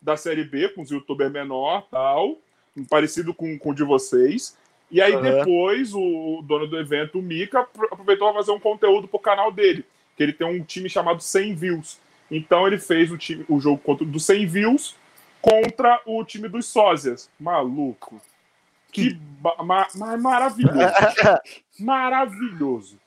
da 0.00 0.16
Série 0.16 0.44
B, 0.44 0.68
com 0.68 0.82
os 0.82 0.90
youtubers 0.90 1.32
menor 1.32 1.88
tal, 1.90 2.38
parecido 2.88 3.34
com, 3.34 3.58
com 3.58 3.70
o 3.70 3.74
de 3.74 3.82
vocês. 3.84 4.56
E 4.92 5.00
aí 5.00 5.14
Aham. 5.14 5.22
depois 5.22 5.94
o 5.94 6.42
dono 6.44 6.66
do 6.66 6.78
evento, 6.78 7.18
o 7.18 7.22
Mika, 7.22 7.60
apro- 7.60 7.88
aproveitou 7.90 8.28
para 8.28 8.40
fazer 8.40 8.52
um 8.52 8.60
conteúdo 8.60 9.08
pro 9.08 9.18
canal 9.18 9.50
dele, 9.50 9.86
que 10.16 10.22
ele 10.22 10.34
tem 10.34 10.46
um 10.46 10.62
time 10.62 10.86
chamado 10.88 11.22
100 11.22 11.54
Views. 11.54 11.98
Então 12.30 12.66
ele 12.66 12.78
fez 12.78 13.10
o, 13.10 13.16
time, 13.16 13.44
o 13.48 13.58
jogo 13.58 13.78
contra, 13.78 14.04
do 14.04 14.20
100 14.20 14.46
Views 14.46 14.94
contra 15.40 16.00
o 16.04 16.22
time 16.24 16.46
dos 16.46 16.66
sósias. 16.66 17.30
Maluco. 17.40 18.20
Que 18.92 19.18
ma- 19.64 19.88
ma- 19.96 20.16
maravilhoso. 20.18 20.76
maravilhoso. 21.80 22.98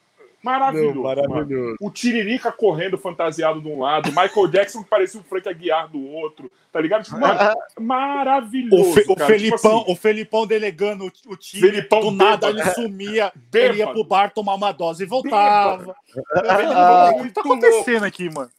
Maravilhoso. 0.46 0.94
Não, 0.96 1.04
mano 1.04 1.30
maravilhoso. 1.30 1.76
o 1.82 1.90
Tiririca 1.92 2.52
correndo 2.52 2.98
fantasiado 2.98 3.60
de 3.60 3.68
um 3.68 3.80
lado, 3.82 4.10
o 4.10 4.12
Michael 4.12 4.48
Jackson 4.48 4.84
que 4.84 4.90
parecia 4.90 5.20
o 5.20 5.24
Frank 5.24 5.50
Aguiar 5.50 5.90
do 5.90 6.06
outro, 6.08 6.52
tá 6.72 6.80
ligado? 6.80 7.04
Tipo, 7.04 7.20
mano, 7.20 7.40
maravilhoso. 7.80 8.92
O, 8.92 8.94
Fe- 8.94 9.06
o 9.08 9.16
cara. 9.16 9.28
Felipão, 9.28 9.58
Tipo 9.58 9.68
assim, 9.82 9.92
o 9.92 9.96
Felipão 9.96 10.48
delegando 10.48 11.06
o, 11.06 11.32
o 11.34 11.36
time, 11.36 11.62
Felipão 11.70 12.02
do 12.02 12.12
nada 12.12 12.48
bêbado. 12.52 12.60
ele 12.70 12.76
sumia, 12.76 13.34
ele 13.54 13.64
ia 13.68 13.72
bêbado. 13.86 13.94
pro 13.94 14.04
bar 14.04 14.32
tomar 14.34 14.54
uma 14.56 14.72
dose 14.72 15.04
e 15.04 15.06
voltava. 15.08 15.96
Ah, 16.48 17.12
o 17.16 17.24
que 17.24 17.32
tá 17.32 17.42
acontecendo 17.42 18.04
aqui, 18.06 18.30
mano? 18.34 18.50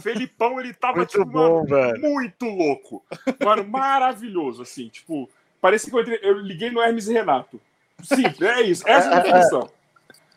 Felipão, 0.00 0.58
ele 0.58 0.74
tava, 0.74 0.96
Muito 0.98 1.10
tipo, 1.10 1.24
bom, 1.24 1.64
mano, 1.68 2.00
muito 2.00 2.46
louco. 2.46 3.04
Mano, 3.44 3.64
maravilhoso, 3.64 4.62
assim, 4.62 4.88
tipo, 4.88 5.30
parecia 5.60 5.88
que 5.90 5.96
eu, 5.96 6.00
entrei- 6.00 6.18
eu 6.22 6.38
liguei 6.40 6.70
no 6.70 6.80
Hermes 6.82 7.06
e 7.06 7.12
Renato. 7.12 7.60
Simples, 8.02 8.40
é 8.42 8.60
isso, 8.62 8.82
essa 8.88 9.08
é 9.10 9.14
a 9.14 9.20
definição. 9.20 9.70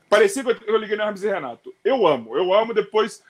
Parecia 0.10 0.43
que 0.43 0.70
eu, 0.70 0.78
liguei 0.78 0.95
no 0.95 1.03
Hermes 1.03 1.24
e 1.24 1.28
Renato. 1.28 1.74
Eu 1.84 2.08
amo, 2.08 2.38
eu 2.38 2.53
amo 2.53 2.74
depois. 2.74 3.22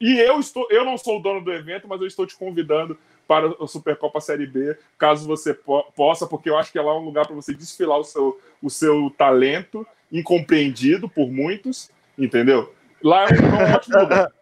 E, 0.00 0.20
eu 0.20 0.38
estou, 0.38 0.66
eu 0.70 0.84
não 0.84 0.98
sou 0.98 1.18
o 1.18 1.22
dono 1.22 1.40
do 1.40 1.52
evento, 1.52 1.88
mas 1.88 2.00
eu 2.00 2.06
estou 2.06 2.26
te 2.26 2.36
convidando 2.36 2.98
para 3.26 3.48
a 3.60 3.66
Supercopa 3.66 4.20
Série 4.20 4.46
B, 4.46 4.76
caso 4.98 5.26
você 5.26 5.52
po- 5.52 5.90
possa, 5.96 6.26
porque 6.26 6.48
eu 6.48 6.56
acho 6.56 6.70
que 6.70 6.78
é 6.78 6.82
lá 6.82 6.96
um 6.96 7.04
lugar 7.04 7.26
para 7.26 7.34
você 7.34 7.52
desfilar 7.52 7.98
o 7.98 8.04
seu, 8.04 8.40
o 8.62 8.70
seu 8.70 9.12
talento, 9.16 9.84
incompreendido 10.12 11.08
por 11.08 11.28
muitos, 11.28 11.90
entendeu? 12.16 12.72
Lá 13.02 13.24
é 13.24 13.32
um, 13.32 13.60
é 13.60 13.74
ótimo 13.74 13.98
lugar. 13.98 14.32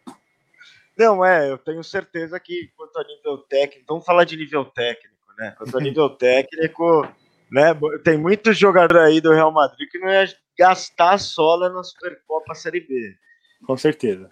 Não, 0.97 1.25
é, 1.25 1.51
eu 1.51 1.59
tenho 1.59 1.83
certeza 1.83 2.39
que 2.39 2.71
quanto 2.77 2.99
a 2.99 3.05
nível 3.05 3.39
técnico, 3.39 3.87
vamos 3.89 4.05
falar 4.05 4.25
de 4.25 4.37
nível 4.37 4.65
técnico, 4.65 5.15
né? 5.39 5.55
Quanto 5.57 5.79
a 5.79 5.81
nível 5.81 6.11
técnico, 6.17 7.09
né? 7.51 7.75
Tem 8.05 8.19
muitos 8.19 8.59
jogadores 8.59 9.03
aí 9.03 9.21
do 9.21 9.33
Real 9.33 9.51
Madrid 9.51 9.89
que 9.91 9.99
não 9.99 10.09
ia 10.09 10.27
gastar 10.59 11.19
sola 11.19 11.69
na 11.71 11.83
Supercopa 11.83 12.55
Série 12.55 12.81
B. 12.81 13.15
Com 13.67 13.77
certeza. 13.77 14.31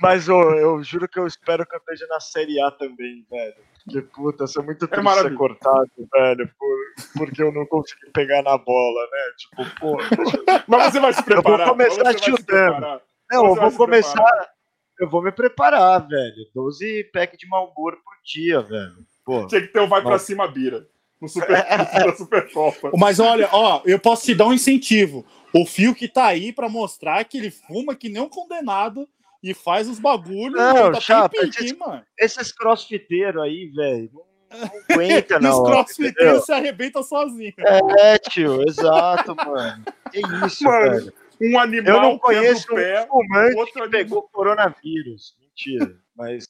Mas 0.00 0.28
ô, 0.28 0.40
eu 0.54 0.82
juro 0.82 1.06
que 1.06 1.18
eu 1.18 1.26
espero 1.26 1.66
que 1.66 1.74
eu 1.74 1.78
esteja 1.78 2.06
na 2.08 2.20
Série 2.20 2.60
A 2.60 2.70
também, 2.70 3.24
velho. 3.30 3.54
Porque, 3.84 4.00
puta, 4.02 4.44
eu 4.44 4.48
sou 4.48 4.62
muito 4.62 4.86
triste 4.86 5.14
ser 5.14 5.34
cortado, 5.34 5.90
velho, 6.12 6.50
por, 6.58 6.78
porque 7.16 7.42
eu 7.42 7.52
não 7.52 7.66
consegui 7.66 8.10
pegar 8.12 8.42
na 8.42 8.56
bola, 8.56 9.02
né? 9.02 9.32
Tipo, 9.36 9.80
pô. 9.80 9.96
Mas 10.68 10.92
você 10.92 11.00
vai 11.00 11.12
se 11.12 11.20
Eu 11.20 11.24
vou 11.24 11.42
preparar. 11.42 11.68
começar 11.68 12.18
chutando. 12.18 12.44
preparar. 12.44 13.00
Não, 13.30 13.46
eu 13.46 13.54
vou 13.54 13.72
começar. 13.72 14.12
preparar. 14.12 14.50
Eu 14.98 15.08
vou 15.08 15.22
me 15.22 15.32
preparar, 15.32 16.06
velho. 16.06 16.46
12 16.54 17.04
pack 17.12 17.36
de 17.36 17.48
Malboro 17.48 17.96
por 18.04 18.14
dia, 18.24 18.60
velho. 18.60 18.96
Pô. 19.24 19.46
Tinha 19.46 19.62
que 19.62 19.68
ter 19.68 19.80
o 19.80 19.88
vai 19.88 20.02
pra 20.02 20.12
Nossa. 20.12 20.26
cima, 20.26 20.46
Bira. 20.46 20.86
No 21.20 21.28
super, 21.28 21.66
na 21.68 22.16
Supercopa. 22.16 22.90
Mas 22.96 23.18
olha, 23.20 23.48
ó, 23.52 23.82
eu 23.84 23.98
posso 23.98 24.24
te 24.24 24.34
dar 24.34 24.46
um 24.46 24.52
incentivo. 24.52 25.24
O 25.52 25.66
Fio 25.66 25.94
que 25.94 26.06
tá 26.08 26.26
aí 26.26 26.52
pra 26.52 26.68
mostrar 26.68 27.24
que 27.24 27.38
ele 27.38 27.50
fuma 27.50 27.94
que 27.96 28.08
nem 28.08 28.22
um 28.22 28.28
condenado 28.28 29.08
e 29.42 29.52
faz 29.54 29.88
os 29.88 29.98
bagulhos. 29.98 30.54
Não, 30.60 30.92
tem 30.92 31.00
chapa, 31.00 31.28
pique, 31.30 31.64
esses- 31.64 31.78
mano. 31.78 32.04
Esses 32.18 32.52
crossfiteiros 32.52 33.42
aí, 33.42 33.66
velho, 33.74 34.10
não, 34.12 34.58
não 34.58 34.70
aguenta, 34.90 35.34
E 35.34 35.36
os 35.38 35.42
não. 35.42 35.64
crossfiteiros 35.64 36.44
se 36.44 36.52
arrebentam 36.52 37.02
sozinho. 37.02 37.52
É, 37.98 38.18
tio, 38.18 38.62
exato, 38.68 39.34
mano. 39.34 39.84
Que 40.12 40.20
isso, 40.46 40.64
Mano, 40.64 40.90
velho. 41.00 41.12
Um 41.42 41.58
animal 41.58 41.94
Eu 41.96 42.02
não 42.02 42.18
conheço 42.18 42.70
o 42.70 42.74
pé, 42.76 43.02
um 43.04 43.06
fumante 43.08 43.56
outro 43.56 43.72
que 43.72 43.78
animal- 43.80 43.90
pegou 43.90 44.22
coronavírus. 44.30 45.34
Mentira, 45.40 45.96
mas... 46.14 46.44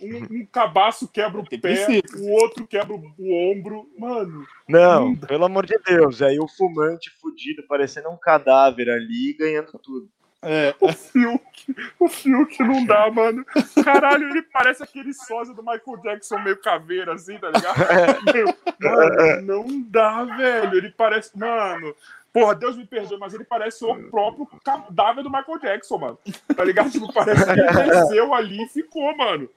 um, 0.00 0.26
um 0.42 0.46
cabaço 0.46 1.08
quebra 1.08 1.40
o 1.40 1.46
Tem 1.46 1.60
pé, 1.60 1.74
princípios. 1.84 2.20
o 2.20 2.28
outro 2.30 2.66
quebra 2.66 2.94
o, 2.94 3.14
o 3.18 3.52
ombro. 3.52 3.88
Mano, 3.98 4.46
Não, 4.68 5.14
pelo 5.16 5.44
amor 5.44 5.66
de 5.66 5.78
Deus. 5.78 6.22
Aí 6.22 6.38
o 6.38 6.48
fumante 6.48 7.10
fudido, 7.20 7.62
parecendo 7.68 8.08
um 8.08 8.16
cadáver 8.16 8.90
ali, 8.90 9.34
ganhando 9.38 9.72
tudo. 9.82 10.08
É, 10.40 10.72
o 10.80 10.92
Fiuk, 10.92 11.74
o 11.98 12.08
Fiuk 12.08 12.62
não 12.62 12.86
dá, 12.86 13.10
mano. 13.10 13.44
Caralho, 13.84 14.28
ele 14.28 14.42
parece 14.42 14.84
aquele 14.84 15.12
sósia 15.12 15.52
do 15.52 15.64
Michael 15.64 16.00
Jackson 16.00 16.38
meio 16.38 16.56
caveira, 16.60 17.12
assim, 17.14 17.36
tá 17.38 17.48
ligado? 17.50 17.76
Meu, 18.32 18.54
mano, 18.80 19.42
não 19.42 19.82
dá, 19.82 20.24
velho. 20.24 20.76
Ele 20.76 20.90
parece. 20.90 21.36
Mano. 21.36 21.92
Porra, 22.32 22.54
Deus 22.54 22.76
me 22.76 22.86
perdoe, 22.86 23.18
mas 23.18 23.32
ele 23.34 23.44
parece 23.44 23.84
o 23.84 24.10
próprio 24.10 24.46
cadáver 24.62 25.24
do 25.24 25.30
Michael 25.30 25.58
Jackson, 25.58 25.98
mano. 25.98 26.18
Tá 26.54 26.62
ligado? 26.64 26.90
Tipo, 26.90 27.12
parece 27.12 27.44
que 27.44 27.50
ele 27.50 27.90
desceu 27.90 28.34
ali 28.34 28.62
e 28.62 28.68
ficou, 28.68 29.16
mano. 29.16 29.48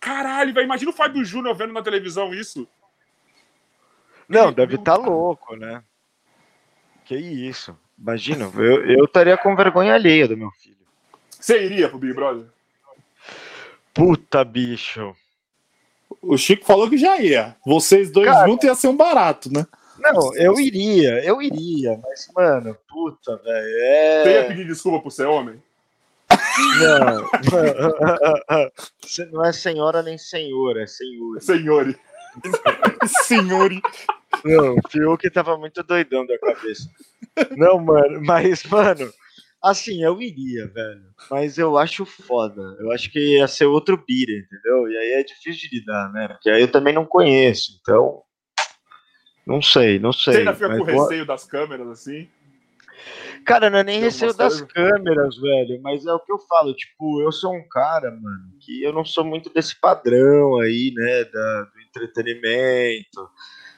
Caralho, 0.00 0.52
velho. 0.52 0.64
Imagina 0.64 0.90
o 0.90 0.94
Fábio 0.94 1.24
Júnior 1.24 1.54
vendo 1.54 1.72
na 1.72 1.82
televisão 1.82 2.34
isso. 2.34 2.66
Não, 4.28 4.52
deve 4.52 4.74
estar 4.74 4.96
louco, 4.96 5.54
né? 5.54 5.82
Que 7.04 7.16
isso. 7.16 7.78
Imagina, 7.98 8.50
eu, 8.56 8.84
eu 8.90 9.04
estaria 9.04 9.36
com 9.38 9.54
vergonha 9.56 9.94
alheia 9.94 10.26
do 10.26 10.36
meu 10.36 10.50
filho. 10.50 10.76
Você 11.30 11.64
iria 11.64 11.88
pro 11.88 11.98
Big 11.98 12.12
Brother? 12.12 12.46
Puta, 13.94 14.44
bicho. 14.44 15.14
o 16.20 16.36
Chico 16.36 16.64
falou 16.66 16.90
que 16.90 16.98
já 16.98 17.18
ia. 17.18 17.56
Vocês 17.64 18.10
dois 18.10 18.28
Cara- 18.28 18.46
juntos 18.46 18.64
ia 18.64 18.74
ser 18.74 18.88
um 18.88 18.96
barato, 18.96 19.50
né? 19.52 19.64
Não, 19.98 20.34
eu 20.36 20.58
iria, 20.60 21.24
eu 21.24 21.40
iria, 21.40 21.98
mas, 22.02 22.28
mano, 22.34 22.76
puta, 22.88 23.36
velho, 23.38 24.22
Você 24.22 24.30
ia 24.30 24.40
é. 24.40 24.48
pedir 24.48 24.66
desculpa 24.66 25.02
por 25.02 25.10
ser 25.10 25.26
homem? 25.26 25.62
Não. 26.80 27.28
Você 29.02 29.24
não 29.26 29.44
é 29.44 29.52
senhora 29.52 30.02
nem 30.02 30.18
senhor, 30.18 30.76
é 30.78 30.86
senhor. 30.86 31.40
Senhor. 31.40 31.94
Senhor. 33.24 33.70
Não, 34.44 34.74
o 34.74 34.88
Fiuk 34.90 35.30
tava 35.30 35.56
muito 35.56 35.82
doidão 35.82 36.26
da 36.26 36.38
cabeça. 36.38 36.88
Não, 37.56 37.78
mano, 37.78 38.20
mas, 38.22 38.62
mano, 38.64 39.10
assim, 39.62 40.02
eu 40.02 40.20
iria, 40.20 40.66
velho. 40.66 41.02
Mas 41.30 41.56
eu 41.56 41.78
acho 41.78 42.04
foda. 42.04 42.76
Eu 42.78 42.92
acho 42.92 43.10
que 43.10 43.36
ia 43.36 43.48
ser 43.48 43.64
outro 43.64 43.96
Bira, 44.06 44.32
entendeu? 44.32 44.88
E 44.88 44.96
aí 44.96 45.12
é 45.12 45.22
difícil 45.22 45.68
de 45.68 45.78
lidar, 45.78 46.12
né? 46.12 46.28
Porque 46.28 46.50
aí 46.50 46.60
eu 46.60 46.70
também 46.70 46.92
não 46.92 47.06
conheço, 47.06 47.78
então. 47.80 48.22
Não 49.46 49.62
sei, 49.62 49.98
não 49.98 50.12
sei. 50.12 50.32
Você 50.32 50.38
ainda 50.40 50.54
fica 50.54 50.68
com 50.78 50.84
vou- 50.84 51.02
receio 51.02 51.24
das 51.26 51.44
câmeras, 51.44 51.88
assim? 51.88 52.28
Cara, 53.44 53.70
não 53.70 53.78
é 53.78 53.84
nem 53.84 54.00
receio 54.00 54.34
das 54.34 54.60
câmeras, 54.62 55.36
velho, 55.38 55.80
mas 55.82 56.04
é 56.04 56.12
o 56.12 56.18
que 56.18 56.32
eu 56.32 56.38
falo, 56.38 56.74
tipo, 56.74 57.20
eu 57.22 57.30
sou 57.30 57.54
um 57.54 57.62
cara, 57.68 58.10
mano, 58.10 58.50
que 58.60 58.82
eu 58.82 58.92
não 58.92 59.04
sou 59.04 59.24
muito 59.24 59.52
desse 59.52 59.78
padrão 59.78 60.58
aí, 60.58 60.92
né, 60.94 61.24
da, 61.24 61.62
do 61.62 61.80
entretenimento, 61.88 63.30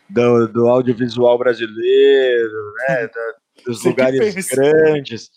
do, 0.09 0.47
do 0.49 0.69
audiovisual 0.69 1.37
brasileiro, 1.37 2.73
né, 2.89 3.09
da- 3.15 3.35
dos 3.67 3.81
Você 3.83 3.89
lugares 3.89 4.49
grandes. 4.49 5.31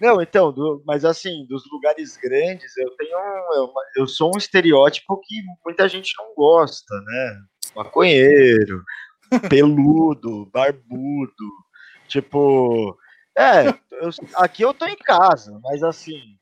Não, 0.00 0.20
então, 0.22 0.50
do- 0.52 0.82
mas 0.86 1.04
assim, 1.04 1.46
dos 1.46 1.62
lugares 1.70 2.16
grandes, 2.16 2.76
eu 2.78 2.90
tenho 2.96 3.16
eu, 3.54 3.72
eu 3.96 4.06
sou 4.08 4.32
um 4.34 4.38
estereótipo 4.38 5.20
que 5.24 5.40
muita 5.64 5.88
gente 5.88 6.12
não 6.18 6.34
gosta, 6.34 6.94
né, 7.04 7.38
maconheiro, 7.76 8.82
peludo, 9.48 10.46
barbudo, 10.46 11.32
tipo, 12.06 12.96
é, 13.36 13.68
eu- 13.92 14.10
aqui 14.36 14.62
eu 14.62 14.74
tô 14.74 14.86
em 14.86 14.96
casa, 14.96 15.58
mas 15.62 15.82
assim, 15.82 16.36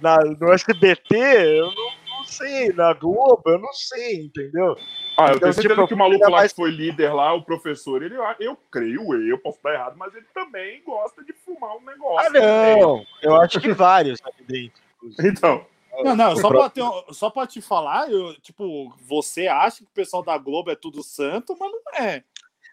na, 0.00 0.16
no 0.18 0.52
SBT 0.52 1.16
eu 1.16 1.66
não, 1.66 1.90
não 2.18 2.24
sei, 2.24 2.72
na 2.72 2.92
Globo 2.92 3.42
eu 3.46 3.58
não 3.58 3.72
sei, 3.72 4.24
entendeu? 4.24 4.76
Ah, 5.18 5.28
eu 5.30 5.36
Então, 5.36 5.40
tenho 5.40 5.52
certeza 5.54 5.74
tipo, 5.74 5.88
que 5.88 5.94
o 5.94 5.98
maluco 5.98 6.24
lá 6.24 6.30
mais- 6.38 6.52
que 6.52 6.56
foi 6.56 6.70
líder 6.70 7.12
lá, 7.14 7.32
o 7.32 7.42
professor, 7.42 8.02
ele, 8.02 8.16
eu 8.40 8.56
creio, 8.70 9.14
eu 9.28 9.38
posso 9.38 9.56
estar 9.56 9.72
errado, 9.72 9.96
mas 9.96 10.14
ele 10.14 10.26
também 10.34 10.82
gosta 10.84 11.24
de 11.24 11.32
fumar 11.32 11.74
um 11.76 11.80
negócio. 11.82 12.26
Ah, 12.36 12.76
não, 12.78 13.04
eu 13.22 13.34
acho 13.36 13.60
que 13.60 13.72
vários 13.72 14.20
aqui 14.22 14.44
dentro. 14.44 14.82
inclusive. 14.96 15.28
Então, 15.28 15.66
Não, 16.04 16.16
não, 16.16 16.36
só 16.36 16.48
pra, 16.48 16.70
ter 16.70 16.82
só 17.12 17.30
pra 17.30 17.46
te 17.46 17.60
falar, 17.60 18.10
eu, 18.10 18.34
tipo, 18.40 18.94
você 19.00 19.46
acha 19.48 19.78
que 19.78 19.84
o 19.90 19.94
pessoal 19.94 20.22
da 20.22 20.36
Globo 20.38 20.70
é 20.70 20.76
tudo 20.76 21.02
santo, 21.02 21.56
mas 21.58 21.70
não 21.72 22.04
é. 22.04 22.24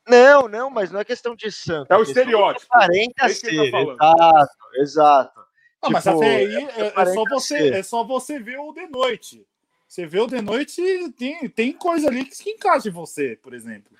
Não, 0.08 0.48
não, 0.50 0.70
mas 0.70 0.92
não 0.92 1.00
é 1.00 1.06
questão 1.06 1.36
de 1.36 1.52
santo. 1.52 1.92
É 1.92 1.96
o 1.96 2.00
questão 2.00 2.22
estereótipo. 2.24 2.70
que 2.70 2.76
Aparenta 2.78 3.26
É 3.26 3.28
que 3.30 3.34
ser. 3.36 3.72
tá 3.72 3.78
falando. 3.78 3.98
exato, 4.02 4.58
exato. 4.76 5.40
Mas 5.92 6.04
Tipo, 6.04 6.18
até 6.18 6.36
aí 6.38 6.56
é, 6.56 6.62
é 6.64 6.68
só 6.80 6.88
aparenta 6.88 7.30
você, 7.30 7.58
ser. 7.58 7.74
é 7.74 7.84
só 7.84 8.04
você 8.04 8.40
ver 8.40 8.58
o 8.60 8.72
de 8.74 8.88
noite. 8.88 9.46
Você 9.88 10.06
vê 10.06 10.20
o 10.20 10.28
de 10.28 10.42
noite, 10.42 10.82
tem, 11.12 11.48
tem 11.50 11.72
coisa 11.72 12.08
ali 12.08 12.26
que 12.26 12.36
se 12.36 12.50
encaixa 12.50 12.88
em 12.90 12.92
você, 12.92 13.38
por 13.42 13.54
exemplo. 13.54 13.92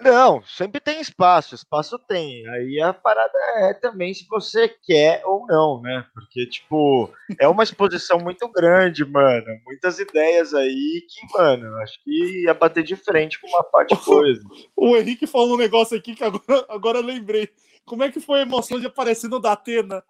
Não, 0.00 0.42
sempre 0.42 0.80
tem 0.80 1.00
espaço, 1.00 1.54
espaço 1.54 1.98
tem. 1.98 2.48
Aí 2.48 2.80
a 2.80 2.92
parada 2.92 3.38
é 3.56 3.74
também 3.74 4.14
se 4.14 4.26
você 4.28 4.68
quer 4.68 5.22
ou 5.24 5.46
não, 5.46 5.80
né? 5.82 6.04
Porque, 6.14 6.46
tipo, 6.46 7.12
é 7.38 7.46
uma 7.46 7.62
exposição 7.62 8.18
muito 8.18 8.48
grande, 8.50 9.04
mano. 9.04 9.46
Muitas 9.66 9.98
ideias 9.98 10.54
aí 10.54 11.04
que, 11.08 11.38
mano, 11.38 11.76
acho 11.78 12.02
que 12.02 12.44
ia 12.44 12.54
bater 12.54 12.82
de 12.82 12.96
frente 12.96 13.40
com 13.40 13.48
uma 13.48 13.62
parte 13.62 13.94
de 13.94 14.00
coisa. 14.04 14.40
O 14.76 14.96
Henrique 14.96 15.26
falou 15.26 15.54
um 15.54 15.58
negócio 15.58 15.96
aqui 15.96 16.14
que 16.14 16.24
agora, 16.24 16.42
agora 16.68 16.98
eu 16.98 17.04
lembrei. 17.04 17.50
Como 17.84 18.02
é 18.02 18.10
que 18.10 18.20
foi 18.20 18.40
a 18.40 18.42
emoção 18.42 18.80
de 18.80 18.86
aparecer 18.86 19.28
no 19.28 19.40
Datena? 19.40 20.02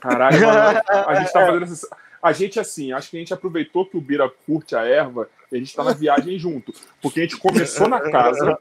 Caralho, 0.00 0.40
mano, 0.40 0.80
a 0.88 1.14
gente 1.16 1.32
tá 1.32 1.40
fazendo 1.46 1.64
essa... 1.64 1.88
A 2.22 2.32
gente, 2.32 2.60
assim, 2.60 2.92
acho 2.92 3.10
que 3.10 3.16
a 3.16 3.20
gente 3.20 3.34
aproveitou 3.34 3.84
que 3.84 3.96
o 3.96 4.00
Bira 4.00 4.30
curte 4.46 4.76
a 4.76 4.84
erva 4.84 5.28
e 5.50 5.56
a 5.56 5.58
gente 5.58 5.74
tá 5.74 5.82
na 5.82 5.92
viagem 5.92 6.38
junto. 6.38 6.72
Porque 7.00 7.18
a 7.18 7.22
gente 7.24 7.36
começou 7.36 7.88
na 7.88 8.00
casa, 8.00 8.56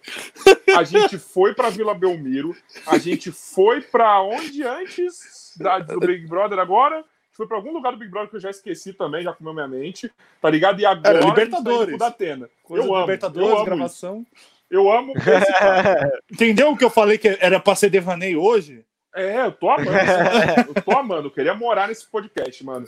a 0.76 0.84
gente 0.84 1.20
foi 1.20 1.53
pra 1.53 1.70
Vila 1.70 1.93
Belmiro, 1.93 2.55
a 2.88 2.97
gente 2.97 3.32
foi 3.32 3.80
pra 3.82 4.20
onde 4.24 4.64
antes 4.64 5.53
da, 5.57 5.78
do 5.78 5.99
Big 5.99 6.26
Brother 6.28 6.57
agora? 6.57 6.95
A 6.95 6.99
gente 6.99 7.38
foi 7.38 7.47
pra 7.47 7.57
algum 7.57 7.72
lugar 7.72 7.91
do 7.91 7.99
Big 7.99 8.09
Brother 8.09 8.32
que 8.32 8.38
eu 8.38 8.41
já 8.41 8.49
esqueci 8.49 8.93
também, 8.93 9.22
já 9.22 9.32
comeu 9.32 9.53
minha 9.53 9.68
mente, 9.68 10.12
tá 10.41 10.49
ligado? 10.49 10.82
E 10.82 10.86
agora 10.86 11.09
Era 11.09 11.20
a 11.20 11.22
gente 11.22 11.36
tá 11.36 11.41
Libertadores. 11.41 11.89
pro 11.89 11.97
Datena. 11.99 12.49
Coisa 12.64 12.84
Eu 12.84 12.95
amo, 12.95 13.01
Libertadores, 13.01 13.49
eu 13.49 13.55
amo 13.55 13.66
gravação. 13.66 14.26
Eu 14.72 14.91
amo. 14.91 15.14
Entendeu 16.32 16.72
o 16.72 16.78
que 16.78 16.84
eu 16.84 16.89
falei 16.89 17.18
que 17.18 17.38
era 17.39 17.59
pra 17.59 17.76
ser 17.76 17.89
devaneio 17.91 18.41
hoje? 18.41 18.84
É, 19.16 19.45
eu 19.45 19.51
tô 19.51 19.70
amando. 19.70 19.89
eu 20.76 20.84
tô 20.84 20.91
amando. 20.97 21.28
Eu 21.28 21.32
queria 21.32 21.53
morar 21.53 21.88
nesse 21.88 22.05
podcast, 22.07 22.64
mano. 22.64 22.88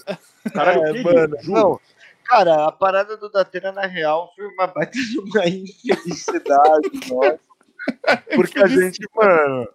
Caralho, 0.53 0.86
É, 0.86 0.91
queria, 0.93 1.03
mano, 1.03 1.38
juro. 1.41 1.59
não. 1.59 1.80
Cara, 2.26 2.67
a 2.67 2.71
parada 2.71 3.17
do 3.17 3.30
Datena, 3.30 3.71
na 3.74 3.86
real, 3.86 4.32
foi 4.36 4.45
uma 4.47 4.67
baita 4.67 4.93
de 4.97 5.19
uma 5.19 5.43
infelicidade 5.45 6.89
nossa. 7.11 7.39
Porque 8.34 8.59
a 8.59 8.67
gente, 8.67 9.05
mano, 9.13 9.67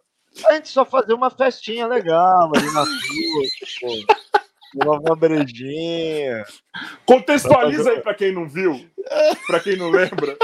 a 0.46 0.54
gente 0.54 0.68
só 0.68 0.84
fazia 0.84 1.14
uma 1.14 1.30
festinha 1.30 1.86
legal 1.86 2.50
ali 2.54 2.72
na 2.72 2.80
rua, 2.80 3.42
tipo, 3.58 4.06
tomava 4.72 5.00
uma 5.02 5.16
brejinha. 5.16 6.44
Contextualiza 7.04 7.90
aí 7.90 8.00
pra 8.00 8.14
quem 8.14 8.32
não 8.32 8.48
viu, 8.48 8.88
pra 9.46 9.60
quem 9.60 9.76
não 9.76 9.90
lembra. 9.90 10.38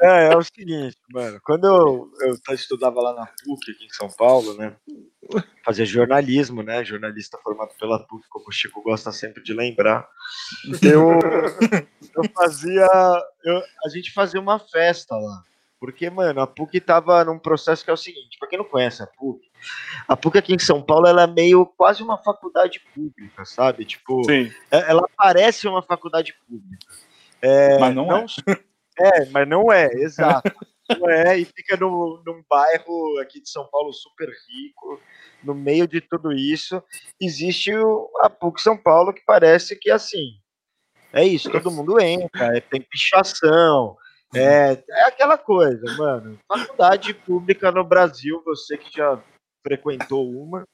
É, 0.00 0.32
é 0.32 0.36
o 0.36 0.42
seguinte, 0.42 0.96
mano, 1.12 1.40
quando 1.44 1.64
eu, 1.64 2.10
eu 2.20 2.54
estudava 2.54 3.00
lá 3.00 3.14
na 3.14 3.26
PUC, 3.26 3.70
aqui 3.70 3.86
em 3.86 3.90
São 3.92 4.08
Paulo, 4.10 4.54
né, 4.54 4.76
fazia 5.64 5.84
jornalismo, 5.84 6.62
né, 6.62 6.84
jornalista 6.84 7.38
formado 7.38 7.70
pela 7.78 8.00
PUC, 8.06 8.26
como 8.28 8.46
o 8.48 8.52
Chico 8.52 8.82
gosta 8.82 9.12
sempre 9.12 9.42
de 9.42 9.52
lembrar, 9.52 10.08
eu, 10.82 11.18
eu 12.16 12.30
fazia, 12.34 12.86
eu- 13.44 13.62
a 13.84 13.88
gente 13.88 14.12
fazia 14.12 14.40
uma 14.40 14.58
festa 14.58 15.16
lá, 15.16 15.42
porque, 15.78 16.08
mano, 16.10 16.40
a 16.40 16.46
PUC 16.46 16.80
tava 16.80 17.24
num 17.24 17.38
processo 17.38 17.84
que 17.84 17.90
é 17.90 17.94
o 17.94 17.96
seguinte, 17.96 18.38
pra 18.38 18.48
quem 18.48 18.58
não 18.58 18.64
conhece 18.68 19.02
a 19.02 19.06
PUC, 19.06 19.40
a 20.08 20.16
PUC 20.16 20.38
aqui 20.38 20.54
em 20.54 20.58
São 20.58 20.82
Paulo, 20.82 21.06
ela 21.06 21.22
é 21.22 21.26
meio 21.28 21.64
quase 21.64 22.02
uma 22.02 22.18
faculdade 22.18 22.80
pública, 22.94 23.44
sabe, 23.44 23.84
tipo, 23.84 24.24
Sim. 24.24 24.52
é- 24.70 24.90
ela 24.90 25.08
parece 25.16 25.66
uma 25.68 25.82
faculdade 25.82 26.34
pública. 26.46 26.86
É, 27.40 27.78
Mas 27.78 27.94
não, 27.94 28.16
é. 28.18 28.24
É, 29.02 29.26
mas 29.26 29.48
não 29.48 29.72
é, 29.72 29.86
exato. 29.94 30.52
Não 30.88 31.08
é, 31.08 31.38
e 31.38 31.44
fica 31.44 31.76
no, 31.76 32.22
num 32.26 32.42
bairro 32.48 33.18
aqui 33.20 33.40
de 33.40 33.48
São 33.48 33.66
Paulo 33.70 33.92
super 33.92 34.28
rico. 34.28 35.00
No 35.42 35.54
meio 35.54 35.86
de 35.88 36.00
tudo 36.00 36.32
isso, 36.32 36.82
existe 37.20 37.74
o, 37.74 38.10
a 38.20 38.28
PUC 38.28 38.60
São 38.60 38.76
Paulo, 38.76 39.12
que 39.12 39.22
parece 39.24 39.76
que 39.76 39.90
assim. 39.90 40.34
É 41.12 41.24
isso, 41.24 41.50
todo 41.50 41.70
mundo 41.70 42.00
entra, 42.00 42.56
é, 42.56 42.60
tem 42.60 42.80
pichação, 42.80 43.96
é, 44.34 44.82
é 44.88 45.04
aquela 45.04 45.36
coisa, 45.36 45.84
mano. 45.96 46.38
Faculdade 46.48 47.12
pública 47.12 47.70
no 47.70 47.84
Brasil, 47.84 48.42
você 48.44 48.78
que 48.78 48.90
já 48.96 49.22
frequentou 49.62 50.28
uma, 50.30 50.64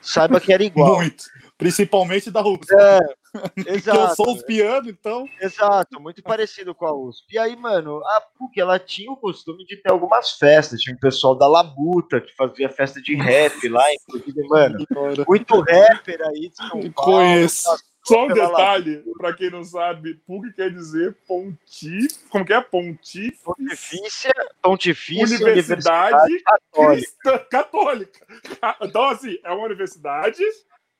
saiba 0.00 0.40
que 0.40 0.52
era 0.52 0.64
igual. 0.64 0.96
Muito. 0.96 1.24
Principalmente 1.58 2.30
da 2.30 2.42
USP. 2.42 2.66
É, 2.78 3.00
que 3.64 3.68
eu 3.68 3.74
exato. 3.74 4.16
sou 4.16 4.34
os 4.34 4.42
piano, 4.42 4.90
então. 4.90 5.26
Exato, 5.40 6.00
muito 6.00 6.22
parecido 6.22 6.74
com 6.74 6.86
a 6.86 6.94
USP. 6.94 7.34
E 7.34 7.38
aí, 7.38 7.56
mano, 7.56 8.02
a 8.04 8.20
PUC, 8.38 8.60
ela 8.60 8.78
tinha 8.78 9.10
o 9.10 9.16
costume 9.16 9.64
de 9.64 9.76
ter 9.76 9.90
algumas 9.90 10.32
festas. 10.32 10.80
Tinha 10.80 10.94
o 10.94 11.00
pessoal 11.00 11.34
da 11.34 11.46
Labuta, 11.46 12.20
que 12.20 12.34
fazia 12.34 12.68
festa 12.68 13.00
de 13.00 13.14
rap 13.16 13.68
lá, 13.68 13.84
inclusive, 13.94 14.46
mano, 14.48 14.86
muito 15.26 15.60
rapper 15.60 16.20
aí 16.22 16.50
de 16.50 16.56
São 16.56 16.68
Paulo. 16.68 16.92
Conheço. 16.92 17.70
Só 18.06 18.24
um 18.24 18.28
detalhe, 18.28 19.02
pra 19.18 19.32
quem 19.34 19.50
não 19.50 19.64
sabe, 19.64 20.14
PUC 20.26 20.52
quer 20.52 20.70
dizer 20.70 21.16
pontif, 21.26 22.08
como 22.28 22.44
que 22.44 22.52
é? 22.52 22.60
Pontif, 22.60 23.42
Pontifícia, 23.42 24.32
Pontifícia 24.62 25.24
Universidade 25.36 26.40
Católica. 26.42 26.92
Cristã 26.94 27.38
Católica. 27.50 28.26
Ca- 28.60 28.76
Então, 28.82 29.04
assim, 29.08 29.38
é 29.42 29.50
uma 29.50 29.64
universidade 29.66 30.42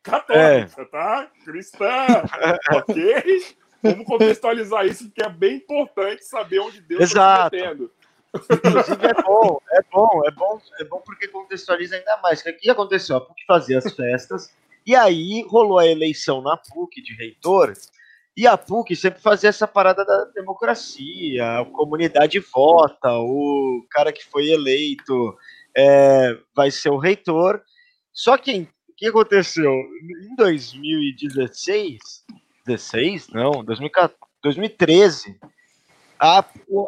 católica, 0.02 0.84
tá? 0.86 1.30
Cristã, 1.44 2.06
ok? 2.72 3.56
Vamos 3.82 4.06
contextualizar 4.06 4.86
isso, 4.86 5.04
porque 5.04 5.22
é 5.22 5.28
bem 5.28 5.56
importante 5.56 6.24
saber 6.24 6.58
onde 6.60 6.80
Deus 6.80 7.02
está 7.02 7.48
metendo. 7.52 7.92
Inclusive 8.34 9.06
é 9.06 9.22
bom, 9.22 9.60
é 9.70 9.80
bom, 9.92 10.22
é 10.26 10.30
bom, 10.32 10.60
é 10.80 10.84
bom 10.84 11.00
porque 11.06 11.28
contextualiza 11.28 11.96
ainda 11.96 12.16
mais. 12.22 12.40
O 12.40 12.44
que 12.44 12.52
que 12.54 12.70
aconteceu? 12.70 13.16
A 13.16 13.20
PUC 13.20 13.44
fazia 13.46 13.78
as 13.78 13.92
festas, 13.94 14.52
e 14.86 14.94
aí 14.94 15.44
rolou 15.48 15.78
a 15.78 15.86
eleição 15.86 16.40
na 16.40 16.56
PUC 16.56 17.02
de 17.02 17.14
reitor, 17.14 17.72
e 18.36 18.46
a 18.46 18.56
PUC 18.56 18.94
sempre 18.94 19.20
fazia 19.20 19.48
essa 19.48 19.66
parada 19.66 20.04
da 20.04 20.24
democracia, 20.26 21.58
a 21.60 21.64
comunidade 21.64 22.38
vota, 22.38 23.10
o 23.18 23.84
cara 23.90 24.12
que 24.12 24.24
foi 24.24 24.48
eleito 24.50 25.34
é, 25.76 26.36
vai 26.54 26.70
ser 26.70 26.90
o 26.90 26.98
reitor. 26.98 27.62
Só 28.12 28.36
que 28.36 28.68
o 28.88 28.94
que 28.94 29.06
aconteceu? 29.06 29.72
Em 29.72 30.34
2016, 30.36 31.98
16? 32.66 33.28
Não, 33.28 33.64
2014, 33.64 34.14
2013, 34.42 35.38
a, 36.18 36.38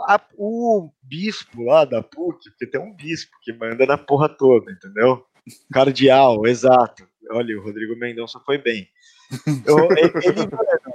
a- 0.06 0.20
o 0.36 0.90
bispo 1.02 1.62
lá 1.64 1.84
da 1.84 2.02
PUC, 2.02 2.50
porque 2.50 2.66
tem 2.66 2.80
um 2.80 2.94
bispo 2.94 3.32
que 3.42 3.52
manda 3.52 3.86
na 3.86 3.96
porra 3.98 4.28
toda, 4.28 4.70
entendeu? 4.70 5.24
Cardeal, 5.72 6.46
exato. 6.46 7.08
Olha, 7.30 7.58
o 7.58 7.62
Rodrigo 7.62 7.96
Mendonça 7.96 8.38
foi 8.44 8.58
bem. 8.58 8.88
Eu- 9.66 9.90
ele, 9.92 10.12
ele, 10.24 10.38
mano, 10.50 10.94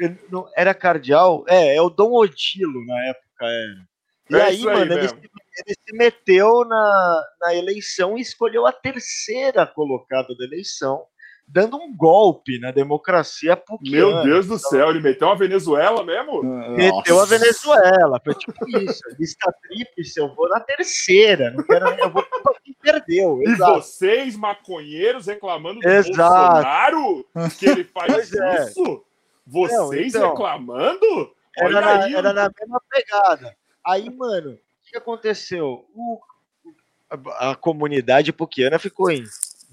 ele 0.00 0.18
não- 0.30 0.48
era 0.56 0.74
cardeal? 0.74 1.44
É, 1.48 1.76
é 1.76 1.82
o 1.82 1.90
Dom 1.90 2.12
Odilo 2.12 2.84
na 2.86 3.04
época, 3.06 3.44
era. 3.46 3.88
E 4.30 4.34
É 4.36 4.42
aí, 4.42 4.56
isso 4.56 4.68
aí 4.68 4.76
mano, 4.78 4.92
ele, 4.92 5.08
se- 5.08 5.14
ele 5.14 5.76
se 5.88 5.96
meteu 5.96 6.64
na, 6.64 7.22
na 7.40 7.54
eleição 7.54 8.18
e 8.18 8.20
escolheu 8.20 8.66
a 8.66 8.72
terceira 8.72 9.66
colocada 9.66 10.34
da 10.36 10.44
eleição, 10.44 11.02
dando 11.46 11.78
um 11.78 11.96
golpe 11.96 12.58
na 12.60 12.70
democracia 12.70 13.56
puquiana. 13.56 14.16
Meu 14.16 14.22
Deus 14.24 14.46
do 14.48 14.58
céu, 14.58 14.90
ele 14.90 15.00
meteu 15.00 15.28
uma 15.28 15.36
Venezuela 15.36 16.04
mesmo? 16.04 16.42
Meteu 16.76 17.18
a 17.20 17.24
Venezuela, 17.24 18.20
foi 18.22 18.34
tipo 18.34 18.68
isso. 18.78 19.00
Lista 19.18 19.50
tríplice, 19.62 20.20
eu 20.20 20.34
vou 20.34 20.46
na 20.50 20.60
terceira. 20.60 21.50
Não 21.52 21.64
quero 21.64 21.88
nem, 21.88 22.00
eu 22.00 22.10
vou 22.10 22.22
perdeu. 22.92 23.42
E 23.42 23.48
Exato. 23.50 23.74
vocês, 23.74 24.36
maconheiros, 24.36 25.26
reclamando 25.26 25.80
do 25.80 25.88
Exato. 25.88 26.16
Bolsonaro? 26.16 27.26
Que 27.58 27.66
ele 27.66 27.84
faz 27.92 28.32
é. 28.32 28.64
isso? 28.64 29.04
Vocês 29.46 30.14
então, 30.14 30.30
reclamando? 30.30 31.32
Era 31.56 31.80
na, 31.80 32.04
aí. 32.04 32.14
era 32.14 32.32
na 32.32 32.50
mesma 32.58 32.80
pegada. 32.90 33.56
Aí, 33.84 34.08
mano, 34.10 34.52
o 34.52 34.58
que 34.90 34.96
aconteceu? 34.96 35.84
O- 35.94 36.20
a, 37.10 37.50
a 37.52 37.54
comunidade 37.56 38.32
puquiana 38.32 38.78
ficou 38.78 39.10
em, 39.10 39.24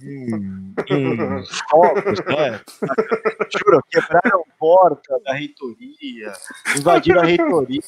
em, 0.01 0.74
em 0.89 1.45
focos, 1.70 2.20
né? 2.26 2.61
Juro, 3.51 3.84
quebraram 3.91 4.43
porta 4.57 5.20
da 5.26 5.34
reitoria, 5.34 6.32
invadiram 6.78 7.20
a 7.22 7.26
reitoria, 7.26 7.82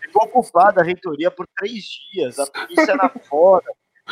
ficou 0.00 0.22
ocupada 0.24 0.80
a 0.80 0.84
reitoria 0.84 1.30
por 1.30 1.46
três 1.58 1.84
dias, 2.10 2.38
a 2.38 2.46
polícia 2.46 2.96
na 2.96 3.10
fora, 3.10 3.66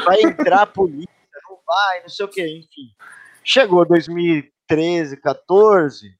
vai 0.04 0.20
entrar 0.22 0.62
a 0.62 0.66
polícia, 0.66 1.08
não 1.48 1.58
vai, 1.66 2.02
não 2.02 2.08
sei 2.08 2.24
o 2.24 2.28
que, 2.28 2.42
enfim. 2.42 2.90
Chegou 3.42 3.84
2013, 3.86 5.16
14, 5.18 6.14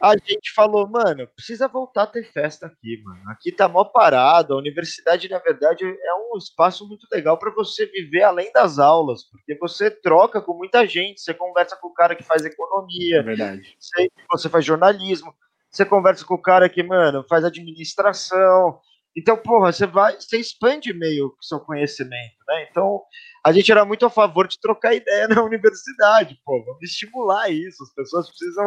a 0.00 0.12
gente 0.16 0.52
falou, 0.54 0.88
mano, 0.88 1.26
precisa 1.34 1.66
voltar 1.66 2.04
a 2.04 2.06
ter 2.06 2.22
festa 2.32 2.66
aqui, 2.66 3.02
mano. 3.04 3.20
Aqui 3.30 3.50
tá 3.50 3.68
mó 3.68 3.84
parado. 3.84 4.54
A 4.54 4.58
universidade, 4.58 5.28
na 5.28 5.38
verdade, 5.38 5.84
é 5.84 6.14
um 6.14 6.38
espaço 6.38 6.86
muito 6.86 7.06
legal 7.12 7.36
para 7.36 7.50
você 7.50 7.86
viver 7.86 8.22
além 8.22 8.52
das 8.52 8.78
aulas, 8.78 9.24
porque 9.24 9.56
você 9.56 9.90
troca 9.90 10.40
com 10.40 10.54
muita 10.54 10.86
gente, 10.86 11.20
você 11.20 11.34
conversa 11.34 11.76
com 11.76 11.88
o 11.88 11.94
cara 11.94 12.14
que 12.14 12.22
faz 12.22 12.44
economia, 12.44 13.22
verdade. 13.22 13.76
você, 13.78 14.08
você 14.30 14.48
faz 14.48 14.64
jornalismo, 14.64 15.34
você 15.70 15.84
conversa 15.84 16.24
com 16.24 16.34
o 16.34 16.42
cara 16.42 16.68
que, 16.68 16.82
mano, 16.82 17.24
faz 17.28 17.44
administração. 17.44 18.80
Então, 19.16 19.36
porra, 19.36 19.72
você 19.72 19.86
vai, 19.86 20.14
você 20.14 20.38
expande 20.38 20.92
meio 20.92 21.26
o 21.28 21.44
seu 21.44 21.58
conhecimento, 21.60 22.36
né? 22.46 22.68
Então, 22.70 23.02
a 23.44 23.50
gente 23.52 23.70
era 23.72 23.84
muito 23.84 24.06
a 24.06 24.10
favor 24.10 24.46
de 24.46 24.60
trocar 24.60 24.94
ideia 24.94 25.26
na 25.28 25.42
universidade, 25.42 26.38
pô, 26.44 26.62
vamos 26.64 26.82
estimular 26.82 27.48
isso. 27.50 27.82
As 27.82 27.92
pessoas 27.94 28.28
precisam 28.28 28.64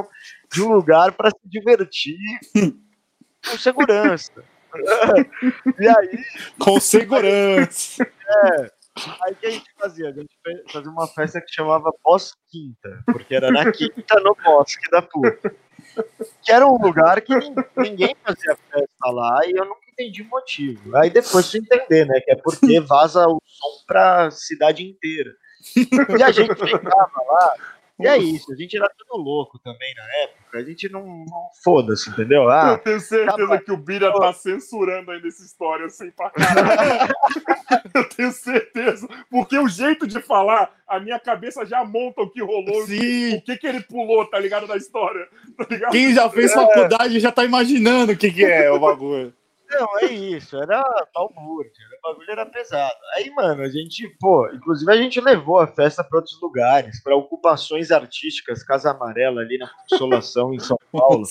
de 0.52 0.62
um 0.62 0.74
lugar 0.74 1.14
para 1.14 1.30
se 1.30 1.40
divertir 1.46 2.18
com 3.50 3.58
segurança. 3.58 4.44
e 5.80 5.88
aí, 5.88 6.24
Com 6.60 6.80
segurança. 6.80 8.06
aí 9.24 9.32
o 9.34 9.36
que 9.36 9.46
a 9.48 9.50
gente 9.52 9.72
fazia? 9.80 10.10
A 10.10 10.14
gente 10.14 10.30
fazia 10.72 10.92
uma 10.92 11.08
festa 11.08 11.42
que 11.42 11.54
chamava 11.54 11.92
Bosque 12.04 12.38
Quinta, 12.50 13.04
porque 13.06 13.36
era 13.36 13.52
na 13.52 13.72
quinta 13.72 14.20
no 14.20 14.36
bosque 14.44 14.90
da 14.92 15.02
PUC. 15.02 15.50
Que 16.44 16.52
era 16.52 16.66
um 16.68 16.78
lugar 16.82 17.20
que 17.22 17.36
nin- 17.36 17.56
ninguém 17.78 18.16
fazia 18.24 18.56
festa 18.70 19.10
lá 19.12 19.40
e 19.46 19.52
eu 19.52 19.66
nunca 19.66 19.82
entendi 19.94 20.22
o 20.22 20.28
motivo. 20.28 20.96
Aí 20.98 21.10
depois 21.10 21.50
fui 21.50 21.60
entender, 21.60 22.06
né? 22.06 22.20
Que 22.22 22.32
é 22.32 22.36
porque 22.36 22.80
vaza 22.82 23.28
o 23.28 23.42
som 23.46 23.86
pra 23.86 24.32
cidade 24.32 24.84
inteira. 24.84 25.32
E 26.18 26.24
a 26.24 26.32
gente 26.32 26.58
chegava 26.58 27.12
lá, 27.30 27.54
e 28.00 28.08
é 28.08 28.18
isso, 28.18 28.52
a 28.52 28.56
gente 28.56 28.76
era 28.76 28.90
tudo 28.98 29.22
louco 29.22 29.60
também 29.60 29.94
na 29.94 30.04
época. 30.24 30.58
A 30.58 30.64
gente 30.64 30.90
não, 30.90 31.06
não 31.06 31.50
foda-se, 31.64 32.10
entendeu? 32.10 32.44
Eu 32.44 32.50
Ah, 32.50 32.78
tenho 32.80 33.00
certeza 33.00 33.48
tá 33.48 33.62
que 33.62 33.72
o 33.72 33.78
Bira 33.78 34.12
tá 34.12 34.34
censurando 34.34 35.12
ainda 35.12 35.28
essa 35.28 35.44
história 35.44 35.86
assim 35.86 36.10
pra 36.10 36.32
caralho. 36.32 37.14
Eu 37.94 38.10
tenho 38.10 38.32
certeza. 38.32 39.08
Porque 39.30 39.58
o 39.58 39.68
jeito 39.68 40.08
de 40.08 40.20
falar, 40.22 40.74
a 40.88 41.00
minha 41.00 41.20
cabeça 41.20 41.66
já 41.66 41.84
monta 41.86 42.22
o 42.22 42.30
que 42.30 42.42
rolou, 42.42 42.86
Sim. 42.86 43.36
o 43.36 43.42
que 43.44 43.58
que 43.58 43.68
ele 43.68 43.82
pulou, 43.82 44.26
tá 44.26 44.40
ligado? 44.40 44.66
Da 44.66 44.78
história. 44.78 45.28
Tá 45.58 45.68
ligado? 45.70 45.92
Quem 45.92 46.14
já 46.14 46.30
fez 46.30 46.54
faculdade 46.54 47.20
já 47.20 47.32
tá 47.32 47.46
imaginando 47.46 48.14
o 48.14 48.18
que, 48.18 48.32
que 48.32 48.44
é 48.44 48.72
o 48.72 48.80
bagulho. 48.80 49.34
Não, 49.72 50.00
é 50.00 50.06
isso, 50.06 50.58
era 50.58 50.84
balbúrdia, 51.14 51.86
o 51.98 52.10
bagulho 52.10 52.32
era 52.32 52.46
pesado. 52.46 52.96
Aí, 53.16 53.30
mano, 53.32 53.62
a 53.64 53.70
gente, 53.70 54.08
pô, 54.20 54.48
inclusive 54.54 54.92
a 54.92 54.98
gente 54.98 55.22
levou 55.22 55.60
a 55.60 55.68
festa 55.68 56.04
para 56.04 56.18
outros 56.20 56.40
lugares, 56.42 57.02
para 57.02 57.16
ocupações 57.16 57.90
artísticas, 57.92 58.64
Casa 58.64 58.92
Amarela 58.92 59.42
ali 59.42 59.58
na 59.58 59.70
Consolação, 59.90 60.54
em 60.54 60.60
São 60.60 60.78
Paulo. 60.92 61.24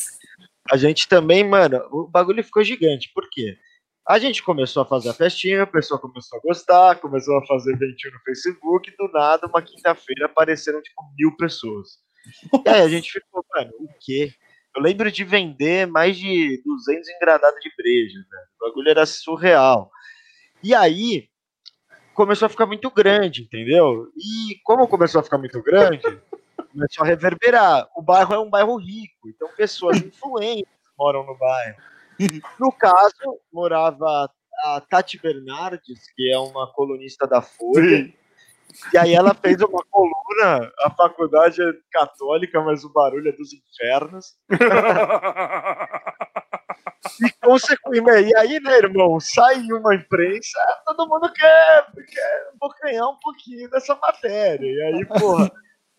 A 0.71 0.77
gente 0.77 1.07
também, 1.07 1.45
mano, 1.45 1.79
o 1.91 2.07
bagulho 2.07 2.43
ficou 2.43 2.65
gigante, 2.65 3.11
por 3.15 3.29
quê? 3.31 3.59
A 4.09 4.19
gente 4.19 4.43
começou 4.43 4.83
a 4.83 4.87
fazer 4.87 5.11
a 5.11 5.15
festinha, 5.15 5.63
a 5.63 5.67
pessoa 5.67 6.01
começou 6.01 6.39
a 6.39 6.43
gostar, 6.43 6.97
começou 6.97 7.37
a 7.39 7.47
fazer 7.47 7.73
eventinho 7.75 8.15
no 8.15 8.21
Facebook, 8.21 8.91
e 8.91 8.97
do 8.97 9.13
nada, 9.13 9.47
uma 9.47 9.63
quinta-feira, 9.63 10.27
apareceram, 10.27 10.81
tipo, 10.83 11.03
mil 11.17 11.37
pessoas. 11.37 11.99
E 12.65 12.69
aí 12.69 12.81
a 12.81 12.89
gente 12.89 13.13
ficou, 13.13 13.45
mano, 13.55 13.71
o 13.79 13.89
quê? 14.01 14.33
Eu 14.75 14.83
lembro 14.83 15.11
de 15.11 15.25
vender 15.25 15.87
mais 15.87 16.17
de 16.17 16.63
200 16.65 17.09
engradados 17.09 17.61
de 17.61 17.71
breja, 17.77 18.19
velho. 18.31 18.47
O 18.61 18.69
bagulho 18.69 18.89
era 18.89 19.05
surreal. 19.05 19.91
E 20.63 20.75
aí, 20.75 21.29
começou 22.15 22.47
a 22.47 22.51
ficar 22.51 22.67
muito 22.67 22.91
grande, 22.91 23.43
entendeu? 23.43 24.07
E 24.17 24.57
como 24.63 24.87
começou 24.87 25.21
a 25.21 25.25
ficar 25.25 25.39
muito 25.39 25.61
grande, 25.63 26.03
começou 26.73 27.05
a 27.05 27.07
reverberar. 27.07 27.89
O 27.97 28.03
bairro 28.03 28.35
é 28.35 28.39
um 28.39 28.51
bairro 28.51 28.77
rico, 28.77 29.29
então 29.29 29.49
pessoas 29.57 29.97
influentes 30.05 30.71
moram 30.99 31.25
no 31.25 31.37
bairro. 31.37 31.77
No 32.59 32.71
caso, 32.71 33.41
morava 33.51 34.31
a 34.65 34.81
Tati 34.83 35.19
Bernardes, 35.19 36.13
que 36.15 36.31
é 36.31 36.39
uma 36.39 36.71
colunista 36.73 37.27
da 37.27 37.41
Folha, 37.41 38.05
Sim. 38.05 38.15
E 38.93 38.99
aí 38.99 39.15
ela 39.15 39.35
fez 39.35 39.61
uma 39.61 39.83
coluna, 39.91 40.73
a 40.81 40.91
faculdade 40.91 41.63
é 41.63 41.73
católica, 41.91 42.61
mas 42.61 42.85
o 42.85 42.93
barulho 42.93 43.29
é 43.29 43.33
dos 43.33 43.53
infernos. 43.53 44.37
E, 47.23 47.33
consequentemente, 47.43 48.31
e 48.31 48.37
aí, 48.37 48.61
né, 48.61 48.77
irmão, 48.79 49.19
sai 49.21 49.61
uma 49.73 49.95
imprensa, 49.95 50.59
todo 50.87 51.09
mundo 51.09 51.33
quer, 51.33 51.87
quer 52.07 52.51
bocanhar 52.59 53.09
um 53.09 53.17
pouquinho 53.19 53.69
dessa 53.71 53.95
matéria. 53.97 54.67
E 54.67 54.83
aí, 54.83 55.07
porra, 55.07 55.51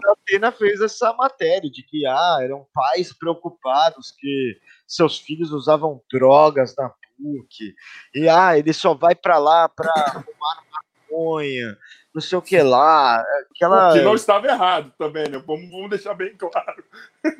a 0.06 0.12
Atena 0.12 0.52
fez 0.52 0.80
essa 0.82 1.12
matéria 1.14 1.70
de 1.70 1.84
que 1.84 2.06
ah, 2.06 2.40
eram 2.42 2.68
pais 2.74 3.14
preocupados 3.14 4.12
que 4.12 4.58
seus 4.88 5.20
filhos 5.20 5.52
usavam 5.52 6.02
drogas 6.12 6.76
na 6.76 6.90
PUC, 6.90 7.76
e 8.14 8.28
ah, 8.30 8.58
ele 8.58 8.74
só 8.74 8.94
vai 8.94 9.16
pra 9.16 9.38
lá 9.38 9.70
pra 9.70 9.92
arrumar 9.92 10.64
maconha, 11.12 11.78
não 12.14 12.22
sei 12.22 12.38
o 12.38 12.41
que 12.41 12.62
lá. 12.62 13.24
Aquela. 13.51 13.93
Que 13.93 14.01
não 14.01 14.16
estava 14.16 14.47
errado 14.47 14.91
também, 14.97 15.28
né? 15.30 15.41
Vamos, 15.45 15.70
vamos 15.70 15.89
deixar 15.89 16.14
bem 16.14 16.36
claro. 16.38 16.84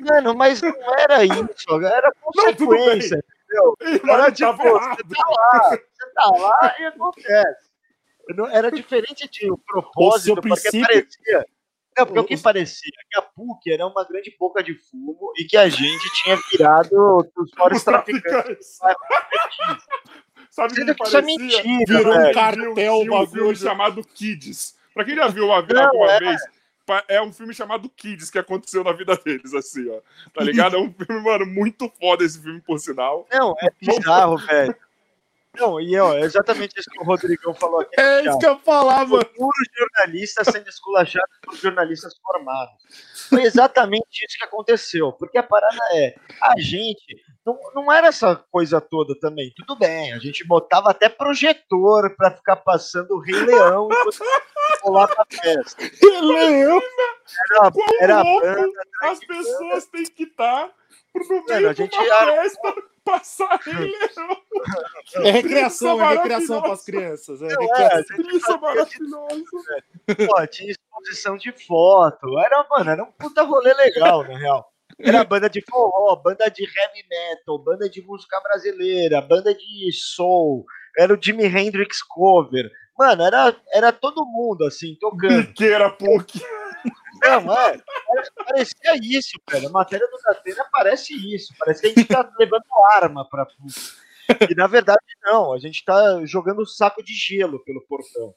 Mano, 0.00 0.34
mas 0.34 0.62
não 0.62 0.74
era 0.98 1.24
isso, 1.24 1.84
era 1.84 2.12
Não, 2.24 2.32
consequência. 2.32 3.16
entendeu? 3.16 3.76
Mas 3.80 4.14
Era 4.14 4.22
não 4.24 4.32
tipo, 4.32 4.56
você 4.56 5.02
tá 5.14 5.24
lá, 5.28 5.60
você 5.68 6.12
tá 6.14 6.26
lá 6.38 6.74
e 6.80 6.84
acontece. 6.86 7.72
Não- 8.30 8.46
Era 8.48 8.70
diferente 8.70 9.28
de 9.28 9.50
o 9.50 9.58
propósito, 9.58 10.32
O 10.38 10.42
porque 10.42 10.48
princípio- 10.48 10.86
parecia. 10.86 11.46
Não, 11.98 12.06
porque 12.06 12.20
o 12.20 12.22
o- 12.22 12.26
que 12.26 12.38
parecia? 12.38 12.90
Que 13.10 13.18
a 13.18 13.22
PUC 13.22 13.70
era 13.70 13.86
uma 13.86 14.02
grande 14.06 14.34
boca 14.40 14.62
de 14.62 14.74
fumo 14.74 15.32
e 15.36 15.44
que 15.44 15.58
a 15.58 15.68
gente 15.68 16.08
tinha 16.22 16.38
virado 16.50 17.18
os 17.36 17.50
maiores 17.58 17.84
traficantes. 17.84 18.78
Sabe 20.52 20.74
o 20.74 20.84
que 20.84 20.90
é 20.90 20.94
parecia? 20.94 21.22
mentira, 21.22 21.62
Virou 21.86 22.14
um 22.14 22.18
velho. 22.18 22.34
cartel, 22.34 22.74
Tinha 22.74 22.92
um 22.92 23.06
bagulho. 23.06 23.26
filme 23.30 23.56
chamado 23.56 24.04
Kids. 24.04 24.76
Pra 24.92 25.02
quem 25.02 25.16
já 25.16 25.26
viu 25.28 25.46
uma, 25.46 25.62
Não, 25.62 25.82
alguma 25.86 26.12
é. 26.12 26.18
vez, 26.20 26.42
é 27.08 27.22
um 27.22 27.32
filme 27.32 27.54
chamado 27.54 27.88
Kids 27.88 28.30
que 28.30 28.38
aconteceu 28.38 28.84
na 28.84 28.92
vida 28.92 29.16
deles, 29.16 29.54
assim, 29.54 29.88
ó. 29.88 30.00
Tá 30.34 30.44
ligado? 30.44 30.76
É 30.76 30.78
um 30.78 30.92
filme, 30.92 31.22
mano, 31.24 31.46
muito 31.46 31.90
foda 31.98 32.22
esse 32.22 32.38
filme, 32.42 32.60
por 32.60 32.78
sinal. 32.78 33.26
Não, 33.32 33.54
é 33.62 33.70
bizarro, 33.80 34.36
velho. 34.36 34.76
Não, 35.58 35.80
e 35.80 35.98
ó, 35.98 36.14
é 36.14 36.20
exatamente 36.20 36.78
isso 36.78 36.90
que 36.90 36.98
o 37.00 37.04
Rodrigão 37.04 37.54
falou 37.54 37.80
aqui. 37.80 37.98
É 37.98 38.26
isso 38.26 38.38
que 38.38 38.46
eu 38.46 38.58
falava. 38.58 39.18
futuros 39.20 39.68
jornalistas 39.78 40.46
sendo 40.48 40.68
esculachados 40.68 41.34
por 41.42 41.56
jornalistas 41.56 42.14
formados. 42.18 42.74
Foi 43.30 43.42
exatamente 43.42 44.06
isso 44.26 44.36
que 44.38 44.44
aconteceu. 44.44 45.12
Porque 45.12 45.38
a 45.38 45.42
parada 45.42 45.78
é, 45.94 46.14
a 46.42 46.58
gente 46.58 47.22
não, 47.44 47.58
não 47.74 47.92
era 47.92 48.08
essa 48.08 48.36
coisa 48.50 48.80
toda 48.80 49.18
também. 49.18 49.52
Tudo 49.56 49.76
bem, 49.78 50.12
a 50.12 50.18
gente 50.18 50.46
botava 50.46 50.90
até 50.90 51.08
projetor 51.08 52.14
pra 52.16 52.30
ficar 52.30 52.56
passando 52.56 53.12
o 53.12 53.20
Rei 53.20 53.34
Leão 53.34 53.88
enquanto 53.90 54.18
rolava 54.82 55.14
a 55.18 55.24
festa. 55.28 55.82
Leão. 56.02 56.80
Era, 57.60 57.72
era 58.00 58.18
a 58.18 58.22
louco 58.22 58.46
banda, 58.46 58.82
as 59.02 59.18
pessoas 59.20 59.86
têm 59.86 60.04
que 60.04 60.24
estar 60.24 60.70
no 61.14 61.28
Mano, 61.28 61.44
meio 61.48 61.68
a 61.68 61.72
de 61.72 61.82
gente 61.82 61.96
era- 61.98 62.32
festa 62.42 62.74
passar 63.04 63.58
Rei 63.64 63.74
Leão. 64.16 64.36
É 65.24 65.30
recreação, 65.32 66.00
é 66.02 66.14
recreação 66.14 66.62
para 66.62 66.72
as 66.72 66.84
crianças. 66.84 67.42
É 67.42 67.48
Não, 67.48 67.62
é, 67.62 67.88
recreação. 67.88 68.16
a 68.16 68.36
Isso 68.36 68.52
é 68.52 68.58
maravilhoso. 68.58 69.44
Pô, 70.28 70.46
tinha 70.46 70.70
exposição 70.70 71.36
de 71.36 71.52
foto. 71.66 72.38
Era, 72.38 72.64
mano, 72.70 72.90
era 72.90 73.02
um 73.02 73.10
puta 73.12 73.42
rolê 73.42 73.74
legal, 73.74 74.22
na 74.22 74.38
real. 74.38 74.71
Era 74.98 75.24
banda 75.24 75.48
de 75.50 75.62
forró, 75.68 76.14
banda 76.16 76.48
de 76.48 76.62
heavy 76.64 77.04
metal, 77.08 77.58
banda 77.58 77.88
de 77.88 78.02
música 78.02 78.40
brasileira, 78.40 79.20
banda 79.20 79.54
de 79.54 79.90
soul, 79.92 80.64
era 80.98 81.12
o 81.14 81.18
Jimi 81.20 81.44
Hendrix 81.44 82.02
cover. 82.02 82.70
Mano, 82.98 83.22
era, 83.24 83.56
era 83.72 83.92
todo 83.92 84.24
mundo, 84.26 84.64
assim, 84.64 84.96
tocando. 85.00 85.46
Biqueira 85.46 85.90
PUC. 85.90 86.40
Não, 87.22 87.52
é. 87.52 87.78
pare- 87.78 88.30
Parecia 88.44 88.96
isso, 89.02 89.38
velho. 89.50 89.68
A 89.68 89.70
matéria 89.72 90.06
do 90.08 90.18
Datena 90.24 90.64
parece 90.72 91.14
isso. 91.34 91.54
Parece 91.58 91.80
que 91.80 91.86
a 91.86 91.90
gente 91.90 92.04
tá 92.06 92.28
levando 92.38 92.64
arma 92.90 93.26
pra 93.28 93.46
PUC. 93.46 94.50
E 94.50 94.54
na 94.54 94.66
verdade, 94.66 95.00
não. 95.24 95.52
A 95.52 95.58
gente 95.58 95.84
tá 95.84 96.24
jogando 96.26 96.66
saco 96.66 97.02
de 97.02 97.12
gelo 97.14 97.62
pelo 97.64 97.80
portão. 97.86 98.34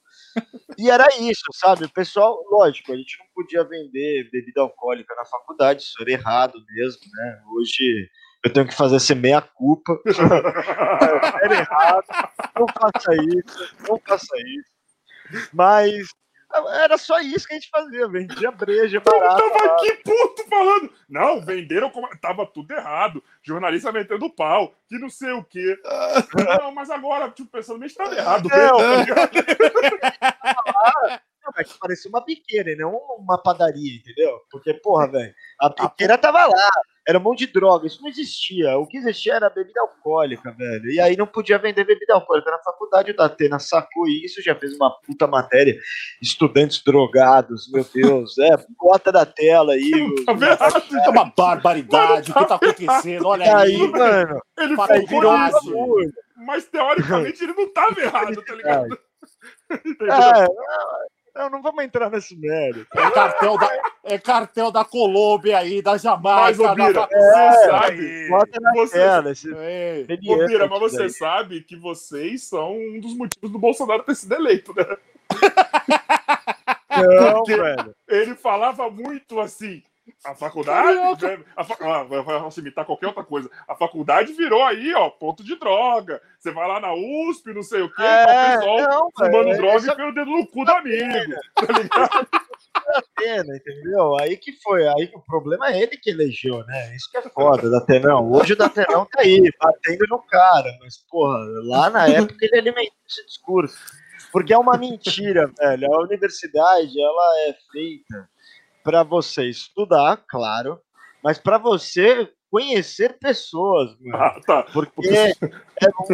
E 0.78 0.90
era 0.90 1.08
isso, 1.20 1.46
sabe? 1.54 1.86
O 1.86 1.94
pessoal, 1.94 2.38
lógico, 2.52 2.92
a 2.92 2.98
gente 2.98 3.18
não 3.20 3.26
podia 3.34 3.64
vender 3.64 4.30
bebida 4.32 4.62
alcoólica 4.62 5.16
na 5.16 5.26
faculdade, 5.26 5.84
isso 5.84 6.02
era 6.02 6.12
errado 6.12 6.54
mesmo, 6.76 7.02
né? 7.14 7.42
Hoje 7.54 8.10
eu 8.44 8.54
tenho 8.54 8.68
que 8.68 8.76
fazer 8.76 8.98
essa 8.98 9.16
meia-culpa. 9.16 9.98
era 11.44 11.56
errado. 11.56 12.06
Não 12.60 12.68
faça 12.68 13.14
isso, 13.16 13.76
não 13.88 14.00
faça 14.06 14.38
isso. 14.38 15.50
Mas 15.54 16.08
era 16.54 16.98
só 16.98 17.20
isso 17.20 17.48
que 17.48 17.54
a 17.54 17.58
gente 17.58 17.70
fazia, 17.70 18.08
vendia 18.08 18.52
breja 18.52 19.00
barata. 19.00 19.42
tava 19.42 19.66
lá. 19.66 19.76
aqui 19.76 19.94
puto 20.04 20.48
falando. 20.50 20.92
Não, 21.10 21.42
venderam 21.42 21.90
como. 21.90 22.08
Tava 22.18 22.46
tudo 22.46 22.72
errado. 22.74 23.24
Jornalista 23.44 23.92
metendo 23.92 24.30
pau, 24.30 24.74
que 24.88 24.98
não 24.98 25.10
sei 25.10 25.32
o 25.32 25.44
quê. 25.44 25.78
Não, 26.62 26.72
mas 26.72 26.90
agora, 26.90 27.30
tipo, 27.30 27.50
pensando, 27.50 27.80
mas 27.80 27.94
tava 27.94 28.16
errado. 28.16 28.50
Não. 28.50 28.78
tá? 29.06 29.30
Não, 31.46 31.64
que 31.64 31.80
parecia 31.80 32.10
uma 32.10 32.24
biqueira, 32.24 32.72
e 32.72 32.76
não 32.76 32.96
uma 33.20 33.38
padaria, 33.38 33.96
entendeu? 33.98 34.42
Porque, 34.50 34.74
porra, 34.74 35.08
velho, 35.08 35.34
a 35.60 35.70
biqueira 35.70 36.18
tava 36.18 36.46
lá, 36.46 36.72
era 37.08 37.20
um 37.20 37.22
monte 37.22 37.46
de 37.46 37.54
droga, 37.54 37.86
isso 37.86 38.02
não 38.02 38.10
existia. 38.10 38.78
O 38.78 38.88
que 38.88 38.98
existia 38.98 39.36
era 39.36 39.50
bebida 39.50 39.80
alcoólica, 39.82 40.52
velho. 40.52 40.90
E 40.92 41.00
aí 41.00 41.16
não 41.16 41.28
podia 41.28 41.58
vender 41.60 41.84
bebida 41.84 42.14
alcoólica 42.16 42.50
na 42.50 42.58
faculdade. 42.60 43.12
O 43.12 43.16
Datena 43.16 43.60
sacou 43.60 44.08
isso, 44.08 44.42
já 44.42 44.56
fez 44.56 44.74
uma 44.76 44.90
puta 45.02 45.28
matéria. 45.28 45.78
Estudantes 46.22 46.84
drogados, 46.84 47.72
meu 47.72 47.86
Deus. 47.94 48.38
É, 48.40 48.56
bota 48.80 49.12
da 49.12 49.26
tela 49.26 49.74
aí. 49.74 49.92
errado. 50.28 50.84
É 51.06 51.10
uma 51.10 51.26
barbaridade. 51.36 52.32
O 52.32 52.34
que 52.34 52.46
tá 52.48 52.56
acontecendo? 52.56 53.24
E 53.24 53.26
Olha 53.26 53.58
aí, 53.58 53.76
aí. 53.76 53.88
mano, 53.88 54.42
Ele 54.58 55.06
virou 55.08 55.34
um 55.34 55.48
isso. 55.48 55.72
bagulho. 55.72 56.14
mas 56.38 56.66
teoricamente 56.66 57.44
ele 57.44 57.54
não 57.54 57.72
tava 57.72 58.02
errado, 58.02 58.42
tá 58.44 58.56
ligado? 58.56 59.00
Entendeu? 59.86 60.14
É, 60.14 60.48
não, 61.36 61.50
não 61.50 61.62
vamos 61.62 61.84
entrar 61.84 62.10
nesse 62.10 62.36
mérito. 62.36 62.88
É 62.98 63.12
cartel 63.12 63.58
da, 63.58 63.70
é 64.04 64.18
cartel 64.18 64.72
da 64.72 64.86
Colômbia 64.86 65.58
aí, 65.58 65.82
da 65.82 65.92
Mas, 65.92 66.02
Jamaica. 66.02 66.62
ô 66.64 66.76
Bira, 66.76 66.94
da... 66.94 67.08
você 67.08 67.16
É, 67.16 67.52
sabe. 67.70 68.00
aí. 68.00 68.30
Bota 68.30 68.60
na 68.62 68.72
Você- 68.74 68.98
tela 68.98 69.32
esse 69.32 69.54
Bira, 70.48 70.68
mas 70.68 70.80
você 70.80 70.98
daí. 70.98 71.10
sabe 71.12 71.62
que 71.62 71.76
vocês 71.76 72.44
são 72.44 72.76
um 72.78 73.00
dos 73.00 73.16
motivos 73.18 73.52
do 73.52 73.60
Bolsonaro 73.60 74.04
ter 74.04 74.16
sido 74.16 74.34
eleito, 74.36 74.74
né? 74.76 74.86
Não, 76.98 77.34
Porque- 77.34 77.58
velho. 77.58 77.96
Ele 78.08 78.36
falava 78.36 78.90
muito 78.90 79.40
assim. 79.40 79.84
A 80.24 80.36
faculdade. 80.36 81.26
né? 81.26 81.44
A 81.56 81.64
fa... 81.64 81.76
ah, 81.82 82.04
vai- 82.04 82.52
se 82.52 82.60
imitar 82.60 82.86
qualquer 82.86 83.08
outra 83.08 83.24
coisa. 83.24 83.50
A 83.68 83.76
faculdade 83.76 84.34
virou 84.34 84.64
aí, 84.64 84.94
ó, 84.94 85.10
ponto 85.10 85.44
de 85.44 85.56
droga. 85.56 86.22
Você 86.40 86.52
vai 86.52 86.68
lá 86.68 86.80
na 86.80 86.94
USP, 86.94 87.54
não 87.54 87.64
sei 87.64 87.82
o 87.82 87.90
quê, 87.90 88.04
tá 88.04 88.04
o 88.04 88.30
É, 88.30 88.58
pessoal 88.58 88.80
não, 88.82 89.12
fumando 89.12 89.46
velho, 89.46 89.58
droga 89.58 89.78
isso 89.78 89.92
e 89.92 89.96
pelo 89.96 90.14
dedo 90.14 90.32
no 90.32 90.48
cu 90.48 90.64
do 90.66 90.72
amigo. 90.72 91.36
Tá 91.56 91.74
ligado? 91.82 92.28
é 92.88 92.98
a 92.98 93.04
pena, 93.16 93.56
entendeu? 93.56 94.16
Aí 94.20 94.38
que 94.38 94.52
foi, 94.62 94.88
aí 94.88 95.12
o 95.14 95.20
problema 95.22 95.72
é 95.72 95.82
ele 95.82 95.98
que 95.98 96.12
elegeu, 96.12 96.64
né? 96.66 96.96
Isso 96.96 97.10
que 97.10 97.18
é 97.18 97.22
foda, 97.24 97.68
Datenão. 97.70 98.32
Hoje 98.32 98.54
o 98.54 98.58
Datenão 98.58 99.06
tá 99.06 99.22
aí, 99.22 99.52
batendo 99.60 100.06
no 100.10 100.20
cara, 100.20 100.72
mas, 100.82 100.98
porra, 101.10 101.38
lá 101.64 101.90
na 101.90 102.08
época 102.08 102.36
ele 102.46 102.60
alimentou 102.60 102.94
esse 103.10 103.26
discurso. 103.26 103.76
Porque 104.32 104.54
é 104.54 104.58
uma 104.58 104.78
mentira, 104.78 105.50
velho. 105.58 105.94
A 105.94 106.02
universidade, 106.04 107.02
ela 107.02 107.40
é 107.48 107.56
feita 107.72 108.30
para 108.86 109.02
você 109.02 109.46
estudar, 109.50 110.24
claro, 110.30 110.80
mas 111.24 111.40
para 111.40 111.58
você 111.58 112.32
conhecer 112.52 113.18
pessoas, 113.20 113.98
mano. 114.00 114.16
Ah, 114.24 114.40
tá. 114.46 114.64
Porque 114.72 115.10
é, 115.10 115.34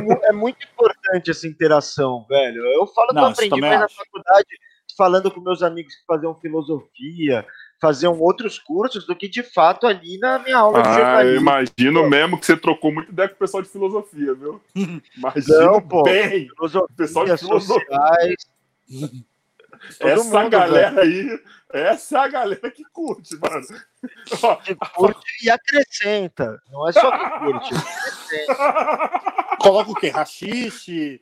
mu- 0.02 0.20
é 0.24 0.32
muito 0.32 0.66
importante 0.66 1.30
essa 1.30 1.46
interação, 1.46 2.26
velho. 2.30 2.66
Eu 2.68 2.88
falo 2.88 3.10
que 3.10 3.18
eu 3.20 3.26
aprendi 3.26 3.62
mais 3.62 3.80
na 3.82 3.90
faculdade 3.90 4.48
falando 4.98 5.30
com 5.30 5.42
meus 5.42 5.62
amigos 5.62 5.94
que 5.96 6.06
faziam 6.06 6.34
filosofia, 6.40 7.46
faziam 7.82 8.18
outros 8.20 8.58
cursos, 8.60 9.06
do 9.08 9.16
que 9.16 9.28
de 9.28 9.42
fato 9.44 9.88
ali 9.88 10.18
na 10.20 10.40
minha 10.40 10.58
aula 10.58 10.82
de 10.82 10.88
Ah, 10.90 11.24
eu 11.26 11.36
imagino 11.38 12.08
mesmo 12.10 12.38
que 12.40 12.46
você 12.46 12.56
trocou 12.56 12.94
muito 12.94 13.12
ideia 13.12 13.28
com 13.30 13.36
o 13.36 13.38
pessoal 13.40 13.62
de 13.64 13.70
filosofia, 13.70 14.34
viu? 14.34 14.62
Imagino 15.18 15.60
Não, 15.60 15.82
pô. 15.82 16.04
bem. 16.04 16.48
Filosofia, 16.56 16.96
pessoal 16.96 17.26
de 17.26 17.38
filosofia. 17.38 17.86
sociais. 17.86 18.36
Todo 20.00 20.10
essa 20.10 20.24
mundo, 20.24 20.50
galera 20.50 21.02
aí, 21.02 21.40
essa 21.74 22.18
é 22.18 22.20
a 22.22 22.28
galera 22.28 22.72
que 22.72 22.84
curte, 22.92 23.36
mano. 23.38 23.66
Que 24.64 24.76
curte 24.76 25.46
e 25.46 25.50
acrescenta. 25.50 26.62
Não 26.70 26.88
é 26.88 26.92
só 26.92 27.12
que 27.12 27.40
curte. 27.40 27.74
Coloca 29.62 29.92
o 29.92 29.96
quê? 29.96 30.10
Rachixe? 30.10 31.22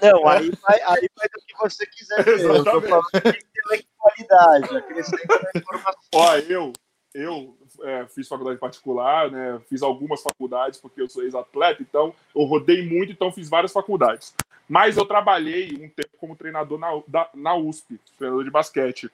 É, 0.00 0.12
Não, 0.12 0.26
aí 0.28 0.50
vai, 0.62 0.80
aí 0.82 1.10
vai 1.16 1.28
do 1.28 1.44
que 1.46 1.56
você 1.58 1.86
quiser 1.86 2.24
ver. 2.24 2.40
Eu 2.44 2.64
tô 2.64 2.80
falando 2.80 3.06
de 3.12 3.28
intelectualidade. 3.28 4.76
Acrescenta 4.76 5.40
na 5.42 5.60
informação. 5.60 6.00
Ó, 6.14 6.36
eu, 6.36 6.72
eu 7.12 7.58
é, 7.82 8.06
fiz 8.06 8.28
faculdade 8.28 8.58
particular, 8.58 9.30
né? 9.30 9.60
Fiz 9.68 9.82
algumas 9.82 10.22
faculdades 10.22 10.80
porque 10.80 11.00
eu 11.00 11.08
sou 11.08 11.22
ex-atleta, 11.24 11.82
então 11.82 12.14
eu 12.34 12.44
rodei 12.44 12.88
muito, 12.88 13.12
então 13.12 13.32
fiz 13.32 13.48
várias 13.48 13.72
faculdades. 13.72 14.34
Mas 14.68 14.96
eu 14.96 15.06
trabalhei 15.06 15.74
um 15.74 15.88
tempo 15.88 16.16
como 16.18 16.34
treinador 16.36 16.78
na, 16.78 16.88
da- 17.06 17.30
na 17.34 17.54
USP, 17.54 17.98
treinador 18.18 18.44
de 18.44 18.50
basquete. 18.50 19.10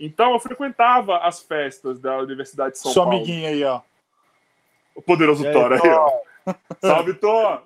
Então 0.00 0.32
eu 0.32 0.40
frequentava 0.40 1.18
as 1.18 1.40
festas 1.42 1.98
da 2.00 2.18
Universidade 2.18 2.72
de 2.72 2.78
São 2.78 2.92
Seu 2.92 3.02
Paulo. 3.02 3.16
amiguinho 3.18 3.48
aí, 3.48 3.64
ó. 3.64 3.80
O 4.94 5.02
poderoso 5.02 5.46
aí, 5.46 5.52
Thor 5.52 5.72
aí, 5.72 5.80
ó. 5.90 6.20
ó, 6.46 6.54
Salve, 6.80 7.14
Thor! 7.14 7.62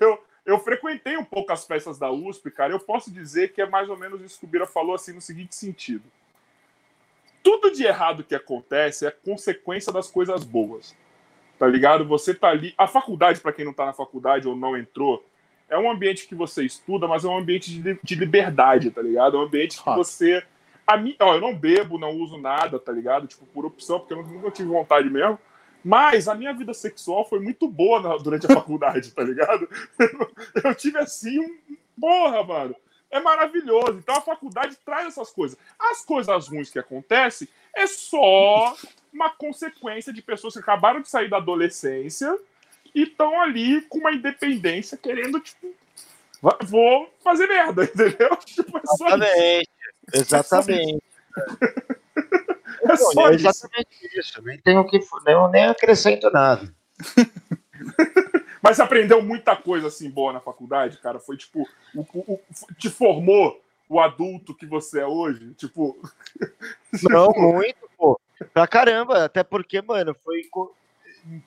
Eu, 0.00 0.24
eu 0.44 0.58
frequentei 0.58 1.16
um 1.16 1.24
pouco 1.24 1.52
as 1.52 1.64
festas 1.64 1.98
da 1.98 2.10
USP, 2.10 2.50
cara. 2.50 2.72
Eu 2.72 2.80
posso 2.80 3.10
dizer 3.12 3.52
que 3.52 3.60
é 3.62 3.66
mais 3.66 3.88
ou 3.88 3.96
menos 3.96 4.20
isso 4.22 4.38
que 4.38 4.44
o 4.44 4.48
Bira 4.48 4.66
falou, 4.66 4.94
assim, 4.94 5.12
no 5.12 5.20
seguinte 5.20 5.54
sentido. 5.54 6.04
Tudo 7.42 7.70
de 7.70 7.84
errado 7.84 8.24
que 8.24 8.34
acontece 8.34 9.06
é 9.06 9.10
consequência 9.10 9.92
das 9.92 10.10
coisas 10.10 10.42
boas. 10.44 10.96
Tá 11.58 11.66
ligado? 11.66 12.04
Você 12.06 12.34
tá 12.34 12.48
ali. 12.48 12.74
A 12.76 12.86
faculdade, 12.88 13.40
para 13.40 13.52
quem 13.52 13.64
não 13.64 13.72
tá 13.72 13.86
na 13.86 13.92
faculdade 13.92 14.48
ou 14.48 14.56
não 14.56 14.76
entrou, 14.76 15.24
é 15.68 15.78
um 15.78 15.90
ambiente 15.90 16.26
que 16.26 16.34
você 16.34 16.64
estuda, 16.64 17.06
mas 17.08 17.24
é 17.24 17.28
um 17.28 17.38
ambiente 17.38 17.70
de, 17.80 17.98
de 18.02 18.14
liberdade, 18.14 18.90
tá 18.90 19.02
ligado? 19.02 19.36
É 19.36 19.40
um 19.40 19.44
ambiente 19.44 19.82
que 19.82 19.90
você. 19.96 20.42
A 20.86 20.96
mim, 20.96 21.16
ó, 21.18 21.34
eu 21.34 21.40
não 21.40 21.54
bebo, 21.56 21.98
não 21.98 22.10
uso 22.10 22.36
nada, 22.36 22.78
tá 22.78 22.92
ligado? 22.92 23.26
Tipo, 23.26 23.46
por 23.46 23.64
opção, 23.64 23.98
porque 23.98 24.12
eu 24.14 24.22
nunca 24.22 24.50
tive 24.50 24.68
vontade 24.68 25.08
mesmo. 25.08 25.38
Mas 25.82 26.28
a 26.28 26.34
minha 26.34 26.52
vida 26.54 26.72
sexual 26.72 27.28
foi 27.28 27.40
muito 27.40 27.68
boa 27.68 28.00
na- 28.00 28.16
durante 28.16 28.46
a 28.46 28.52
faculdade, 28.54 29.10
tá 29.12 29.22
ligado? 29.22 29.68
Eu 30.64 30.74
tive 30.74 30.98
assim 30.98 31.40
um. 31.40 31.58
Porra, 32.00 32.42
mano. 32.42 32.76
É 33.10 33.20
maravilhoso. 33.20 33.92
Então 33.98 34.16
a 34.16 34.20
faculdade 34.20 34.76
traz 34.84 35.06
essas 35.06 35.30
coisas. 35.30 35.56
As 35.78 36.04
coisas 36.04 36.48
ruins 36.48 36.70
que 36.70 36.78
acontecem 36.78 37.46
é 37.74 37.86
só 37.86 38.74
uma 39.12 39.30
consequência 39.30 40.12
de 40.12 40.20
pessoas 40.20 40.54
que 40.54 40.60
acabaram 40.60 41.00
de 41.00 41.08
sair 41.08 41.28
da 41.30 41.36
adolescência 41.36 42.36
e 42.94 43.02
estão 43.02 43.40
ali 43.40 43.80
com 43.82 43.98
uma 43.98 44.12
independência, 44.12 44.96
querendo, 44.96 45.40
tipo, 45.40 45.72
vou 46.64 47.10
fazer 47.22 47.46
merda, 47.46 47.84
entendeu? 47.92 48.36
Tipo, 48.44 48.78
é 48.78 48.82
só 48.84 49.08
isso. 49.16 49.16
Exatamente. 49.16 49.68
Exatamente. 50.12 51.02
É 52.82 52.96
só 52.96 53.28
é 53.30 53.34
isso. 53.34 53.48
exatamente 53.48 54.18
isso. 54.18 54.42
Nem 54.42 54.58
tenho 54.58 54.86
que. 54.86 54.98
Nem, 55.26 55.50
nem 55.50 55.64
acrescento 55.66 56.30
nada. 56.30 56.72
Mas 58.62 58.76
você 58.76 58.82
aprendeu 58.82 59.22
muita 59.22 59.54
coisa 59.56 59.88
assim 59.88 60.08
boa 60.10 60.32
na 60.32 60.40
faculdade, 60.40 60.98
cara. 60.98 61.18
Foi 61.18 61.36
tipo, 61.36 61.68
o, 61.94 62.00
o- 62.00 62.34
o- 62.34 62.40
te 62.78 62.88
formou 62.88 63.60
o 63.88 64.00
adulto 64.00 64.54
que 64.54 64.64
você 64.66 65.00
é 65.00 65.06
hoje. 65.06 65.52
Tipo, 65.54 65.98
Não, 67.10 67.28
muito, 67.36 67.88
pô. 67.96 68.18
Pra 68.52 68.66
caramba. 68.66 69.24
Até 69.24 69.42
porque, 69.42 69.82
mano, 69.82 70.14
foi. 70.24 70.48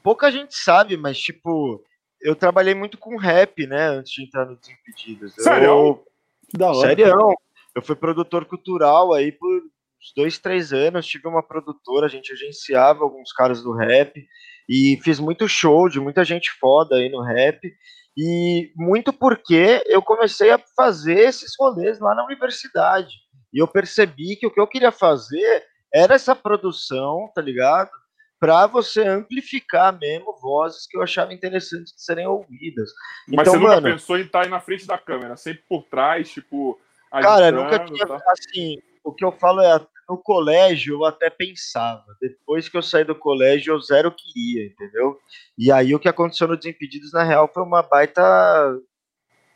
Pouca 0.03 0.31
gente 0.31 0.55
sabe, 0.55 0.97
mas, 0.97 1.19
tipo, 1.19 1.83
eu 2.21 2.35
trabalhei 2.35 2.73
muito 2.73 2.97
com 2.97 3.17
rap, 3.17 3.65
né? 3.67 3.87
Antes 3.89 4.13
de 4.13 4.23
entrar 4.23 4.45
no 4.45 4.55
Desimpedidos. 4.57 5.37
Eu- 5.37 5.43
Sério? 5.43 6.03
Que 6.49 6.57
da 6.57 6.71
hora. 6.71 6.87
Sério? 6.87 7.35
Eu 7.75 7.81
fui 7.81 7.95
produtor 7.95 8.45
cultural 8.45 9.13
aí 9.13 9.31
por 9.31 9.49
uns 9.57 10.13
dois, 10.15 10.37
três 10.39 10.73
anos. 10.73 11.05
Tive 11.05 11.27
uma 11.27 11.43
produtora, 11.43 12.05
a 12.07 12.09
gente 12.09 12.31
agenciava 12.33 13.03
alguns 13.03 13.31
caras 13.31 13.61
do 13.61 13.71
rap 13.73 14.25
e 14.69 14.99
fiz 15.03 15.19
muito 15.19 15.47
show 15.47 15.87
de 15.87 15.99
muita 15.99 16.23
gente 16.25 16.49
foda 16.59 16.95
aí 16.95 17.09
no 17.09 17.21
rap. 17.21 17.71
E 18.17 18.71
muito 18.75 19.13
porque 19.13 19.83
eu 19.85 20.01
comecei 20.01 20.49
a 20.49 20.59
fazer 20.75 21.19
esses 21.19 21.51
rolês 21.59 21.99
lá 21.99 22.15
na 22.15 22.25
universidade. 22.25 23.13
E 23.53 23.61
eu 23.61 23.67
percebi 23.67 24.35
que 24.35 24.47
o 24.47 24.51
que 24.51 24.59
eu 24.59 24.65
queria 24.67 24.91
fazer 24.91 25.63
era 25.93 26.15
essa 26.15 26.35
produção, 26.35 27.29
tá 27.35 27.41
ligado? 27.41 27.91
Para 28.39 28.67
você 28.67 29.01
amplificar 29.01 29.97
mesmo 29.97 30.37
vozes 30.39 30.85
que 30.87 30.95
eu 30.95 31.01
achava 31.01 31.33
interessantes 31.33 31.93
de 31.93 32.01
serem 32.01 32.27
ouvidas. 32.27 32.91
mas 33.27 33.41
Então, 33.47 33.53
você 33.53 33.59
nunca 33.59 33.75
mano, 33.75 33.93
pensou 33.93 34.17
em 34.17 34.21
estar 34.21 34.43
aí 34.43 34.49
na 34.49 34.59
frente 34.59 34.85
da 34.85 34.97
câmera, 34.97 35.35
sempre 35.35 35.63
por 35.67 35.83
trás, 35.83 36.29
tipo. 36.31 36.79
Cara, 37.11 37.51
nunca 37.51 37.79
tinha. 37.79 38.05
tá? 38.05 38.21
Assim, 38.27 38.77
o 39.03 39.11
que 39.11 39.25
eu 39.25 39.31
falo 39.31 39.61
é. 39.61 39.85
No 40.09 40.17
colégio 40.17 40.95
eu 40.95 41.05
até 41.05 41.29
pensava. 41.29 42.05
Depois 42.21 42.69
que 42.69 42.77
eu 42.77 42.81
saí 42.81 43.03
do 43.03 43.13
colégio, 43.13 43.73
eu 43.73 43.81
zero 43.81 44.09
queria, 44.09 44.65
entendeu? 44.65 45.19
E 45.57 45.69
aí 45.69 45.93
o 45.93 45.99
que 45.99 46.07
aconteceu 46.07 46.47
no 46.47 46.55
Desimpedidos, 46.55 47.11
na 47.11 47.23
real, 47.23 47.51
foi 47.53 47.61
uma 47.61 47.83
baita. 47.83 48.21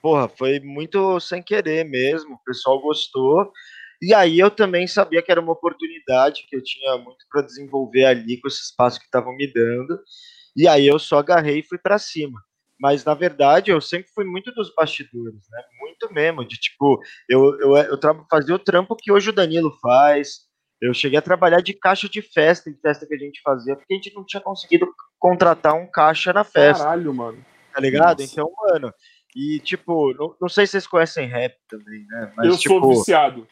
Porra, 0.02 0.28
foi 0.28 0.60
muito 0.60 1.22
sem 1.22 1.42
querer 1.42 1.86
mesmo. 1.86 2.34
O 2.36 2.44
pessoal 2.44 2.82
gostou. 2.82 3.50
E 4.02 4.14
aí 4.14 4.39
eu 4.39 4.49
também 4.49 4.88
sabia 4.88 5.22
que 5.22 5.32
era 5.32 5.39
uma 5.39 5.54
oportunidade, 5.54 6.45
que 6.49 6.56
eu 6.56 6.64
tinha 6.64 6.97
muito 6.97 7.24
para 7.30 7.43
desenvolver 7.43 8.06
ali 8.06 8.39
com 8.41 8.47
esse 8.47 8.62
espaço 8.62 8.99
que 8.99 9.06
estavam 9.06 9.36
me 9.36 9.45
dando. 9.52 9.99
E 10.56 10.68
aí 10.68 10.88
eu 10.88 10.97
só 10.97 11.20
agarrei 11.20 11.60
e 11.60 11.64
fui 11.64 11.78
para 11.78 11.99
cima. 11.99 12.41
Mas 12.80 13.06
na 13.06 13.14
verdade 13.14 13.70
eu 13.70 13.80
sempre 13.80 14.10
fui 14.14 14.26
muito 14.26 14.52
dos 14.54 14.74
bastidores, 14.74 15.41
né? 15.52 15.64
Muito 15.80 16.12
mesmo, 16.12 16.43
de 16.43 16.58
tipo, 16.58 16.99
eu, 17.30 17.60
eu, 17.60 17.78
eu 17.78 17.99
fazia 18.28 18.56
o 18.56 18.60
trampo 18.60 18.95
que 18.95 19.12
hoje 19.12 19.30
o 19.30 19.34
Danilo 19.34 19.72
faz. 19.80 20.49
Eu 20.82 20.95
cheguei 20.95 21.20
a 21.20 21.22
trabalhar 21.22 21.62
de 21.62 21.76
caixa 21.76 22.10
de 22.10 22.24
festa, 22.24 22.72
em 22.72 22.76
festa 22.82 23.06
que 23.06 23.14
a 23.14 23.18
gente 23.20 23.39
fazia, 23.43 23.76
porque 23.76 23.93
a 23.93 23.97
gente 23.97 24.16
não 24.16 24.26
tinha 24.26 24.41
conseguido 24.41 24.91
contratar 25.20 25.76
um 25.76 25.86
caixa 25.86 26.34
na 26.34 26.43
festa, 26.43 26.84
Caralho, 26.84 27.14
mano. 27.14 27.45
tá 27.72 27.80
ligado? 27.80 28.22
Nossa. 28.22 28.34
Então, 28.34 28.52
mano, 28.64 28.91
e 29.36 29.60
tipo, 29.60 30.12
não, 30.16 30.36
não 30.41 30.49
sei 30.49 30.66
se 30.66 30.72
vocês 30.72 30.88
conhecem 30.88 31.28
rap 31.28 31.56
também, 31.70 32.04
né? 32.08 32.34
Mas, 32.36 32.47
eu 32.47 32.58
tipo, 32.58 32.80
sou 32.80 32.89
viciado. 32.89 33.47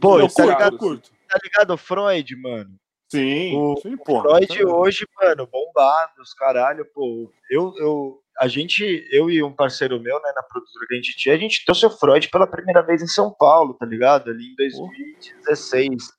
Pô, 0.00 0.18
eu 0.18 0.28
tá 0.28 0.34
curto, 0.34 0.50
ligado, 0.50 0.78
curto. 0.78 1.10
tá 1.28 1.38
ligado 1.42 1.74
o 1.74 1.76
Freud, 1.76 2.36
mano? 2.36 2.70
Sim, 3.10 3.56
O- 3.56 3.76
sim, 3.76 3.96
porra. 3.96 4.22
Freud 4.22 4.64
hoje, 4.64 5.06
mano, 5.20 5.46
bombados, 5.46 6.32
caralho, 6.34 6.84
pô. 6.94 7.30
Eu, 7.50 7.74
eu, 7.76 8.22
a 8.40 8.48
gente, 8.48 9.06
eu 9.12 9.28
e 9.28 9.42
um 9.42 9.52
parceiro 9.52 10.00
meu, 10.00 10.16
né, 10.22 10.32
na 10.34 10.42
produtora 10.42 10.86
que 10.88 10.94
a 10.94 10.96
gente 10.96 11.16
tinha, 11.16 11.34
a 11.34 11.38
gente 11.38 11.64
trouxe 11.64 11.84
o 11.84 11.90
Freud 11.90 12.28
pela 12.30 12.46
primeira 12.46 12.80
vez 12.82 13.02
em 13.02 13.06
São 13.06 13.30
Paulo, 13.30 13.74
tá 13.74 13.84
ligado? 13.84 14.30
Ali 14.30 14.52
em 14.52 14.54
2016. 14.56 16.10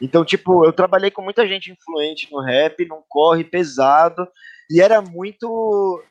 Então, 0.00 0.24
tipo, 0.24 0.64
eu 0.64 0.72
trabalhei 0.72 1.10
com 1.10 1.20
muita 1.22 1.46
gente 1.46 1.70
influente 1.72 2.28
no 2.30 2.40
rap, 2.40 2.84
num 2.86 3.02
corre 3.08 3.42
pesado, 3.42 4.26
e 4.70 4.80
era 4.80 5.02
muito. 5.02 6.02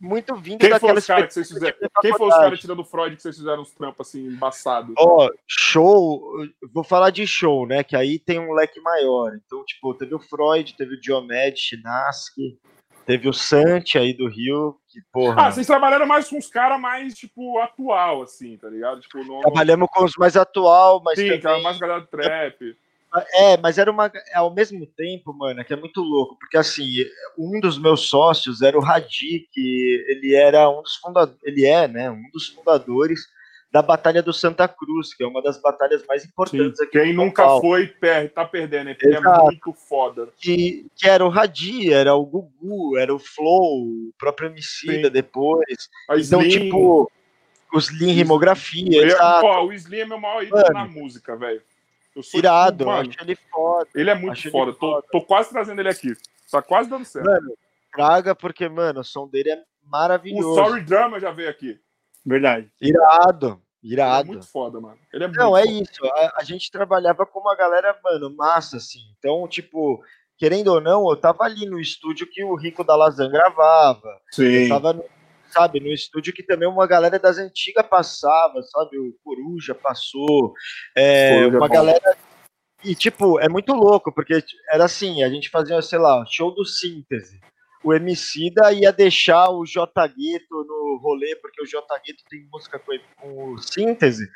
Muito 0.00 0.34
vindo 0.36 0.58
Quem 0.58 0.70
foi 0.70 0.78
daquela 0.78 0.98
os 0.98 1.06
caras 1.06 1.26
que 1.26 1.34
vocês 1.34 1.48
fizeram? 1.48 1.76
de 1.80 1.88
Quem 2.00 2.16
foi 2.16 2.28
os 2.28 2.34
caras 2.34 2.60
tirando 2.60 2.84
Freud 2.84 3.16
que 3.16 3.22
vocês 3.22 3.36
fizeram 3.36 3.62
uns 3.62 3.72
trampos 3.72 4.08
assim, 4.08 4.26
embaçados? 4.26 4.94
Ó, 4.98 5.28
show, 5.46 6.44
eu 6.62 6.68
vou 6.72 6.84
falar 6.84 7.10
de 7.10 7.26
show, 7.26 7.66
né? 7.66 7.82
Que 7.82 7.96
aí 7.96 8.18
tem 8.18 8.38
um 8.38 8.52
leque 8.52 8.80
maior. 8.80 9.34
Então, 9.34 9.64
tipo, 9.64 9.94
teve 9.94 10.14
o 10.14 10.20
Freud, 10.20 10.74
teve 10.76 10.94
o 10.94 11.00
Diomed, 11.00 11.58
Chinaski, 11.58 12.58
teve 13.04 13.28
o 13.28 13.32
Santi 13.32 13.98
aí 13.98 14.12
do 14.12 14.28
Rio, 14.28 14.78
que, 14.86 15.00
porra. 15.12 15.46
Ah, 15.46 15.50
vocês 15.50 15.66
trabalharam 15.66 16.06
mais 16.06 16.28
com 16.28 16.38
os 16.38 16.46
caras 16.46 16.80
mais, 16.80 17.14
tipo, 17.14 17.58
atual, 17.58 18.22
assim, 18.22 18.56
tá 18.56 18.68
ligado? 18.68 19.00
Tipo, 19.00 19.18
no, 19.18 19.36
no... 19.36 19.40
Trabalhamos 19.40 19.88
com 19.92 20.04
os 20.04 20.12
mais 20.16 20.36
atual, 20.36 21.02
mas 21.04 21.18
Sim, 21.18 21.26
também... 21.26 21.40
cara, 21.40 21.60
mais 21.60 21.78
galera 21.78 22.00
do 22.00 22.06
trap. 22.06 22.76
É, 23.34 23.56
mas 23.56 23.78
era 23.78 23.90
uma. 23.90 24.10
Ao 24.34 24.52
mesmo 24.52 24.86
tempo, 24.86 25.32
mano, 25.32 25.64
que 25.64 25.72
é 25.72 25.76
muito 25.76 26.00
louco, 26.02 26.36
porque 26.38 26.56
assim, 26.58 26.86
um 27.38 27.58
dos 27.60 27.78
meus 27.78 28.02
sócios 28.08 28.60
era 28.62 28.76
o 28.76 28.82
Radi, 28.82 29.48
que 29.52 30.04
ele 30.08 30.34
era 30.34 30.68
um 30.68 30.82
dos 30.82 30.96
fundadores. 30.96 31.40
Ele 31.42 31.64
é, 31.64 31.88
né? 31.88 32.10
Um 32.10 32.22
dos 32.32 32.48
fundadores 32.48 33.20
da 33.70 33.82
Batalha 33.82 34.22
do 34.22 34.32
Santa 34.32 34.66
Cruz, 34.66 35.12
que 35.14 35.22
é 35.22 35.26
uma 35.26 35.42
das 35.42 35.60
batalhas 35.60 36.02
mais 36.06 36.24
importantes 36.24 36.80
aqui. 36.80 36.92
Quem 36.98 37.12
nunca 37.12 37.44
Paulo. 37.44 37.60
foi, 37.60 37.86
perde, 37.86 38.30
tá 38.30 38.44
perdendo, 38.44 38.90
é 38.90 38.96
Exato. 39.02 39.44
muito 39.44 39.72
foda. 39.74 40.28
que, 40.38 40.86
que 40.96 41.06
era 41.08 41.24
o 41.24 41.28
Radi, 41.28 41.92
era 41.92 42.14
o 42.14 42.24
Gugu, 42.24 42.96
era 42.98 43.14
o 43.14 43.18
Flow, 43.18 43.82
o 44.08 44.12
próprio 44.18 44.48
Emicida 44.48 45.08
Sim. 45.08 45.10
depois. 45.12 45.88
A 46.08 46.16
Então, 46.18 46.40
Slim, 46.42 46.48
tipo, 46.64 47.10
os 47.74 47.90
Lean 48.00 48.14
Rimografia, 48.14 49.02
é- 49.02 49.06
exato, 49.06 49.46
ó, 49.46 49.64
o 49.66 49.72
Slim 49.74 49.98
é 49.98 50.06
meu 50.06 50.18
maior 50.18 50.42
ídolo 50.42 50.62
Mano. 50.62 50.74
na 50.74 50.86
música, 50.86 51.36
velho. 51.36 51.60
Eu 52.16 52.22
sou, 52.22 52.38
irado, 52.38 52.78
tipo, 52.78 52.90
eu 52.90 52.94
mano, 52.96 53.08
acho 53.10 53.22
ele 53.22 53.36
foda. 53.50 53.88
ele 53.94 54.10
é 54.10 54.14
muito 54.14 54.50
foda. 54.50 54.72
Tô, 54.72 54.78
foda. 54.78 55.06
tô 55.12 55.22
quase 55.22 55.50
trazendo 55.50 55.80
ele 55.80 55.88
aqui. 55.88 56.12
Tá 56.50 56.62
quase 56.62 56.88
dando 56.90 57.04
certo. 57.04 57.26
Mano, 57.26 57.54
traga, 57.92 58.34
porque, 58.34 58.68
mano, 58.68 59.00
o 59.00 59.04
som 59.04 59.28
dele 59.28 59.50
é 59.50 59.56
o 59.56 59.90
maravilhoso. 59.90 60.54
Sorry 60.54 60.80
Drama 60.82 61.20
já 61.20 61.30
veio 61.30 61.50
aqui. 61.50 61.78
Verdade. 62.24 62.70
Irado, 62.80 63.62
Ele 63.82 63.92
é 63.92 63.94
irado. 63.94 64.26
muito 64.28 64.46
foda, 64.46 64.80
mano. 64.80 64.98
Ele 65.12 65.24
é 65.24 65.28
Não, 65.28 65.50
muito 65.50 65.56
é 65.58 65.62
foda. 65.66 65.82
isso. 65.82 66.04
A, 66.06 66.32
a 66.40 66.44
gente 66.44 66.70
trabalhava 66.70 67.24
com 67.24 67.38
uma 67.40 67.54
galera, 67.56 67.96
mano, 68.02 68.34
massa, 68.34 68.78
assim. 68.78 69.00
Então, 69.18 69.46
tipo, 69.48 70.02
querendo 70.36 70.68
ou 70.68 70.80
não, 70.80 71.08
eu 71.10 71.16
tava 71.16 71.44
ali 71.44 71.66
no 71.66 71.78
estúdio 71.80 72.26
que 72.30 72.42
o 72.42 72.54
Rico 72.56 72.82
da 72.84 72.96
Lazan 72.96 73.30
gravava. 73.30 74.08
Eu 74.08 74.20
Sim. 74.32 74.68
tava, 74.68 74.92
no, 74.94 75.04
sabe, 75.50 75.80
no 75.80 75.88
estúdio 75.88 76.32
que 76.32 76.42
também 76.42 76.68
uma 76.68 76.86
galera 76.86 77.18
das 77.18 77.38
antigas 77.38 77.86
passava, 77.86 78.62
sabe? 78.62 78.98
O 78.98 79.14
Coruja 79.24 79.74
passou. 79.74 80.52
É, 80.96 81.34
Coruja 81.34 81.58
uma 81.58 81.68
bom. 81.68 81.74
galera. 81.74 82.16
E, 82.84 82.94
tipo, 82.94 83.40
é 83.40 83.48
muito 83.48 83.72
louco, 83.72 84.12
porque 84.12 84.42
era 84.70 84.84
assim, 84.84 85.22
a 85.22 85.28
gente 85.28 85.50
fazia, 85.50 85.80
sei 85.82 85.98
lá, 85.98 86.24
show 86.26 86.54
do 86.54 86.64
síntese. 86.64 87.40
O 87.82 87.92
Emicida 87.92 88.72
ia 88.72 88.92
deixar 88.92 89.50
o 89.50 89.64
J 89.64 89.90
Gueto 90.08 90.64
no 90.64 91.00
rolê, 91.02 91.34
porque 91.36 91.62
o 91.62 91.66
J 91.66 91.80
Gueto 92.04 92.22
tem 92.28 92.46
música 92.52 92.78
com, 92.78 92.92
com 93.20 93.52
o 93.52 93.58
síntese. 93.58 94.28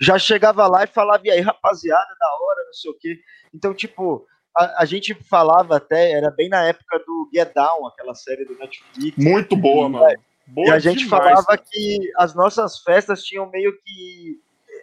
Já 0.00 0.18
chegava 0.18 0.66
lá 0.66 0.84
e 0.84 0.88
falava, 0.88 1.22
e 1.24 1.30
aí, 1.30 1.40
rapaziada, 1.40 2.14
da 2.18 2.26
hora, 2.26 2.64
não 2.66 2.72
sei 2.72 2.90
o 2.90 2.98
quê. 2.98 3.20
Então, 3.52 3.72
tipo, 3.72 4.26
a, 4.56 4.82
a 4.82 4.84
gente 4.84 5.14
falava 5.14 5.76
até, 5.76 6.12
era 6.12 6.30
bem 6.30 6.48
na 6.48 6.64
época 6.64 6.98
do 7.00 7.28
Get 7.32 7.52
Down, 7.52 7.86
aquela 7.86 8.14
série 8.14 8.44
do 8.44 8.56
Netflix. 8.56 9.16
Muito 9.16 9.56
boa, 9.56 9.88
mano. 9.88 10.14
Boa 10.46 10.68
E 10.68 10.70
a 10.72 10.78
gente 10.78 11.04
demais, 11.04 11.22
falava 11.24 11.46
cara. 11.46 11.62
que 11.70 11.98
as 12.16 12.34
nossas 12.34 12.78
festas 12.82 13.22
tinham 13.22 13.50
meio 13.50 13.72
que. 13.82 14.40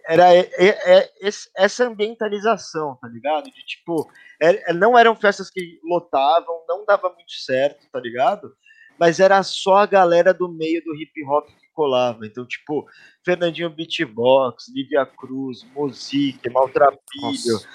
Era 0.08 0.34
é- 0.34 0.50
é- 0.58 1.10
essa 1.56 1.86
ambientalização, 1.88 2.98
tá 3.00 3.08
ligado? 3.08 3.46
De 3.46 3.66
tipo, 3.66 4.10
é- 4.42 4.72
é- 4.72 4.74
não 4.74 4.98
eram 4.98 5.16
festas 5.16 5.52
que 5.52 5.80
lotavam, 5.84 6.64
não 6.68 6.84
dava 6.86 7.10
muito 7.14 7.32
certo, 7.34 7.86
tá 7.92 8.00
ligado? 8.00 8.52
Mas 9.00 9.20
era 9.20 9.42
só 9.44 9.78
a 9.78 9.86
galera 9.86 10.34
do 10.34 10.50
meio 10.50 10.84
do 10.84 10.96
hip 10.96 11.24
hop 11.28 11.46
que 11.48 11.72
colava. 11.74 12.26
Então, 12.26 12.46
tipo, 12.48 12.86
Fernandinho 13.24 13.70
Beatbox, 13.70 14.66
Lívia 14.74 15.06
Cruz, 15.06 15.64
Mozique, 15.76 16.50
Maltrapilho, 16.50 17.00
Nossa. 17.22 17.68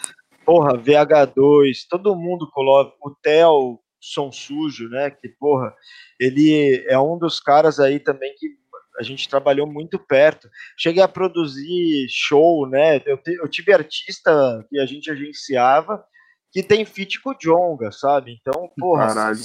porra, 0.45 0.77
VH2, 0.77 1.87
todo 1.89 2.17
mundo 2.17 2.51
coloca. 2.53 2.93
O 3.01 3.11
Theo, 3.23 3.79
Som 4.01 4.31
Sujo, 4.33 4.89
né? 4.89 5.11
Que, 5.11 5.29
porra, 5.29 5.75
ele 6.21 6.85
é 6.89 6.99
um 6.99 7.19
dos 7.19 7.41
caras 7.41 7.79
aí 7.81 7.99
também 7.99 8.35
que 8.39 8.49
a 8.99 9.03
gente 9.03 9.29
trabalhou 9.29 9.67
muito 9.67 9.99
perto. 9.99 10.49
Cheguei 10.79 11.03
a 11.03 11.09
produzir 11.09 12.07
show, 12.09 12.67
né? 12.69 13.03
Eu, 13.05 13.19
te- 13.19 13.35
eu 13.35 13.49
tive 13.49 13.73
artista 13.73 14.65
que 14.71 14.79
a 14.79 14.87
gente 14.87 15.11
agenciava 15.11 16.03
que 16.53 16.63
tem 16.63 16.87
feat 16.87 17.21
com 17.21 17.31
o 17.31 17.35
Jonga, 17.39 17.93
sabe? 17.93 18.39
Então, 18.41 18.71
porra, 18.79 19.09
Caralho. 19.09 19.39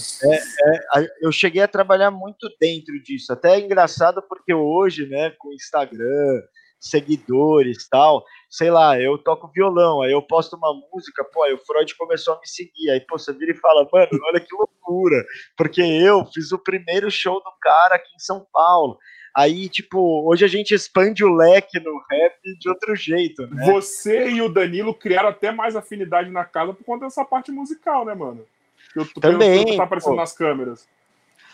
a- 0.94 1.06
eu 1.22 1.32
cheguei 1.32 1.62
a 1.62 1.68
trabalhar 1.68 2.10
muito 2.12 2.48
dentro 2.60 2.94
disso. 3.04 3.34
Até 3.34 3.56
é 3.56 3.60
engraçado 3.60 4.22
porque 4.30 4.54
hoje, 4.54 5.06
né, 5.08 5.32
com 5.38 5.52
Instagram, 5.52 6.42
seguidores 6.82 7.88
tal, 7.88 8.26
sei 8.50 8.72
lá, 8.72 9.00
eu 9.00 9.16
toco 9.18 9.52
violão, 9.54 10.02
aí 10.02 10.12
eu 10.12 10.22
posto 10.22 10.56
uma 10.56 10.74
música, 10.92 11.24
pô, 11.24 11.44
aí 11.44 11.54
o 11.54 11.60
Freud 11.60 11.96
começou 11.96 12.34
a 12.34 12.40
me 12.40 12.48
seguir, 12.48 12.90
aí 12.90 13.00
pô, 13.00 13.20
você 13.20 13.32
vira 13.32 13.52
e 13.52 13.58
fala, 13.58 13.88
mano, 13.94 14.10
olha 14.28 14.40
que 14.40 14.54
loucura, 14.56 15.24
porque 15.56 15.82
eu 15.82 16.26
fiz 16.26 16.52
o 16.52 16.58
primeiro 16.58 17.12
show 17.12 17.36
do 17.36 17.52
cara 17.62 17.96
aqui 17.96 18.10
em 18.16 18.20
São 18.20 18.46
Paulo. 18.52 18.98
Aí, 19.34 19.70
tipo, 19.70 20.28
hoje 20.28 20.44
a 20.44 20.48
gente 20.48 20.74
expande 20.74 21.24
o 21.24 21.34
leque 21.34 21.80
no 21.80 22.04
rap 22.10 22.36
de 22.60 22.68
outro 22.68 22.94
jeito, 22.98 23.48
né? 23.48 23.66
Você 23.72 24.30
e 24.30 24.42
o 24.42 24.50
Danilo 24.50 24.94
criaram 24.94 25.30
até 25.30 25.52
mais 25.52 25.74
afinidade 25.74 26.30
na 26.30 26.44
casa 26.44 26.74
por 26.74 26.84
conta 26.84 27.06
dessa 27.06 27.24
parte 27.24 27.50
musical, 27.50 28.04
né, 28.04 28.14
mano? 28.14 28.46
Que 28.92 29.00
eu 29.00 29.08
Também, 29.22 29.66
que 29.66 29.78
tá 29.78 29.84
aparecendo 29.84 30.12
pô. 30.12 30.18
nas 30.18 30.34
câmeras. 30.34 30.86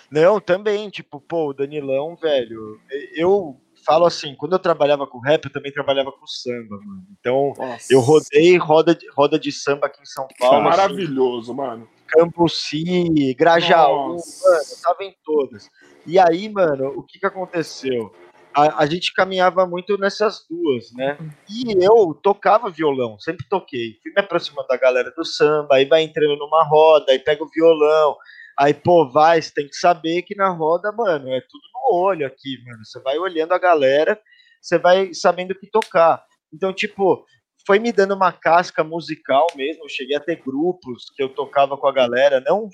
Não, 0.10 0.40
também, 0.40 0.90
tipo, 0.90 1.22
pô, 1.22 1.50
o 1.50 1.54
Danilão, 1.54 2.16
velho, 2.16 2.82
eu 3.14 3.56
falo 3.88 4.06
assim, 4.06 4.36
quando 4.36 4.52
eu 4.52 4.60
trabalhava 4.60 5.08
com 5.08 5.18
rap, 5.20 5.46
eu 5.46 5.52
também 5.52 5.72
trabalhava 5.72 6.12
com 6.12 6.28
samba, 6.28 6.78
mano. 6.78 7.08
Então, 7.18 7.54
Nossa. 7.58 7.88
eu 7.90 8.02
rodei 8.02 8.58
roda 8.58 8.94
de, 8.94 9.10
roda 9.12 9.40
de 9.40 9.50
samba 9.50 9.88
aqui 9.88 10.02
em 10.02 10.06
São 10.06 10.28
Paulo, 10.38 10.68
assim, 10.68 10.78
Maravilhoso, 10.78 11.54
mano. 11.54 11.88
Cambuci, 12.06 13.34
Grajaú, 13.36 14.14
Nossa. 14.14 14.50
mano, 14.50 14.64
eu 14.70 14.82
tava 14.82 15.04
em 15.06 15.16
todas. 15.24 15.70
E 16.06 16.20
aí, 16.20 16.50
mano, 16.50 16.88
o 16.98 17.04
que 17.04 17.18
que 17.18 17.26
aconteceu? 17.26 18.14
A, 18.54 18.84
a 18.84 18.86
gente 18.86 19.14
caminhava 19.14 19.66
muito 19.66 19.98
nessas 19.98 20.46
duas, 20.50 20.92
né? 20.94 21.18
E 21.50 21.82
eu 21.82 22.14
tocava 22.14 22.70
violão, 22.70 23.18
sempre 23.20 23.48
toquei. 23.48 23.98
Fui 24.04 24.12
me 24.12 24.20
aproximando 24.20 24.68
da 24.68 24.76
galera 24.76 25.14
do 25.16 25.24
samba, 25.24 25.76
aí 25.76 25.86
vai 25.86 26.02
entrando 26.02 26.36
numa 26.36 26.64
roda, 26.66 27.12
aí 27.12 27.20
pega 27.20 27.42
o 27.42 27.50
violão, 27.50 28.18
aí, 28.58 28.74
pô, 28.74 29.10
vai, 29.10 29.42
você 29.42 29.54
tem 29.54 29.68
que 29.68 29.76
saber 29.76 30.24
que 30.24 30.36
na 30.36 30.50
roda, 30.50 30.92
mano, 30.92 31.30
é 31.30 31.42
tudo 31.42 31.64
no 31.74 31.96
olho 31.96 32.26
aqui, 32.26 32.58
mano. 32.66 32.84
Você 32.84 33.00
vai 33.02 33.18
olhando 33.18 33.54
a 33.54 33.60
galera, 33.60 34.20
você 34.62 34.78
vai 34.80 35.14
sabendo 35.14 35.52
o 35.52 35.56
que 35.60 35.70
tocar. 35.70 36.24
Então, 36.54 36.74
tipo, 36.74 37.26
foi 37.66 37.80
me 37.80 37.92
dando 37.92 38.16
uma 38.16 38.32
casca 38.32 38.84
musical 38.84 39.46
mesmo. 39.56 39.84
Eu 39.84 39.90
cheguei 39.90 40.16
a 40.16 40.22
ter 40.22 40.38
grupos 40.38 41.12
que 41.16 41.22
eu 41.22 41.30
tocava 41.30 41.78
com 41.78 41.88
a 41.88 41.92
galera, 41.92 42.42
não 42.42 42.70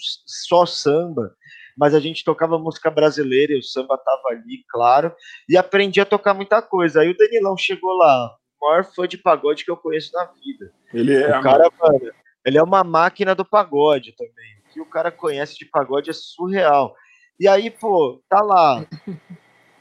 só 0.47 0.65
samba, 0.65 1.35
mas 1.75 1.93
a 1.95 1.99
gente 1.99 2.23
tocava 2.23 2.59
música 2.59 2.89
brasileira 2.89 3.53
e 3.53 3.59
o 3.59 3.63
samba 3.63 3.97
tava 3.97 4.29
ali, 4.29 4.63
claro, 4.69 5.13
e 5.49 5.57
aprendi 5.57 5.99
a 5.99 6.05
tocar 6.05 6.33
muita 6.33 6.61
coisa. 6.61 7.01
Aí 7.01 7.09
o 7.09 7.17
Danilão 7.17 7.57
chegou 7.57 7.93
lá, 7.93 8.35
o 8.61 8.69
maior 8.69 8.85
fã 8.85 9.07
de 9.07 9.17
pagode 9.17 9.65
que 9.65 9.71
eu 9.71 9.77
conheço 9.77 10.11
na 10.13 10.25
vida. 10.25 10.71
Ele 10.93 11.15
é, 11.15 11.37
o 11.37 11.41
cara, 11.41 11.69
mano, 11.79 12.11
ele 12.45 12.57
é 12.57 12.63
uma 12.63 12.83
máquina 12.83 13.33
do 13.33 13.43
pagode 13.43 14.15
também. 14.15 14.62
Que 14.73 14.81
o 14.81 14.85
cara 14.85 15.11
conhece 15.11 15.55
de 15.55 15.65
pagode 15.65 16.09
é 16.09 16.13
surreal. 16.13 16.95
E 17.39 17.47
aí, 17.47 17.69
pô, 17.69 18.21
tá 18.27 18.41
lá. 18.41 18.85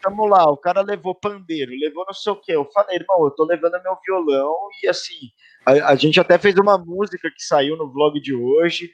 Tamo 0.02 0.26
lá, 0.26 0.50
o 0.50 0.56
cara 0.56 0.82
levou 0.82 1.14
pandeiro, 1.14 1.70
levou 1.78 2.04
não 2.04 2.12
sei 2.12 2.32
o 2.32 2.36
quê. 2.36 2.52
Eu 2.56 2.68
falei, 2.74 2.96
irmão, 2.96 3.24
eu 3.24 3.30
tô 3.30 3.44
levando 3.44 3.80
meu 3.82 3.96
violão 4.04 4.52
e 4.82 4.88
assim, 4.88 5.30
a, 5.64 5.92
a 5.92 5.94
gente 5.94 6.18
até 6.18 6.36
fez 6.38 6.56
uma 6.56 6.76
música 6.76 7.30
que 7.30 7.42
saiu 7.42 7.76
no 7.76 7.90
vlog 7.90 8.20
de 8.20 8.34
hoje. 8.34 8.90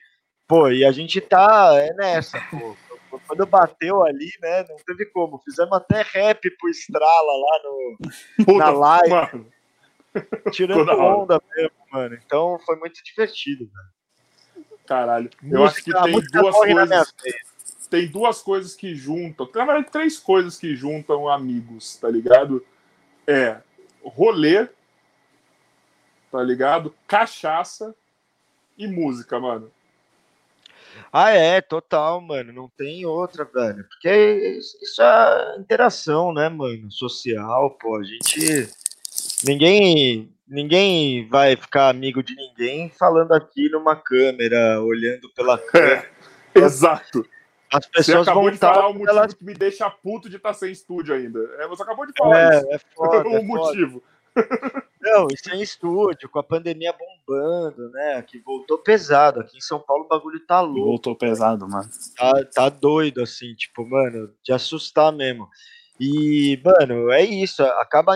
Pô, 0.46 0.68
e 0.68 0.84
a 0.84 0.92
gente 0.92 1.20
tá 1.20 1.72
é 1.76 1.94
nessa, 1.94 2.38
pô. 2.50 2.76
Quando 3.26 3.46
bateu 3.46 4.04
ali, 4.04 4.30
né, 4.42 4.64
não 4.68 4.76
teve 4.86 5.06
como. 5.06 5.40
Fizemos 5.42 5.72
até 5.72 6.02
rap 6.02 6.40
pro 6.58 6.68
Estrala 6.68 7.32
lá 7.32 7.60
no, 7.64 8.44
Puta, 8.44 8.58
na 8.58 8.70
live. 8.70 9.10
Mano, 9.10 9.46
tirando 10.52 10.90
onda 10.92 11.40
mesmo, 11.56 11.76
mano. 11.90 12.18
Então 12.22 12.58
foi 12.66 12.76
muito 12.76 13.02
divertido, 13.02 13.64
velho. 13.64 13.97
Caralho. 14.88 15.30
Eu 15.42 15.64
acho 15.64 15.84
que 15.84 15.90
Música- 15.92 16.02
tem 16.04 16.12
música 16.12 16.40
duas 16.40 16.56
coisas. 16.56 17.14
Tem 17.90 18.06
duas 18.08 18.42
coisas 18.42 18.74
que 18.74 18.94
juntam. 18.94 19.48
Na 19.54 19.64
verdade, 19.64 19.90
três 19.90 20.18
coisas 20.18 20.58
que 20.58 20.74
juntam 20.74 21.28
amigos, 21.28 21.96
tá 21.96 22.08
ligado? 22.10 22.64
É 23.26 23.58
rolê, 24.02 24.68
tá 26.30 26.42
ligado? 26.42 26.94
Cachaça 27.06 27.94
e 28.76 28.86
música, 28.86 29.38
mano. 29.38 29.70
Ah, 31.12 31.30
é, 31.30 31.60
total, 31.60 32.20
mano. 32.20 32.52
Não 32.52 32.68
tem 32.68 33.06
outra, 33.06 33.44
velho. 33.44 33.84
Porque 33.84 34.58
isso 34.82 35.02
é 35.02 35.56
interação, 35.58 36.32
né, 36.32 36.48
mano? 36.48 36.90
Social, 36.90 37.70
pô. 37.80 37.96
A 37.96 38.02
gente. 38.04 38.68
Ninguém. 39.44 40.32
Ninguém 40.48 41.28
vai 41.28 41.56
ficar 41.56 41.88
amigo 41.90 42.22
de 42.22 42.34
ninguém 42.34 42.88
falando 42.90 43.32
aqui 43.32 43.68
numa 43.70 43.94
câmera, 43.96 44.80
olhando 44.82 45.28
pela 45.34 45.58
câmera. 45.58 46.08
Exato. 46.54 47.26
As 47.72 47.84
Você 47.84 47.90
pessoas 47.90 48.26
acabou 48.26 48.44
vão 48.44 48.52
de 48.52 48.58
falar 48.58 48.88
o 48.88 48.94
motivo 48.94 49.10
elas- 49.10 49.34
que 49.34 49.44
me 49.44 49.52
deixa 49.52 49.90
puto 49.90 50.28
de 50.30 50.36
estar 50.36 50.54
sem 50.54 50.72
estúdio 50.72 51.14
ainda. 51.14 51.38
É, 51.58 51.68
você 51.68 51.82
acabou 51.82 52.06
de 52.06 52.12
falar 52.16 52.54
isso. 52.56 52.66
É, 52.70 52.74
é 52.76 52.78
foda, 52.96 53.28
o 53.28 53.36
é 53.36 53.40
foda. 53.40 53.42
motivo. 53.44 54.02
Não, 55.00 55.26
e 55.32 55.36
sem 55.36 55.60
estúdio, 55.60 56.28
com 56.28 56.38
a 56.38 56.42
pandemia 56.42 56.94
bombando, 56.94 57.90
né? 57.90 58.22
Que 58.22 58.38
voltou 58.38 58.78
pesado. 58.78 59.40
Aqui 59.40 59.58
em 59.58 59.60
São 59.60 59.78
Paulo 59.80 60.04
o 60.04 60.08
bagulho 60.08 60.40
tá 60.40 60.60
louco. 60.60 60.84
Voltou 60.84 61.14
pesado, 61.14 61.68
mano. 61.68 61.88
Tá, 62.16 62.44
tá 62.44 62.68
doido, 62.68 63.22
assim, 63.22 63.52
tipo, 63.54 63.84
mano, 63.86 64.32
de 64.42 64.52
assustar 64.52 65.12
mesmo. 65.12 65.48
E, 66.00 66.60
mano, 66.64 67.10
é 67.10 67.22
isso. 67.24 67.62
Acaba 67.62 68.14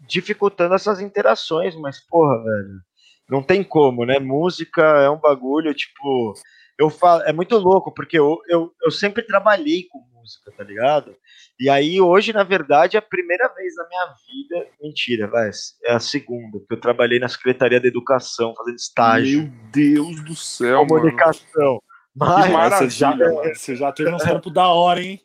dificultando 0.00 0.74
essas 0.74 1.00
interações, 1.00 1.74
mas, 1.76 2.00
porra, 2.00 2.42
velho. 2.42 2.80
Não 3.28 3.42
tem 3.42 3.62
como, 3.62 4.04
né? 4.04 4.18
Música 4.18 4.82
é 4.82 5.08
um 5.08 5.18
bagulho, 5.18 5.72
tipo. 5.72 6.34
Eu 6.76 6.90
falo, 6.90 7.22
é 7.22 7.32
muito 7.32 7.56
louco, 7.58 7.92
porque 7.92 8.18
eu, 8.18 8.38
eu, 8.48 8.72
eu 8.82 8.90
sempre 8.90 9.22
trabalhei 9.22 9.84
com 9.84 10.02
música, 10.14 10.50
tá 10.56 10.64
ligado? 10.64 11.14
E 11.58 11.68
aí, 11.68 12.00
hoje, 12.00 12.32
na 12.32 12.42
verdade, 12.42 12.96
é 12.96 12.98
a 12.98 13.02
primeira 13.02 13.46
vez 13.54 13.74
na 13.76 13.86
minha 13.86 14.06
vida. 14.06 14.66
Mentira, 14.82 15.28
vai, 15.28 15.50
é 15.84 15.92
a 15.92 16.00
segunda, 16.00 16.58
porque 16.58 16.74
eu 16.74 16.80
trabalhei 16.80 17.18
na 17.18 17.28
Secretaria 17.28 17.78
da 17.78 17.86
Educação, 17.86 18.54
fazendo 18.56 18.76
estágio, 18.76 19.42
Meu 19.42 19.52
Deus 19.70 20.24
do 20.24 20.34
céu, 20.34 20.86
mano. 20.86 20.88
comunicação. 20.88 21.82
Mas, 22.16 22.46
Que 22.46 22.52
Mas 22.52 22.74
você 22.74 22.90
já, 22.90 23.14
maravilha, 23.14 23.54
você 23.54 23.76
já 23.76 23.92
teve 23.92 24.10
um 24.10 24.16
trampo 24.16 24.50
da 24.50 24.68
hora, 24.68 25.02
hein? 25.02 25.20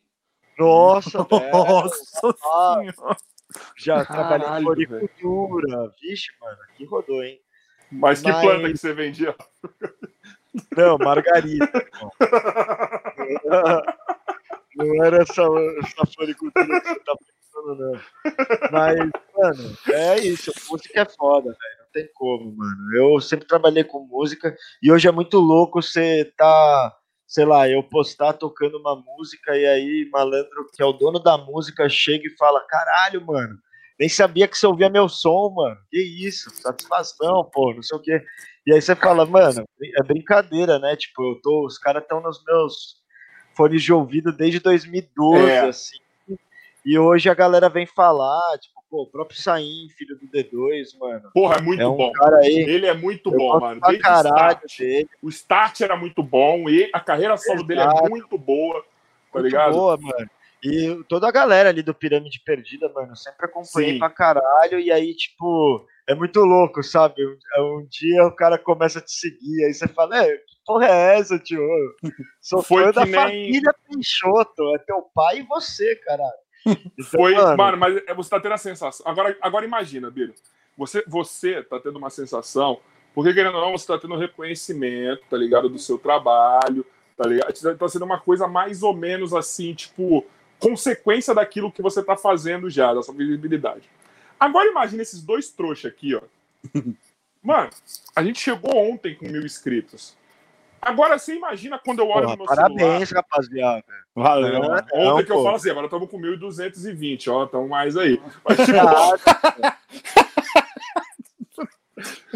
nossa, 0.60 1.24
velho, 1.24 1.52
Nossa 1.52 3.18
Já 3.78 4.06
trabalhei 4.06 4.48
em 4.48 4.64
floricultura. 4.64 5.94
Vixe, 6.02 6.32
mano, 6.40 6.58
aqui 6.64 6.86
rodou, 6.86 7.24
hein? 7.24 7.40
Mas 7.92 8.22
que 8.22 8.32
Mas- 8.32 8.42
planta 8.42 8.72
que 8.72 8.78
você 8.78 8.94
vendia? 8.94 9.36
Não, 10.76 10.98
Margarida. 10.98 11.70
Não 14.76 15.06
era 15.06 15.22
essa, 15.22 15.42
essa 15.80 16.06
floricultura 16.14 16.66
que 16.82 16.88
você 16.88 17.00
tá 17.00 17.16
pensando, 17.16 17.76
não. 17.76 18.02
Mas, 18.72 18.98
mano, 19.38 19.78
é 19.94 20.20
isso. 20.20 20.52
Música 20.70 21.02
é 21.02 21.06
foda, 21.06 21.50
velho. 21.50 21.78
Não 21.80 21.86
tem 21.94 22.10
como, 22.14 22.52
mano. 22.58 22.96
Eu 22.96 23.22
sempre 23.22 23.48
trabalhei 23.48 23.84
com 23.86 24.06
música 24.06 24.56
e 24.84 24.92
hoje 24.92 25.08
é 25.08 25.12
muito 25.12 25.38
louco 25.40 25.82
você 25.82 26.26
tá, 26.38 26.94
sei 27.28 27.46
lá, 27.46 27.68
eu 27.70 27.82
postar 27.84 28.34
tocando 28.34 28.78
uma 28.78 28.96
música 28.96 29.56
e 29.58 29.66
aí 29.66 30.10
malandro 30.12 30.68
que 30.74 30.82
é 30.82 30.86
o 30.86 30.94
dono 30.94 31.20
da 31.20 31.38
música 31.38 31.88
chega 31.90 32.28
e 32.28 32.38
fala: 32.38 32.62
caralho, 32.68 33.26
mano. 33.26 33.58
Nem 33.98 34.10
sabia 34.10 34.46
que 34.46 34.58
você 34.58 34.68
ouvia 34.68 34.90
meu 34.90 35.08
som, 35.08 35.54
mano. 35.56 35.78
Que 35.90 35.98
isso, 35.98 36.50
satisfação, 36.50 37.50
pô, 37.54 37.74
não 37.74 37.82
sei 37.82 37.98
o 37.98 38.02
quê. 38.02 38.22
E 38.68 38.74
aí 38.74 38.82
você 38.82 38.94
fala, 38.94 39.26
mano, 39.26 39.64
é 39.82 40.04
brincadeira, 40.04 40.78
né? 40.80 40.98
Tipo, 40.98 41.32
eu 41.32 41.42
tô, 41.42 41.66
os 41.66 41.78
caras 41.78 42.04
estão 42.04 42.20
nos 42.22 42.44
meus 42.46 42.98
fones 43.56 43.82
de 43.82 43.94
ouvido 43.94 44.34
desde 44.34 44.60
2012, 44.60 45.50
É. 45.50 45.60
assim. 45.62 45.98
E 46.86 47.00
hoje 47.00 47.30
a 47.30 47.34
galera 47.34 47.70
vem 47.70 47.86
falar, 47.86 48.58
tipo, 48.60 48.84
pô, 48.90 49.04
o 49.04 49.08
próprio 49.08 49.40
Saim, 49.40 49.88
filho 49.98 50.18
do 50.18 50.28
D2, 50.28 50.98
mano. 51.00 51.30
Porra, 51.34 51.58
é 51.58 51.62
muito 51.62 51.82
É 51.82 51.88
um 51.88 51.96
bom. 51.98 52.12
cara 52.14 52.38
aí. 52.38 52.54
Ele 52.54 52.86
é 52.86 52.94
muito 52.94 53.32
bom, 53.32 53.60
mano. 53.60 53.82
Desde 53.82 54.00
o 54.00 54.04
caralho 54.04 54.60
start. 54.66 54.78
dele. 54.80 55.10
O 55.22 55.30
start 55.30 55.82
era 55.82 55.96
muito 55.98 56.22
bom 56.24 56.70
e 56.70 56.90
a 56.94 57.00
carreira 57.00 57.36
solo 57.38 57.64
dele 57.64 57.82
é 57.82 58.10
muito 58.10 58.38
boa, 58.38 58.82
tá 58.82 58.88
Muito 59.34 59.46
ligado? 59.46 59.74
boa, 59.74 59.98
mano. 59.98 60.30
E 60.64 61.04
toda 61.08 61.28
a 61.28 61.32
galera 61.32 61.70
ali 61.70 61.84
do 61.84 61.94
Pirâmide 61.94 62.42
Perdida, 62.44 62.90
mano, 62.90 63.16
sempre 63.16 63.46
acompanhei 63.46 63.94
Sim. 63.94 64.00
pra 64.00 64.10
caralho. 64.10 64.80
E 64.80 64.92
aí, 64.92 65.14
tipo, 65.14 65.86
é 66.08 66.16
muito 66.16 66.40
louco, 66.40 66.82
sabe? 66.82 67.24
Um, 67.24 67.38
um 67.82 67.88
dia 67.88 68.24
o 68.26 68.32
cara 68.36 68.58
começa 68.58 68.98
a 68.98 69.02
te 69.02 69.12
seguir, 69.12 69.64
aí 69.66 69.74
você 69.74 69.88
fala, 69.88 70.24
é, 70.26 70.36
que 70.38 70.56
porra 70.66 70.88
é 70.88 71.20
essa, 71.20 71.38
tio? 71.38 71.62
Sou 72.42 72.64
Foi 72.64 72.84
fã 72.86 72.92
da 72.92 73.06
nem- 73.06 73.14
família 73.14 73.76
Peixoto, 73.88 74.76
é 74.76 74.80
teu 74.80 75.04
pai 75.14 75.40
e 75.40 75.44
você, 75.44 75.96
caralho. 75.98 76.34
Então, 76.66 77.06
Foi, 77.06 77.36
mano, 77.36 77.58
mano, 77.58 77.78
mas 77.78 77.98
é- 78.08 78.14
você 78.14 78.30
tá 78.30 78.40
tendo 78.40 78.54
a 78.54 78.58
sensação. 78.58 79.06
Agora, 79.08 79.38
agora 79.42 79.66
imagina, 79.66 80.10
Biro. 80.10 80.34
Você, 80.78 81.04
você 81.08 81.62
tá 81.64 81.80
tendo 81.80 81.98
uma 81.98 82.10
sensação, 82.10 82.80
porque 83.14 83.34
querendo 83.34 83.56
ou 83.56 83.62
não, 83.62 83.72
você 83.72 83.86
tá 83.88 83.98
tendo 83.98 84.16
reconhecimento, 84.18 85.22
tá 85.30 85.38
ligado? 85.38 85.70
Do 85.70 85.78
seu 85.80 85.98
trabalho, 85.98 86.86
tá 87.16 87.28
ligado? 87.28 87.78
Tá 87.78 87.88
sendo 87.88 88.06
uma 88.06 88.20
coisa 88.20 88.48
mais 88.48 88.84
ou 88.84 88.94
menos 88.94 89.34
assim, 89.34 89.74
tipo, 89.74 90.26
consequência 90.60 91.34
daquilo 91.34 91.72
que 91.72 91.82
você 91.82 92.04
tá 92.04 92.18
fazendo 92.18 92.70
já, 92.70 92.94
da 92.94 93.02
sua 93.02 93.14
visibilidade. 93.14 93.90
Agora 94.40 94.70
imagina 94.70 95.02
esses 95.02 95.22
dois 95.22 95.50
trouxas 95.50 95.92
aqui, 95.92 96.16
ó. 96.16 96.22
Mano, 97.42 97.70
a 98.16 98.24
gente 98.24 98.40
chegou 98.40 98.76
ontem 98.76 99.14
com 99.16 99.28
mil 99.28 99.46
inscritos. 99.46 100.18
Agora 100.86 101.18
você 101.18 101.36
imagina 101.36 101.80
quando 101.80 102.00
eu 102.00 102.08
olho 102.10 102.28
porra, 102.28 102.38
no 102.38 102.40
meu 102.46 102.48
celular. 102.48 102.70
parabéns, 102.70 103.12
rapaziada. 103.12 103.84
Valeu. 104.14 104.54
Não. 104.60 104.72
Ontem 104.72 105.06
Não, 105.06 105.24
que 105.24 105.32
eu 105.32 105.38
pô. 105.38 105.44
falo 105.44 105.56
assim, 105.56 105.70
agora 105.72 105.86
estamos 105.88 106.10
com 106.10 106.20
1.220, 106.20 107.28
ó, 107.34 107.46
estamos 107.46 107.70
mais 107.70 107.98
aí. 107.98 108.22
Mas, 108.48 108.58
tipo, 108.58 108.78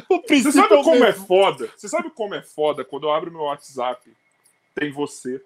O 0.09 0.21
você 0.27 0.51
sabe 0.51 0.73
é 0.73 0.77
o 0.77 0.83
como 0.83 1.03
é 1.03 1.11
mesmo. 1.11 1.27
foda? 1.27 1.69
Você 1.75 1.87
sabe 1.87 2.09
como 2.09 2.33
é 2.33 2.41
foda 2.41 2.83
quando 2.83 3.03
eu 3.03 3.11
abro 3.13 3.31
meu 3.31 3.41
WhatsApp? 3.41 4.11
Tem 4.73 4.91
você, 4.91 5.43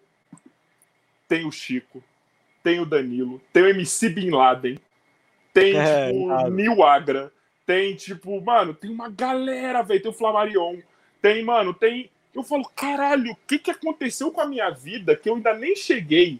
tem 1.28 1.46
o 1.46 1.52
Chico, 1.52 2.02
tem 2.64 2.80
o 2.80 2.86
Danilo, 2.86 3.42
tem 3.52 3.64
o 3.64 3.68
MC 3.68 4.10
Bin 4.10 4.30
Laden, 4.30 4.80
tem, 5.54 5.76
É, 5.78 6.12
tipo, 6.12 6.28
o 6.32 6.50
Nil 6.50 6.84
Agra, 6.84 7.32
tem, 7.66 7.96
tipo, 7.96 8.40
mano, 8.40 8.74
tem 8.74 8.92
uma 8.92 9.10
galera, 9.10 9.82
velho, 9.82 10.02
tem 10.02 10.12
o 10.12 10.14
Flamarion, 10.14 10.78
tem, 11.22 11.44
mano, 11.44 11.74
tem... 11.74 12.10
Eu 12.34 12.43
falo, 12.43 12.64
caralho, 12.76 13.31
o 13.31 13.38
que 13.47 13.60
que 13.60 13.72
aconteceu 13.72 14.31
com 14.31 14.41
a 14.41 14.45
minha 14.45 14.69
vida 14.72 15.15
que 15.15 15.30
eu 15.30 15.35
ainda 15.35 15.53
nem 15.53 15.76
cheguei? 15.76 16.39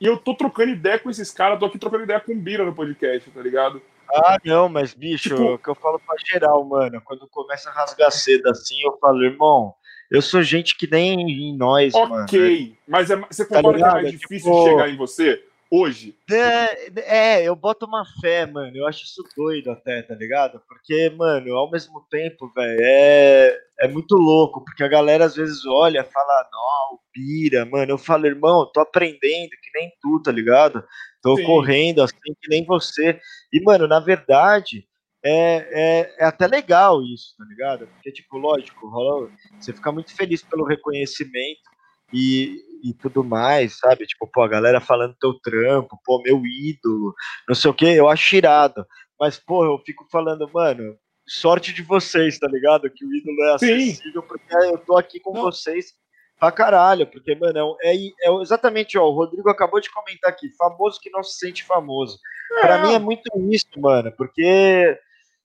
E 0.00 0.06
eu 0.06 0.16
tô 0.16 0.34
trocando 0.34 0.70
ideia 0.70 0.98
com 0.98 1.10
esses 1.10 1.30
caras, 1.32 1.58
tô 1.58 1.66
aqui 1.66 1.78
trocando 1.78 2.04
ideia 2.04 2.20
com 2.20 2.32
o 2.32 2.36
Bira 2.36 2.64
no 2.64 2.72
podcast, 2.74 3.28
tá 3.30 3.40
ligado? 3.42 3.82
Ah, 4.14 4.38
não, 4.44 4.68
mas, 4.68 4.94
bicho, 4.94 5.30
Tipo- 5.30 5.42
é 5.42 5.54
o 5.54 5.58
que 5.58 5.68
eu 5.68 5.74
falo 5.74 5.98
pra 5.98 6.14
geral, 6.24 6.64
mano, 6.64 7.00
quando 7.04 7.26
começa 7.26 7.68
a 7.68 7.72
rasgar 7.72 8.10
cedo 8.12 8.48
assim, 8.48 8.80
eu 8.82 8.96
falo, 8.98 9.22
irmão, 9.24 9.74
eu 10.10 10.22
sou 10.22 10.40
gente 10.42 10.76
que 10.76 10.88
nem 10.90 11.20
em 11.20 11.56
nós, 11.56 11.92
mano. 11.92 12.22
Ok, 12.22 12.76
mas 12.86 13.10
é- 13.10 13.16
você 13.16 13.44
Tá 13.44 13.56
concorda 13.56 13.78
que 13.78 13.84
é 13.84 13.92
mais 13.92 14.06
É 14.06 14.10
difícil 14.12 14.50
tipo- 14.52 14.64
chegar 14.64 14.88
em 14.88 14.96
você 14.96 15.44
hoje? 15.70 16.16
É, 16.30 17.38
é, 17.38 17.42
eu 17.44 17.54
boto 17.54 17.86
uma 17.86 18.04
fé, 18.20 18.46
mano. 18.46 18.76
Eu 18.76 18.86
acho 18.86 19.04
isso 19.04 19.22
doido 19.36 19.70
até, 19.70 20.02
tá 20.02 20.14
ligado? 20.14 20.60
Porque, 20.66 21.10
mano, 21.10 21.54
ao 21.54 21.70
mesmo 21.70 22.06
tempo, 22.10 22.50
velho, 22.54 22.78
é, 22.80 23.58
é 23.80 23.88
muito 23.88 24.14
louco. 24.14 24.64
Porque 24.64 24.82
a 24.82 24.88
galera 24.88 25.24
às 25.24 25.36
vezes 25.36 25.64
olha 25.66 26.00
e 26.00 26.12
fala, 26.12 26.48
não, 26.52 26.98
pira, 27.12 27.64
mano. 27.64 27.92
Eu 27.92 27.98
falo, 27.98 28.26
irmão, 28.26 28.70
tô 28.72 28.80
aprendendo 28.80 29.50
que 29.50 29.70
nem 29.74 29.92
tu, 30.00 30.22
tá 30.22 30.32
ligado? 30.32 30.82
Tô 31.22 31.36
Sim. 31.36 31.44
correndo 31.44 32.02
assim 32.02 32.16
que 32.40 32.48
nem 32.48 32.64
você. 32.64 33.20
E, 33.52 33.60
mano, 33.62 33.86
na 33.86 34.00
verdade, 34.00 34.86
é, 35.24 35.30
é, 35.30 36.14
é 36.20 36.24
até 36.24 36.46
legal 36.46 37.02
isso, 37.02 37.34
tá 37.36 37.44
ligado? 37.44 37.86
Porque, 37.88 38.12
tipo, 38.12 38.38
lógico, 38.38 38.88
rola, 38.88 39.30
você 39.58 39.72
fica 39.72 39.92
muito 39.92 40.14
feliz 40.14 40.42
pelo 40.42 40.64
reconhecimento 40.64 41.77
e, 42.12 42.56
e 42.82 42.94
tudo 42.94 43.24
mais, 43.24 43.78
sabe? 43.78 44.06
Tipo, 44.06 44.26
pô, 44.26 44.42
a 44.42 44.48
galera 44.48 44.80
falando 44.80 45.16
teu 45.20 45.34
trampo, 45.34 45.98
pô, 46.04 46.22
meu 46.22 46.42
ídolo, 46.44 47.14
não 47.48 47.54
sei 47.54 47.70
o 47.70 47.74
que, 47.74 47.86
eu 47.86 48.08
acho 48.08 48.36
irado. 48.36 48.86
Mas, 49.18 49.38
pô, 49.38 49.64
eu 49.64 49.78
fico 49.84 50.06
falando, 50.10 50.48
mano, 50.52 50.96
sorte 51.26 51.72
de 51.72 51.82
vocês, 51.82 52.38
tá 52.38 52.48
ligado? 52.48 52.90
Que 52.90 53.04
o 53.04 53.14
ídolo 53.14 53.42
é 53.44 53.58
Sim. 53.58 53.74
acessível, 53.74 54.22
porque 54.22 54.54
eu 54.54 54.78
tô 54.78 54.96
aqui 54.96 55.20
com 55.20 55.32
Não. 55.32 55.42
vocês 55.42 55.92
pra 56.38 56.52
caralho, 56.52 57.06
porque, 57.06 57.34
mano, 57.34 57.76
é, 57.82 57.96
é, 57.96 58.10
é 58.22 58.32
exatamente, 58.40 58.96
ó, 58.96 59.08
o 59.08 59.14
Rodrigo 59.14 59.50
acabou 59.50 59.80
de 59.80 59.90
comentar 59.90 60.30
aqui, 60.30 60.48
famoso 60.56 61.00
que 61.00 61.10
não 61.10 61.22
se 61.22 61.36
sente 61.36 61.64
famoso. 61.64 62.18
Pra 62.60 62.78
mim 62.78 62.94
é 62.94 62.98
muito 62.98 63.28
isso, 63.50 63.68
mano, 63.76 64.12
porque, 64.16 64.96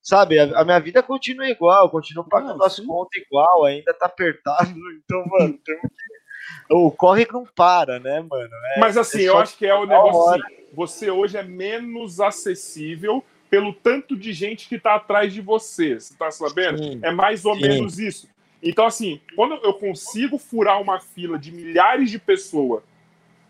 sabe, 0.01 0.37
a, 0.39 0.59
a 0.59 0.63
minha 0.63 0.79
vida 0.79 1.01
continua 1.01 1.49
igual, 1.49 1.89
continuo 1.89 2.29
pagando 2.29 2.59
Não, 2.59 2.65
as 2.65 2.75
sim. 2.75 2.85
contas 2.85 3.21
igual, 3.21 3.65
ainda 3.65 3.93
tá 3.93 4.05
apertado, 4.05 4.69
então, 5.03 5.25
mano, 5.25 5.57
tem 5.65 5.79
que... 5.79 5.87
o 6.69 6.91
corre 6.91 7.27
não 7.31 7.45
para, 7.45 7.99
né, 7.99 8.21
mano? 8.21 8.49
É- 8.75 8.79
Mas 8.79 8.97
assim, 8.97 9.21
é 9.21 9.29
eu 9.29 9.37
acho 9.37 9.57
que 9.57 9.65
é 9.65 9.73
o 9.73 9.85
da 9.85 9.95
negócio 9.95 10.33
assim, 10.33 10.41
você 10.71 11.11
hoje 11.11 11.37
é 11.37 11.43
menos 11.43 12.19
acessível 12.19 13.23
pelo 13.49 13.71
tanto 13.71 14.15
de 14.15 14.33
gente 14.33 14.67
que 14.67 14.79
tá 14.79 14.95
atrás 14.95 15.31
de 15.31 15.39
você, 15.39 15.99
você 15.99 16.15
tá 16.15 16.31
sabendo? 16.31 16.77
Sim. 16.79 16.99
É 17.03 17.11
mais 17.11 17.45
ou 17.45 17.55
Sim. 17.55 17.61
menos 17.61 17.99
isso. 17.99 18.27
Então, 18.63 18.85
assim, 18.85 19.21
quando 19.35 19.55
eu 19.55 19.73
consigo 19.73 20.37
furar 20.37 20.81
uma 20.81 20.99
fila 20.99 21.37
de 21.37 21.51
milhares 21.51 22.09
de 22.09 22.17
pessoas 22.17 22.81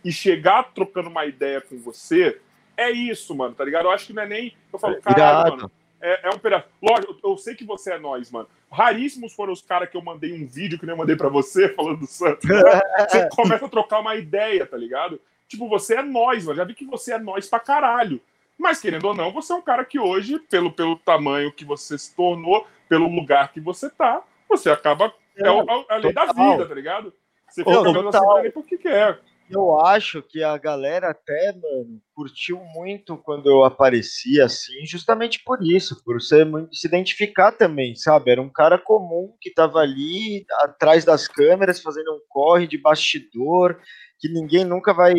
e 0.03 0.11
chegar 0.11 0.73
trocando 0.73 1.09
uma 1.09 1.25
ideia 1.25 1.61
com 1.61 1.77
você, 1.77 2.39
é 2.75 2.91
isso, 2.91 3.33
mano, 3.35 3.55
tá 3.55 3.63
ligado? 3.63 3.85
Eu 3.85 3.91
acho 3.91 4.07
que 4.07 4.13
não 4.13 4.23
é 4.23 4.27
nem. 4.27 4.57
Eu 4.71 4.79
falo, 4.79 4.99
caralho, 5.01 5.57
mano. 5.57 5.71
É, 6.01 6.27
é 6.27 6.29
um 6.31 6.39
pedaço. 6.39 6.65
Lógico, 6.81 7.17
eu, 7.23 7.31
eu 7.31 7.37
sei 7.37 7.55
que 7.55 7.63
você 7.63 7.93
é 7.93 7.99
nós, 7.99 8.29
mano. 8.29 8.49
Raríssimos 8.73 9.33
foram 9.33 9.53
os 9.53 9.61
caras 9.61 9.89
que 9.89 9.95
eu 9.95 10.01
mandei 10.01 10.33
um 10.33 10.45
vídeo 10.47 10.79
que 10.79 10.85
nem 10.85 10.93
eu 10.93 10.97
mandei 10.97 11.15
pra 11.15 11.29
você, 11.29 11.69
falando 11.75 11.99
do 11.99 12.07
Santos. 12.07 12.47
Você 12.47 13.29
começa 13.35 13.65
a 13.65 13.69
trocar 13.69 13.99
uma 13.99 14.15
ideia, 14.15 14.65
tá 14.65 14.75
ligado? 14.75 15.19
Tipo, 15.47 15.69
você 15.69 15.95
é 15.97 16.01
nós. 16.01 16.43
Já 16.43 16.63
vi 16.63 16.73
que 16.73 16.85
você 16.85 17.13
é 17.13 17.19
nós 17.19 17.47
pra 17.47 17.59
caralho. 17.59 18.19
Mas, 18.57 18.79
querendo 18.81 19.05
ou 19.05 19.13
não, 19.15 19.31
você 19.31 19.51
é 19.53 19.55
um 19.55 19.61
cara 19.61 19.83
que 19.85 19.99
hoje, 19.99 20.39
pelo, 20.49 20.71
pelo 20.71 20.95
tamanho 20.97 21.51
que 21.51 21.65
você 21.65 21.97
se 21.97 22.15
tornou, 22.15 22.65
pelo 22.89 23.07
lugar 23.07 23.51
que 23.51 23.59
você 23.59 23.89
tá, 23.89 24.21
você 24.49 24.69
acaba. 24.69 25.13
É, 25.35 25.49
o- 25.51 25.61
é 25.89 25.93
a 25.93 25.97
lei 25.97 26.13
da 26.13 26.25
vida, 26.51 26.67
tá 26.67 26.75
ligado? 26.75 27.13
Você 27.49 27.63
fica 27.63 27.75
total. 28.11 28.37
assim 28.37 28.51
por 28.51 28.65
que 28.65 28.77
quer. 28.77 29.19
Eu 29.49 29.79
acho 29.79 30.21
que 30.21 30.43
a 30.43 30.57
galera 30.57 31.09
até, 31.09 31.53
mano, 31.53 32.01
curtiu 32.15 32.59
muito 32.73 33.17
quando 33.17 33.49
eu 33.49 33.63
aparecia 33.63 34.45
assim, 34.45 34.85
justamente 34.85 35.43
por 35.43 35.59
isso, 35.61 36.01
por 36.03 36.21
ser 36.21 36.45
muito, 36.45 36.75
se 36.75 36.87
identificar 36.87 37.51
também, 37.51 37.95
sabe? 37.95 38.31
Era 38.31 38.41
um 38.41 38.49
cara 38.49 38.77
comum 38.77 39.33
que 39.39 39.53
tava 39.53 39.79
ali 39.79 40.45
atrás 40.61 41.05
das 41.05 41.27
câmeras 41.27 41.81
fazendo 41.81 42.13
um 42.13 42.21
corre 42.29 42.67
de 42.67 42.77
bastidor, 42.77 43.79
que 44.19 44.29
ninguém 44.29 44.63
nunca 44.63 44.93
vai 44.93 45.13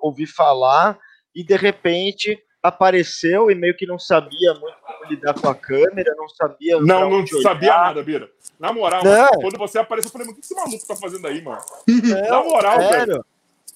ouvir 0.00 0.26
falar, 0.26 0.98
e 1.34 1.42
de 1.42 1.56
repente 1.56 2.38
apareceu 2.62 3.50
e 3.50 3.54
meio 3.54 3.74
que 3.76 3.86
não 3.86 3.98
sabia 3.98 4.52
muito 4.54 4.76
como 4.86 5.10
lidar 5.10 5.34
com 5.34 5.48
a 5.48 5.54
câmera, 5.54 6.14
não 6.16 6.28
sabia. 6.28 6.78
Não, 6.80 7.10
não 7.10 7.26
sabia 7.26 7.70
olhar. 7.70 7.84
nada, 7.84 8.02
Bira. 8.02 8.30
Na 8.58 8.72
moral, 8.72 9.02
mano, 9.02 9.28
quando 9.40 9.58
você 9.58 9.78
apareceu, 9.78 10.08
eu 10.08 10.12
falei, 10.12 10.26
mas 10.26 10.36
o 10.36 10.40
que 10.40 10.44
esse 10.44 10.54
maluco 10.54 10.86
tá 10.86 10.94
fazendo 10.94 11.26
aí, 11.26 11.40
mano? 11.42 11.60
Na 12.28 12.44
moral, 12.44 12.78
velho. 12.78 13.24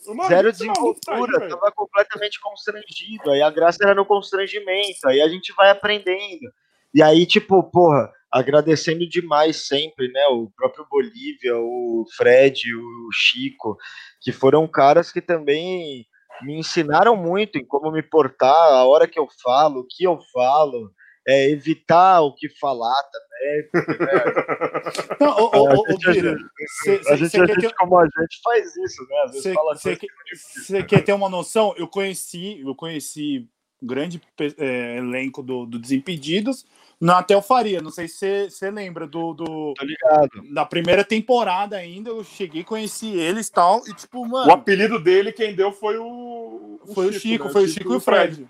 Mano, 0.06 0.28
zero 0.28 0.52
tá 0.52 0.58
desenvoltura, 0.58 1.38
velho? 1.38 1.50
tava 1.50 1.72
completamente 1.72 2.40
constrangido. 2.40 3.30
Aí 3.30 3.42
a 3.42 3.50
graça 3.50 3.78
era 3.82 3.94
no 3.94 4.04
constrangimento, 4.04 5.06
aí 5.06 5.20
a 5.20 5.28
gente 5.28 5.52
vai 5.54 5.70
aprendendo. 5.70 6.52
E 6.94 7.02
aí, 7.02 7.26
tipo, 7.26 7.62
porra, 7.62 8.12
agradecendo 8.30 9.08
demais 9.08 9.66
sempre, 9.66 10.08
né? 10.08 10.26
O 10.26 10.50
próprio 10.56 10.86
Bolívia, 10.90 11.56
o 11.56 12.04
Fred, 12.16 12.74
o 12.74 13.08
Chico, 13.12 13.76
que 14.20 14.32
foram 14.32 14.66
caras 14.66 15.12
que 15.12 15.20
também 15.20 16.06
me 16.42 16.58
ensinaram 16.58 17.16
muito 17.16 17.58
em 17.58 17.64
como 17.64 17.90
me 17.92 18.02
portar, 18.02 18.52
a 18.52 18.84
hora 18.84 19.06
que 19.06 19.18
eu 19.18 19.28
falo, 19.42 19.80
o 19.80 19.86
que 19.86 20.04
eu 20.04 20.18
falo, 20.32 20.90
é, 21.26 21.50
evitar 21.50 22.20
o 22.22 22.34
que 22.34 22.48
falar 22.58 22.94
também. 23.04 23.68
Não, 25.20 25.30
ô, 25.38 25.62
ô, 25.62 25.84
A 25.84 25.90
gente- 25.90 26.12
Bira, 26.12 26.36
cê- 26.82 27.00
A 27.00 27.02
cê- 27.02 27.16
gente, 27.16 27.30
cê 27.30 27.36
a 27.40 27.46
quer 27.46 27.54
gente, 27.54 27.68
ter- 27.68 27.74
como 27.76 27.98
a 27.98 28.04
gente, 28.04 28.40
faz 28.42 28.76
isso, 28.76 29.02
né? 29.08 29.26
Você 29.32 29.96
que- 29.96 30.06
que 30.06 30.76
é 30.76 30.82
quer 30.82 31.02
ter 31.02 31.12
uma 31.12 31.28
noção? 31.28 31.74
Eu 31.76 31.88
conheci, 31.88 32.60
eu 32.60 32.74
conheci 32.74 33.48
um 33.82 33.86
grande 33.86 34.20
é, 34.58 34.96
elenco 34.96 35.42
do, 35.42 35.66
do 35.66 35.78
Desimpedidos 35.78 36.64
na 37.00 37.22
Faria. 37.42 37.82
Não 37.82 37.90
sei 37.90 38.08
se 38.08 38.48
você- 38.50 38.50
lembra 38.70 39.06
do, 39.06 39.34
do- 39.34 39.74
Tô 39.74 39.84
ligado. 39.84 40.30
da 40.52 40.64
primeira 40.64 41.04
temporada 41.04 41.76
ainda. 41.76 42.10
Eu 42.10 42.24
cheguei, 42.24 42.64
conheci 42.64 43.14
eles 43.16 43.48
e 43.48 43.52
tal. 43.52 43.82
E 43.86 43.94
tipo, 43.94 44.20
O 44.22 44.28
mano, 44.28 44.52
apelido 44.52 44.98
dele, 45.02 45.32
quem 45.32 45.54
deu 45.54 45.70
foi 45.72 45.98
o. 45.98 46.80
foi 46.94 47.08
o 47.08 47.12
Chico, 47.12 47.46
né? 47.46 47.52
foi 47.52 47.64
o 47.64 47.68
Chico 47.68 47.92
e 47.92 47.96
o 47.96 48.00
Fred. 48.00 48.46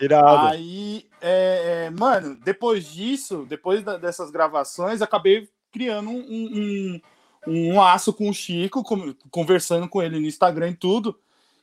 Irado. 0.00 0.46
Aí, 0.48 1.06
é, 1.20 1.84
é, 1.86 1.90
mano, 1.90 2.36
depois 2.36 2.86
disso, 2.86 3.46
depois 3.48 3.82
da- 3.82 3.96
dessas 3.98 4.30
gravações, 4.30 5.02
acabei 5.02 5.48
criando 5.72 6.10
um, 6.10 6.16
um, 6.16 7.00
um, 7.46 7.76
laço 7.78 8.12
com 8.12 8.28
o 8.28 8.34
Chico, 8.34 8.82
conversando 9.30 9.88
com 9.88 10.02
ele 10.02 10.18
no 10.18 10.26
Instagram 10.26 10.70
e 10.70 10.76
tudo, 10.76 11.18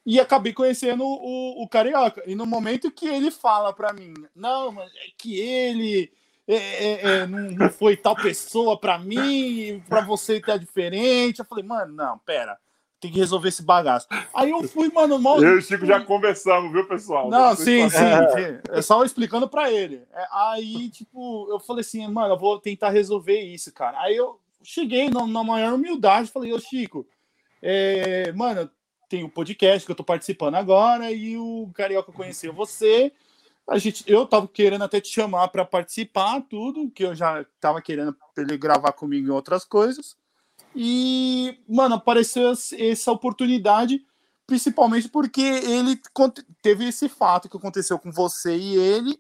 e 0.06 0.20
acabei 0.20 0.54
conhecendo 0.54 1.04
o, 1.04 1.64
o 1.64 1.68
Carioca. 1.68 2.24
E 2.26 2.36
no 2.36 2.46
momento 2.46 2.92
que 2.92 3.08
ele 3.08 3.32
fala 3.32 3.74
pra 3.74 3.92
mim, 3.92 4.14
não, 4.36 4.72
mas 4.72 4.90
é 4.96 5.08
que 5.18 5.38
ele 5.38 6.12
é, 6.48 6.56
é, 6.56 7.02
é, 7.02 7.28
não, 7.28 7.52
não 7.52 7.70
foi 7.70 7.98
tal 7.98 8.16
pessoa 8.16 8.80
pra 8.80 8.98
mim, 8.98 9.84
pra 9.90 10.00
você 10.02 10.40
tá 10.40 10.56
diferente. 10.56 11.40
Eu 11.40 11.46
falei, 11.46 11.66
mano, 11.66 11.94
não, 11.94 12.18
pera, 12.20 12.58
tem 13.00 13.12
que 13.12 13.20
resolver 13.20 13.50
esse 13.50 13.62
bagaço. 13.62 14.08
Aí 14.34 14.50
eu 14.50 14.64
fui, 14.64 14.92
mano, 14.92 15.20
mal. 15.20 15.42
Eu 15.42 15.56
e 15.56 15.60
o 15.60 15.62
Chico 15.62 15.86
já 15.86 16.02
conversamos, 16.02 16.72
viu, 16.72 16.88
pessoal? 16.88 17.30
Não, 17.30 17.56
sim, 17.56 17.90
sim, 17.90 17.98
sim. 17.98 18.60
É 18.70 18.82
só 18.82 19.04
explicando 19.04 19.48
pra 19.48 19.72
ele. 19.72 20.02
É, 20.12 20.28
aí, 20.32 20.90
tipo, 20.90 21.48
eu 21.50 21.60
falei 21.60 21.82
assim, 21.82 22.08
mano, 22.08 22.34
eu 22.34 22.38
vou 22.38 22.60
tentar 22.60 22.90
resolver 22.90 23.40
isso, 23.40 23.72
cara. 23.72 24.00
Aí 24.02 24.16
eu 24.16 24.40
cheguei 24.64 25.10
na, 25.10 25.26
na 25.28 25.44
maior 25.44 25.74
humildade, 25.74 26.32
falei, 26.32 26.52
ô 26.52 26.60
Chico, 26.60 27.08
é, 27.62 28.32
mano, 28.34 28.70
tem 29.08 29.24
o 29.24 29.30
podcast 29.30 29.86
que 29.86 29.92
eu 29.92 29.96
tô 29.96 30.04
participando 30.04 30.56
agora 30.56 31.12
e 31.12 31.38
o 31.38 31.70
Carioca 31.74 32.12
conheceu 32.12 32.52
você. 32.52 33.12
A 33.68 33.78
gente, 33.78 34.04
eu 34.08 34.26
tava 34.26 34.48
querendo 34.48 34.84
até 34.84 35.00
te 35.00 35.10
chamar 35.10 35.50
pra 35.50 35.66
participar, 35.66 36.42
tudo, 36.42 36.90
que 36.90 37.04
eu 37.04 37.14
já 37.14 37.46
tava 37.60 37.82
querendo 37.82 38.16
ele 38.38 38.58
gravar 38.58 38.94
comigo 38.94 39.28
em 39.28 39.32
outras 39.32 39.66
coisas. 39.66 40.16
E, 40.80 41.60
mano, 41.68 41.96
apareceu 41.96 42.52
essa 42.52 43.12
oportunidade 43.12 44.06
principalmente 44.46 45.10
porque 45.10 45.42
ele 45.42 46.00
teve 46.62 46.86
esse 46.86 47.10
fato 47.10 47.50
que 47.50 47.58
aconteceu 47.58 48.00
com 48.00 48.12
você 48.12 48.56
e 48.56 48.76
ele, 48.78 49.20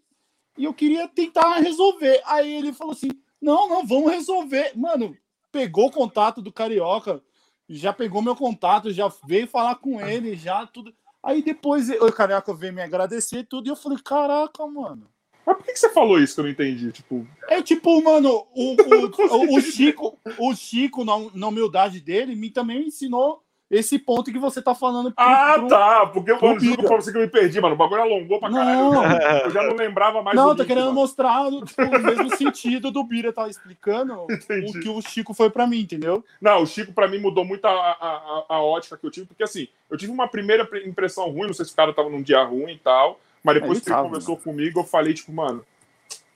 e 0.57 0.63
eu 0.63 0.73
queria 0.73 1.07
tentar 1.07 1.57
resolver. 1.57 2.21
Aí 2.25 2.55
ele 2.55 2.71
falou 2.71 2.93
assim: 2.93 3.09
não, 3.41 3.67
não, 3.67 3.85
vamos 3.85 4.11
resolver. 4.11 4.71
Mano, 4.75 5.15
pegou 5.51 5.87
o 5.87 5.91
contato 5.91 6.41
do 6.41 6.51
Carioca, 6.51 7.21
já 7.67 7.91
pegou 7.91 8.21
meu 8.21 8.35
contato, 8.35 8.93
já 8.93 9.11
veio 9.27 9.47
falar 9.47 9.75
com 9.75 9.99
ele, 9.99 10.35
já 10.35 10.65
tudo. 10.65 10.93
Aí 11.21 11.41
depois 11.41 11.89
o 11.89 12.11
Carioca 12.11 12.53
veio 12.53 12.73
me 12.73 12.81
agradecer 12.81 13.43
tudo, 13.43 13.67
e 13.67 13.69
eu 13.69 13.75
falei: 13.75 13.99
caraca, 13.99 14.65
mano. 14.65 15.09
Mas 15.47 15.55
por 15.57 15.65
que 15.65 15.75
você 15.77 15.89
falou 15.89 16.19
isso 16.19 16.35
que 16.35 16.41
eu 16.41 16.43
não 16.43 16.51
entendi? 16.51 16.91
Tipo, 16.91 17.25
É 17.49 17.61
tipo, 17.61 18.03
mano, 18.03 18.45
o, 18.53 18.75
o, 18.75 19.55
o, 19.57 19.61
Chico, 19.61 20.19
o 20.37 20.53
Chico, 20.53 21.05
na, 21.05 21.13
na 21.33 21.47
humildade 21.47 22.01
dele, 22.01 22.35
me 22.35 22.49
também 22.49 22.87
ensinou 22.87 23.41
esse 23.69 23.99
ponto 23.99 24.31
que 24.31 24.39
você 24.39 24.61
tá 24.61 24.73
falando. 24.73 25.11
pro- 25.11 25.23
ah, 25.25 25.55
pro- 25.57 25.67
tá. 25.67 26.05
Porque 26.07 26.31
eu 26.31 26.37
pro 26.37 26.57
juro 26.59 26.83
pra 26.83 26.95
você 26.97 27.11
que 27.11 27.17
eu 27.17 27.21
me 27.21 27.27
perdi, 27.27 27.59
mano. 27.59 27.75
O 27.75 27.77
bagulho 27.77 28.01
alongou 28.01 28.39
pra 28.39 28.49
caralho. 28.49 28.91
Não. 28.93 29.03
Eu 29.43 29.51
já 29.51 29.63
não 29.63 29.75
lembrava 29.75 30.21
mais 30.21 30.35
Não, 30.37 30.49
tá 30.55 30.63
link, 30.63 30.67
querendo 30.67 30.85
mano. 30.85 30.95
mostrar 30.95 31.49
tipo, 31.65 31.81
o 31.83 31.99
mesmo 31.99 32.35
sentido 32.37 32.91
do 32.91 33.03
Bira 33.03 33.33
tá 33.33 33.47
explicando 33.49 34.25
Entendi. 34.29 34.77
o 34.77 34.81
que 34.81 34.87
o 34.89 35.01
Chico 35.01 35.33
foi 35.33 35.49
pra 35.49 35.67
mim, 35.67 35.79
entendeu? 35.81 36.23
Não, 36.41 36.61
o 36.63 36.65
Chico, 36.65 36.93
pra 36.93 37.09
mim, 37.09 37.19
mudou 37.19 37.43
muito 37.43 37.65
a, 37.65 37.71
a, 37.71 37.91
a- 37.91 38.45
a 38.49 38.61
ótica 38.61 38.97
que 38.97 39.05
eu 39.05 39.11
tive, 39.11 39.25
porque 39.25 39.43
assim, 39.43 39.67
eu 39.91 39.97
tive 39.97 40.13
uma 40.13 40.29
primeira 40.29 40.65
pre- 40.65 40.87
impressão 40.87 41.29
ruim, 41.29 41.47
não 41.47 41.53
sei 41.53 41.65
se 41.65 41.73
o 41.73 41.75
cara 41.75 41.93
tava 41.93 42.09
num 42.09 42.21
dia 42.21 42.41
ruim 42.43 42.71
e 42.73 42.79
tal, 42.79 43.19
mas 43.47 43.55
depois 43.55 43.77
Ele 43.77 43.85
que 43.85 43.91
ele 43.93 44.01
conversou 44.01 44.35
comigo, 44.35 44.81
eu 44.81 44.83
falei, 44.83 45.13
tipo, 45.13 45.31
mano, 45.31 45.65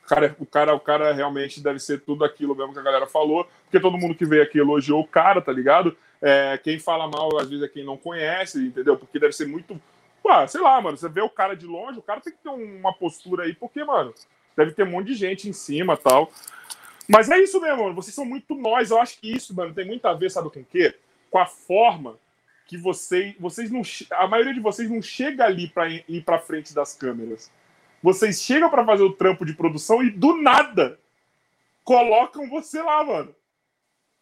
o 0.06 0.08
cara, 0.08 0.36
o, 0.40 0.46
cara, 0.46 0.74
o 0.74 0.80
cara 0.80 1.12
realmente 1.12 1.62
deve 1.62 1.78
ser 1.78 2.00
tudo 2.00 2.24
aquilo 2.24 2.56
mesmo 2.56 2.72
que 2.72 2.80
a 2.80 2.84
galera 2.84 3.06
falou, 3.06 3.46
porque 3.66 3.82
todo 3.82 3.98
mundo 3.98 4.16
que 4.16 4.26
veio 4.26 4.42
aqui 4.42 4.60
elogiou 4.60 5.02
o 5.02 5.08
cara, 5.08 5.42
tá 5.42 5.52
ligado? 5.52 5.94
É, 6.22 6.58
quem 6.58 6.80
fala 6.80 7.10
mal, 7.10 7.38
às 7.38 7.50
vezes, 7.50 7.66
é 7.66 7.68
quem 7.68 7.84
não 7.84 7.98
conhece, 7.98 8.66
entendeu? 8.66 8.96
Porque 8.96 9.20
deve 9.20 9.34
ser 9.34 9.46
muito. 9.46 9.78
Pô, 10.24 10.48
sei 10.48 10.62
lá, 10.62 10.80
mano, 10.80 10.96
você 10.96 11.10
vê 11.10 11.20
o 11.20 11.30
cara 11.30 11.54
de 11.54 11.66
longe, 11.66 12.00
o 12.00 12.02
cara 12.02 12.22
tem 12.22 12.32
que 12.32 12.40
ter 12.42 12.50
uma 12.50 12.94
postura 12.94 13.44
aí, 13.44 13.54
porque, 13.54 13.84
mano, 13.84 14.14
deve 14.56 14.72
ter 14.72 14.84
um 14.84 14.92
monte 14.92 15.08
de 15.08 15.16
gente 15.16 15.50
em 15.50 15.54
cima 15.54 15.98
tal. 15.98 16.32
Mas 17.10 17.30
é 17.30 17.38
isso 17.40 17.60
mesmo, 17.60 17.84
mano. 17.84 17.96
Vocês 17.96 18.16
são 18.16 18.24
muito 18.24 18.56
nós. 18.56 18.90
Eu 18.90 19.02
acho 19.02 19.20
que 19.20 19.36
isso, 19.36 19.54
mano, 19.54 19.74
tem 19.74 19.86
muito 19.86 20.06
a 20.06 20.14
ver, 20.14 20.32
sabe 20.32 20.50
com 20.50 20.62
o 20.62 20.66
quê? 20.66 20.96
Com 21.30 21.40
a 21.40 21.46
forma 21.46 22.18
que 22.72 22.78
vocês, 22.78 23.36
vocês 23.38 23.70
não, 23.70 23.82
a 24.12 24.28
maioria 24.30 24.54
de 24.54 24.62
vocês 24.62 24.90
não 24.90 25.02
chega 25.02 25.44
ali 25.44 25.68
para 25.68 25.90
ir 25.90 26.24
para 26.24 26.40
frente 26.40 26.74
das 26.74 26.96
câmeras. 26.96 27.52
Vocês 28.02 28.42
chegam 28.42 28.70
para 28.70 28.86
fazer 28.86 29.04
o 29.04 29.12
trampo 29.12 29.46
de 29.46 29.54
produção 29.54 30.02
e 30.02 30.10
do 30.10 30.42
nada 30.42 30.98
colocam 31.84 32.50
você 32.50 32.82
lá, 32.82 33.04
mano. 33.04 33.36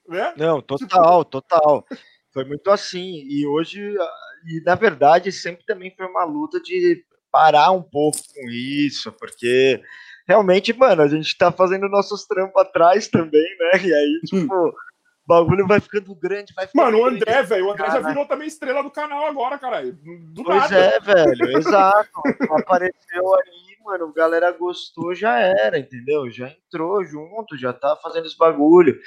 Né? 0.08 0.34
Não, 0.36 0.64
total, 0.64 1.24
total. 1.24 1.86
Foi 2.34 2.44
muito 2.44 2.72
assim. 2.72 3.24
E 3.30 3.46
hoje, 3.46 3.96
e 4.48 4.62
na 4.66 4.74
verdade, 4.74 5.32
sempre 5.32 5.64
também 5.64 5.94
foi 5.96 6.08
uma 6.08 6.24
luta 6.24 6.60
de 6.60 7.06
parar 7.32 7.70
um 7.70 7.84
pouco 7.84 8.18
com 8.34 8.50
isso, 8.50 9.12
porque 9.12 9.80
realmente, 10.28 10.74
mano, 10.74 11.04
a 11.04 11.08
gente 11.08 11.38
tá 11.38 11.52
fazendo 11.52 11.88
nossos 11.88 12.26
trampos 12.26 12.60
atrás 12.60 13.08
também, 13.08 13.56
né? 13.60 13.86
E 13.86 13.94
aí, 13.94 14.22
tipo, 14.26 14.56
o 14.56 14.74
bagulho 15.30 15.68
vai 15.68 15.80
ficando 15.80 16.16
grande, 16.16 16.54
vai 16.56 16.66
ficando 16.66 16.84
Mano, 16.84 16.98
o. 17.04 17.06
André, 17.06 17.44
velho, 17.44 17.68
o 17.68 17.72
André 17.72 17.86
já 17.86 18.02
Cara. 18.02 18.08
virou 18.08 18.26
também 18.26 18.48
estrela 18.48 18.82
do 18.82 18.90
canal 18.90 19.28
agora, 19.28 19.60
caralho. 19.60 19.94
Do 20.34 20.44
Pois 20.44 20.58
nada. 20.64 20.76
é, 20.76 21.00
velho, 21.00 21.58
exato. 21.58 22.10
Apareceu 22.52 23.36
ali, 23.36 23.78
mano, 23.86 24.12
galera 24.12 24.52
gostou, 24.52 25.14
já 25.14 25.40
era, 25.40 25.78
entendeu? 25.78 26.30
Já 26.32 26.50
entrou 26.50 27.06
junto, 27.06 27.56
já 27.58 27.72
tá 27.72 27.96
fazendo 28.02 28.26
os 28.26 28.36
bagulho. 28.36 29.00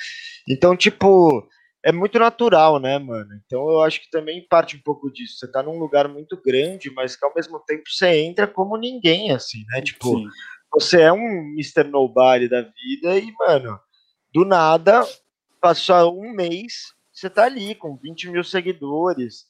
Então, 0.49 0.77
tipo, 0.77 1.47
é 1.85 1.91
muito 1.91 2.19
natural, 2.19 2.79
né, 2.79 2.99
mano? 2.99 3.31
Então 3.45 3.69
eu 3.69 3.83
acho 3.83 4.01
que 4.01 4.11
também 4.11 4.47
parte 4.49 4.77
um 4.77 4.83
pouco 4.83 5.11
disso. 5.11 5.39
Você 5.39 5.51
tá 5.51 5.63
num 5.63 5.79
lugar 5.79 6.07
muito 6.07 6.41
grande, 6.41 6.89
mas 6.93 7.17
que 7.17 7.25
ao 7.25 7.35
mesmo 7.35 7.59
tempo 7.67 7.83
você 7.89 8.23
entra 8.23 8.47
como 8.47 8.77
ninguém, 8.77 9.33
assim, 9.33 9.65
né? 9.73 9.83
Tipo, 9.83 10.19
Sim. 10.19 10.29
você 10.73 11.01
é 11.01 11.13
um 11.13 11.53
Mr. 11.55 11.85
Nobody 11.85 12.49
da 12.49 12.63
vida 12.63 13.19
e, 13.19 13.33
mano, 13.39 13.79
do 14.33 14.45
nada, 14.45 15.03
passou 15.63 16.21
um 16.21 16.33
mês, 16.35 16.93
você 17.13 17.31
tá 17.31 17.45
ali 17.45 17.75
com 17.75 17.97
20 17.97 18.29
mil 18.31 18.43
seguidores, 18.43 19.47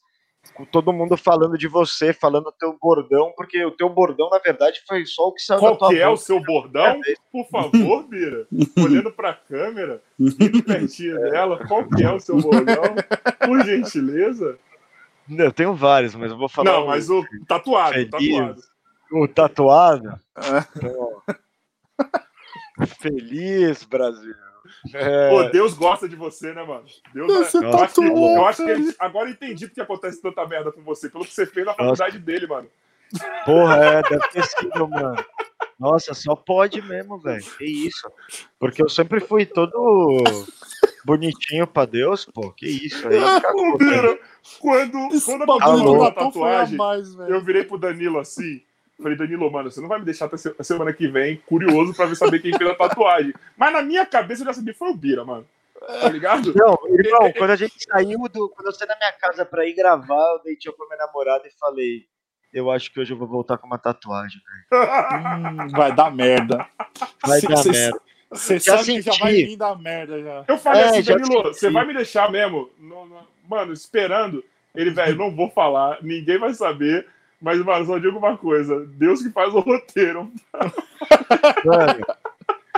com 0.53 0.63
todo 0.65 0.93
mundo 0.93 1.17
falando 1.17 1.57
de 1.57 1.67
você, 1.67 2.13
falando 2.13 2.47
o 2.47 2.51
teu 2.51 2.77
bordão, 2.79 3.33
porque 3.35 3.63
o 3.65 3.71
teu 3.71 3.89
bordão, 3.89 4.29
na 4.29 4.37
verdade, 4.39 4.81
foi 4.87 5.05
só 5.05 5.29
o 5.29 5.33
que 5.33 5.41
saiu 5.41 5.59
da 5.59 5.67
Qual 5.67 5.77
tua 5.77 5.89
que 5.89 5.99
é 5.99 6.07
o 6.07 6.11
boca. 6.11 6.21
seu 6.23 6.39
bordão? 6.43 7.01
Por 7.31 7.47
favor, 7.49 8.03
Bira. 8.07 8.45
Olhando 8.77 9.11
pra 9.11 9.33
câmera, 9.33 10.01
pertinho 10.67 11.19
dela, 11.31 11.65
qual 11.67 11.87
que 11.89 12.03
é 12.03 12.11
o 12.11 12.19
seu 12.19 12.37
bordão? 12.39 12.83
Por 13.45 13.65
gentileza. 13.65 14.59
Eu 15.29 15.51
tenho 15.53 15.73
vários, 15.73 16.13
mas 16.13 16.29
eu 16.31 16.37
vou 16.37 16.49
falar 16.49 16.71
Não, 16.71 16.83
o- 16.83 16.87
mas 16.87 17.09
o 17.09 17.23
tatuado, 17.47 17.93
Feliz. 17.93 18.09
tatuado. 18.11 18.61
o 19.13 19.27
tatuado. 19.27 20.09
É. 20.37 20.77
Então, 20.77 20.95
ó. 20.99 22.85
Feliz 22.99 23.83
Brasil. 23.83 24.35
É, 24.93 25.29
Pô, 25.29 25.43
Deus 25.49 25.73
gosta 25.73 26.07
de 26.09 26.15
você, 26.15 26.53
né, 26.53 26.63
mano? 26.63 26.85
Deus 27.13 27.31
Você 27.33 27.57
eu, 27.57 27.77
acho 27.77 27.93
que, 27.93 28.01
eu 28.07 28.45
acho 28.45 28.65
que 28.65 28.71
ele- 28.71 28.95
agora 28.99 29.29
eu 29.29 29.33
entendi 29.33 29.67
porque 29.67 29.81
acontece 29.81 30.21
tanta 30.21 30.45
merda 30.47 30.71
com 30.71 30.81
você, 30.83 31.09
pelo 31.09 31.25
que 31.25 31.33
você 31.33 31.45
fez 31.45 31.65
na 31.65 31.73
faculdade 31.73 32.19
dele, 32.19 32.47
mano. 32.47 32.67
porra, 33.45 33.77
é, 33.77 34.01
deve 34.03 34.27
ter 34.29 34.43
sido, 34.43 34.87
mano. 34.87 35.23
Nossa, 35.79 36.13
só 36.13 36.35
pode 36.35 36.81
mesmo, 36.81 37.17
velho. 37.19 37.43
Que 37.57 37.65
isso. 37.65 38.09
Porque 38.59 38.81
eu 38.81 38.89
sempre 38.89 39.19
fui 39.19 39.45
todo 39.45 40.23
bonitinho 41.05 41.67
pra 41.67 41.85
Deus, 41.85 42.25
pô. 42.25 42.51
Que 42.51 42.67
isso 42.67 43.07
aí. 43.07 43.19
Ô, 43.19 43.41
cagou, 43.41 43.77
quando, 44.59 45.13
Esse 45.13 45.25
quando 45.25 46.03
a 46.03 46.11
tatuagem, 46.11 46.77
mais, 46.77 47.13
eu 47.13 47.41
virei 47.43 47.63
pro 47.63 47.77
Danilo 47.77 48.19
assim. 48.19 48.61
Falei, 49.03 49.17
Danilo, 49.17 49.51
mano, 49.51 49.69
você 49.69 49.81
não 49.81 49.87
vai 49.89 49.99
me 49.99 50.05
deixar 50.05 50.25
até 50.25 50.37
se- 50.37 50.55
semana 50.61 50.93
que 50.93 51.07
vem 51.07 51.37
curioso 51.45 51.93
pra 51.93 52.05
ver 52.05 52.15
saber 52.15 52.39
quem 52.39 52.57
fez 52.57 52.69
a 52.69 52.75
tatuagem. 52.75 53.33
Mas 53.57 53.73
na 53.73 53.81
minha 53.81 54.05
cabeça 54.05 54.41
eu 54.41 54.45
já 54.47 54.53
sabia, 54.53 54.73
foi 54.73 54.89
o 54.89 54.95
Bira, 54.95 55.23
mano. 55.25 55.45
Tá 56.01 56.07
ligado? 56.09 56.53
Não, 56.55 56.77
irmão, 56.97 57.33
quando 57.37 57.49
a 57.51 57.55
gente 57.57 57.73
saiu 57.83 58.19
do. 58.29 58.47
Quando 58.49 58.67
eu 58.67 58.71
saí 58.71 58.87
da 58.87 58.95
minha 58.95 59.11
casa 59.11 59.43
pra 59.45 59.65
ir 59.67 59.73
gravar, 59.73 60.33
eu 60.35 60.41
dei 60.43 60.55
tchau 60.55 60.71
pra 60.73 60.85
minha 60.87 61.05
namorada 61.05 61.45
e 61.45 61.51
falei. 61.59 62.05
Eu 62.53 62.71
acho 62.71 62.89
que 62.93 62.99
hoje 63.01 63.11
eu 63.11 63.17
vou 63.17 63.27
voltar 63.27 63.57
com 63.57 63.67
uma 63.67 63.77
tatuagem, 63.79 64.39
velho. 64.71 64.83
Hum, 65.63 65.67
vai 65.71 65.93
dar 65.93 66.09
merda. 66.11 66.65
Vai 67.25 67.41
Cê- 67.41 67.47
dar 67.47 67.57
cê- 67.57 67.71
merda. 67.71 68.01
Você 68.31 68.59
sabe 68.59 68.83
que 68.85 69.01
já 69.01 69.11
senti. 69.11 69.19
vai 69.23 69.33
vir 69.33 69.57
dar 69.57 69.77
merda 69.77 70.21
já. 70.21 70.45
Eu 70.47 70.57
falei 70.57 70.81
É, 70.81 70.85
assim, 70.85 71.01
Danilo, 71.03 71.27
senti. 71.47 71.59
você 71.59 71.69
vai 71.69 71.85
me 71.85 71.93
deixar 71.93 72.31
mesmo? 72.31 72.69
Não- 72.79 73.05
não- 73.05 73.27
mano, 73.49 73.73
esperando. 73.73 74.43
Ele, 74.73 74.89
velho, 74.89 75.17
não 75.17 75.35
vou 75.35 75.49
falar, 75.51 75.97
ninguém 76.01 76.37
vai 76.39 76.53
saber. 76.53 77.05
Mas, 77.43 77.59
mano, 77.59 77.85
só 77.85 77.97
digo 77.97 78.17
uma 78.17 78.37
coisa: 78.37 78.85
Deus 78.85 79.21
que 79.21 79.29
faz 79.29 79.53
o 79.53 79.59
roteiro. 79.59 80.31
Mano, 81.65 82.05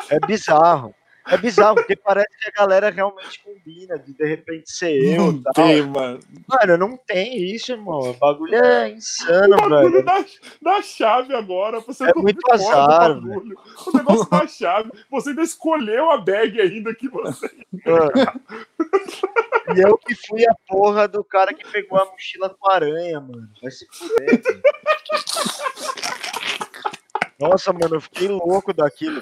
é 0.10 0.20
bizarro. 0.26 0.94
É 1.27 1.38
bizarro, 1.38 1.76
porque 1.76 1.95
parece 1.95 2.30
que 2.39 2.49
a 2.49 2.52
galera 2.52 2.89
realmente 2.91 3.41
combina 3.43 3.97
de 3.97 4.14
de 4.14 4.26
repente 4.26 4.72
ser 4.72 4.91
eu. 4.93 5.31
Não 5.31 5.41
tal. 5.41 5.53
tem, 5.53 5.81
mano. 5.81 6.19
Mano, 6.47 6.77
não 6.77 6.97
tem 6.97 7.43
isso, 7.52 7.72
irmão. 7.72 7.99
O 8.11 8.14
bagulho 8.14 8.56
é 8.56 8.89
insano, 8.91 9.56
O 9.56 9.69
bagulho 9.69 9.91
velho. 10.03 10.06
da, 10.06 10.26
da 10.61 10.81
chave 10.81 11.34
agora. 11.35 11.80
Você 11.80 12.03
É 12.10 12.14
muito 12.15 12.39
azar, 12.52 13.15
bagulho. 13.15 13.57
O 13.88 13.97
negócio 13.97 14.30
da 14.30 14.45
chave. 14.47 14.91
Você 15.10 15.30
ainda 15.30 15.41
escolheu 15.43 16.11
a 16.11 16.18
bag 16.18 16.61
ainda 16.61 16.93
que 16.93 17.10
você. 17.10 17.49
Mano. 17.85 18.11
E 19.76 19.81
eu 19.81 19.97
que 19.97 20.14
fui 20.27 20.45
a 20.47 20.53
porra 20.68 21.07
do 21.07 21.23
cara 21.23 21.53
que 21.53 21.65
pegou 21.72 21.97
a 21.99 22.06
mochila 22.06 22.49
com 22.49 22.69
aranha, 22.72 23.19
mano. 23.19 23.49
Vai 23.61 23.72
se 23.72 23.85
fuder, 23.91 24.41
velho. 24.43 24.61
Nossa, 27.40 27.74
mano, 27.74 27.95
eu 27.95 28.02
fiquei 28.02 28.28
louco 28.30 28.74
daquilo. 28.74 29.22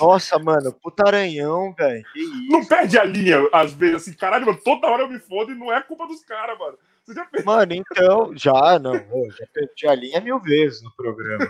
Nossa, 0.00 0.38
mano, 0.38 0.72
puta 0.72 1.06
aranhão, 1.06 1.72
velho. 1.72 2.04
Não 2.48 2.64
perde 2.64 2.98
a 2.98 3.04
linha, 3.04 3.38
às 3.52 3.72
vezes, 3.72 3.96
assim, 4.08 4.12
caralho, 4.14 4.46
mano, 4.46 4.58
toda 4.64 4.88
hora 4.88 5.02
eu 5.04 5.08
me 5.08 5.18
fodo 5.20 5.52
e 5.52 5.54
não 5.54 5.72
é 5.72 5.80
culpa 5.82 6.06
dos 6.06 6.24
caras, 6.24 6.58
mano. 6.58 6.76
Você 7.04 7.14
já 7.14 7.24
fez. 7.26 7.44
Mano, 7.44 7.72
então, 7.74 8.32
já, 8.36 8.78
não, 8.78 8.94
eu 8.94 9.30
já 9.38 9.46
perdi 9.52 9.86
a 9.86 9.94
linha 9.94 10.20
mil 10.20 10.40
vezes 10.40 10.82
no 10.82 10.90
programa. 10.96 11.48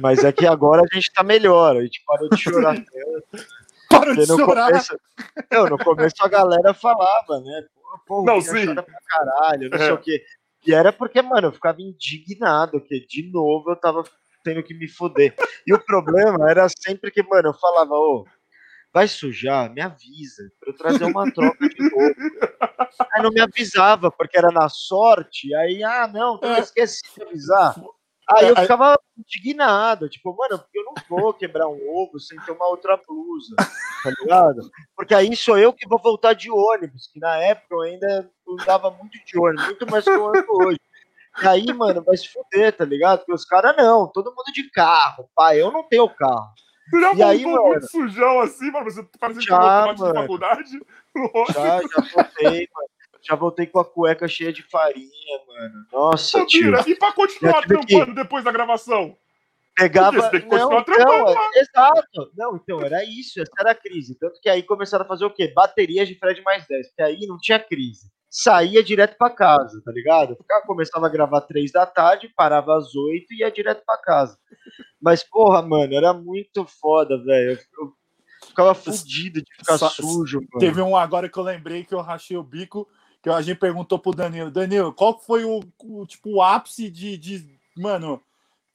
Mas 0.00 0.22
é 0.24 0.32
que 0.32 0.46
agora 0.46 0.82
a 0.82 0.94
gente 0.94 1.12
tá 1.12 1.22
melhor, 1.22 1.76
a 1.76 1.82
gente 1.82 2.02
parou 2.06 2.28
de 2.28 2.36
chorar 2.38 2.74
tanto. 2.76 3.46
Para 3.90 4.12
de 4.14 4.16
Porque 4.26 4.32
no 4.32 4.38
chorar. 4.38 4.68
começo, 4.68 5.00
não, 5.52 5.66
no 5.66 5.78
começo 5.78 6.14
a 6.20 6.28
galera 6.28 6.72
falava, 6.72 7.40
né? 7.40 7.64
Pô, 8.06 8.24
Não, 8.24 8.40
sim. 8.40 8.74
pra 8.74 8.84
caralho, 9.06 9.68
não 9.68 9.78
sei 9.78 9.88
É. 9.88 9.92
o 9.92 9.98
quê. 9.98 10.24
E 10.66 10.72
era 10.72 10.92
porque, 10.92 11.20
mano, 11.20 11.48
eu 11.48 11.52
ficava 11.52 11.82
indignado, 11.82 12.80
que 12.80 13.04
de 13.06 13.30
novo 13.30 13.70
eu 13.72 13.76
tava 13.76 14.04
tendo 14.42 14.62
que 14.62 14.74
me 14.74 14.88
fuder. 14.88 15.34
E 15.66 15.72
o 15.74 15.78
problema 15.84 16.50
era 16.50 16.66
sempre 16.68 17.10
que, 17.10 17.22
mano, 17.22 17.48
eu 17.50 17.54
falava, 17.54 17.94
ô, 17.94 18.24
vai 18.92 19.08
sujar, 19.08 19.72
me 19.72 19.80
avisa, 19.80 20.42
pra 20.60 20.70
eu 20.70 20.76
trazer 20.76 21.04
uma 21.04 21.30
troca 21.32 21.68
de 21.68 21.82
novo. 21.90 22.14
Aí 23.12 23.22
não 23.22 23.30
me 23.30 23.40
avisava, 23.40 24.10
porque 24.10 24.36
era 24.36 24.50
na 24.50 24.68
sorte, 24.68 25.54
aí, 25.54 25.82
ah, 25.82 26.06
não, 26.06 26.38
eu 26.42 26.50
É. 26.54 26.60
esqueci 26.60 27.02
de 27.16 27.22
avisar. 27.22 27.74
Aí 28.30 28.48
eu 28.48 28.54
Aí- 28.56 28.62
ficava 28.62 28.96
indignado, 29.18 30.08
tipo, 30.08 30.34
mano, 30.36 30.58
porque 30.58 30.78
eu 30.78 30.84
não 30.84 30.94
vou 31.08 31.34
quebrar 31.34 31.66
um 31.68 31.78
ovo 31.90 32.18
sem 32.20 32.38
ter 32.40 32.52
uma 32.52 32.66
outra 32.68 32.96
blusa, 32.96 33.54
tá 33.56 34.10
ligado? 34.20 34.70
Porque 34.96 35.14
aí 35.14 35.34
sou 35.36 35.58
eu 35.58 35.72
que 35.72 35.88
vou 35.88 35.98
voltar 35.98 36.32
de 36.32 36.50
ônibus, 36.50 37.08
que 37.12 37.18
na 37.18 37.36
época 37.38 37.66
eu 37.74 37.80
ainda 37.82 38.30
andava 38.60 38.90
muito 38.90 39.18
de 39.24 39.38
ônibus, 39.38 39.64
muito 39.66 39.86
mais 39.90 40.04
que 40.04 40.10
eu 40.10 40.28
ando 40.28 40.44
hoje. 40.48 40.78
E 41.42 41.46
aí, 41.46 41.66
mano, 41.72 42.02
vai 42.02 42.16
se 42.16 42.28
fuder, 42.28 42.76
tá 42.76 42.84
ligado? 42.84 43.20
Porque 43.20 43.32
os 43.32 43.44
caras 43.44 43.74
não, 43.76 44.06
todo 44.06 44.30
mundo 44.30 44.52
de 44.52 44.68
carro, 44.70 45.28
pai, 45.34 45.60
eu 45.60 45.70
não 45.72 45.82
tenho 45.88 46.08
carro. 46.08 46.52
Você 46.90 47.00
já 47.00 47.14
E 47.14 47.22
aí, 47.22 47.44
mano? 47.46 47.62
muito 47.68 47.86
sujão 47.90 48.40
assim, 48.40 48.70
mano? 48.70 48.90
Você 48.90 49.02
parece 49.18 49.38
que 49.40 49.46
Já, 49.46 49.58
voltou 49.86 49.94
de 49.94 50.00
mano. 50.02 50.14
faculdade? 50.20 50.70
Já, 51.54 51.80
já 51.80 52.00
voltei, 52.14 52.68
mano. 52.74 52.88
Já 53.24 53.34
voltei 53.36 53.66
com 53.66 53.78
a 53.78 53.84
cueca 53.84 54.26
cheia 54.26 54.52
de 54.52 54.62
farinha, 54.64 55.38
mano. 55.46 55.86
Nossa, 55.92 56.42
Ô, 56.42 56.46
tio. 56.46 56.74
E 56.86 56.96
pra 56.96 57.12
continuar 57.12 57.62
tive 57.62 57.78
que- 57.78 57.86
trampando 57.86 58.14
depois 58.14 58.44
da 58.44 58.50
gravação? 58.50 59.16
Pegava. 59.76 60.20
Você 60.20 60.30
tem 60.30 60.40
que 60.40 60.54
Não, 60.56 60.68
trampando 60.84 61.04
não, 61.06 61.50
exato. 61.54 62.30
Não, 62.36 62.56
então 62.56 62.82
era 62.82 63.02
isso, 63.04 63.40
essa 63.40 63.52
era 63.58 63.70
a 63.70 63.74
crise. 63.74 64.18
Tanto 64.18 64.38
que 64.40 64.48
aí 64.50 64.62
começaram 64.62 65.04
a 65.04 65.08
fazer 65.08 65.24
o 65.24 65.30
quê? 65.30 65.48
Baterias 65.54 66.08
de 66.08 66.18
Fred 66.18 66.42
mais 66.42 66.66
10, 66.66 66.88
porque 66.88 67.02
aí 67.02 67.26
não 67.26 67.38
tinha 67.38 67.58
crise. 67.58 68.10
Saía 68.34 68.82
direto 68.82 69.18
pra 69.18 69.28
casa, 69.28 69.82
tá 69.84 69.92
ligado? 69.92 70.34
Ficava, 70.36 70.64
começava 70.64 71.06
a 71.06 71.10
gravar 71.10 71.42
três 71.42 71.70
da 71.70 71.84
tarde, 71.84 72.32
parava 72.34 72.78
às 72.78 72.94
oito 72.94 73.30
e 73.30 73.40
ia 73.40 73.50
direto 73.50 73.82
pra 73.84 73.98
casa. 73.98 74.38
Mas, 74.98 75.22
porra, 75.22 75.60
mano, 75.60 75.94
era 75.94 76.14
muito 76.14 76.64
foda, 76.64 77.22
velho. 77.22 77.58
Eu, 77.78 77.84
eu 77.84 77.92
ficava 78.48 78.74
fudido 78.74 79.42
de 79.42 79.54
ficar 79.58 79.76
Só- 79.76 79.90
sujo, 79.90 80.38
mano. 80.38 80.58
Teve 80.60 80.80
um 80.80 80.96
agora 80.96 81.28
que 81.28 81.36
eu 81.38 81.42
lembrei 81.42 81.84
que 81.84 81.94
eu 81.94 82.00
rachei 82.00 82.34
o 82.34 82.42
bico, 82.42 82.88
que 83.22 83.28
a 83.28 83.42
gente 83.42 83.58
perguntou 83.58 83.98
pro 83.98 84.12
Danilo, 84.12 84.50
Danilo, 84.50 84.94
qual 84.94 85.20
foi 85.20 85.44
o, 85.44 85.60
o, 85.84 86.06
tipo, 86.06 86.36
o 86.36 86.42
ápice 86.42 86.88
de, 86.88 87.18
de, 87.18 87.44
mano, 87.76 88.18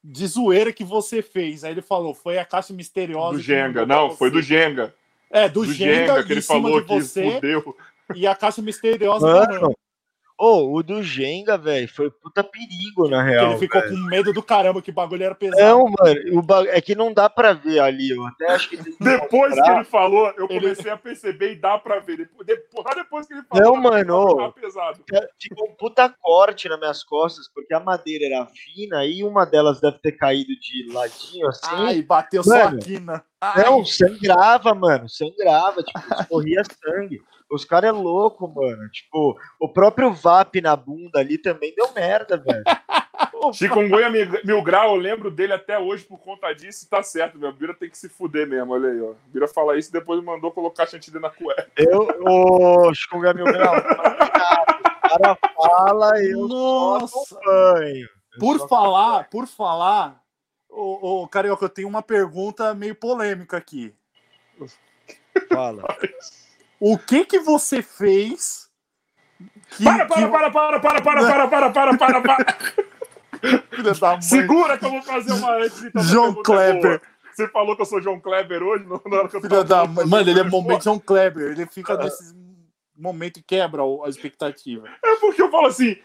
de 0.03 0.27
zoeira 0.27 0.71
que 0.71 0.83
você 0.83 1.23
fez? 1.23 1.63
Aí 1.63 1.71
ele 1.71 1.81
falou, 1.81 2.13
foi 2.13 2.37
a 2.37 2.45
caixa 2.45 2.73
misteriosa. 2.75 3.37
Do 3.37 3.41
Jenga. 3.41 3.87
Não, 3.87 4.11
foi 4.11 4.29
do 4.29 4.39
Jenga. 4.39 4.93
É, 5.31 5.49
do, 5.49 5.65
Do 5.65 5.73
Jenga, 5.73 5.95
Jenga, 5.95 6.23
que 6.23 6.31
ele 6.33 6.41
falou 6.43 6.85
que 6.85 6.93
você 6.93 7.31
fudeu. 7.31 7.75
E 8.15 8.25
a 8.27 8.35
caixa 8.35 8.61
misteriosa 8.61 9.27
Mano. 9.27 9.75
Ô, 10.39 10.71
o 10.75 10.83
do 10.83 11.01
Jenga, 11.01 11.57
velho, 11.57 11.89
foi 11.91 12.11
puta 12.11 12.43
perigo, 12.43 13.09
na 13.09 13.23
real. 13.23 13.49
ele 13.49 13.57
ficou 13.57 13.81
velho. 13.81 13.95
com 13.95 14.01
medo 14.05 14.31
do 14.31 14.43
caramba, 14.43 14.83
que 14.83 14.91
o 14.91 14.93
bagulho 14.93 15.23
era 15.23 15.33
pesado. 15.33 15.59
Não, 15.63 15.85
mano, 15.85 16.37
o 16.37 16.43
ba- 16.43 16.67
é 16.67 16.79
que 16.79 16.93
não 16.93 17.11
dá 17.11 17.27
pra 17.27 17.53
ver 17.53 17.79
ali. 17.79 18.11
Eu 18.11 18.23
até 18.23 18.51
acho 18.51 18.69
que. 18.69 18.77
Depois 18.99 19.55
que 19.55 19.67
ele 19.67 19.83
falou, 19.83 20.31
eu 20.37 20.45
Ele- 20.47 20.59
comecei 20.61 20.91
a 20.91 20.95
perceber 20.97 21.53
e 21.53 21.55
dá 21.55 21.79
pra 21.79 21.97
ver. 21.97 22.17
Depois, 22.17 22.45
depois, 22.45 23.25
só 23.25 23.29
que 23.29 23.33
ele 23.33 23.41
falou, 23.49 23.65
Não, 23.65 23.81
mano, 23.81 24.53
pesado. 24.53 24.99
Ficou 25.41 25.69
um 25.69 25.75
puta 25.75 26.07
corte 26.21 26.69
nas 26.69 26.77
minhas 26.77 27.03
costas, 27.03 27.49
porque 27.51 27.73
a 27.73 27.79
madeira 27.79 28.25
era 28.25 28.45
fina 28.45 29.07
e 29.07 29.23
uma 29.23 29.43
delas 29.43 29.81
deve 29.81 29.97
ter 29.97 30.11
caído 30.11 30.51
de 30.59 30.87
ladinho 30.93 31.47
assim. 31.47 31.65
Ai, 31.71 32.03
bateu 32.03 32.43
só 32.43 32.51
Mano, 32.65 32.77
a 32.77 32.79
quina. 32.79 33.23
Ai, 33.41 33.63
Não, 33.65 33.83
sangrava, 33.83 34.75
mano. 34.75 35.09
Sangrava, 35.09 35.81
tipo, 35.81 35.99
escorria 36.21 36.61
sangue. 36.63 37.19
Os 37.49 37.63
caras 37.63 37.89
é 37.89 37.93
louco, 37.93 38.47
mano. 38.47 38.89
Tipo, 38.89 39.37
o 39.59 39.69
próprio 39.69 40.13
VAP 40.13 40.61
na 40.61 40.75
bunda 40.75 41.19
ali 41.19 41.37
também 41.37 41.73
deu 41.73 41.91
merda, 41.93 42.37
velho. 42.37 42.63
Chikungunya 43.53 44.09
mil, 44.09 44.27
mil 44.43 44.61
grau, 44.61 44.95
eu 44.95 45.01
lembro 45.01 45.31
dele 45.31 45.53
até 45.53 45.77
hoje 45.79 46.03
por 46.03 46.19
conta 46.19 46.51
disso. 46.53 46.87
Tá 46.89 47.01
certo, 47.01 47.37
meu. 47.37 47.51
Bira 47.53 47.73
tem 47.73 47.89
que 47.89 47.97
se 47.97 48.09
fuder 48.09 48.47
mesmo, 48.47 48.73
olha 48.73 48.89
aí, 48.89 49.01
ó. 49.01 49.13
Bira 49.27 49.47
fala 49.47 49.77
isso 49.77 49.89
e 49.89 49.93
depois 49.93 50.23
mandou 50.23 50.51
colocar 50.51 50.85
chantilly 50.87 51.19
na 51.19 51.29
cueca. 51.29 51.67
Eu, 51.77 52.07
ô, 52.21 52.93
Chikungunya 52.93 53.33
Mil 53.33 53.45
Grau, 53.45 53.77
o 53.77 55.09
cara 55.09 55.37
fala, 55.55 56.23
eu 56.23 56.47
Nossa. 56.47 57.07
só 57.07 57.35
acompanho. 57.35 58.09
Por 58.39 58.59
só 58.59 58.67
falar, 58.67 59.29
por 59.29 59.47
falar, 59.47 60.21
ô, 60.69 61.23
ô, 61.23 61.27
Carioca, 61.27 61.65
eu 61.65 61.69
tenho 61.69 61.87
uma 61.87 62.03
pergunta 62.03 62.73
meio 62.73 62.95
polêmica 62.95 63.57
aqui. 63.57 63.95
Fala. 65.49 65.83
O 66.79 66.97
que 66.97 67.25
que 67.25 67.39
você 67.39 67.81
fez 67.81 68.67
que, 69.77 69.83
Para, 69.83 70.05
que- 70.05 70.13
para, 70.27 70.49
para, 70.51 70.51
para, 70.51 70.79
para, 70.79 71.01
para, 71.01 71.23
para, 71.23 71.47
para, 71.49 71.71
para, 71.71 71.97
para, 71.97 72.21
para. 72.21 74.09
Mãe. 74.11 74.21
Segura 74.21 74.77
que 74.77 74.85
eu 74.85 74.91
vou 74.91 75.01
fazer 75.03 75.31
uma 75.33 75.55
antes. 75.57 75.83
então, 75.83 76.01
essa 76.01 76.11
João 76.11 76.29
é 76.29 76.31
boa. 76.31 76.43
Kleber. 76.43 77.01
Você 77.33 77.47
falou 77.49 77.75
que 77.75 77.81
eu 77.83 77.85
sou 77.85 78.01
João 78.01 78.19
Kleber 78.19 78.63
hoje? 78.63 78.83
Na 78.85 79.17
hora 79.17 79.27
que 79.29 79.35
eu 79.37 79.41
Filha 79.41 79.63
da 79.63 79.85
mãe. 79.85 80.07
Mano, 80.07 80.29
ele 80.29 80.39
é 80.39 80.43
momento 80.43 80.83
João 80.85 80.99
Kleber. 80.99 81.51
Ele 81.51 81.65
fica 81.67 81.95
nesse 81.97 82.35
momento 82.97 83.37
e 83.37 83.43
quebra 83.43 83.83
a 83.83 84.09
expectativa. 84.09 84.87
É 85.03 85.15
porque 85.17 85.41
eu 85.41 85.51
falo 85.51 85.67
assim, 85.67 85.95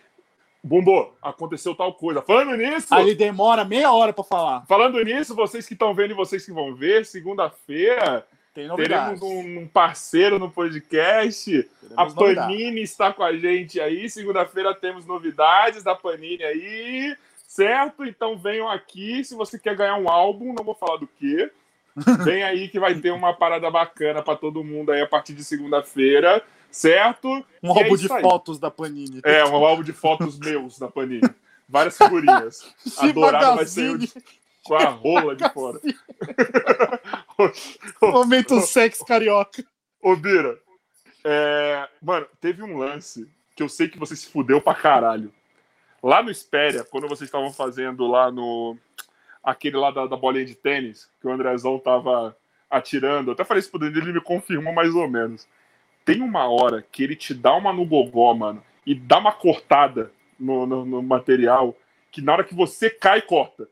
Bumbo, 0.62 1.16
aconteceu 1.22 1.74
tal 1.74 1.94
coisa. 1.94 2.20
Falando 2.20 2.54
nisso, 2.56 2.88
Aí 2.94 3.02
ele 3.08 3.14
demora 3.14 3.64
meia 3.64 3.90
hora 3.92 4.12
pra 4.12 4.22
falar. 4.22 4.66
falando 4.66 5.02
nisso, 5.02 5.34
vocês 5.34 5.66
que 5.66 5.72
estão 5.72 5.94
vendo 5.94 6.10
e 6.10 6.14
vocês 6.14 6.44
que 6.44 6.52
vão 6.52 6.74
ver, 6.74 7.06
segunda-feira. 7.06 8.26
Teremos 8.54 9.22
um, 9.22 9.60
um 9.60 9.66
parceiro 9.66 10.38
no 10.38 10.50
podcast. 10.50 11.68
A 11.96 12.04
Teremos 12.04 12.14
novidades. 12.14 12.56
Panini 12.56 12.82
está 12.82 13.12
com 13.12 13.22
a 13.22 13.36
gente 13.36 13.80
aí. 13.80 14.08
Segunda-feira 14.08 14.74
temos 14.74 15.06
novidades 15.06 15.82
da 15.82 15.94
Panini 15.94 16.42
aí, 16.44 17.16
certo? 17.46 18.04
Então 18.04 18.36
venham 18.36 18.68
aqui. 18.68 19.24
Se 19.24 19.34
você 19.34 19.58
quer 19.58 19.76
ganhar 19.76 19.96
um 19.96 20.08
álbum, 20.08 20.52
não 20.52 20.64
vou 20.64 20.74
falar 20.74 20.96
do 20.98 21.06
que. 21.06 21.50
Vem 22.24 22.42
aí 22.42 22.68
que 22.68 22.80
vai 22.80 22.94
ter 22.94 23.10
uma 23.10 23.34
parada 23.34 23.70
bacana 23.70 24.22
pra 24.22 24.34
todo 24.34 24.64
mundo 24.64 24.92
aí 24.92 25.02
a 25.02 25.06
partir 25.06 25.34
de 25.34 25.44
segunda-feira, 25.44 26.42
certo? 26.70 27.28
Um 27.62 27.68
é 27.76 27.82
álbum 27.82 27.94
isso 27.94 28.06
de 28.06 28.12
aí. 28.14 28.22
fotos 28.22 28.58
da 28.58 28.70
Panini. 28.70 29.20
É, 29.24 29.44
um 29.44 29.56
álbum 29.56 29.82
de 29.82 29.92
fotos 29.92 30.38
meus 30.40 30.78
da 30.78 30.88
Panini. 30.88 31.28
Várias 31.68 31.96
figurinhas. 31.98 32.62
A 32.98 33.04
Esse 33.04 33.12
dourada 33.12 33.56
vai 33.56 33.66
ser 33.66 33.82
magazine, 33.92 34.06
de- 34.06 34.42
com 34.64 34.74
a 34.74 34.84
rola 34.84 35.34
de 35.36 35.48
fora. 35.50 35.80
momento 38.02 38.60
sexo 38.60 39.04
carioca. 39.04 39.64
Ô, 40.00 40.14
Bira, 40.16 40.58
é, 41.24 41.88
mano, 42.00 42.26
teve 42.40 42.62
um 42.62 42.76
lance 42.76 43.28
que 43.54 43.62
eu 43.62 43.68
sei 43.68 43.88
que 43.88 43.98
você 43.98 44.16
se 44.16 44.28
fudeu 44.28 44.60
pra 44.60 44.74
caralho. 44.74 45.32
Lá 46.02 46.22
no 46.22 46.30
Espéria, 46.30 46.84
quando 46.84 47.08
vocês 47.08 47.28
estavam 47.28 47.52
fazendo 47.52 48.06
lá 48.06 48.30
no. 48.30 48.76
aquele 49.42 49.76
lá 49.76 49.90
da, 49.90 50.06
da 50.06 50.16
bolinha 50.16 50.44
de 50.44 50.54
tênis, 50.54 51.08
que 51.20 51.26
o 51.26 51.32
Andrezão 51.32 51.78
tava 51.78 52.36
atirando, 52.68 53.28
eu 53.28 53.34
até 53.34 53.44
falei 53.44 53.60
isso 53.60 53.70
pro 53.70 53.78
Danilo, 53.78 54.06
ele 54.06 54.14
me 54.14 54.20
confirmou 54.20 54.72
mais 54.72 54.94
ou 54.94 55.08
menos. 55.08 55.46
Tem 56.04 56.20
uma 56.20 56.48
hora 56.48 56.82
que 56.82 57.04
ele 57.04 57.14
te 57.14 57.32
dá 57.32 57.54
uma 57.54 57.72
no 57.72 57.84
gogó, 57.84 58.34
mano, 58.34 58.62
e 58.84 58.94
dá 58.94 59.18
uma 59.18 59.32
cortada 59.32 60.10
no, 60.38 60.66
no, 60.66 60.84
no 60.84 61.02
material, 61.02 61.76
que 62.10 62.20
na 62.20 62.32
hora 62.32 62.44
que 62.44 62.54
você 62.54 62.90
cai, 62.90 63.22
corta. 63.22 63.68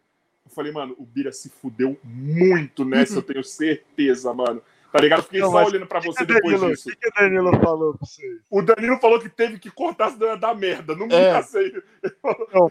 Eu 0.50 0.54
falei, 0.54 0.72
mano, 0.72 0.96
o 0.98 1.06
Bira 1.06 1.30
se 1.30 1.48
fudeu 1.48 1.96
muito 2.02 2.84
nessa, 2.84 3.18
eu 3.18 3.22
tenho 3.22 3.44
certeza, 3.44 4.34
mano. 4.34 4.60
Tá 4.92 4.98
ligado? 5.00 5.20
Eu 5.20 5.22
Fiquei 5.22 5.40
Não, 5.40 5.52
só 5.52 5.64
olhando 5.64 5.86
pra 5.86 6.00
você 6.00 6.24
depois 6.26 6.54
Danilo, 6.58 6.74
disso. 6.74 6.88
o 6.90 6.96
que 6.96 7.06
o 7.08 7.12
Danilo 7.16 7.60
falou 7.60 7.94
pra 7.96 8.04
vocês? 8.04 8.40
O 8.50 8.60
Danilo 8.60 8.98
falou 8.98 9.20
que 9.20 9.28
teve 9.28 9.60
que 9.60 9.70
cortar 9.70 10.12
ia 10.20 10.36
dar 10.36 10.52
merda. 10.56 10.96
Não 10.96 11.06
me 11.06 11.14
É. 11.14 11.30
Não, 11.32 11.38
assim, 11.38 11.70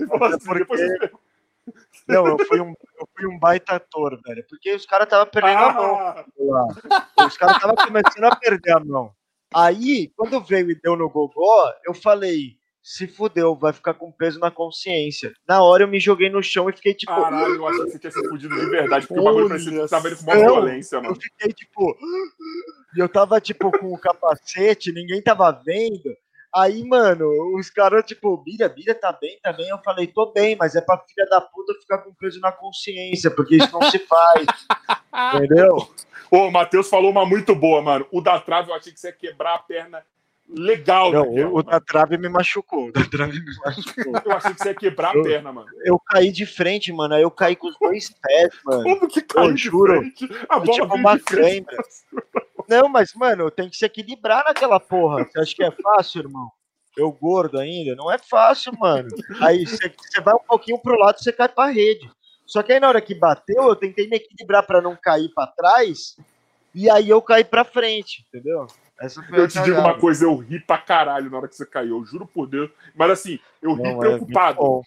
porque- 0.08 0.60
depois 0.60 0.82
você- 0.82 1.12
não 2.10 2.28
eu, 2.28 2.46
fui 2.46 2.60
um, 2.60 2.74
eu 3.00 3.08
fui 3.16 3.26
um 3.28 3.40
baita 3.40 3.76
ator, 3.78 4.20
velho. 4.22 4.46
Porque 4.50 4.76
os 4.76 4.86
caras 4.86 5.06
estavam 5.08 5.28
perdendo 5.32 5.58
a 5.60 5.74
mão 5.74 5.96
Ah. 5.98 6.26
Os 7.26 7.38
caras 7.38 7.56
estavam 7.56 7.76
começando 7.78 8.26
a 8.26 8.36
perder 8.36 8.72
a 8.76 8.80
mão. 8.82 9.14
Aí, 9.56 10.12
quando 10.18 10.42
veio 10.44 10.70
e 10.70 10.76
deu 10.76 10.98
no 10.98 11.10
gogó, 11.10 11.74
eu 11.86 11.94
falei, 11.94 12.59
se 12.90 13.06
fudeu, 13.06 13.56
vai 13.56 13.72
ficar 13.72 13.94
com 13.94 14.12
peso 14.12 14.40
na 14.40 14.50
consciência. 14.50 15.32
Na 15.48 15.62
hora 15.62 15.84
eu 15.84 15.88
me 15.88 16.00
joguei 16.00 16.28
no 16.28 16.42
chão 16.42 16.68
e 16.68 16.74
fiquei 16.74 16.96
tipo. 16.96 17.14
caralho, 17.14 17.54
eu 17.54 17.68
achei 17.68 17.86
que 17.86 17.92
você 17.92 18.00
tinha 18.00 18.12
se 18.12 18.28
fudido 18.28 18.60
de 18.60 18.66
verdade, 18.66 19.06
porque 19.06 19.22
o 19.22 19.24
bagulho 19.24 19.48
parecia 19.48 19.72
que 19.72 19.78
Olha 19.78 19.88
tava 19.88 20.08
indo 20.08 20.18
com 20.18 20.24
uma 20.24 20.36
violência, 20.36 20.96
Eu 20.96 21.04
mano. 21.04 21.16
fiquei 21.22 21.54
tipo. 21.54 21.96
E 22.96 23.00
eu 23.00 23.08
tava, 23.08 23.40
tipo, 23.40 23.72
com 23.78 23.94
o 23.94 24.00
capacete, 24.00 24.92
ninguém 24.92 25.22
tava 25.22 25.52
vendo. 25.52 26.18
Aí, 26.52 26.84
mano, 26.84 27.30
os 27.60 27.70
caras, 27.70 28.04
tipo, 28.06 28.36
Bira, 28.38 28.68
Bira 28.68 28.96
tá 28.96 29.12
bem, 29.12 29.40
tá 29.40 29.54
bem. 29.54 29.70
Eu 29.70 29.78
falei, 29.84 30.08
tô 30.08 30.32
bem, 30.32 30.56
mas 30.56 30.74
é 30.76 30.82
pra 30.82 30.98
filha 31.08 31.28
da 31.30 31.40
puta 31.40 31.76
ficar 31.76 32.00
com 32.00 32.12
peso 32.16 32.40
na 32.40 32.52
consciência, 32.52 33.30
porque 33.30 33.58
isso 33.58 33.72
não 33.72 33.84
se 33.92 34.00
faz. 34.00 34.48
entendeu? 35.36 35.78
Ô, 36.32 36.48
o 36.48 36.52
Matheus 36.52 36.90
falou 36.90 37.12
uma 37.12 37.24
muito 37.24 37.54
boa, 37.54 37.84
mano. 37.84 38.08
O 38.12 38.20
da 38.20 38.40
trave 38.40 38.72
eu 38.72 38.76
achei 38.76 38.92
que 38.92 39.00
você 39.00 39.10
ia 39.10 39.14
quebrar 39.14 39.54
a 39.54 39.60
perna 39.60 40.04
legal. 40.50 41.12
Não, 41.12 41.54
o, 41.54 41.64
da 41.64 41.80
trave 41.80 42.18
me 42.18 42.28
machucou. 42.30 42.88
O 42.88 42.92
da 42.92 43.06
trave 43.06 43.40
me 43.40 43.56
machucou. 43.64 44.14
Eu 44.26 44.32
achei 44.34 44.54
que 44.54 44.60
você 44.62 44.70
ia 44.70 44.76
quebrar 44.76 45.10
a 45.10 45.22
perna, 45.24 45.54
mano. 45.54 45.68
Eu 45.84 46.00
caí 46.00 46.32
de 46.32 46.46
frente, 46.46 46.92
mano. 46.92 47.14
Aí 47.16 47.22
eu 47.22 47.32
caí 47.32 47.56
com 47.56 47.68
os 47.68 47.78
dois 47.80 48.10
pés, 48.22 48.50
mano. 48.66 48.84
Como 48.84 49.08
que 49.08 49.22
caiu 49.22 49.50
Eu 49.50 49.54
de 49.54 49.62
juro. 49.64 50.00
frente? 50.00 50.26
A 50.50 50.56
Eu 50.56 50.62
bola 50.62 50.74
tive 50.74 50.88
veio 50.88 51.00
uma 51.00 51.20
cãibra. 51.20 51.78
Não, 52.68 52.88
mas, 52.90 53.14
mano, 53.16 53.50
tem 53.50 53.70
que 53.70 53.78
se 53.78 53.86
equilibrar 53.86 54.44
naquela 54.46 54.80
porra. 54.80 55.24
Você 55.26 55.40
acha 55.40 55.56
que 55.56 55.64
é 55.64 55.72
fácil, 55.72 56.22
irmão? 56.22 56.52
Eu 56.98 57.12
gordo 57.12 57.58
ainda? 57.60 57.96
Não 57.96 58.12
é 58.12 58.18
fácil, 58.18 58.74
mano. 58.78 59.08
Aí 59.42 59.66
você 59.66 59.90
você 59.98 60.22
vai 60.22 60.34
um 60.34 60.44
pouquinho 60.48 60.78
pro 60.80 60.98
lado 61.00 61.18
e 61.20 61.24
você 61.24 61.32
cai 61.32 61.48
pra 61.48 61.68
rede. 61.68 62.10
Só 62.46 62.62
que 62.64 62.74
aí 62.74 62.80
na 62.80 62.90
hora 62.90 63.00
que 63.02 63.14
bateu, 63.16 63.64
eu 63.70 63.76
tentei 63.76 64.08
me 64.08 64.18
equilibrar 64.18 64.66
pra 64.66 64.82
não 64.82 64.96
cair 65.02 65.30
pra 65.34 65.48
trás. 65.48 66.16
E 66.74 66.90
aí 66.90 67.10
eu 67.10 67.22
caí 67.22 67.44
pra 67.44 67.64
frente, 67.64 68.26
entendeu? 68.28 68.68
Essa 69.00 69.24
foi 69.24 69.38
a 69.38 69.42
Eu 69.42 69.48
te 69.48 69.62
digo 69.64 69.78
uma 69.80 69.98
coisa, 69.98 70.26
eu 70.26 70.36
ri 70.36 70.60
pra 70.60 70.78
caralho 70.78 71.30
na 71.30 71.38
hora 71.38 71.48
que 71.48 71.56
você 71.56 71.66
caiu, 71.66 71.98
eu 71.98 72.06
juro 72.06 72.28
por 72.28 72.48
Deus. 72.48 72.70
Mas 72.96 73.12
assim, 73.12 73.40
eu 73.62 73.74
ri 73.74 73.84
Não, 73.84 73.96
é 73.96 74.00
preocupado. 74.00 74.82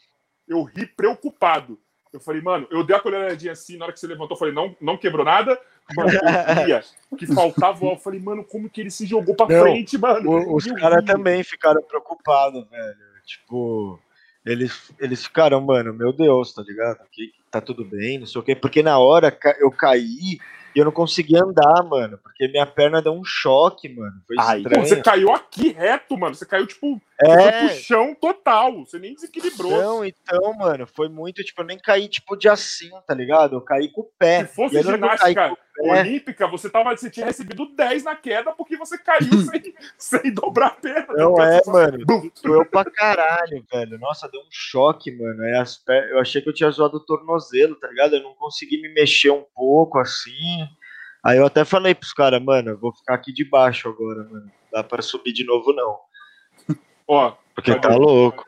eu 0.47 0.63
ri 0.63 0.87
preocupado. 0.87 1.79
Eu 2.13 2.21
falei, 2.21 2.43
mano, 2.43 2.67
eu 2.71 2.85
dei 2.85 2.95
aquela 2.95 3.17
olhadinha 3.17 3.53
assim, 3.53 3.79
na 3.79 3.87
hora 3.87 3.93
que 3.95 3.99
você 3.99 4.07
levantou, 4.07 4.35
eu 4.35 4.39
falei, 4.39 4.53
não, 4.53 4.77
não 4.81 4.99
quebrou 4.99 5.25
nada. 5.25 5.59
Mano, 5.97 6.11
eu 6.11 6.21
via 6.67 6.83
que 7.19 7.27
faltava. 7.27 7.87
Eu 7.87 7.97
falei, 7.97 8.21
mano, 8.21 8.45
como 8.45 8.69
que 8.69 8.83
ele 8.83 8.91
se 8.91 9.07
jogou 9.07 9.35
pra 9.35 9.47
Não, 9.49 9.63
frente, 9.63 9.97
mano? 9.97 10.31
O- 10.31 10.57
os 10.57 10.67
caras 10.73 11.05
também 11.07 11.43
ficaram 11.43 11.83
preocupados, 11.83 12.69
velho. 12.69 12.97
Tipo, 13.25 13.99
eles, 14.45 14.93
eles 14.99 15.25
ficaram, 15.25 15.61
mano, 15.63 15.95
meu 15.95 16.13
Deus, 16.13 16.53
tá 16.53 16.61
ligado? 16.63 16.99
Que 17.11 17.33
tá 17.51 17.61
tudo 17.63 17.83
bem, 17.85 18.19
não 18.19 18.27
sei 18.27 18.41
o 18.41 18.45
quê. 18.45 18.55
Porque 18.55 18.83
na 18.83 18.99
hora 18.99 19.37
eu 19.59 19.71
caí 19.71 20.39
e 20.75 20.79
eu 20.79 20.85
não 20.85 20.93
conseguia 20.93 21.43
andar, 21.43 21.83
mano. 21.85 22.19
Porque 22.23 22.49
minha 22.49 22.67
perna 22.67 23.01
deu 23.03 23.13
um 23.13 23.25
choque, 23.25 23.89
mano. 23.89 24.15
Foi 24.27 24.37
Ai, 24.39 24.59
estranho. 24.59 24.87
você 24.87 25.03
caiu 25.03 25.33
aqui 25.33 25.73
reto, 25.73 26.17
mano. 26.17 26.35
Você 26.35 26.47
caiu, 26.47 26.67
tipo, 26.67 27.01
É, 27.21 27.67
pro 27.67 27.75
chão 27.77 28.15
total. 28.15 28.85
Você 28.85 28.99
nem 28.99 29.15
desequilibrou. 29.15 29.73
então, 29.73 30.05
então, 30.05 30.55
mano, 30.55 30.87
foi 30.87 31.09
muito, 31.09 31.43
tipo, 31.45 31.63
eu 31.63 31.67
nem 31.67 31.79
caí, 31.79 32.09
tipo, 32.09 32.37
de 32.37 32.49
assim, 32.49 32.91
tá 33.07 33.15
ligado? 33.15 33.55
Eu 33.57 33.61
caí 33.61 33.89
com 33.91 34.01
o 34.03 34.11
pé. 34.19 34.45
Se 34.47 34.55
fosse 34.55 34.83
ginástica 34.83 35.57
olímpica, 35.81 36.47
você, 36.47 36.69
tava, 36.69 36.91
você 36.97 37.09
tinha 37.11 37.25
recebido 37.27 37.67
10 37.75 38.05
na 38.05 38.15
queda 38.15 38.53
porque 38.53 38.77
você 38.77 38.99
caiu 38.99 39.21
sem, 39.51 39.75
sem 39.97 40.33
dobrar 40.35 40.67
a 40.67 40.71
perna. 40.71 41.07
Não 41.15 41.35
Porque 41.35 41.49
é, 41.49 41.63
só- 41.63 41.73
mano. 41.73 41.99
Doeu 42.43 42.65
pra 42.67 42.85
caralho, 42.85 43.65
velho. 43.73 43.99
Nossa, 43.99 44.29
deu 44.29 44.41
um 44.41 44.49
choque, 44.51 45.11
mano. 45.13 45.43
Eu 46.11 46.21
achei 46.21 46.43
que 46.43 46.49
eu 46.49 46.53
tinha 46.55 46.71
zoado 46.71 46.97
o 46.99 47.01
tornozelo, 47.05 47.75
tá 47.77 47.89
ligado? 47.89 48.15
Eu 48.17 48.23
não 48.23 48.35
consegui 48.35 48.81
me 48.83 48.93
mexer 48.93 49.31
um 49.31 49.45
pouco 49.55 49.99
assim. 49.99 50.62
Aí 51.25 51.39
eu 51.39 51.47
até 51.47 51.65
falei 51.65 51.95
pros 51.95 52.13
caras, 52.13 52.43
mano, 52.43 52.71
eu 52.71 52.79
vou 52.79 52.93
ficar 52.93 53.15
aqui 53.15 53.33
debaixo 53.33 53.89
agora, 53.89 54.25
mano. 54.25 54.47
Não 54.47 54.53
dá 54.73 54.83
pra 54.83 55.03
subir 55.03 55.33
de 55.33 55.45
novo, 55.45 55.73
não. 55.73 55.99
Ó, 57.07 57.33
Porque 57.55 57.75
tá 57.79 57.95
louco. 57.95 58.45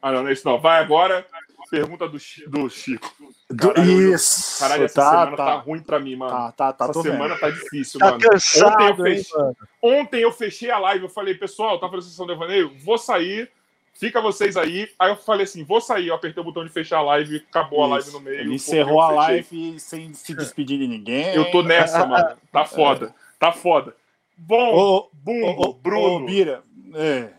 ah, 0.00 0.10
não, 0.12 0.22
não 0.22 0.28
é 0.30 0.32
isso 0.32 0.46
não. 0.48 0.58
Vai 0.60 0.82
agora, 0.82 1.26
pergunta 1.70 2.06
do, 2.08 2.18
do 2.48 2.70
Chico. 2.70 3.12
Caralho, 3.58 4.14
Isso. 4.14 4.58
Caralho, 4.60 4.84
essa 4.84 4.94
tá, 4.94 5.10
semana 5.10 5.36
tá. 5.36 5.44
tá, 5.46 5.54
ruim 5.56 5.82
pra 5.82 5.98
mim, 6.00 6.16
mano. 6.16 6.30
tá, 6.32 6.52
tá, 6.52 6.72
tá, 6.72 6.84
essa 6.90 7.02
semana 7.02 7.34
vendo. 7.34 7.40
tá 7.40 7.50
difícil, 7.50 7.98
Tá 8.00 8.06
mano. 8.06 8.16
Ontem 8.16 8.26
eu 8.26 8.30
cansado, 8.30 9.06
hein, 9.06 9.16
fechei- 9.16 9.38
mano? 9.38 9.56
Ontem 9.82 10.20
eu 10.22 10.32
fechei 10.32 10.70
a 10.70 10.78
live, 10.78 11.04
eu 11.04 11.10
falei, 11.10 11.34
pessoal, 11.34 11.78
tá 11.78 11.88
fazendo 11.88 12.02
sessão 12.10 12.26
de 12.26 12.32
devaneio? 12.32 12.72
Vou 12.84 12.96
sair, 12.98 13.50
fica 13.94 14.20
vocês 14.20 14.56
aí. 14.56 14.88
Aí 14.98 15.10
eu 15.10 15.16
falei 15.16 15.44
assim, 15.44 15.64
vou 15.64 15.80
sair, 15.80 16.08
eu 16.08 16.14
apertei 16.14 16.40
o 16.40 16.44
botão 16.44 16.64
de 16.64 16.70
fechar 16.70 16.98
a 16.98 17.02
live, 17.02 17.36
acabou 17.36 17.84
a 17.84 17.86
live 17.86 18.08
Isso. 18.08 18.18
no 18.18 18.20
meio. 18.20 18.40
Ele 18.40 18.54
encerrou 18.54 19.00
a 19.00 19.10
live 19.10 19.78
sem 19.80 20.12
se 20.12 20.34
despedir 20.34 20.78
de 20.78 20.86
ninguém. 20.86 21.34
Eu 21.34 21.50
tô 21.50 21.62
nessa, 21.62 22.04
mano. 22.04 22.36
Tá 22.52 22.64
foda, 22.66 23.14
tá 23.38 23.52
foda. 23.52 23.96
Bom, 24.36 24.74
Ô, 24.74 25.10
Bumbo, 25.12 25.70
ô, 25.70 25.72
Bruno, 25.72 26.24
ô, 26.24 26.26
Bira. 26.26 26.62
É. 26.94 27.30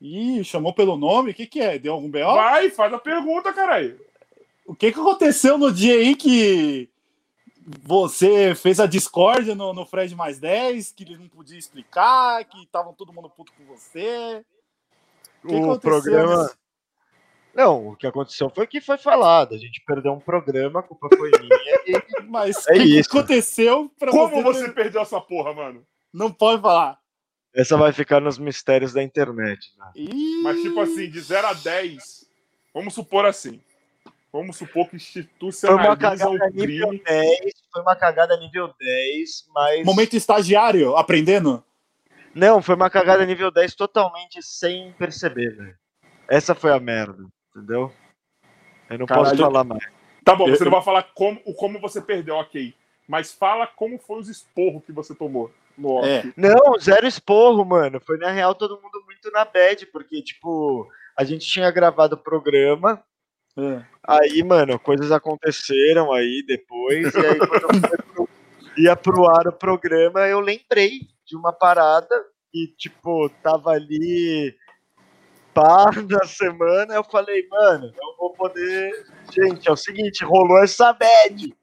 Ih, 0.00 0.44
chamou 0.44 0.74
pelo 0.74 0.96
nome? 0.96 1.30
O 1.30 1.34
que 1.34 1.46
que 1.46 1.60
é? 1.60 1.78
Deu 1.78 1.94
algum 1.94 2.10
B.O.? 2.10 2.34
vai, 2.34 2.68
faz 2.68 2.92
a 2.92 2.98
pergunta, 2.98 3.52
caralho. 3.52 3.98
O 4.66 4.74
que 4.74 4.92
que 4.92 4.98
aconteceu 4.98 5.56
no 5.56 5.72
dia 5.72 5.94
aí 5.94 6.14
que 6.14 6.88
você 7.82 8.54
fez 8.54 8.80
a 8.80 8.86
discórdia 8.86 9.54
no, 9.54 9.72
no 9.72 9.86
Fred 9.86 10.14
mais 10.14 10.38
10, 10.38 10.92
que 10.92 11.04
ele 11.04 11.16
não 11.16 11.28
podia 11.28 11.58
explicar, 11.58 12.44
que 12.44 12.62
estavam 12.62 12.92
todo 12.92 13.12
mundo 13.12 13.30
puto 13.30 13.52
com 13.52 13.64
você? 13.64 14.44
O 15.44 15.48
que 15.48 15.54
O 15.54 15.72
aconteceu 15.72 15.90
programa. 15.90 16.50
Não, 17.54 17.88
o 17.88 17.96
que 17.96 18.06
aconteceu 18.06 18.50
foi 18.50 18.66
que 18.66 18.80
foi 18.80 18.98
falado. 18.98 19.54
A 19.54 19.58
gente 19.58 19.80
perdeu 19.86 20.12
um 20.12 20.18
programa, 20.18 20.80
a 20.80 20.82
culpa 20.82 21.08
foi 21.16 21.30
minha. 21.38 21.58
E... 21.86 22.22
Mas 22.28 22.66
É 22.66 22.72
o 22.72 22.74
que, 22.74 22.82
que 22.82 22.98
isso. 22.98 23.08
aconteceu 23.10 23.90
pra 23.98 24.10
Como 24.10 24.42
você... 24.42 24.66
você 24.66 24.72
perdeu 24.72 25.02
essa 25.02 25.20
porra, 25.20 25.54
mano? 25.54 25.86
Não 26.12 26.32
pode 26.32 26.60
falar. 26.60 26.98
Essa 27.54 27.76
vai 27.76 27.92
ficar 27.92 28.20
nos 28.20 28.38
mistérios 28.38 28.92
da 28.92 29.02
internet. 29.02 29.72
Né? 29.78 29.86
Ih, 29.94 30.42
Mas, 30.42 30.60
tipo 30.60 30.80
assim, 30.80 31.08
de 31.08 31.20
0 31.20 31.46
a 31.46 31.52
10, 31.52 32.26
vamos 32.74 32.94
supor 32.94 33.24
assim. 33.24 33.60
Vamos 34.32 34.56
supor 34.56 34.88
que 34.88 34.98
Foi 34.98 34.98
uma 34.98 34.98
institucionaliza 34.98 35.96
cagada 35.96 36.30
o 36.30 36.50
nível 36.50 36.88
crime. 36.88 37.04
10, 37.04 37.38
foi 37.72 37.82
uma 37.82 37.94
cagada 37.94 38.36
nível 38.36 38.74
10, 38.76 39.44
mas. 39.54 39.86
Momento 39.86 40.16
estagiário, 40.16 40.96
aprendendo? 40.96 41.62
Não, 42.34 42.60
foi 42.62 42.74
uma 42.74 42.90
cagada 42.90 43.24
nível 43.24 43.50
10 43.50 43.74
totalmente 43.74 44.42
sem 44.42 44.92
perceber, 44.98 45.54
velho. 45.56 45.74
Essa 46.28 46.54
foi 46.54 46.72
a 46.72 46.80
merda, 46.80 47.24
entendeu? 47.54 47.92
Eu 48.90 48.98
não 48.98 49.06
posso 49.06 49.22
Caralho. 49.30 49.38
falar 49.38 49.64
mais. 49.64 49.84
Tá 50.24 50.34
bom, 50.34 50.48
Eu- 50.48 50.56
você 50.56 50.64
não 50.64 50.72
vai 50.72 50.82
falar 50.82 51.02
como, 51.14 51.40
o 51.44 51.54
como 51.54 51.78
você 51.80 52.00
perdeu, 52.00 52.36
ok. 52.36 52.74
Mas 53.06 53.32
fala 53.32 53.66
como 53.66 53.98
foi 53.98 54.18
os 54.18 54.28
esporros 54.28 54.82
que 54.84 54.92
você 54.92 55.14
tomou 55.14 55.50
no 55.76 55.90
off. 55.96 56.08
É. 56.08 56.24
Não, 56.36 56.78
zero 56.78 57.06
esporro, 57.06 57.64
mano. 57.64 58.00
Foi 58.00 58.16
na 58.16 58.30
real 58.30 58.54
todo 58.54 58.80
mundo 58.80 59.02
muito 59.04 59.30
na 59.30 59.44
bad, 59.44 59.86
porque, 59.86 60.22
tipo, 60.22 60.88
a 61.16 61.22
gente 61.24 61.46
tinha 61.46 61.70
gravado 61.70 62.14
o 62.14 62.18
programa, 62.18 63.02
É. 63.56 63.82
aí, 64.02 64.42
mano, 64.42 64.78
coisas 64.78 65.12
aconteceram 65.12 66.12
aí 66.12 66.42
depois, 66.46 67.14
e 67.14 67.18
aí 67.18 67.38
quando 67.38 67.86
eu 68.16 68.28
ia 68.78 68.96
pro 68.96 69.28
ar 69.28 69.46
o 69.48 69.52
programa, 69.52 70.26
eu 70.26 70.40
lembrei 70.40 71.00
de 71.26 71.36
uma 71.36 71.52
parada 71.52 72.14
que, 72.52 72.68
tipo, 72.76 73.28
tava 73.42 73.70
ali 73.70 74.54
pá 75.52 75.86
na 76.08 76.24
semana, 76.26 76.94
eu 76.94 77.04
falei, 77.04 77.46
mano, 77.48 77.92
não 77.96 78.16
vou 78.16 78.32
poder. 78.32 78.90
Gente, 79.32 79.68
é 79.68 79.72
o 79.72 79.76
seguinte, 79.76 80.24
rolou 80.24 80.62
essa 80.62 80.92
bad. 80.92 81.54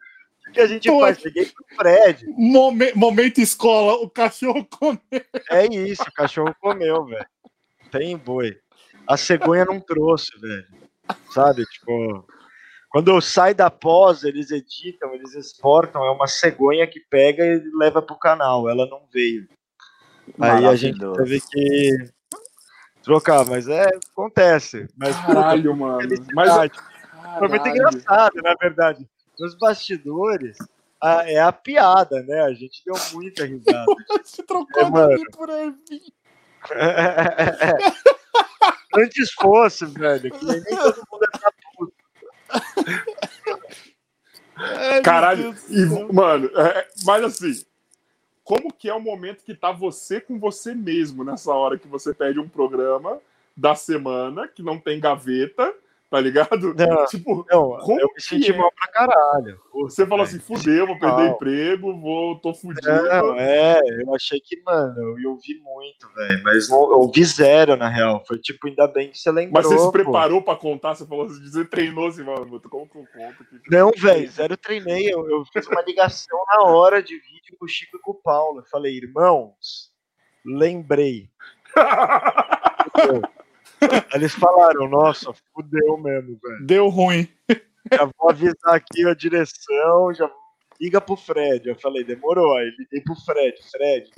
O 0.48 0.52
que 0.52 0.60
a 0.60 0.68
gente 0.68 0.90
Pô. 0.90 1.00
faz? 1.02 1.20
Peguei 1.20 1.46
pro 1.46 1.66
Fred. 1.78 2.26
Momen- 2.38 2.94
momento 2.96 3.40
escola, 3.40 3.94
o 3.94 4.10
cachorro 4.10 4.66
come. 4.66 5.00
É 5.50 5.66
isso, 5.68 6.04
o 6.04 6.14
cachorro 6.14 6.54
comeu, 6.60 7.06
velho. 7.06 7.26
Tem 7.90 8.18
boi. 8.18 8.58
A 9.08 9.16
cegonha 9.18 9.66
não 9.66 9.80
trouxe, 9.80 10.32
velho. 10.40 10.68
Sabe, 11.32 11.66
tipo. 11.66 12.26
Quando 12.92 13.22
sai 13.22 13.54
da 13.54 13.70
pós, 13.72 14.24
eles 14.24 14.52
editam, 14.52 15.14
eles 15.14 15.34
exportam, 15.34 16.04
é 16.04 16.12
uma 16.12 16.28
cegonha 16.28 16.86
que 16.86 17.00
pega 17.00 17.46
e 17.46 17.62
leva 17.78 18.02
pro 18.02 18.18
canal. 18.20 18.70
Ela 18.70 18.86
não 18.88 19.04
veio. 19.14 19.48
Aí 20.40 20.66
a 20.66 20.76
gente 20.76 21.00
teve 21.16 21.40
que 21.42 21.98
trocar, 23.02 23.46
mas 23.46 23.68
é, 23.70 23.88
acontece. 24.12 24.88
Mas 24.98 25.16
puta, 25.16 25.34
Caralho, 25.34 25.76
mano. 25.76 26.10
Mas. 26.34 26.72
Foi 27.40 27.48
muito 27.48 27.68
engraçado, 27.68 28.34
na 28.44 28.54
verdade. 28.60 29.08
Nos 29.40 29.58
bastidores, 29.58 30.58
a- 31.02 31.30
é 31.32 31.40
a 31.40 31.52
piada, 31.52 32.22
né? 32.24 32.42
A 32.42 32.54
gente 32.54 32.84
deu 32.86 32.94
muita 33.14 33.46
risada. 33.46 33.86
Se 34.26 34.44
trocou 34.44 34.84
É, 34.84 34.90
mano. 34.90 35.16
de 35.16 35.24
mim 35.24 35.32
por 35.32 35.50
Ervin. 35.50 36.02
Antes 38.96 39.32
fosse, 39.34 39.86
velho, 39.86 40.32
que 40.32 40.46
nem 40.46 40.64
todo 40.64 41.02
mundo 41.12 41.24
é. 41.24 41.61
Ai, 44.56 45.02
Caralho, 45.02 45.56
e, 45.70 45.86
mano, 46.14 46.50
é, 46.56 46.88
mas 47.04 47.24
assim, 47.24 47.66
como 48.44 48.72
que 48.74 48.90
é 48.90 48.94
o 48.94 49.00
momento 49.00 49.44
que 49.44 49.56
tá 49.56 49.72
você 49.72 50.22
com 50.22 50.38
você 50.40 50.76
mesmo 50.76 51.24
nessa 51.24 51.54
hora 51.54 51.78
que 51.78 51.88
você 51.88 52.14
perde 52.14 52.40
um 52.40 52.48
programa 52.48 53.20
da 53.56 53.76
semana 53.76 54.48
que 54.48 54.62
não 54.62 54.80
tem 54.80 55.00
gaveta, 55.00 55.74
tá 56.12 56.20
ligado? 56.20 56.76
Não. 56.76 57.06
Tipo, 57.06 57.46
Não, 57.50 57.78
Como 57.78 58.00
eu 58.02 58.10
me 58.14 58.22
senti 58.22 58.52
é? 58.52 58.58
mal 58.58 58.70
pra 58.74 58.88
caralho. 58.90 59.58
você 59.72 60.06
falou 60.06 60.26
assim, 60.26 60.40
fudeu, 60.40 60.86
vou 60.86 61.00
perder 61.00 61.24
Não. 61.24 61.32
emprego, 61.36 62.02
vou, 62.02 62.38
tô 62.38 62.54
fudido. 62.54 62.86
Não, 62.86 63.40
é, 63.40 63.80
eu 64.04 64.14
achei 64.14 64.42
que, 64.42 64.62
mano, 64.62 65.18
eu 65.18 65.32
ouvi 65.32 65.58
muito, 65.64 66.14
velho. 66.14 66.44
Mas 66.44 66.70
eu 66.70 66.78
ouvi 66.78 67.24
zero, 67.24 67.78
na 67.78 67.88
real. 67.88 68.22
Foi 68.28 68.38
tipo, 68.38 68.68
ainda 68.68 68.88
bem 68.88 69.10
que 69.10 69.18
você 69.18 69.32
lembrou. 69.32 69.54
Mas 69.54 69.66
você 69.66 69.78
se 69.78 69.86
pô. 69.86 69.92
preparou 69.94 70.42
pra 70.42 70.58
contar, 70.58 70.96
você 70.96 71.08
falou 71.08 71.28
assim, 71.28 71.42
você 71.44 71.64
treinou 71.64 72.08
assim, 72.08 72.24
mano, 72.24 72.60
como 72.70 72.90
que 72.90 72.98
eu 72.98 73.08
conto 73.14 73.44
aqui? 73.44 73.62
Não, 73.70 73.92
velho, 73.96 74.30
zero 74.30 74.58
treinei. 74.58 75.14
Eu, 75.14 75.30
eu 75.30 75.46
fiz 75.46 75.66
uma 75.68 75.82
ligação 75.82 76.44
na 76.54 76.64
hora 76.64 77.02
de 77.02 77.16
vídeo 77.16 77.56
com 77.58 77.64
o 77.64 77.70
Chico 77.70 77.96
e 77.96 78.02
com 78.02 78.12
o 78.12 78.22
Paulo. 78.22 78.60
Eu 78.60 78.66
falei, 78.66 78.98
irmãos, 78.98 79.94
lembrei. 80.46 81.30
Eles 84.14 84.34
falaram, 84.34 84.88
nossa, 84.88 85.32
fudeu 85.54 85.98
mesmo, 85.98 86.40
velho. 86.42 86.66
Deu 86.66 86.90
ruim. 86.90 87.28
Já 87.92 88.06
vou 88.18 88.30
avisar 88.30 88.76
aqui 88.76 89.06
a 89.08 89.14
direção, 89.16 90.14
já 90.14 90.30
liga 90.80 91.02
pro 91.02 91.16
Fred. 91.18 91.68
Eu 91.68 91.76
falei, 91.76 92.04
demorou. 92.04 92.56
Aí 92.56 92.70
liguei 92.78 93.02
pro 93.02 93.16
Fred. 93.16 93.58
Fred, 93.72 94.10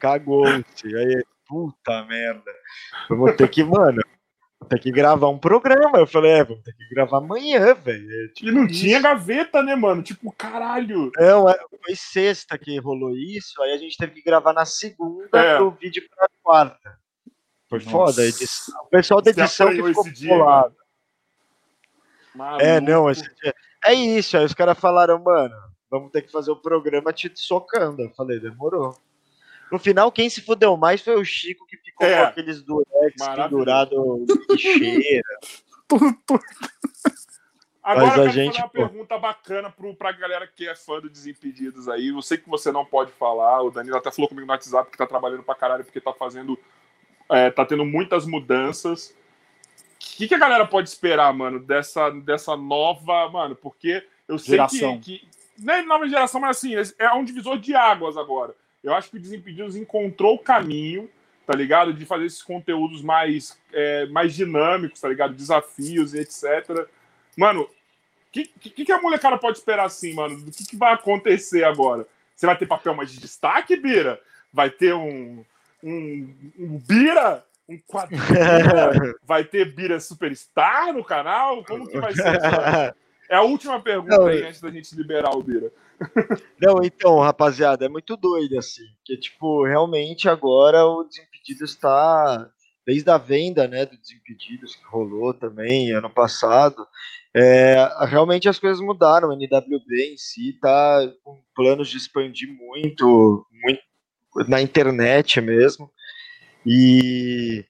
cagou-se. 0.00 0.96
Aí, 0.96 1.24
puta 1.46 2.04
merda. 2.04 2.50
Vamos 3.08 3.36
ter 3.36 3.48
que, 3.48 3.62
mano, 3.62 4.02
vou 4.60 4.68
ter 4.68 4.80
que 4.80 4.90
gravar 4.90 5.28
um 5.28 5.38
programa. 5.38 5.98
Eu 5.98 6.06
falei, 6.08 6.32
é, 6.32 6.44
vamos 6.44 6.62
ter 6.64 6.72
que 6.72 6.88
gravar 6.94 7.18
amanhã, 7.18 7.72
velho. 7.74 8.24
É, 8.24 8.28
tipo 8.32 8.48
E 8.48 8.52
não 8.52 8.66
isso. 8.66 8.80
tinha 8.80 9.00
gaveta, 9.00 9.62
né, 9.62 9.76
mano? 9.76 10.02
Tipo, 10.02 10.32
caralho. 10.32 11.10
Não, 11.16 11.48
é, 11.48 11.56
foi 11.84 11.94
sexta 11.94 12.58
que 12.58 12.78
rolou 12.78 13.16
isso, 13.16 13.62
aí 13.62 13.72
a 13.72 13.78
gente 13.78 13.96
teve 13.96 14.12
que 14.14 14.22
gravar 14.22 14.52
na 14.52 14.64
segunda 14.64 15.28
É. 15.38 15.56
pro 15.56 15.70
vídeo 15.70 16.02
pra 16.14 16.28
quarta. 16.42 16.98
Foi 17.68 17.78
Nossa. 17.80 17.90
foda 17.90 18.22
a 18.22 18.26
edição. 18.26 18.80
O 18.82 18.86
pessoal 18.86 19.20
da 19.22 19.30
edição 19.30 19.68
que 19.70 19.82
ficou 19.82 20.04
bolado. 20.28 20.76
Maluco. 22.34 22.62
É, 22.64 22.80
não, 22.80 23.10
esse 23.10 23.22
dia. 23.42 23.54
É 23.84 23.94
isso, 23.94 24.36
aí 24.36 24.44
os 24.44 24.54
caras 24.54 24.78
falaram, 24.78 25.18
mano, 25.22 25.54
vamos 25.90 26.10
ter 26.12 26.22
que 26.22 26.30
fazer 26.30 26.50
o 26.50 26.56
programa 26.56 27.12
te 27.12 27.30
socando. 27.34 28.02
Eu 28.02 28.10
falei, 28.10 28.38
demorou. 28.38 28.96
No 29.72 29.78
final, 29.78 30.12
quem 30.12 30.28
se 30.30 30.40
fudeu 30.42 30.76
mais 30.76 31.00
foi 31.00 31.16
o 31.16 31.24
Chico, 31.24 31.66
que 31.66 31.76
ficou 31.78 32.06
É. 32.06 32.16
com 32.18 32.22
aqueles 32.28 32.62
durex 32.62 33.14
pendurado 33.34 34.24
de 34.56 34.74
lixeira. 34.78 35.22
Agora 37.82 38.06
Mas 38.06 38.14
a 38.14 38.16
eu 38.16 38.22
quero 38.22 38.32
gente, 38.32 38.52
fazer 38.54 38.62
uma 38.62 38.68
pô. 38.68 38.78
pergunta 38.88 39.18
bacana 39.18 39.70
pro, 39.70 39.94
pra 39.94 40.10
galera 40.12 40.46
que 40.46 40.68
é 40.68 40.74
fã 40.74 41.00
do 41.00 41.08
Desimpedidos 41.08 41.88
aí. 41.88 42.08
Eu 42.08 42.20
sei 42.20 42.36
que 42.36 42.48
você 42.48 42.72
não 42.72 42.84
pode 42.84 43.12
falar, 43.12 43.62
o 43.62 43.70
Danilo 43.70 43.96
até 43.96 44.10
falou 44.10 44.28
comigo 44.28 44.46
no 44.46 44.52
WhatsApp 44.52 44.90
que 44.90 44.98
tá 44.98 45.06
trabalhando 45.06 45.44
pra 45.44 45.54
caralho 45.54 45.84
porque 45.84 46.00
tá 46.00 46.12
fazendo. 46.12 46.58
É, 47.30 47.50
tá 47.50 47.64
tendo 47.64 47.84
muitas 47.84 48.26
mudanças. 48.26 49.14
O 50.00 50.16
que, 50.18 50.28
que 50.28 50.34
a 50.34 50.38
galera 50.38 50.66
pode 50.66 50.88
esperar, 50.88 51.32
mano, 51.32 51.58
dessa, 51.60 52.10
dessa 52.10 52.56
nova. 52.56 53.28
Mano, 53.28 53.56
porque 53.56 54.04
eu 54.28 54.38
sei 54.38 54.52
Geração. 54.52 54.98
que, 55.00 55.18
que. 55.18 55.28
Não 55.58 55.74
é 55.74 55.82
nova 55.82 56.06
geração, 56.06 56.40
mas 56.40 56.58
assim, 56.58 56.74
é 56.98 57.12
um 57.14 57.24
divisor 57.24 57.58
de 57.58 57.74
águas 57.74 58.16
agora. 58.16 58.54
Eu 58.84 58.94
acho 58.94 59.10
que 59.10 59.16
o 59.16 59.20
Desimpedidos 59.20 59.74
encontrou 59.74 60.34
o 60.34 60.38
caminho, 60.38 61.08
tá 61.46 61.54
ligado? 61.54 61.94
De 61.94 62.04
fazer 62.04 62.26
esses 62.26 62.42
conteúdos 62.42 63.00
mais, 63.00 63.58
é, 63.72 64.06
mais 64.06 64.34
dinâmicos, 64.34 65.00
tá 65.00 65.08
ligado? 65.08 65.34
Desafios 65.34 66.12
e 66.12 66.20
etc. 66.20 66.86
Mano, 67.36 67.62
o 67.62 67.68
que, 68.30 68.44
que, 68.46 68.84
que 68.84 68.92
a 68.92 69.00
molecada 69.00 69.38
pode 69.38 69.58
esperar 69.58 69.86
assim, 69.86 70.12
mano? 70.14 70.40
Do 70.40 70.50
que, 70.50 70.66
que 70.66 70.76
vai 70.76 70.92
acontecer 70.92 71.64
agora? 71.64 72.06
Você 72.34 72.44
vai 72.44 72.56
ter 72.56 72.66
papel 72.66 72.94
mais 72.94 73.10
de 73.10 73.18
destaque, 73.18 73.76
Bira? 73.76 74.20
Vai 74.52 74.68
ter 74.68 74.94
um, 74.94 75.42
um, 75.82 76.34
um 76.58 76.78
Bira? 76.78 77.44
Um 77.68 77.78
quadro 77.86 78.16
Bira? 78.16 78.92
Vai 79.26 79.44
ter 79.44 79.74
Bira 79.74 79.98
Superstar 80.00 80.92
no 80.92 81.04
canal? 81.04 81.64
Como 81.64 81.86
que 81.86 81.98
vai 81.98 82.12
ser? 82.14 82.24
É 83.28 83.36
a 83.36 83.42
última 83.42 83.80
pergunta 83.80 84.16
Não, 84.16 84.26
aí, 84.26 84.42
antes 84.42 84.60
da 84.60 84.70
gente 84.70 84.94
liberar 84.94 85.36
o 85.36 85.42
Bira. 85.42 85.72
Não, 86.60 86.82
então, 86.82 87.18
rapaziada, 87.18 87.84
é 87.84 87.88
muito 87.88 88.16
doido, 88.16 88.58
assim. 88.58 88.84
Porque, 88.98 89.16
tipo, 89.16 89.64
realmente 89.64 90.28
agora 90.28 90.84
o 90.84 91.04
Desimpedidos 91.04 91.70
está. 91.70 92.48
Desde 92.86 93.10
a 93.10 93.18
venda, 93.18 93.66
né, 93.66 93.84
do 93.84 93.98
Desimpedidos, 93.98 94.76
que 94.76 94.84
rolou 94.84 95.34
também 95.34 95.90
ano 95.90 96.08
passado, 96.08 96.86
é, 97.34 97.74
realmente 98.06 98.48
as 98.48 98.60
coisas 98.60 98.80
mudaram. 98.80 99.30
O 99.30 99.32
NWB 99.32 100.12
em 100.12 100.16
si 100.16 100.52
tá 100.62 101.00
com 101.24 101.36
planos 101.52 101.88
de 101.88 101.96
expandir 101.96 102.48
muito, 102.48 103.44
muito 103.50 103.82
na 104.48 104.60
internet 104.60 105.40
mesmo. 105.40 105.90
E 106.64 107.64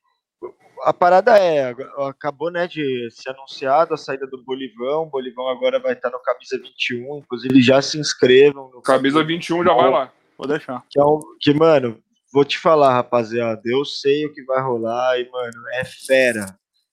a 0.82 0.93
parada 0.93 1.36
é, 1.38 1.74
acabou 2.09 2.51
né, 2.51 2.66
de 2.66 3.09
ser 3.10 3.30
anunciado 3.30 3.94
a 3.94 3.97
saída 3.97 4.26
do 4.26 4.43
Bolivão. 4.43 5.02
O 5.02 5.10
Bolivão 5.10 5.48
agora 5.48 5.78
vai 5.78 5.93
estar 5.93 6.10
no 6.10 6.20
Camisa 6.20 6.59
21, 6.59 7.18
inclusive 7.18 7.60
já 7.60 7.82
se 7.82 7.98
inscrevam 7.98 8.70
no 8.70 8.80
Camisa 8.82 9.22
21 9.22 9.64
já 9.64 9.74
vai 9.74 9.90
lá. 9.90 10.12
Vou 10.38 10.47
deixar. 10.47 10.82
que, 10.90 11.01
é 11.01 11.05
um, 11.05 11.20
que, 11.40 11.52
mano, 11.55 11.98
vou 12.32 12.44
te 12.44 12.59
falar, 12.59 12.93
rapaziada, 12.94 13.62
eu 13.64 13.84
sei 13.84 14.26
o 14.26 14.32
que 14.32 14.43
vai 14.44 14.62
rolar 14.62 15.18
e, 15.18 15.28
mano, 15.30 15.68
é 15.72 15.84
fera. 15.84 16.47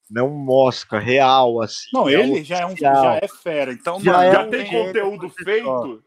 Não 0.09 0.29
mosca, 0.29 0.99
real, 0.99 1.61
assim. 1.61 1.89
Não, 1.93 2.07
é 2.07 2.13
ele 2.13 2.43
já 2.43 2.59
é, 2.59 2.65
um, 2.65 2.75
já 2.75 3.19
é 3.21 3.27
fera. 3.27 3.73
Então, 3.73 3.99
Já 3.99 4.13
mano, 4.13 4.23
é 4.23 4.31
Já 4.31 4.43
um 4.43 4.49
tem 4.49 4.65
conteúdo 4.69 5.29
feito? 5.29 6.03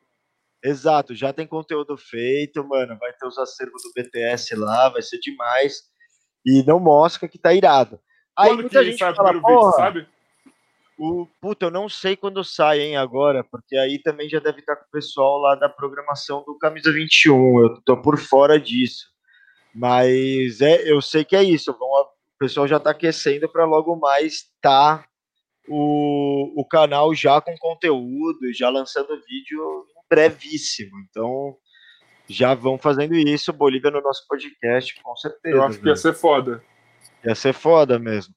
Exato, 0.66 1.14
já 1.14 1.32
tem 1.32 1.46
conteúdo 1.46 1.96
feito, 1.96 2.66
mano. 2.66 2.98
Vai 2.98 3.12
ter 3.12 3.24
os 3.24 3.38
acervos 3.38 3.82
do 3.82 3.92
BTS 3.94 4.56
lá, 4.56 4.88
vai 4.88 5.00
ser 5.00 5.20
demais. 5.20 5.82
E 6.44 6.64
não 6.64 6.80
mosca 6.80 7.28
que 7.28 7.38
tá 7.38 7.54
irado. 7.54 8.00
Aí 8.36 8.48
Quando 8.48 8.60
muita 8.62 8.84
gente 8.84 8.96
o 8.96 8.98
fala, 8.98 9.14
primeiro 9.14 9.46
vídeo, 9.46 9.72
sabe? 9.76 10.08
o, 10.98 11.26
puta, 11.40 11.66
eu 11.66 11.70
não 11.70 11.88
sei 11.88 12.16
quando 12.16 12.42
sai, 12.42 12.80
hein, 12.80 12.96
agora, 12.96 13.44
porque 13.44 13.76
aí 13.76 14.00
também 14.02 14.28
já 14.28 14.40
deve 14.40 14.58
estar 14.58 14.74
com 14.74 14.86
o 14.86 14.90
pessoal 14.90 15.38
lá 15.38 15.54
da 15.54 15.68
programação 15.68 16.42
do 16.44 16.58
Camisa 16.58 16.90
21. 16.90 17.60
Eu 17.60 17.80
tô 17.82 18.02
por 18.02 18.18
fora 18.18 18.58
disso. 18.58 19.06
Mas 19.72 20.60
é, 20.60 20.90
eu 20.90 21.00
sei 21.00 21.24
que 21.24 21.36
é 21.36 21.44
isso. 21.44 21.72
Vão, 21.78 21.88
o 21.88 22.38
pessoal 22.40 22.66
já 22.66 22.80
tá 22.80 22.90
aquecendo 22.90 23.48
para 23.48 23.64
logo 23.64 23.94
mais 23.94 24.46
tá 24.60 25.06
o, 25.68 26.60
o 26.60 26.64
canal 26.66 27.14
já 27.14 27.40
com 27.40 27.56
conteúdo, 27.56 28.52
já 28.52 28.68
lançando 28.68 29.22
vídeo 29.28 29.86
brevíssimo. 30.08 30.92
Então 31.08 31.56
já 32.28 32.54
vão 32.54 32.76
fazendo 32.76 33.14
isso, 33.14 33.52
Bolívia 33.52 33.90
no 33.90 34.00
nosso 34.00 34.26
podcast, 34.28 35.00
com 35.02 35.16
certeza. 35.16 35.56
Eu 35.56 35.62
acho 35.62 35.78
que 35.78 35.86
ia 35.88 35.96
ser 35.96 36.12
foda. 36.14 36.62
Ia 37.24 37.34
ser 37.34 37.52
foda 37.52 37.98
mesmo. 37.98 38.34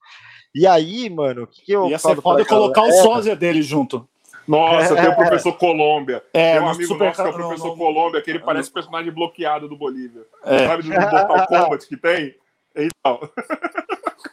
E 0.54 0.66
aí, 0.68 1.10
mano, 1.10 1.44
o 1.44 1.48
que, 1.48 1.62
que 1.64 1.72
eu 1.72 1.90
ia 1.90 2.00
falo 2.00 2.16
ser 2.16 2.22
foda 2.22 2.46
colocar 2.46 2.82
o 2.82 2.86
galera? 2.88 3.04
sósia 3.04 3.36
dele 3.36 3.62
junto. 3.62 4.08
Nossa, 4.48 4.96
tem 4.96 5.08
o 5.08 5.16
professor 5.16 5.54
Colômbia. 5.58 6.24
É, 6.34 6.54
tem 6.54 6.62
um 6.62 6.70
amigo 6.70 6.88
Super 6.88 7.06
nosso 7.08 7.22
que 7.22 7.28
é 7.28 7.32
o 7.32 7.34
professor 7.34 7.68
no- 7.68 7.78
Colômbia, 7.78 8.22
que 8.22 8.30
ele 8.32 8.40
no- 8.40 8.46
parece 8.46 8.72
personagem 8.72 9.12
bloqueado 9.12 9.68
do 9.68 9.78
Bolívia. 9.78 10.24
É. 10.44 10.68
Sabe 10.68 10.84
do 10.84 10.90
Mortal 10.90 11.48
Kombat 11.48 11.88
que 11.88 11.98
tem? 11.98 12.36
Então, 12.76 13.20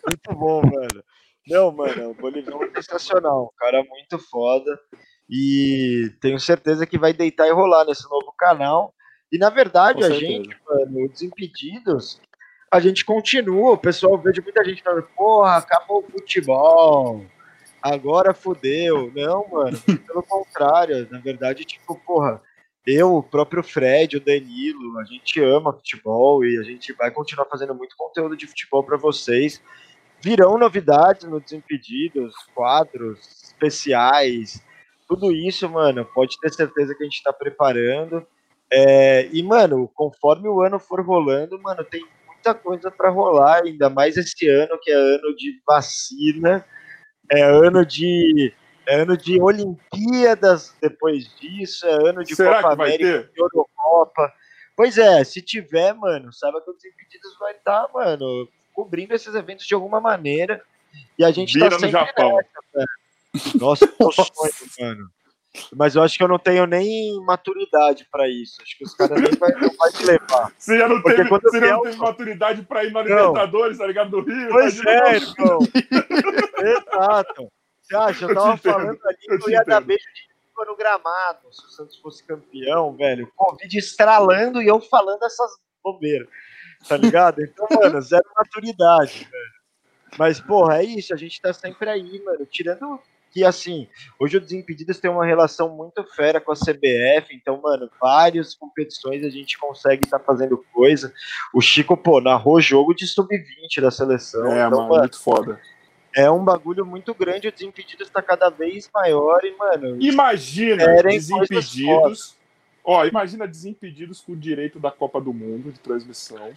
Muito 0.06 0.34
bom, 0.38 0.60
velho. 0.62 1.04
Não, 1.48 1.70
mano, 1.72 2.10
o 2.10 2.14
Boliviano 2.14 2.62
é 2.64 2.82
sensacional. 2.82 3.52
Um 3.54 3.58
cara 3.58 3.84
muito 3.84 4.18
foda. 4.30 4.78
E 5.28 6.12
tenho 6.20 6.38
certeza 6.38 6.86
que 6.86 6.98
vai 6.98 7.12
deitar 7.12 7.46
e 7.48 7.52
rolar 7.52 7.84
nesse 7.84 8.08
novo 8.08 8.32
canal. 8.38 8.94
E 9.30 9.38
na 9.38 9.50
verdade, 9.50 10.04
a 10.04 10.10
gente, 10.10 10.56
mano, 10.64 11.08
Desimpedidos, 11.08 12.20
a 12.70 12.78
gente 12.78 13.04
continua. 13.04 13.72
O 13.72 13.78
pessoal 13.78 14.16
vejo 14.18 14.42
muita 14.42 14.64
gente 14.64 14.82
falando, 14.82 15.06
porra, 15.16 15.56
acabou 15.56 15.98
o 15.98 16.10
futebol. 16.10 17.24
agora 17.82 18.34
fudeu. 18.34 19.12
Não, 19.14 19.48
mano, 19.48 19.78
pelo 20.06 20.22
contrário. 20.22 21.08
Na 21.10 21.18
verdade, 21.18 21.64
tipo, 21.64 21.96
porra, 22.06 22.40
eu, 22.86 23.16
o 23.16 23.22
próprio 23.22 23.64
Fred, 23.64 24.16
o 24.16 24.24
Danilo, 24.24 24.98
a 25.00 25.04
gente 25.04 25.42
ama 25.42 25.72
futebol 25.72 26.44
e 26.44 26.56
a 26.56 26.62
gente 26.62 26.92
vai 26.92 27.10
continuar 27.10 27.46
fazendo 27.46 27.74
muito 27.74 27.96
conteúdo 27.96 28.36
de 28.36 28.46
futebol 28.46 28.84
para 28.84 28.96
vocês. 28.96 29.60
Virão 30.20 30.56
novidades 30.56 31.24
no 31.28 31.40
Desimpedidos, 31.40 32.34
quadros 32.54 33.18
especiais, 33.42 34.64
tudo 35.06 35.32
isso, 35.32 35.68
mano, 35.68 36.04
pode 36.04 36.38
ter 36.40 36.52
certeza 36.52 36.94
que 36.94 37.02
a 37.02 37.06
gente 37.06 37.22
tá 37.22 37.32
preparando. 37.32 38.26
É, 38.70 39.28
e, 39.32 39.42
mano, 39.42 39.88
conforme 39.94 40.48
o 40.48 40.60
ano 40.60 40.78
for 40.78 41.00
rolando, 41.00 41.60
mano, 41.60 41.84
tem 41.84 42.04
muita 42.26 42.54
coisa 42.54 42.90
para 42.90 43.10
rolar, 43.10 43.62
ainda 43.62 43.88
mais 43.88 44.16
esse 44.16 44.48
ano, 44.48 44.78
que 44.80 44.90
é 44.90 44.94
ano 44.94 45.34
de 45.36 45.60
vacina, 45.66 46.64
é 47.30 47.42
ano 47.42 47.84
de 47.84 48.52
é 48.88 49.00
ano 49.00 49.16
de 49.16 49.40
Olimpíadas 49.42 50.72
depois 50.80 51.28
disso, 51.40 51.84
é 51.86 52.08
ano 52.08 52.22
de 52.22 52.36
Será 52.36 52.62
Copa 52.62 52.74
América, 52.74 53.28
de 53.34 53.40
Eurocopa. 53.40 54.32
Pois 54.76 54.96
é, 54.96 55.24
se 55.24 55.42
tiver, 55.42 55.92
mano, 55.94 56.32
saiba 56.32 56.60
que 56.60 56.70
o 56.70 56.74
Desimpedidos 56.74 57.36
vai 57.40 57.52
estar, 57.52 57.88
mano, 57.92 58.48
cobrindo 58.72 59.14
esses 59.14 59.34
eventos 59.34 59.66
de 59.66 59.74
alguma 59.74 60.00
maneira. 60.00 60.62
E 61.18 61.24
a 61.24 61.30
gente 61.32 61.54
Vira 61.54 61.70
tá 61.70 61.74
no 61.74 61.80
sempre 61.80 61.98
Japão. 61.98 62.36
nessa. 62.36 62.86
Nossa, 63.60 63.86
meu 63.98 64.12
sonho, 64.12 64.52
mano. 64.80 65.10
Mas 65.74 65.94
eu 65.96 66.02
acho 66.02 66.18
que 66.18 66.22
eu 66.22 66.28
não 66.28 66.38
tenho 66.38 66.66
nem 66.66 67.18
maturidade 67.24 68.06
pra 68.12 68.28
isso. 68.28 68.60
Acho 68.62 68.76
que 68.76 68.84
os 68.84 68.94
caras 68.94 69.20
nem 69.22 69.30
vai, 69.38 69.50
não 69.52 69.70
vai 69.74 69.90
te 69.90 70.04
levar. 70.04 70.52
Você 70.58 70.78
já 70.78 70.86
não 70.86 71.00
Porque 71.00 71.16
teve, 71.16 71.28
quando 71.30 71.42
você 71.42 71.60
não 71.60 71.82
teve 71.82 71.96
maturidade 71.96 72.62
pra 72.62 72.84
ir 72.84 72.92
na. 72.92 73.02
Libertadores, 73.02 73.78
tá 73.78 73.86
ligado? 73.86 74.10
Do 74.10 74.20
Rio. 74.20 74.48
Pois 74.50 74.84
é, 74.84 75.16
irmão. 75.16 75.58
Exato. 76.60 77.48
Você 77.82 77.96
acha? 77.96 78.24
Eu 78.24 78.28
Eu 78.30 78.34
tava 78.34 78.54
entendo, 78.54 78.72
falando 78.72 78.98
ali 79.06 79.16
eu 79.28 79.38
que 79.38 79.44
te 79.44 79.46
eu 79.46 79.50
ia 79.52 79.64
dar 79.64 79.76
entendo. 79.76 79.86
beijo 79.86 80.04
de 80.14 80.28
língua 80.48 80.64
no 80.66 80.76
gramado 80.76 81.52
se 81.52 81.64
o 81.64 81.68
Santos 81.70 81.96
fosse 82.00 82.24
campeão, 82.24 82.94
velho. 82.96 83.32
Covid 83.36 83.78
estralando 83.78 84.60
e 84.62 84.66
eu 84.66 84.80
falando 84.80 85.22
essas 85.24 85.50
bobeiras. 85.82 86.28
Tá 86.86 86.96
ligado? 86.98 87.42
Então, 87.42 87.66
mano, 87.70 88.00
zero 88.02 88.24
maturidade, 88.36 89.26
velho. 89.30 89.56
Mas, 90.18 90.38
porra, 90.40 90.78
é 90.78 90.84
isso. 90.84 91.14
A 91.14 91.16
gente 91.16 91.40
tá 91.40 91.52
sempre 91.52 91.88
aí, 91.88 92.22
mano. 92.22 92.44
Tirando 92.46 93.00
que, 93.36 93.44
assim, 93.44 93.86
hoje 94.18 94.38
o 94.38 94.40
Desimpedidos 94.40 94.98
tem 94.98 95.10
uma 95.10 95.26
relação 95.26 95.68
muito 95.68 96.02
fera 96.04 96.40
com 96.40 96.52
a 96.52 96.54
CBF. 96.54 97.34
Então, 97.34 97.60
mano, 97.60 97.90
várias 98.00 98.54
competições 98.54 99.22
a 99.22 99.28
gente 99.28 99.58
consegue 99.58 100.06
estar 100.06 100.18
fazendo 100.20 100.64
coisa. 100.72 101.12
O 101.52 101.60
Chico, 101.60 101.98
pô, 101.98 102.18
narrou 102.18 102.58
jogo 102.62 102.94
de 102.94 103.06
sub-20 103.06 103.82
da 103.82 103.90
seleção. 103.90 104.50
É, 104.50 104.66
então, 104.66 104.88
mano, 104.88 105.00
muito 105.00 105.22
foda. 105.22 105.60
é 106.14 106.30
um 106.30 106.42
bagulho 106.42 106.86
muito 106.86 107.12
grande, 107.12 107.48
o 107.48 107.52
Desimpedidos 107.52 108.08
tá 108.08 108.22
cada 108.22 108.48
vez 108.48 108.88
maior 108.94 109.44
e, 109.44 109.54
mano, 109.54 110.00
Imagina 110.00 111.02
Desimpedidos. 111.02 112.34
Ó, 112.82 113.04
imagina 113.04 113.46
Desimpedidos 113.46 114.22
com 114.22 114.32
o 114.32 114.36
direito 114.36 114.80
da 114.80 114.90
Copa 114.90 115.20
do 115.20 115.34
Mundo 115.34 115.70
de 115.70 115.78
transmissão. 115.78 116.54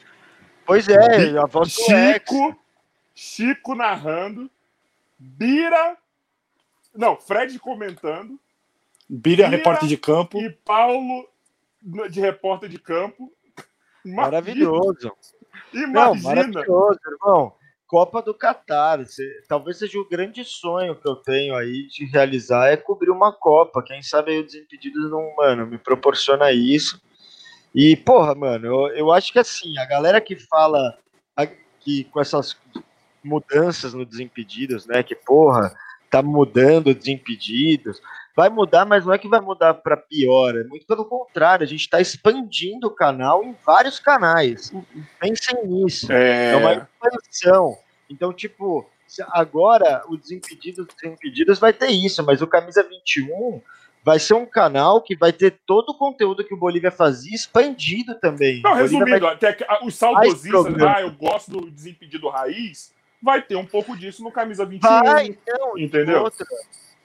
pois 0.65 0.87
é, 0.87 1.37
a 1.37 1.45
voz. 1.45 1.73
Chico, 1.73 2.57
Chico 3.13 3.75
narrando, 3.75 4.49
Bira, 5.19 5.97
não, 6.95 7.15
Fred 7.19 7.57
comentando 7.59 8.39
Bira, 9.07 9.45
Bira- 9.45 9.49
repórter 9.49 9.87
de 9.89 9.97
campo. 9.97 10.39
e 10.41 10.49
Paulo 10.49 11.27
de 12.09 12.19
repórter 12.19 12.69
de 12.69 12.77
campo. 12.79 13.31
Imagina- 14.05 14.21
Maravilhoso. 14.23 15.11
Não, 15.73 16.15
Imagina. 16.15 16.23
maravilhoso, 16.23 16.99
irmão. 17.07 17.53
Copa 17.87 18.21
do 18.21 18.33
Catar. 18.35 18.99
talvez 19.47 19.77
seja 19.79 19.97
o 19.99 20.07
grande 20.07 20.43
sonho 20.43 20.95
que 20.95 21.07
eu 21.07 21.15
tenho 21.15 21.55
aí 21.55 21.87
de 21.87 22.05
realizar 22.05 22.67
é 22.71 22.77
cobrir 22.77 23.09
uma 23.09 23.33
Copa. 23.33 23.81
Quem 23.83 24.01
sabe 24.03 24.31
aí 24.31 24.39
o 24.39 24.43
Desimpedidos 24.45 25.09
não, 25.09 25.35
mano, 25.35 25.65
me 25.65 25.77
proporciona 25.79 26.51
isso. 26.51 27.01
E, 27.73 27.95
porra, 27.95 28.35
mano, 28.35 28.65
eu, 28.67 28.87
eu 28.95 29.11
acho 29.11 29.31
que 29.33 29.39
assim, 29.39 29.77
a 29.79 29.85
galera 29.85 30.21
que 30.21 30.35
fala 30.35 30.97
que 31.79 32.03
com 32.05 32.19
essas 32.19 32.57
mudanças 33.23 33.93
no 33.93 34.05
Desimpedidos, 34.05 34.85
né, 34.85 35.01
que, 35.01 35.15
porra, 35.15 35.73
tá 36.09 36.21
mudando 36.21 36.87
o 36.87 36.95
Desimpedidos, 36.95 38.01
vai 38.35 38.49
mudar, 38.49 38.85
mas 38.85 39.05
não 39.05 39.13
é 39.13 39.17
que 39.17 39.27
vai 39.27 39.39
mudar 39.41 39.73
para 39.73 39.97
pior, 39.97 40.55
é 40.55 40.63
muito 40.63 40.85
pelo 40.85 41.03
contrário, 41.05 41.63
a 41.63 41.67
gente 41.67 41.81
está 41.81 41.99
expandindo 41.99 42.87
o 42.87 42.91
canal 42.91 43.43
em 43.43 43.55
vários 43.65 43.99
canais. 43.99 44.71
Pensem 45.19 45.65
nisso. 45.65 46.11
É 46.11 46.55
uma 46.55 46.71
É, 46.73 46.87
expansão. 47.11 47.77
Então, 48.09 48.31
tipo, 48.33 48.89
agora 49.31 50.03
o 50.07 50.17
Desimpedidos, 50.17 50.85
Desimpedidos 51.01 51.59
vai 51.59 51.73
ter 51.73 51.87
isso, 51.89 52.23
mas 52.25 52.41
o 52.41 52.47
Camisa 52.47 52.81
21 52.83 53.61
vai 54.03 54.17
ser 54.17 54.33
um 54.33 54.45
canal 54.45 55.01
que 55.01 55.15
vai 55.15 55.33
ter 55.33 55.59
todo 55.65 55.89
o 55.89 55.97
conteúdo 55.97 56.43
que 56.43 56.53
o 56.53 56.57
Bolívia 56.57 56.89
fazia 56.91 57.35
expandido 57.35 58.15
também. 58.15 58.61
não, 58.63 58.73
resumindo, 58.73 59.19
vai- 59.19 59.33
até 59.33 59.51
que, 59.53 59.65
os 59.83 59.93
saudosistas, 59.95 60.81
ah, 60.81 61.01
eu 61.01 61.11
gosto 61.11 61.51
do 61.51 61.69
Desimpedido 61.69 62.29
Raiz, 62.29 62.93
vai 63.21 63.41
ter 63.41 63.55
um 63.55 63.65
pouco 63.65 63.97
disso 63.97 64.23
no 64.23 64.31
Camisa 64.31 64.65
21. 64.65 64.87
Vai, 64.87 65.25
então, 65.27 65.77
Entendeu? 65.77 66.23
outra. 66.23 66.45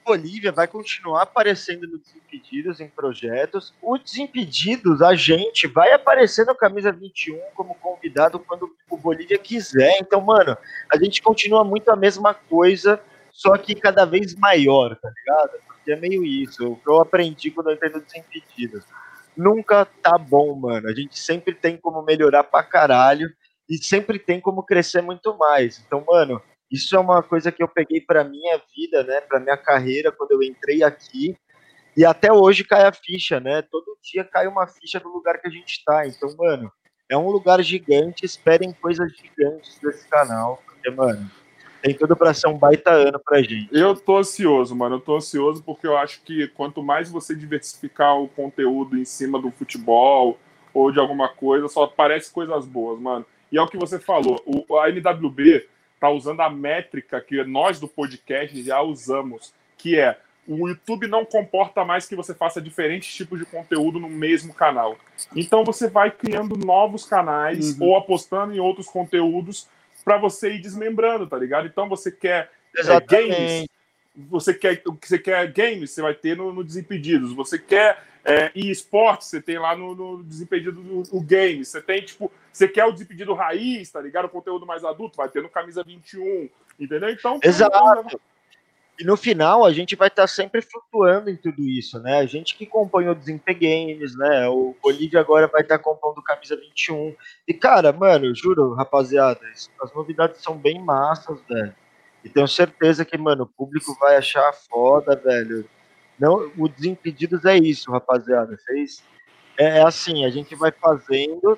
Bolívia 0.05 0.51
vai 0.51 0.67
continuar 0.67 1.23
aparecendo 1.23 1.87
no 1.87 1.97
Desimpedidos 1.97 2.79
em 2.79 2.87
projetos. 2.87 3.73
O 3.81 3.97
Desimpedidos, 3.97 5.01
a 5.01 5.15
gente, 5.15 5.65
vai 5.65 5.91
aparecer 5.93 6.45
no 6.45 6.53
Camisa 6.53 6.91
21 6.91 7.39
como 7.55 7.73
convidado 7.73 8.37
quando 8.37 8.71
o 8.87 8.97
Bolívia 8.97 9.39
quiser. 9.39 9.97
Então, 9.99 10.21
mano, 10.21 10.55
a 10.93 10.97
gente 10.97 11.23
continua 11.23 11.63
muito 11.63 11.89
a 11.89 11.95
mesma 11.95 12.35
coisa, 12.35 13.01
só 13.31 13.57
que 13.57 13.73
cada 13.73 14.05
vez 14.05 14.35
maior, 14.35 14.95
tá 14.95 15.09
ligado? 15.09 15.53
Porque 15.65 15.91
é 15.91 15.95
meio 15.95 16.23
isso. 16.23 16.73
O 16.73 16.75
que 16.75 16.87
eu 16.87 16.99
aprendi 16.99 17.49
quando 17.49 17.71
eu 17.71 17.73
entrei 17.73 17.91
no 17.91 17.99
Desimpedidos. 17.99 18.83
Nunca 19.35 19.85
tá 19.85 20.19
bom, 20.19 20.53
mano. 20.53 20.87
A 20.87 20.93
gente 20.93 21.17
sempre 21.17 21.55
tem 21.55 21.77
como 21.77 22.03
melhorar 22.03 22.43
pra 22.43 22.61
caralho 22.61 23.33
e 23.69 23.77
sempre 23.77 24.19
tem 24.19 24.39
como 24.39 24.63
crescer 24.63 25.01
muito 25.01 25.37
mais. 25.37 25.83
Então, 25.85 26.03
mano, 26.07 26.41
isso 26.71 26.95
é 26.95 26.99
uma 26.99 27.21
coisa 27.21 27.51
que 27.51 27.63
eu 27.63 27.67
peguei 27.67 28.01
para 28.01 28.23
minha 28.23 28.61
vida, 28.75 29.03
né, 29.03 29.21
para 29.21 29.39
minha 29.39 29.57
carreira 29.57 30.11
quando 30.11 30.31
eu 30.31 30.43
entrei 30.43 30.83
aqui. 30.83 31.35
E 31.97 32.05
até 32.05 32.31
hoje 32.31 32.63
cai 32.63 32.85
a 32.85 32.91
ficha, 32.91 33.39
né? 33.39 33.61
Todo 33.61 33.97
dia 34.03 34.25
cai 34.25 34.47
uma 34.47 34.67
ficha 34.67 34.99
do 34.99 35.07
lugar 35.07 35.39
que 35.39 35.47
a 35.47 35.51
gente 35.51 35.81
tá. 35.85 36.05
Então, 36.05 36.29
mano, 36.37 36.69
é 37.09 37.15
um 37.15 37.29
lugar 37.29 37.61
gigante, 37.63 38.25
esperem 38.25 38.73
coisas 38.73 39.09
gigantes 39.13 39.79
desse 39.79 40.05
canal, 40.09 40.61
porque, 40.65 40.89
mano, 40.89 41.31
tem 41.81 41.93
tudo 41.93 42.15
para 42.15 42.33
ser 42.33 42.47
um 42.47 42.57
baita 42.57 42.91
ano 42.91 43.21
pra 43.23 43.41
gente. 43.41 43.69
Eu 43.71 43.95
tô 43.95 44.17
ansioso, 44.17 44.75
mano. 44.75 44.95
Eu 44.95 44.99
tô 44.99 45.15
ansioso 45.15 45.63
porque 45.63 45.87
eu 45.87 45.95
acho 45.95 46.21
que 46.23 46.47
quanto 46.49 46.83
mais 46.83 47.09
você 47.09 47.35
diversificar 47.35 48.19
o 48.19 48.27
conteúdo 48.27 48.97
em 48.97 49.05
cima 49.05 49.39
do 49.39 49.51
futebol 49.51 50.37
ou 50.73 50.91
de 50.91 50.99
alguma 50.99 51.29
coisa, 51.29 51.67
só 51.69 51.83
aparece 51.83 52.31
coisas 52.31 52.65
boas, 52.65 52.99
mano. 52.99 53.25
E 53.51 53.57
é 53.57 53.61
o 53.61 53.67
que 53.67 53.77
você 53.77 53.99
falou. 53.99 54.41
O, 54.45 54.77
a 54.77 54.89
NWB 54.89 55.67
tá 55.99 56.09
usando 56.09 56.41
a 56.41 56.49
métrica 56.49 57.21
que 57.21 57.43
nós 57.43 57.79
do 57.79 57.87
podcast 57.87 58.61
já 58.63 58.81
usamos, 58.81 59.53
que 59.77 59.97
é 59.97 60.17
o 60.47 60.67
YouTube 60.67 61.07
não 61.07 61.25
comporta 61.25 61.83
mais 61.83 62.05
que 62.05 62.15
você 62.15 62.33
faça 62.33 62.61
diferentes 62.61 63.13
tipos 63.13 63.39
de 63.39 63.45
conteúdo 63.45 63.99
no 63.99 64.09
mesmo 64.09 64.53
canal. 64.53 64.97
Então 65.35 65.63
você 65.63 65.89
vai 65.89 66.11
criando 66.11 66.55
novos 66.55 67.05
canais 67.05 67.79
Uhum. 67.79 67.87
ou 67.87 67.97
apostando 67.97 68.53
em 68.53 68.59
outros 68.59 68.87
conteúdos 68.87 69.67
para 70.03 70.17
você 70.17 70.53
ir 70.53 70.61
desmembrando, 70.61 71.25
tá 71.25 71.37
ligado? 71.37 71.65
Então 71.65 71.89
você 71.89 72.11
quer 72.11 72.51
é, 72.77 72.99
games, 72.99 73.67
você 74.15 74.53
quer 74.53 74.81
o 74.85 74.93
que 74.93 75.07
você 75.07 75.17
quer 75.17 75.51
games, 75.51 75.91
você 75.91 76.01
vai 76.01 76.13
ter 76.13 76.37
no, 76.37 76.53
no 76.53 76.63
Desimpedidos. 76.63 77.33
Você 77.33 77.57
quer 77.57 77.97
é, 78.25 78.51
esportes, 78.55 79.27
você 79.27 79.39
tem 79.39 79.59
lá 79.59 79.77
no, 79.77 79.93
no 79.93 80.23
Desimpedido 80.23 80.81
o, 80.81 81.03
o 81.17 81.21
game. 81.21 81.63
Você 81.63 81.79
tem, 81.79 82.03
tipo, 82.03 82.31
você 82.51 82.67
quer 82.67 82.85
o 82.85 82.91
Desimpedido 82.91 83.33
raiz, 83.33 83.91
tá 83.91 84.01
ligado? 84.01 84.25
O 84.25 84.29
conteúdo 84.29 84.65
mais 84.65 84.83
adulto, 84.83 85.17
vai 85.17 85.29
ter 85.29 85.43
no 85.43 85.49
Camisa 85.49 85.83
21, 85.83 86.49
entendeu? 86.79 87.09
Então, 87.09 87.39
Exato. 87.43 88.19
E 88.97 89.03
no 89.03 89.17
final 89.17 89.65
a 89.65 89.73
gente 89.73 89.93
vai 89.95 90.07
estar 90.07 90.25
sempre 90.25 90.61
flutuando 90.61 91.29
em 91.29 91.35
tudo 91.35 91.61
isso, 91.63 91.99
né? 91.99 92.19
A 92.19 92.25
gente 92.25 92.55
que 92.55 92.63
acompanha 92.63 93.11
o 93.11 93.15
Desempenho 93.15 93.59
Games, 93.59 94.15
né? 94.17 94.47
O 94.47 94.73
Bolívia 94.81 95.19
agora 95.19 95.47
vai 95.47 95.61
estar 95.61 95.77
compondo 95.79 96.21
camisa 96.21 96.55
21. 96.55 97.13
E 97.45 97.53
cara, 97.53 97.91
mano, 97.91 98.33
juro, 98.33 98.73
rapaziada, 98.73 99.41
as 99.81 99.93
novidades 99.93 100.41
são 100.41 100.57
bem 100.57 100.81
massas, 100.81 101.41
velho. 101.47 101.75
E 102.23 102.29
tenho 102.29 102.47
certeza 102.47 103.03
que, 103.03 103.17
mano, 103.17 103.43
o 103.43 103.47
público 103.47 103.95
vai 103.99 104.15
achar 104.15 104.51
foda, 104.53 105.15
velho. 105.15 105.69
Não, 106.19 106.51
o 106.57 106.67
Desimpedidos 106.67 107.43
é 107.45 107.57
isso, 107.57 107.91
rapaziada. 107.91 108.57
Vocês 108.57 109.03
é, 109.57 109.79
é 109.79 109.81
assim, 109.81 110.25
a 110.25 110.29
gente 110.29 110.55
vai 110.55 110.71
fazendo, 110.71 111.57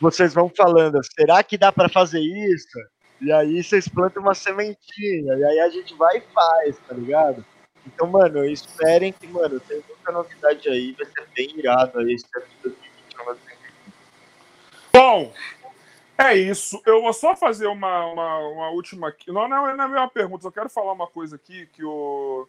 vocês 0.00 0.34
vão 0.34 0.48
falando, 0.48 1.00
será 1.18 1.42
que 1.42 1.56
dá 1.58 1.72
pra 1.72 1.88
fazer 1.88 2.20
isso? 2.20 2.78
E 3.20 3.32
aí 3.32 3.62
vocês 3.62 3.86
plantam 3.88 4.22
uma 4.22 4.34
sementinha, 4.34 5.34
e 5.34 5.44
aí 5.44 5.60
a 5.60 5.68
gente 5.68 5.94
vai 5.94 6.18
e 6.18 6.22
faz, 6.32 6.78
tá 6.88 6.94
ligado? 6.94 7.44
Então, 7.86 8.06
mano, 8.06 8.44
esperem 8.44 9.12
que, 9.12 9.26
mano, 9.26 9.60
tem 9.60 9.82
muita 9.88 10.12
novidade 10.12 10.68
aí, 10.68 10.92
vai 10.92 11.06
ser 11.06 11.26
bem 11.34 11.58
irado 11.58 11.98
aí 11.98 12.14
esse 12.14 12.26
ano 12.36 12.46
de 12.46 12.62
2021. 12.62 13.42
Bom, 14.92 15.32
É 16.18 16.36
isso. 16.36 16.80
Eu 16.86 17.02
vou 17.02 17.12
só 17.12 17.34
fazer 17.34 17.66
uma, 17.66 18.06
uma, 18.06 18.38
uma 18.38 18.70
última 18.70 19.08
aqui. 19.08 19.32
Não, 19.32 19.48
não, 19.48 19.62
não 19.76 19.82
é 19.82 19.86
a 19.86 19.88
minha 19.88 20.08
pergunta, 20.08 20.42
só 20.42 20.50
quero 20.50 20.68
falar 20.68 20.92
uma 20.92 21.06
coisa 21.06 21.36
aqui 21.36 21.66
que 21.72 21.84
o. 21.84 22.46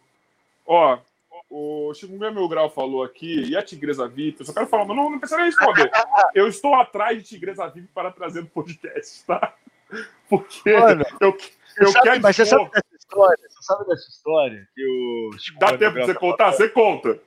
Ó, 0.66 1.00
o 1.56 1.94
Chikungunya 1.94 2.32
Mil 2.32 2.48
Grau 2.48 2.68
falou 2.68 3.04
aqui, 3.04 3.44
e 3.44 3.56
a 3.56 3.62
Tigresa 3.62 4.08
VIP, 4.08 4.40
eu 4.40 4.46
só 4.48 4.54
quero 4.54 4.66
falar, 4.66 4.86
mas 4.86 4.98
não, 4.98 5.10
não 5.12 5.20
precisa 5.20 5.38
nem 5.38 5.46
responder. 5.46 5.92
Eu 6.34 6.48
estou 6.48 6.74
atrás 6.74 7.16
de 7.18 7.24
Tigresa 7.30 7.68
VIP 7.68 7.90
para 7.94 8.12
trazer 8.12 8.42
no 8.42 8.48
podcast, 8.48 9.24
tá? 9.26 9.54
Porque 10.28 10.74
Mano, 10.76 11.06
eu, 11.22 11.38
eu 11.78 11.88
sabe- 11.90 12.04
quero 12.10 12.22
mas 12.22 12.36
você 12.36 12.46
sabe 12.48 12.66
dessa 12.72 12.96
história? 12.98 13.44
Você 13.48 13.62
sabe 13.62 13.86
dessa 13.86 14.10
história? 14.10 14.68
Que 14.74 14.84
o 14.84 15.30
Dá 15.60 15.78
tempo 15.78 16.00
de 16.00 16.06
você 16.06 16.14
contar? 16.16 16.52
Você 16.54 16.70
conta. 16.70 17.20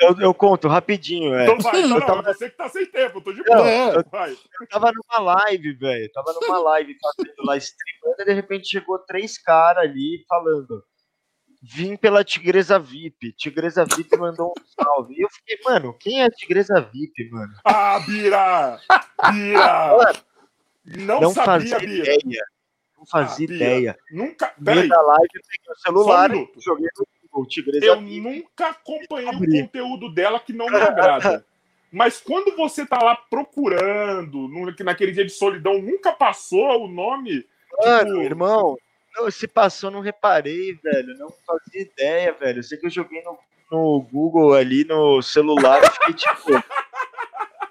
Eu, 0.00 0.20
eu 0.20 0.32
conto 0.34 0.68
rapidinho, 0.68 1.34
é. 1.34 1.44
Então 1.44 1.58
vai, 1.58 1.82
não, 1.82 2.00
tava- 2.00 2.22
você 2.22 2.48
que 2.48 2.56
tá 2.56 2.68
sem 2.68 2.86
tempo, 2.86 3.18
eu 3.18 3.22
tô 3.22 3.32
de 3.32 3.42
boa. 3.42 4.04
Vai. 4.12 4.30
Eu 4.32 4.68
tava 4.68 4.92
numa 4.92 5.34
live, 5.34 5.72
velho. 5.72 6.12
Tava 6.12 6.32
numa 6.40 6.58
live 6.58 6.94
fazendo 7.02 7.34
lá 7.44 7.56
streamando, 7.56 8.22
e 8.22 8.24
de 8.24 8.32
repente 8.32 8.68
chegou 8.68 8.98
três 9.00 9.36
caras 9.38 9.82
ali 9.82 10.24
falando. 10.28 10.84
Vim 11.68 11.96
pela 11.96 12.22
Tigresa 12.22 12.78
VIP. 12.78 13.32
Tigresa 13.32 13.84
VIP 13.84 14.16
mandou 14.16 14.52
um 14.56 14.82
salve. 14.84 15.14
E 15.14 15.22
eu 15.22 15.28
fiquei, 15.30 15.58
mano, 15.64 15.92
quem 15.98 16.22
é 16.22 16.26
a 16.26 16.30
Tigresa 16.30 16.80
VIP, 16.80 17.28
mano? 17.30 17.52
Ah, 17.64 17.98
Bira! 18.06 18.78
Bira! 19.32 20.12
Não, 20.86 21.20
Não 21.20 21.30
sabia, 21.32 21.44
fazia 21.70 21.78
Bira. 21.80 22.14
ideia. 22.14 22.44
Não 22.96 23.04
fazia 23.06 23.48
Ah, 23.50 23.54
ideia. 23.54 23.98
Nunca. 24.12 24.54
Peraí. 24.64 24.88
da 24.88 25.02
live, 25.02 25.28
eu 25.34 25.42
peguei 25.42 25.72
o 25.72 25.78
celular 25.80 26.30
um 26.30 26.46
joguei 26.60 26.88
no. 26.96 27.06
Tigresa 27.46 27.84
Eu 27.84 28.00
VIP. 28.00 28.20
nunca 28.20 28.68
acompanhei 28.68 29.28
o 29.28 29.38
conteúdo 29.66 30.14
dela 30.14 30.38
que 30.40 30.52
não 30.52 30.66
me 30.68 30.76
agrada. 30.76 31.44
Mas 31.92 32.20
quando 32.20 32.56
você 32.56 32.86
tá 32.86 32.98
lá 33.02 33.14
procurando, 33.16 34.48
naquele 34.84 35.12
dia 35.12 35.24
de 35.24 35.32
solidão 35.32 35.80
nunca 35.82 36.12
passou 36.12 36.84
o 36.84 36.88
nome. 36.88 37.44
Mano, 37.84 38.10
tipo- 38.12 38.22
irmão, 38.22 38.78
não, 39.16 39.30
se 39.30 39.48
passou, 39.48 39.90
não 39.90 40.00
reparei, 40.00 40.74
velho. 40.74 41.16
Não 41.18 41.28
fazia 41.46 41.82
ideia, 41.82 42.32
velho. 42.32 42.58
Eu 42.58 42.62
sei 42.62 42.78
que 42.78 42.86
eu 42.86 42.90
joguei 42.90 43.22
no, 43.22 43.38
no 43.70 44.00
Google 44.02 44.54
ali 44.54 44.84
no 44.84 45.22
celular 45.22 45.82
e 45.82 45.90
fiquei 45.90 46.14
tipo. 46.14 46.54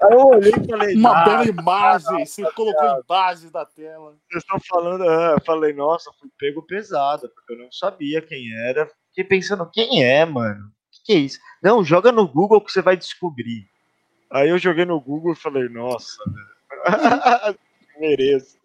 Aí 0.02 0.12
eu 0.12 0.26
olhei 0.28 0.52
e 0.52 0.68
falei, 0.68 0.96
Uma 0.96 1.22
ah, 1.22 1.26
bela 1.26 1.46
imagem, 1.48 2.26
você 2.26 2.52
colocou 2.52 2.88
em 2.88 3.02
base 3.08 3.52
da 3.52 3.66
tela. 3.66 4.16
vocês 4.30 4.44
estão 4.44 4.60
falando. 4.60 5.04
Ah, 5.08 5.36
eu 5.38 5.46
falei, 5.46 5.74
nossa, 5.74 6.12
fui 6.20 6.30
pego 6.38 6.62
pesado, 6.64 7.30
porque 7.30 7.54
eu 7.54 7.58
não 7.58 7.72
sabia 7.72 8.22
quem 8.22 8.54
era. 8.68 8.90
Fiquei 9.10 9.24
pensando, 9.24 9.70
quem 9.72 10.04
é, 10.04 10.26
mano? 10.26 10.66
O 10.66 10.92
que, 10.92 11.04
que 11.06 11.14
é 11.14 11.18
isso? 11.18 11.40
Não, 11.62 11.84
joga 11.84 12.12
no 12.12 12.28
Google 12.28 12.62
que 12.62 12.72
você 12.72 12.82
vai 12.82 12.98
descobrir. 12.98 13.68
Aí 14.32 14.50
eu 14.50 14.58
joguei 14.58 14.86
no 14.86 15.00
Google 15.00 15.34
e 15.34 15.38
falei, 15.38 15.70
nossa, 15.70 16.18
velho. 16.26 17.58
Mereço. 18.00 18.58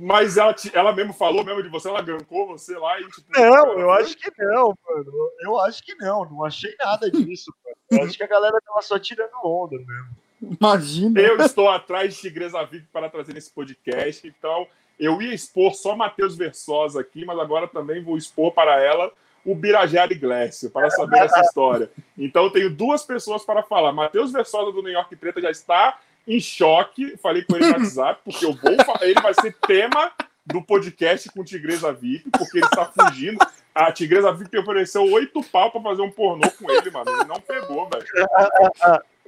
Mas 0.00 0.36
ela, 0.36 0.54
te- 0.54 0.70
ela 0.74 0.92
mesmo 0.92 1.12
falou 1.12 1.44
mesmo 1.44 1.60
de 1.62 1.68
você, 1.68 1.88
ela 1.88 2.00
gancou 2.00 2.46
você 2.46 2.78
lá 2.78 3.00
e 3.00 3.08
tipo. 3.08 3.26
Não, 3.34 3.78
eu 3.80 3.90
acho 3.90 4.16
que 4.16 4.30
não, 4.38 4.72
mano. 4.88 5.12
Eu 5.40 5.58
acho 5.60 5.82
que 5.84 5.94
não, 5.96 6.24
não 6.24 6.44
achei 6.44 6.72
nada 6.78 7.10
disso, 7.10 7.52
mano. 7.64 7.76
Eu 7.90 8.06
acho 8.06 8.16
que 8.16 8.22
a 8.22 8.28
galera 8.28 8.60
tava 8.64 8.80
só 8.82 8.98
tirando 8.98 9.32
onda 9.42 9.76
mesmo. 9.76 10.56
Imagina. 10.60 11.20
Eu 11.20 11.36
estou 11.38 11.68
atrás 11.68 12.14
de 12.14 12.20
Tigresa 12.20 12.64
VIP 12.64 12.86
para 12.92 13.10
trazer 13.10 13.36
esse 13.36 13.50
podcast, 13.50 14.26
então 14.26 14.68
eu 14.98 15.20
ia 15.20 15.34
expor 15.34 15.74
só 15.74 15.96
Matheus 15.96 16.36
Versosa 16.36 17.00
aqui, 17.00 17.24
mas 17.24 17.38
agora 17.38 17.66
também 17.66 18.02
vou 18.02 18.16
expor 18.16 18.52
para 18.52 18.80
ela 18.82 19.12
o 19.44 19.54
Birajara 19.54 20.12
Iglesias, 20.12 20.70
para 20.70 20.90
saber 20.90 21.18
essa 21.20 21.40
história. 21.40 21.90
Então 22.16 22.44
eu 22.44 22.50
tenho 22.50 22.70
duas 22.70 23.04
pessoas 23.04 23.44
para 23.44 23.62
falar. 23.62 23.92
Matheus 23.92 24.30
Versosa 24.30 24.70
do 24.70 24.82
New 24.82 24.92
York 24.92 25.16
Treta 25.16 25.40
já 25.40 25.50
está 25.50 25.98
em 26.28 26.38
choque, 26.40 27.16
falei 27.16 27.42
com 27.42 27.56
ele 27.56 27.66
no 27.66 27.72
WhatsApp, 27.72 28.20
porque 28.24 28.44
eu 28.44 28.52
vou 28.52 28.76
falar, 28.84 29.02
ele 29.02 29.20
vai 29.20 29.32
ser 29.34 29.56
tema 29.66 30.12
do 30.44 30.62
podcast 30.62 31.30
com 31.30 31.42
Tigresa 31.42 31.92
VIP, 31.92 32.30
porque 32.30 32.58
ele 32.58 32.66
está 32.66 32.86
fugindo. 32.86 33.38
A 33.74 33.90
Tigresa 33.90 34.32
VIP 34.32 34.58
ofereceu 34.58 35.02
oito 35.12 35.42
pau 35.44 35.70
para 35.70 35.80
fazer 35.80 36.02
um 36.02 36.10
pornô 36.10 36.50
com 36.50 36.70
ele, 36.70 36.90
mano. 36.90 37.10
Ele 37.10 37.24
não 37.24 37.40
pegou, 37.40 37.88
velho. 37.88 38.06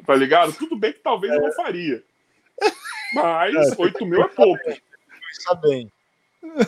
Tá 0.06 0.14
ligado? 0.14 0.52
Tudo 0.52 0.76
bem 0.76 0.92
que 0.92 1.00
talvez 1.00 1.32
eu 1.32 1.40
não 1.40 1.52
faria. 1.52 2.02
Mas 3.14 3.78
8 3.78 4.06
mil 4.06 4.22
é 4.22 4.28
pouco. 4.28 4.64
Pensa 4.64 5.54
bem. 5.54 5.92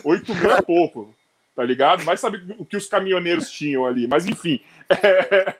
8 0.03 0.35
mil 0.35 0.51
é 0.51 0.61
pouco. 0.61 1.15
Tá 1.55 1.63
ligado? 1.63 2.03
Vai 2.03 2.17
saber 2.17 2.43
o 2.57 2.65
que 2.65 2.77
os 2.77 2.87
caminhoneiros 2.87 3.51
tinham 3.51 3.85
ali. 3.85 4.07
Mas 4.07 4.25
enfim. 4.25 4.59
É... 4.89 5.55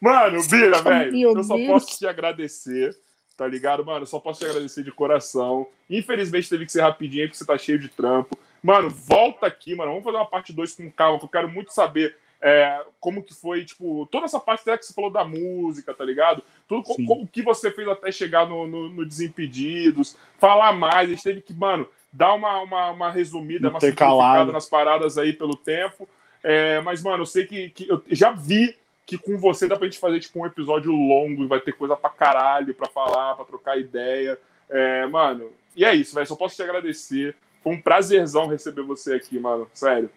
Mano, 0.00 0.42
Bira, 0.48 0.82
velho, 0.82 1.36
eu 1.36 1.44
só 1.44 1.56
posso 1.66 1.98
te 1.98 2.06
agradecer. 2.06 2.96
Tá 3.36 3.46
ligado, 3.46 3.84
mano? 3.84 4.06
Só 4.06 4.18
posso 4.18 4.40
te 4.40 4.46
agradecer 4.46 4.82
de 4.82 4.92
coração. 4.92 5.66
Infelizmente 5.88 6.48
teve 6.48 6.66
que 6.66 6.72
ser 6.72 6.82
rapidinho 6.82 7.22
aí, 7.22 7.28
porque 7.28 7.38
você 7.38 7.46
tá 7.46 7.56
cheio 7.58 7.78
de 7.78 7.88
trampo. 7.88 8.38
Mano, 8.62 8.90
volta 8.90 9.46
aqui, 9.46 9.74
mano. 9.74 9.90
Vamos 9.90 10.04
fazer 10.04 10.16
uma 10.16 10.26
parte 10.26 10.52
2 10.52 10.74
com 10.74 10.90
calma, 10.90 11.18
que 11.18 11.24
eu 11.24 11.28
quero 11.28 11.48
muito 11.48 11.72
saber 11.72 12.16
é, 12.42 12.84
como 12.98 13.22
que 13.22 13.32
foi, 13.32 13.64
tipo, 13.64 14.06
toda 14.10 14.26
essa 14.26 14.40
parte 14.40 14.62
até 14.62 14.76
que 14.76 14.84
você 14.84 14.92
falou 14.92 15.10
da 15.10 15.24
música, 15.24 15.94
tá 15.94 16.04
ligado? 16.04 16.42
Tudo 16.66 16.84
Sim. 16.86 17.06
como 17.06 17.26
que 17.26 17.40
você 17.40 17.70
fez 17.70 17.86
até 17.86 18.10
chegar 18.10 18.48
no, 18.48 18.66
no, 18.66 18.88
no 18.88 19.06
Desimpedidos, 19.06 20.16
falar 20.38 20.72
mais, 20.72 21.08
a 21.08 21.12
gente 21.12 21.22
teve 21.22 21.40
que, 21.40 21.54
mano, 21.54 21.88
dar 22.12 22.34
uma, 22.34 22.60
uma, 22.60 22.90
uma 22.90 23.10
resumida, 23.10 23.68
uma 23.70 23.80
simplificada 23.80 24.52
nas 24.52 24.68
paradas 24.68 25.16
aí 25.16 25.32
pelo 25.32 25.56
tempo. 25.56 26.08
É, 26.42 26.80
mas, 26.80 27.00
mano, 27.00 27.22
eu 27.22 27.26
sei 27.26 27.46
que, 27.46 27.70
que 27.70 27.88
eu 27.88 28.02
já 28.10 28.32
vi 28.32 28.76
que 29.06 29.18
com 29.18 29.36
você 29.38 29.66
dá 29.68 29.76
pra 29.76 29.86
gente 29.86 29.98
fazer, 29.98 30.20
tipo, 30.20 30.40
um 30.40 30.46
episódio 30.46 30.92
longo 30.92 31.44
e 31.44 31.46
vai 31.46 31.60
ter 31.60 31.72
coisa 31.72 31.96
pra 31.96 32.10
caralho 32.10 32.74
pra 32.74 32.88
falar, 32.88 33.34
pra 33.34 33.44
trocar 33.44 33.78
ideia. 33.78 34.38
É, 34.70 35.06
mano, 35.06 35.50
e 35.76 35.84
é 35.84 35.94
isso, 35.94 36.14
velho. 36.14 36.26
Só 36.26 36.36
posso 36.36 36.56
te 36.56 36.62
agradecer. 36.62 37.34
Foi 37.62 37.72
um 37.74 37.80
prazerzão 37.80 38.46
receber 38.46 38.82
você 38.82 39.14
aqui, 39.14 39.38
mano. 39.38 39.68
Sério. 39.74 40.10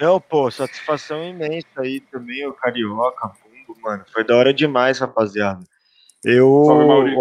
Não, 0.00 0.20
pô, 0.20 0.50
satisfação 0.50 1.24
imensa 1.24 1.66
aí 1.78 2.00
também, 2.00 2.46
o 2.46 2.52
Carioca, 2.52 3.32
Bumbo, 3.66 3.80
mano. 3.80 4.04
Foi 4.12 4.22
da 4.24 4.36
hora 4.36 4.54
demais, 4.54 4.98
rapaziada. 4.98 5.64
Eu. 6.24 6.62
Salve, 6.66 6.84
Mauri. 6.86 7.14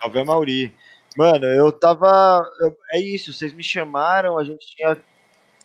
Salve, 0.00 0.24
Mauri. 0.24 0.74
Mano, 1.16 1.46
eu 1.46 1.72
tava. 1.72 2.46
eu- 2.60 2.76
É 2.92 3.00
isso, 3.00 3.32
vocês 3.32 3.52
me 3.54 3.62
chamaram, 3.62 4.36
a 4.38 4.44
gente 4.44 4.66
tinha. 4.76 4.96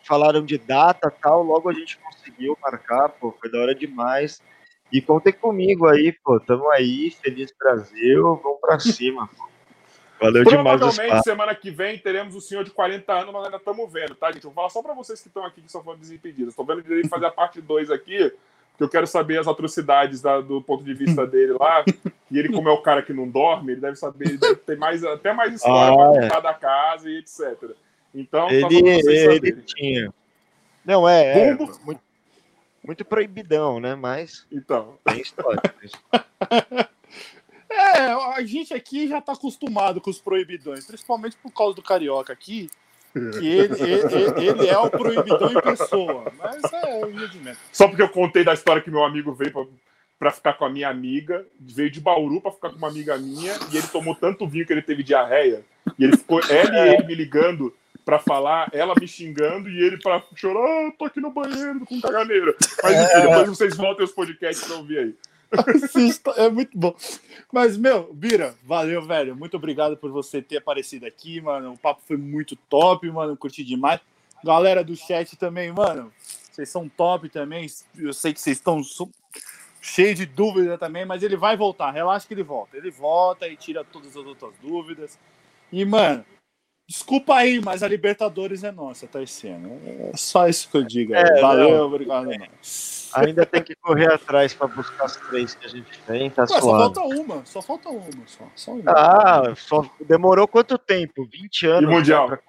Falaram 0.03 0.43
de 0.43 0.57
data 0.57 1.11
tal, 1.21 1.43
logo 1.43 1.69
a 1.69 1.73
gente 1.73 1.97
conseguiu 1.99 2.57
marcar, 2.61 3.09
pô, 3.09 3.31
foi 3.39 3.49
da 3.51 3.59
hora 3.59 3.75
demais. 3.75 4.41
E 4.91 5.01
contem 5.01 5.31
comigo 5.31 5.87
aí, 5.87 6.11
pô, 6.23 6.39
tamo 6.39 6.69
aí, 6.71 7.11
Feliz 7.21 7.53
Brasil, 7.57 8.39
vamos 8.43 8.59
pra 8.59 8.77
cima, 8.79 9.27
pô. 9.37 9.49
Valeu 10.19 10.43
demais 10.43 10.77
Provavelmente 10.79 11.09
papos. 11.09 11.23
semana 11.23 11.55
que 11.55 11.71
vem 11.71 11.97
teremos 11.97 12.35
o 12.35 12.41
senhor 12.41 12.63
de 12.63 12.69
40 12.71 13.11
anos, 13.11 13.33
mas 13.33 13.45
ainda 13.45 13.57
estamos 13.57 13.91
vendo, 13.91 14.13
tá, 14.13 14.31
gente? 14.31 14.43
Eu 14.43 14.51
vou 14.51 14.55
falar 14.55 14.69
só 14.69 14.81
pra 14.83 14.93
vocês 14.93 15.19
que 15.19 15.27
estão 15.29 15.43
aqui 15.43 15.61
que 15.63 15.71
só 15.71 15.81
foram 15.81 15.97
desimpedidos. 15.97 16.49
Estou 16.49 16.63
vendo 16.65 16.83
ele 16.93 17.07
fazer 17.07 17.25
a 17.25 17.31
parte 17.31 17.59
2 17.59 17.89
aqui, 17.89 18.31
porque 18.71 18.83
eu 18.83 18.89
quero 18.89 19.07
saber 19.07 19.39
as 19.39 19.47
atrocidades 19.47 20.21
da- 20.21 20.39
do 20.39 20.61
ponto 20.61 20.83
de 20.83 20.93
vista 20.93 21.25
dele 21.25 21.53
lá. 21.59 21.83
E 22.29 22.37
ele, 22.37 22.53
como 22.53 22.69
é 22.69 22.71
o 22.71 22.83
cara 22.83 23.01
que 23.01 23.11
não 23.13 23.27
dorme, 23.27 23.71
ele 23.71 23.81
deve 23.81 23.95
saber, 23.95 24.27
ele 24.27 24.37
deve 24.37 24.57
ter 24.57 24.77
mais, 24.77 25.03
até 25.03 25.33
mais 25.33 25.55
história 25.55 25.91
Ah, 26.23 26.27
pra 26.27 26.37
é. 26.37 26.41
da 26.41 26.53
casa 26.53 27.09
e 27.09 27.17
etc. 27.17 27.71
Então, 28.13 28.49
Ele, 28.49 28.61
só 28.61 28.67
pra 28.67 28.77
vocês 28.77 29.43
ele 29.43 29.61
tinha. 29.61 30.13
Não, 30.83 31.07
é, 31.07 31.49
é 31.49 31.53
muito, 31.55 32.01
muito 32.83 33.05
proibidão, 33.05 33.79
né? 33.79 33.95
Mas 33.95 34.45
Então, 34.51 34.97
tem 35.05 35.21
história. 35.21 35.61
É, 37.73 38.01
a 38.35 38.43
gente 38.43 38.73
aqui 38.73 39.07
já 39.07 39.21
tá 39.21 39.31
acostumado 39.31 40.01
com 40.01 40.09
os 40.09 40.19
proibidões, 40.19 40.85
principalmente 40.85 41.37
por 41.37 41.53
causa 41.53 41.73
do 41.73 41.81
Carioca 41.81 42.33
aqui, 42.33 42.69
que 43.13 43.47
ele, 43.47 43.81
ele, 43.81 44.47
ele 44.49 44.67
é 44.67 44.77
o 44.77 44.89
proibidão 44.89 45.49
em 45.51 45.61
pessoa. 45.61 46.31
Mas 46.37 46.61
é 46.73 46.99
o 46.99 47.05
rendimento. 47.07 47.57
só 47.71 47.87
porque 47.87 48.01
eu 48.01 48.09
contei 48.09 48.43
da 48.43 48.53
história 48.53 48.81
que 48.81 48.91
meu 48.91 49.05
amigo 49.05 49.33
veio 49.33 49.53
pra, 49.53 49.65
pra 50.19 50.31
ficar 50.31 50.53
com 50.53 50.65
a 50.65 50.69
minha 50.69 50.89
amiga, 50.89 51.45
veio 51.59 51.89
de 51.89 52.01
Bauru 52.01 52.41
pra 52.41 52.51
ficar 52.51 52.71
com 52.71 52.75
uma 52.75 52.89
amiga 52.89 53.17
minha, 53.17 53.53
e 53.71 53.77
ele 53.77 53.87
tomou 53.87 54.15
tanto 54.15 54.45
vinho 54.45 54.67
que 54.67 54.73
ele 54.73 54.81
teve 54.81 55.01
diarreia, 55.01 55.63
e 55.97 56.03
ele 56.03 56.17
ficou, 56.17 56.41
ela 56.49 56.87
e 56.87 56.93
ele 56.95 57.05
me 57.05 57.15
ligando 57.15 57.73
pra 58.11 58.19
falar, 58.19 58.69
ela 58.73 58.93
me 58.99 59.07
xingando 59.07 59.69
e 59.69 59.81
ele 59.81 59.97
pra 59.97 60.21
chorar, 60.35 60.59
ah, 60.59 60.91
tô 60.99 61.05
aqui 61.05 61.21
no 61.21 61.31
banheiro 61.31 61.85
com 61.85 62.01
caganeira. 62.01 62.53
Mas 62.83 62.93
enfim, 62.93 63.21
depois 63.21 63.47
vocês 63.47 63.77
voltem 63.77 64.03
os 64.03 64.11
podcasts 64.11 64.67
pra 64.67 64.75
ouvir 64.75 64.97
aí. 64.99 65.15
Assista, 65.81 66.31
é 66.31 66.49
muito 66.49 66.77
bom. 66.77 66.93
Mas, 67.53 67.77
meu, 67.77 68.13
Bira, 68.13 68.53
valeu, 68.65 69.01
velho. 69.01 69.33
Muito 69.33 69.55
obrigado 69.55 69.95
por 69.95 70.11
você 70.11 70.41
ter 70.41 70.57
aparecido 70.57 71.05
aqui, 71.05 71.39
mano. 71.39 71.71
O 71.71 71.77
papo 71.77 72.01
foi 72.05 72.17
muito 72.17 72.57
top, 72.69 73.09
mano. 73.09 73.37
Curti 73.37 73.63
demais. 73.63 74.01
Galera 74.43 74.83
do 74.83 74.95
chat 74.95 75.37
também, 75.37 75.71
mano. 75.71 76.11
Vocês 76.51 76.67
são 76.67 76.89
top 76.89 77.29
também. 77.29 77.65
Eu 77.97 78.11
sei 78.13 78.33
que 78.33 78.41
vocês 78.41 78.57
estão 78.57 78.81
cheios 79.81 80.17
de 80.17 80.25
dúvida 80.25 80.77
também, 80.77 81.05
mas 81.05 81.23
ele 81.23 81.37
vai 81.37 81.55
voltar. 81.55 81.91
Relaxa 81.91 82.27
que 82.27 82.33
ele 82.33 82.43
volta. 82.43 82.75
Ele 82.75 82.91
volta 82.91 83.47
e 83.47 83.55
tira 83.55 83.85
todas 83.85 84.09
as 84.09 84.25
outras 84.25 84.51
dúvidas. 84.61 85.17
E, 85.71 85.85
mano, 85.85 86.25
Desculpa 86.91 87.35
aí, 87.35 87.61
mas 87.61 87.83
a 87.83 87.87
Libertadores 87.87 88.65
é 88.65 88.71
nossa, 88.71 89.07
tá 89.07 89.23
esse 89.23 89.47
ano. 89.47 89.79
É 90.13 90.17
só 90.17 90.49
isso 90.49 90.69
que 90.69 90.75
eu 90.75 90.83
digo. 90.83 91.15
É, 91.15 91.39
Valeu, 91.39 91.69
não. 91.69 91.85
obrigado. 91.85 92.29
Ainda 93.13 93.45
tem 93.45 93.63
que 93.63 93.73
correr 93.75 94.11
atrás 94.11 94.53
pra 94.53 94.67
buscar 94.67 95.05
as 95.05 95.15
três 95.15 95.55
que 95.55 95.65
a 95.65 95.69
gente 95.69 95.97
tem, 96.05 96.29
tá 96.29 96.41
Ué, 96.41 96.47
só 96.47 96.59
falta 96.59 96.99
uma, 96.99 97.45
só 97.45 97.61
falta 97.61 97.87
uma, 97.87 98.27
só, 98.27 98.43
só 98.57 98.71
uma. 98.73 98.91
Ah, 98.91 99.55
só 99.55 99.89
demorou 100.05 100.45
quanto 100.49 100.77
tempo? 100.77 101.25
20 101.31 101.65
anos 101.65 101.89
E 101.89 101.93
Mundial? 101.93 102.27
pra. 102.27 102.39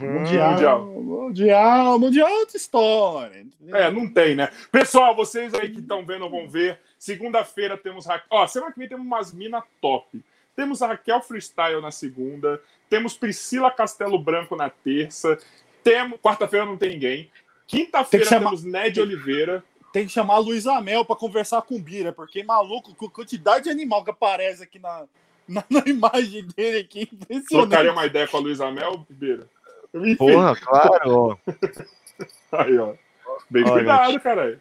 Hum, 0.00 0.12
mundial, 0.20 0.50
Mundial. 0.52 0.84
mundial, 0.86 1.98
mundial, 1.98 2.28
é 2.28 2.38
outra 2.38 2.56
história. 2.56 3.46
É, 3.68 3.90
não 3.90 4.10
tem, 4.10 4.34
né? 4.34 4.50
Pessoal, 4.72 5.14
vocês 5.14 5.52
aí 5.52 5.68
que 5.70 5.80
estão 5.80 6.06
vendo 6.06 6.28
vão 6.30 6.48
ver. 6.48 6.80
Segunda-feira 6.98 7.76
temos. 7.76 8.06
Ó, 8.30 8.46
semana 8.46 8.72
que 8.72 8.78
vem 8.78 8.88
temos 8.88 9.06
umas 9.06 9.30
minas 9.30 9.62
top. 9.82 10.24
Temos 10.56 10.82
a 10.82 10.88
Raquel 10.88 11.20
Freestyle 11.22 11.80
na 11.80 11.90
segunda. 11.90 12.60
Temos 12.88 13.16
Priscila 13.16 13.70
Castelo 13.70 14.18
Branco 14.18 14.54
na 14.56 14.70
terça. 14.70 15.38
Temos... 15.82 16.18
Quarta-feira 16.20 16.64
não 16.66 16.76
tem 16.76 16.90
ninguém. 16.90 17.30
Quinta-feira 17.66 18.24
Tem 18.26 18.38
chamar- 18.38 18.50
temos 18.50 18.64
Ned 18.64 19.00
Oliveira. 19.00 19.64
Tem 19.92 20.06
que 20.06 20.12
chamar 20.12 20.34
a 20.34 20.38
Luiz 20.38 20.66
Amel 20.66 21.04
pra 21.04 21.14
conversar 21.16 21.62
com 21.62 21.76
o 21.76 21.78
Bira, 21.78 22.12
porque 22.12 22.42
maluco, 22.42 22.94
com 22.94 23.06
a 23.06 23.10
quantidade 23.10 23.64
de 23.64 23.70
animal 23.70 24.02
que 24.04 24.10
aparece 24.10 24.62
aqui 24.64 24.78
na, 24.78 25.04
na, 25.46 25.62
na 25.70 25.82
imagem 25.86 26.46
dele 26.56 26.78
aqui, 26.80 27.02
impressionante. 27.02 27.48
Trocaria 27.48 27.92
uma 27.92 28.04
ideia 28.04 28.26
com 28.26 28.36
a 28.36 28.40
Luísa 28.40 28.70
Mel, 28.72 29.06
Beira? 29.08 29.48
Enfim, 29.94 30.16
Porra, 30.16 30.56
claro. 30.56 31.38
aí, 32.52 32.76
ó. 32.78 32.94
Bem 33.48 33.62
Olha, 33.62 33.72
cuidado, 33.72 34.20
caralho. 34.20 34.60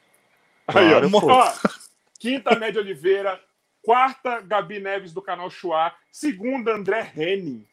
Aí, 0.68 0.90
Claro, 0.90 1.10
ó. 1.14 1.20
ó. 1.48 1.54
Quinta, 2.20 2.56
Ned 2.60 2.78
Oliveira. 2.78 3.40
Quarta, 3.84 4.40
Gabi 4.40 4.80
Neves 4.80 5.14
do 5.14 5.22
canal 5.22 5.50
Chua. 5.50 5.94
Segunda, 6.10 6.74
André 6.74 7.12
Henning. 7.16 7.68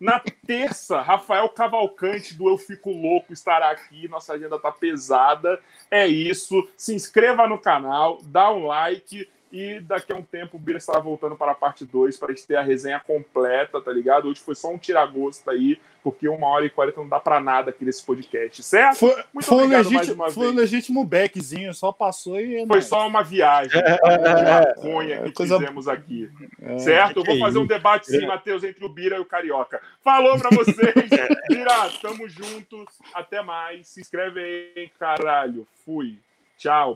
Na 0.00 0.20
terça, 0.46 1.00
Rafael 1.00 1.48
Cavalcante 1.48 2.34
do 2.34 2.48
Eu 2.48 2.56
Fico 2.56 2.90
Louco 2.90 3.32
estará 3.32 3.70
aqui. 3.70 4.06
Nossa 4.08 4.34
agenda 4.34 4.58
tá 4.58 4.70
pesada. 4.70 5.60
É 5.90 6.06
isso. 6.06 6.68
Se 6.76 6.94
inscreva 6.94 7.48
no 7.48 7.58
canal, 7.58 8.20
dá 8.22 8.52
um 8.52 8.66
like. 8.66 9.28
E 9.56 9.80
daqui 9.80 10.12
a 10.12 10.16
um 10.16 10.22
tempo 10.22 10.58
o 10.58 10.60
Bira 10.60 10.76
estará 10.76 10.98
voltando 10.98 11.34
para 11.34 11.52
a 11.52 11.54
parte 11.54 11.82
2 11.86 12.18
para 12.18 12.30
a 12.30 12.34
gente 12.34 12.46
ter 12.46 12.56
a 12.56 12.62
resenha 12.62 13.00
completa, 13.00 13.80
tá 13.80 13.90
ligado? 13.90 14.28
Hoje 14.28 14.38
foi 14.38 14.54
só 14.54 14.68
um 14.70 14.76
tiragosto 14.76 15.48
aí, 15.50 15.80
porque 16.04 16.28
uma 16.28 16.46
hora 16.48 16.66
e 16.66 16.68
quarenta 16.68 17.00
não 17.00 17.08
dá 17.08 17.18
para 17.18 17.40
nada 17.40 17.70
aqui 17.70 17.82
nesse 17.82 18.04
podcast, 18.04 18.62
certo? 18.62 18.98
Foi, 18.98 19.14
Muito 19.32 19.46
foi, 19.46 19.56
um 19.56 19.60
obrigado 19.62 19.84
mais 19.84 19.94
legítimo, 19.94 20.22
uma 20.22 20.30
foi 20.30 20.42
um 20.48 20.54
vez. 20.54 20.70
legítimo 20.70 21.04
beckzinho, 21.06 21.72
só 21.72 21.90
passou 21.90 22.38
e. 22.38 22.66
Foi 22.66 22.82
só 22.82 23.08
uma 23.08 23.22
viagem 23.22 23.70
de 23.82 24.44
maconha 24.44 25.22
que 25.22 25.32
Coisa- 25.32 25.58
fizemos 25.58 25.88
aqui. 25.88 26.30
É. 26.60 26.78
Certo? 26.78 27.20
Eu 27.20 27.24
vou 27.24 27.36
é 27.36 27.40
fazer 27.40 27.58
um 27.58 27.66
debate 27.66 28.08
sim, 28.08 28.26
Matheus, 28.26 28.62
entre 28.62 28.84
o 28.84 28.90
Bira 28.90 29.16
e 29.16 29.20
o 29.20 29.24
Carioca. 29.24 29.80
Falou 30.04 30.38
pra 30.38 30.50
vocês. 30.50 30.76
Bira, 31.48 31.88
tamo 32.02 32.28
junto. 32.28 32.84
Até 33.14 33.40
mais. 33.40 33.88
Se 33.88 34.02
inscreve 34.02 34.38
aí, 34.76 34.90
caralho. 34.98 35.66
Fui. 35.82 36.18
Tchau. 36.58 36.84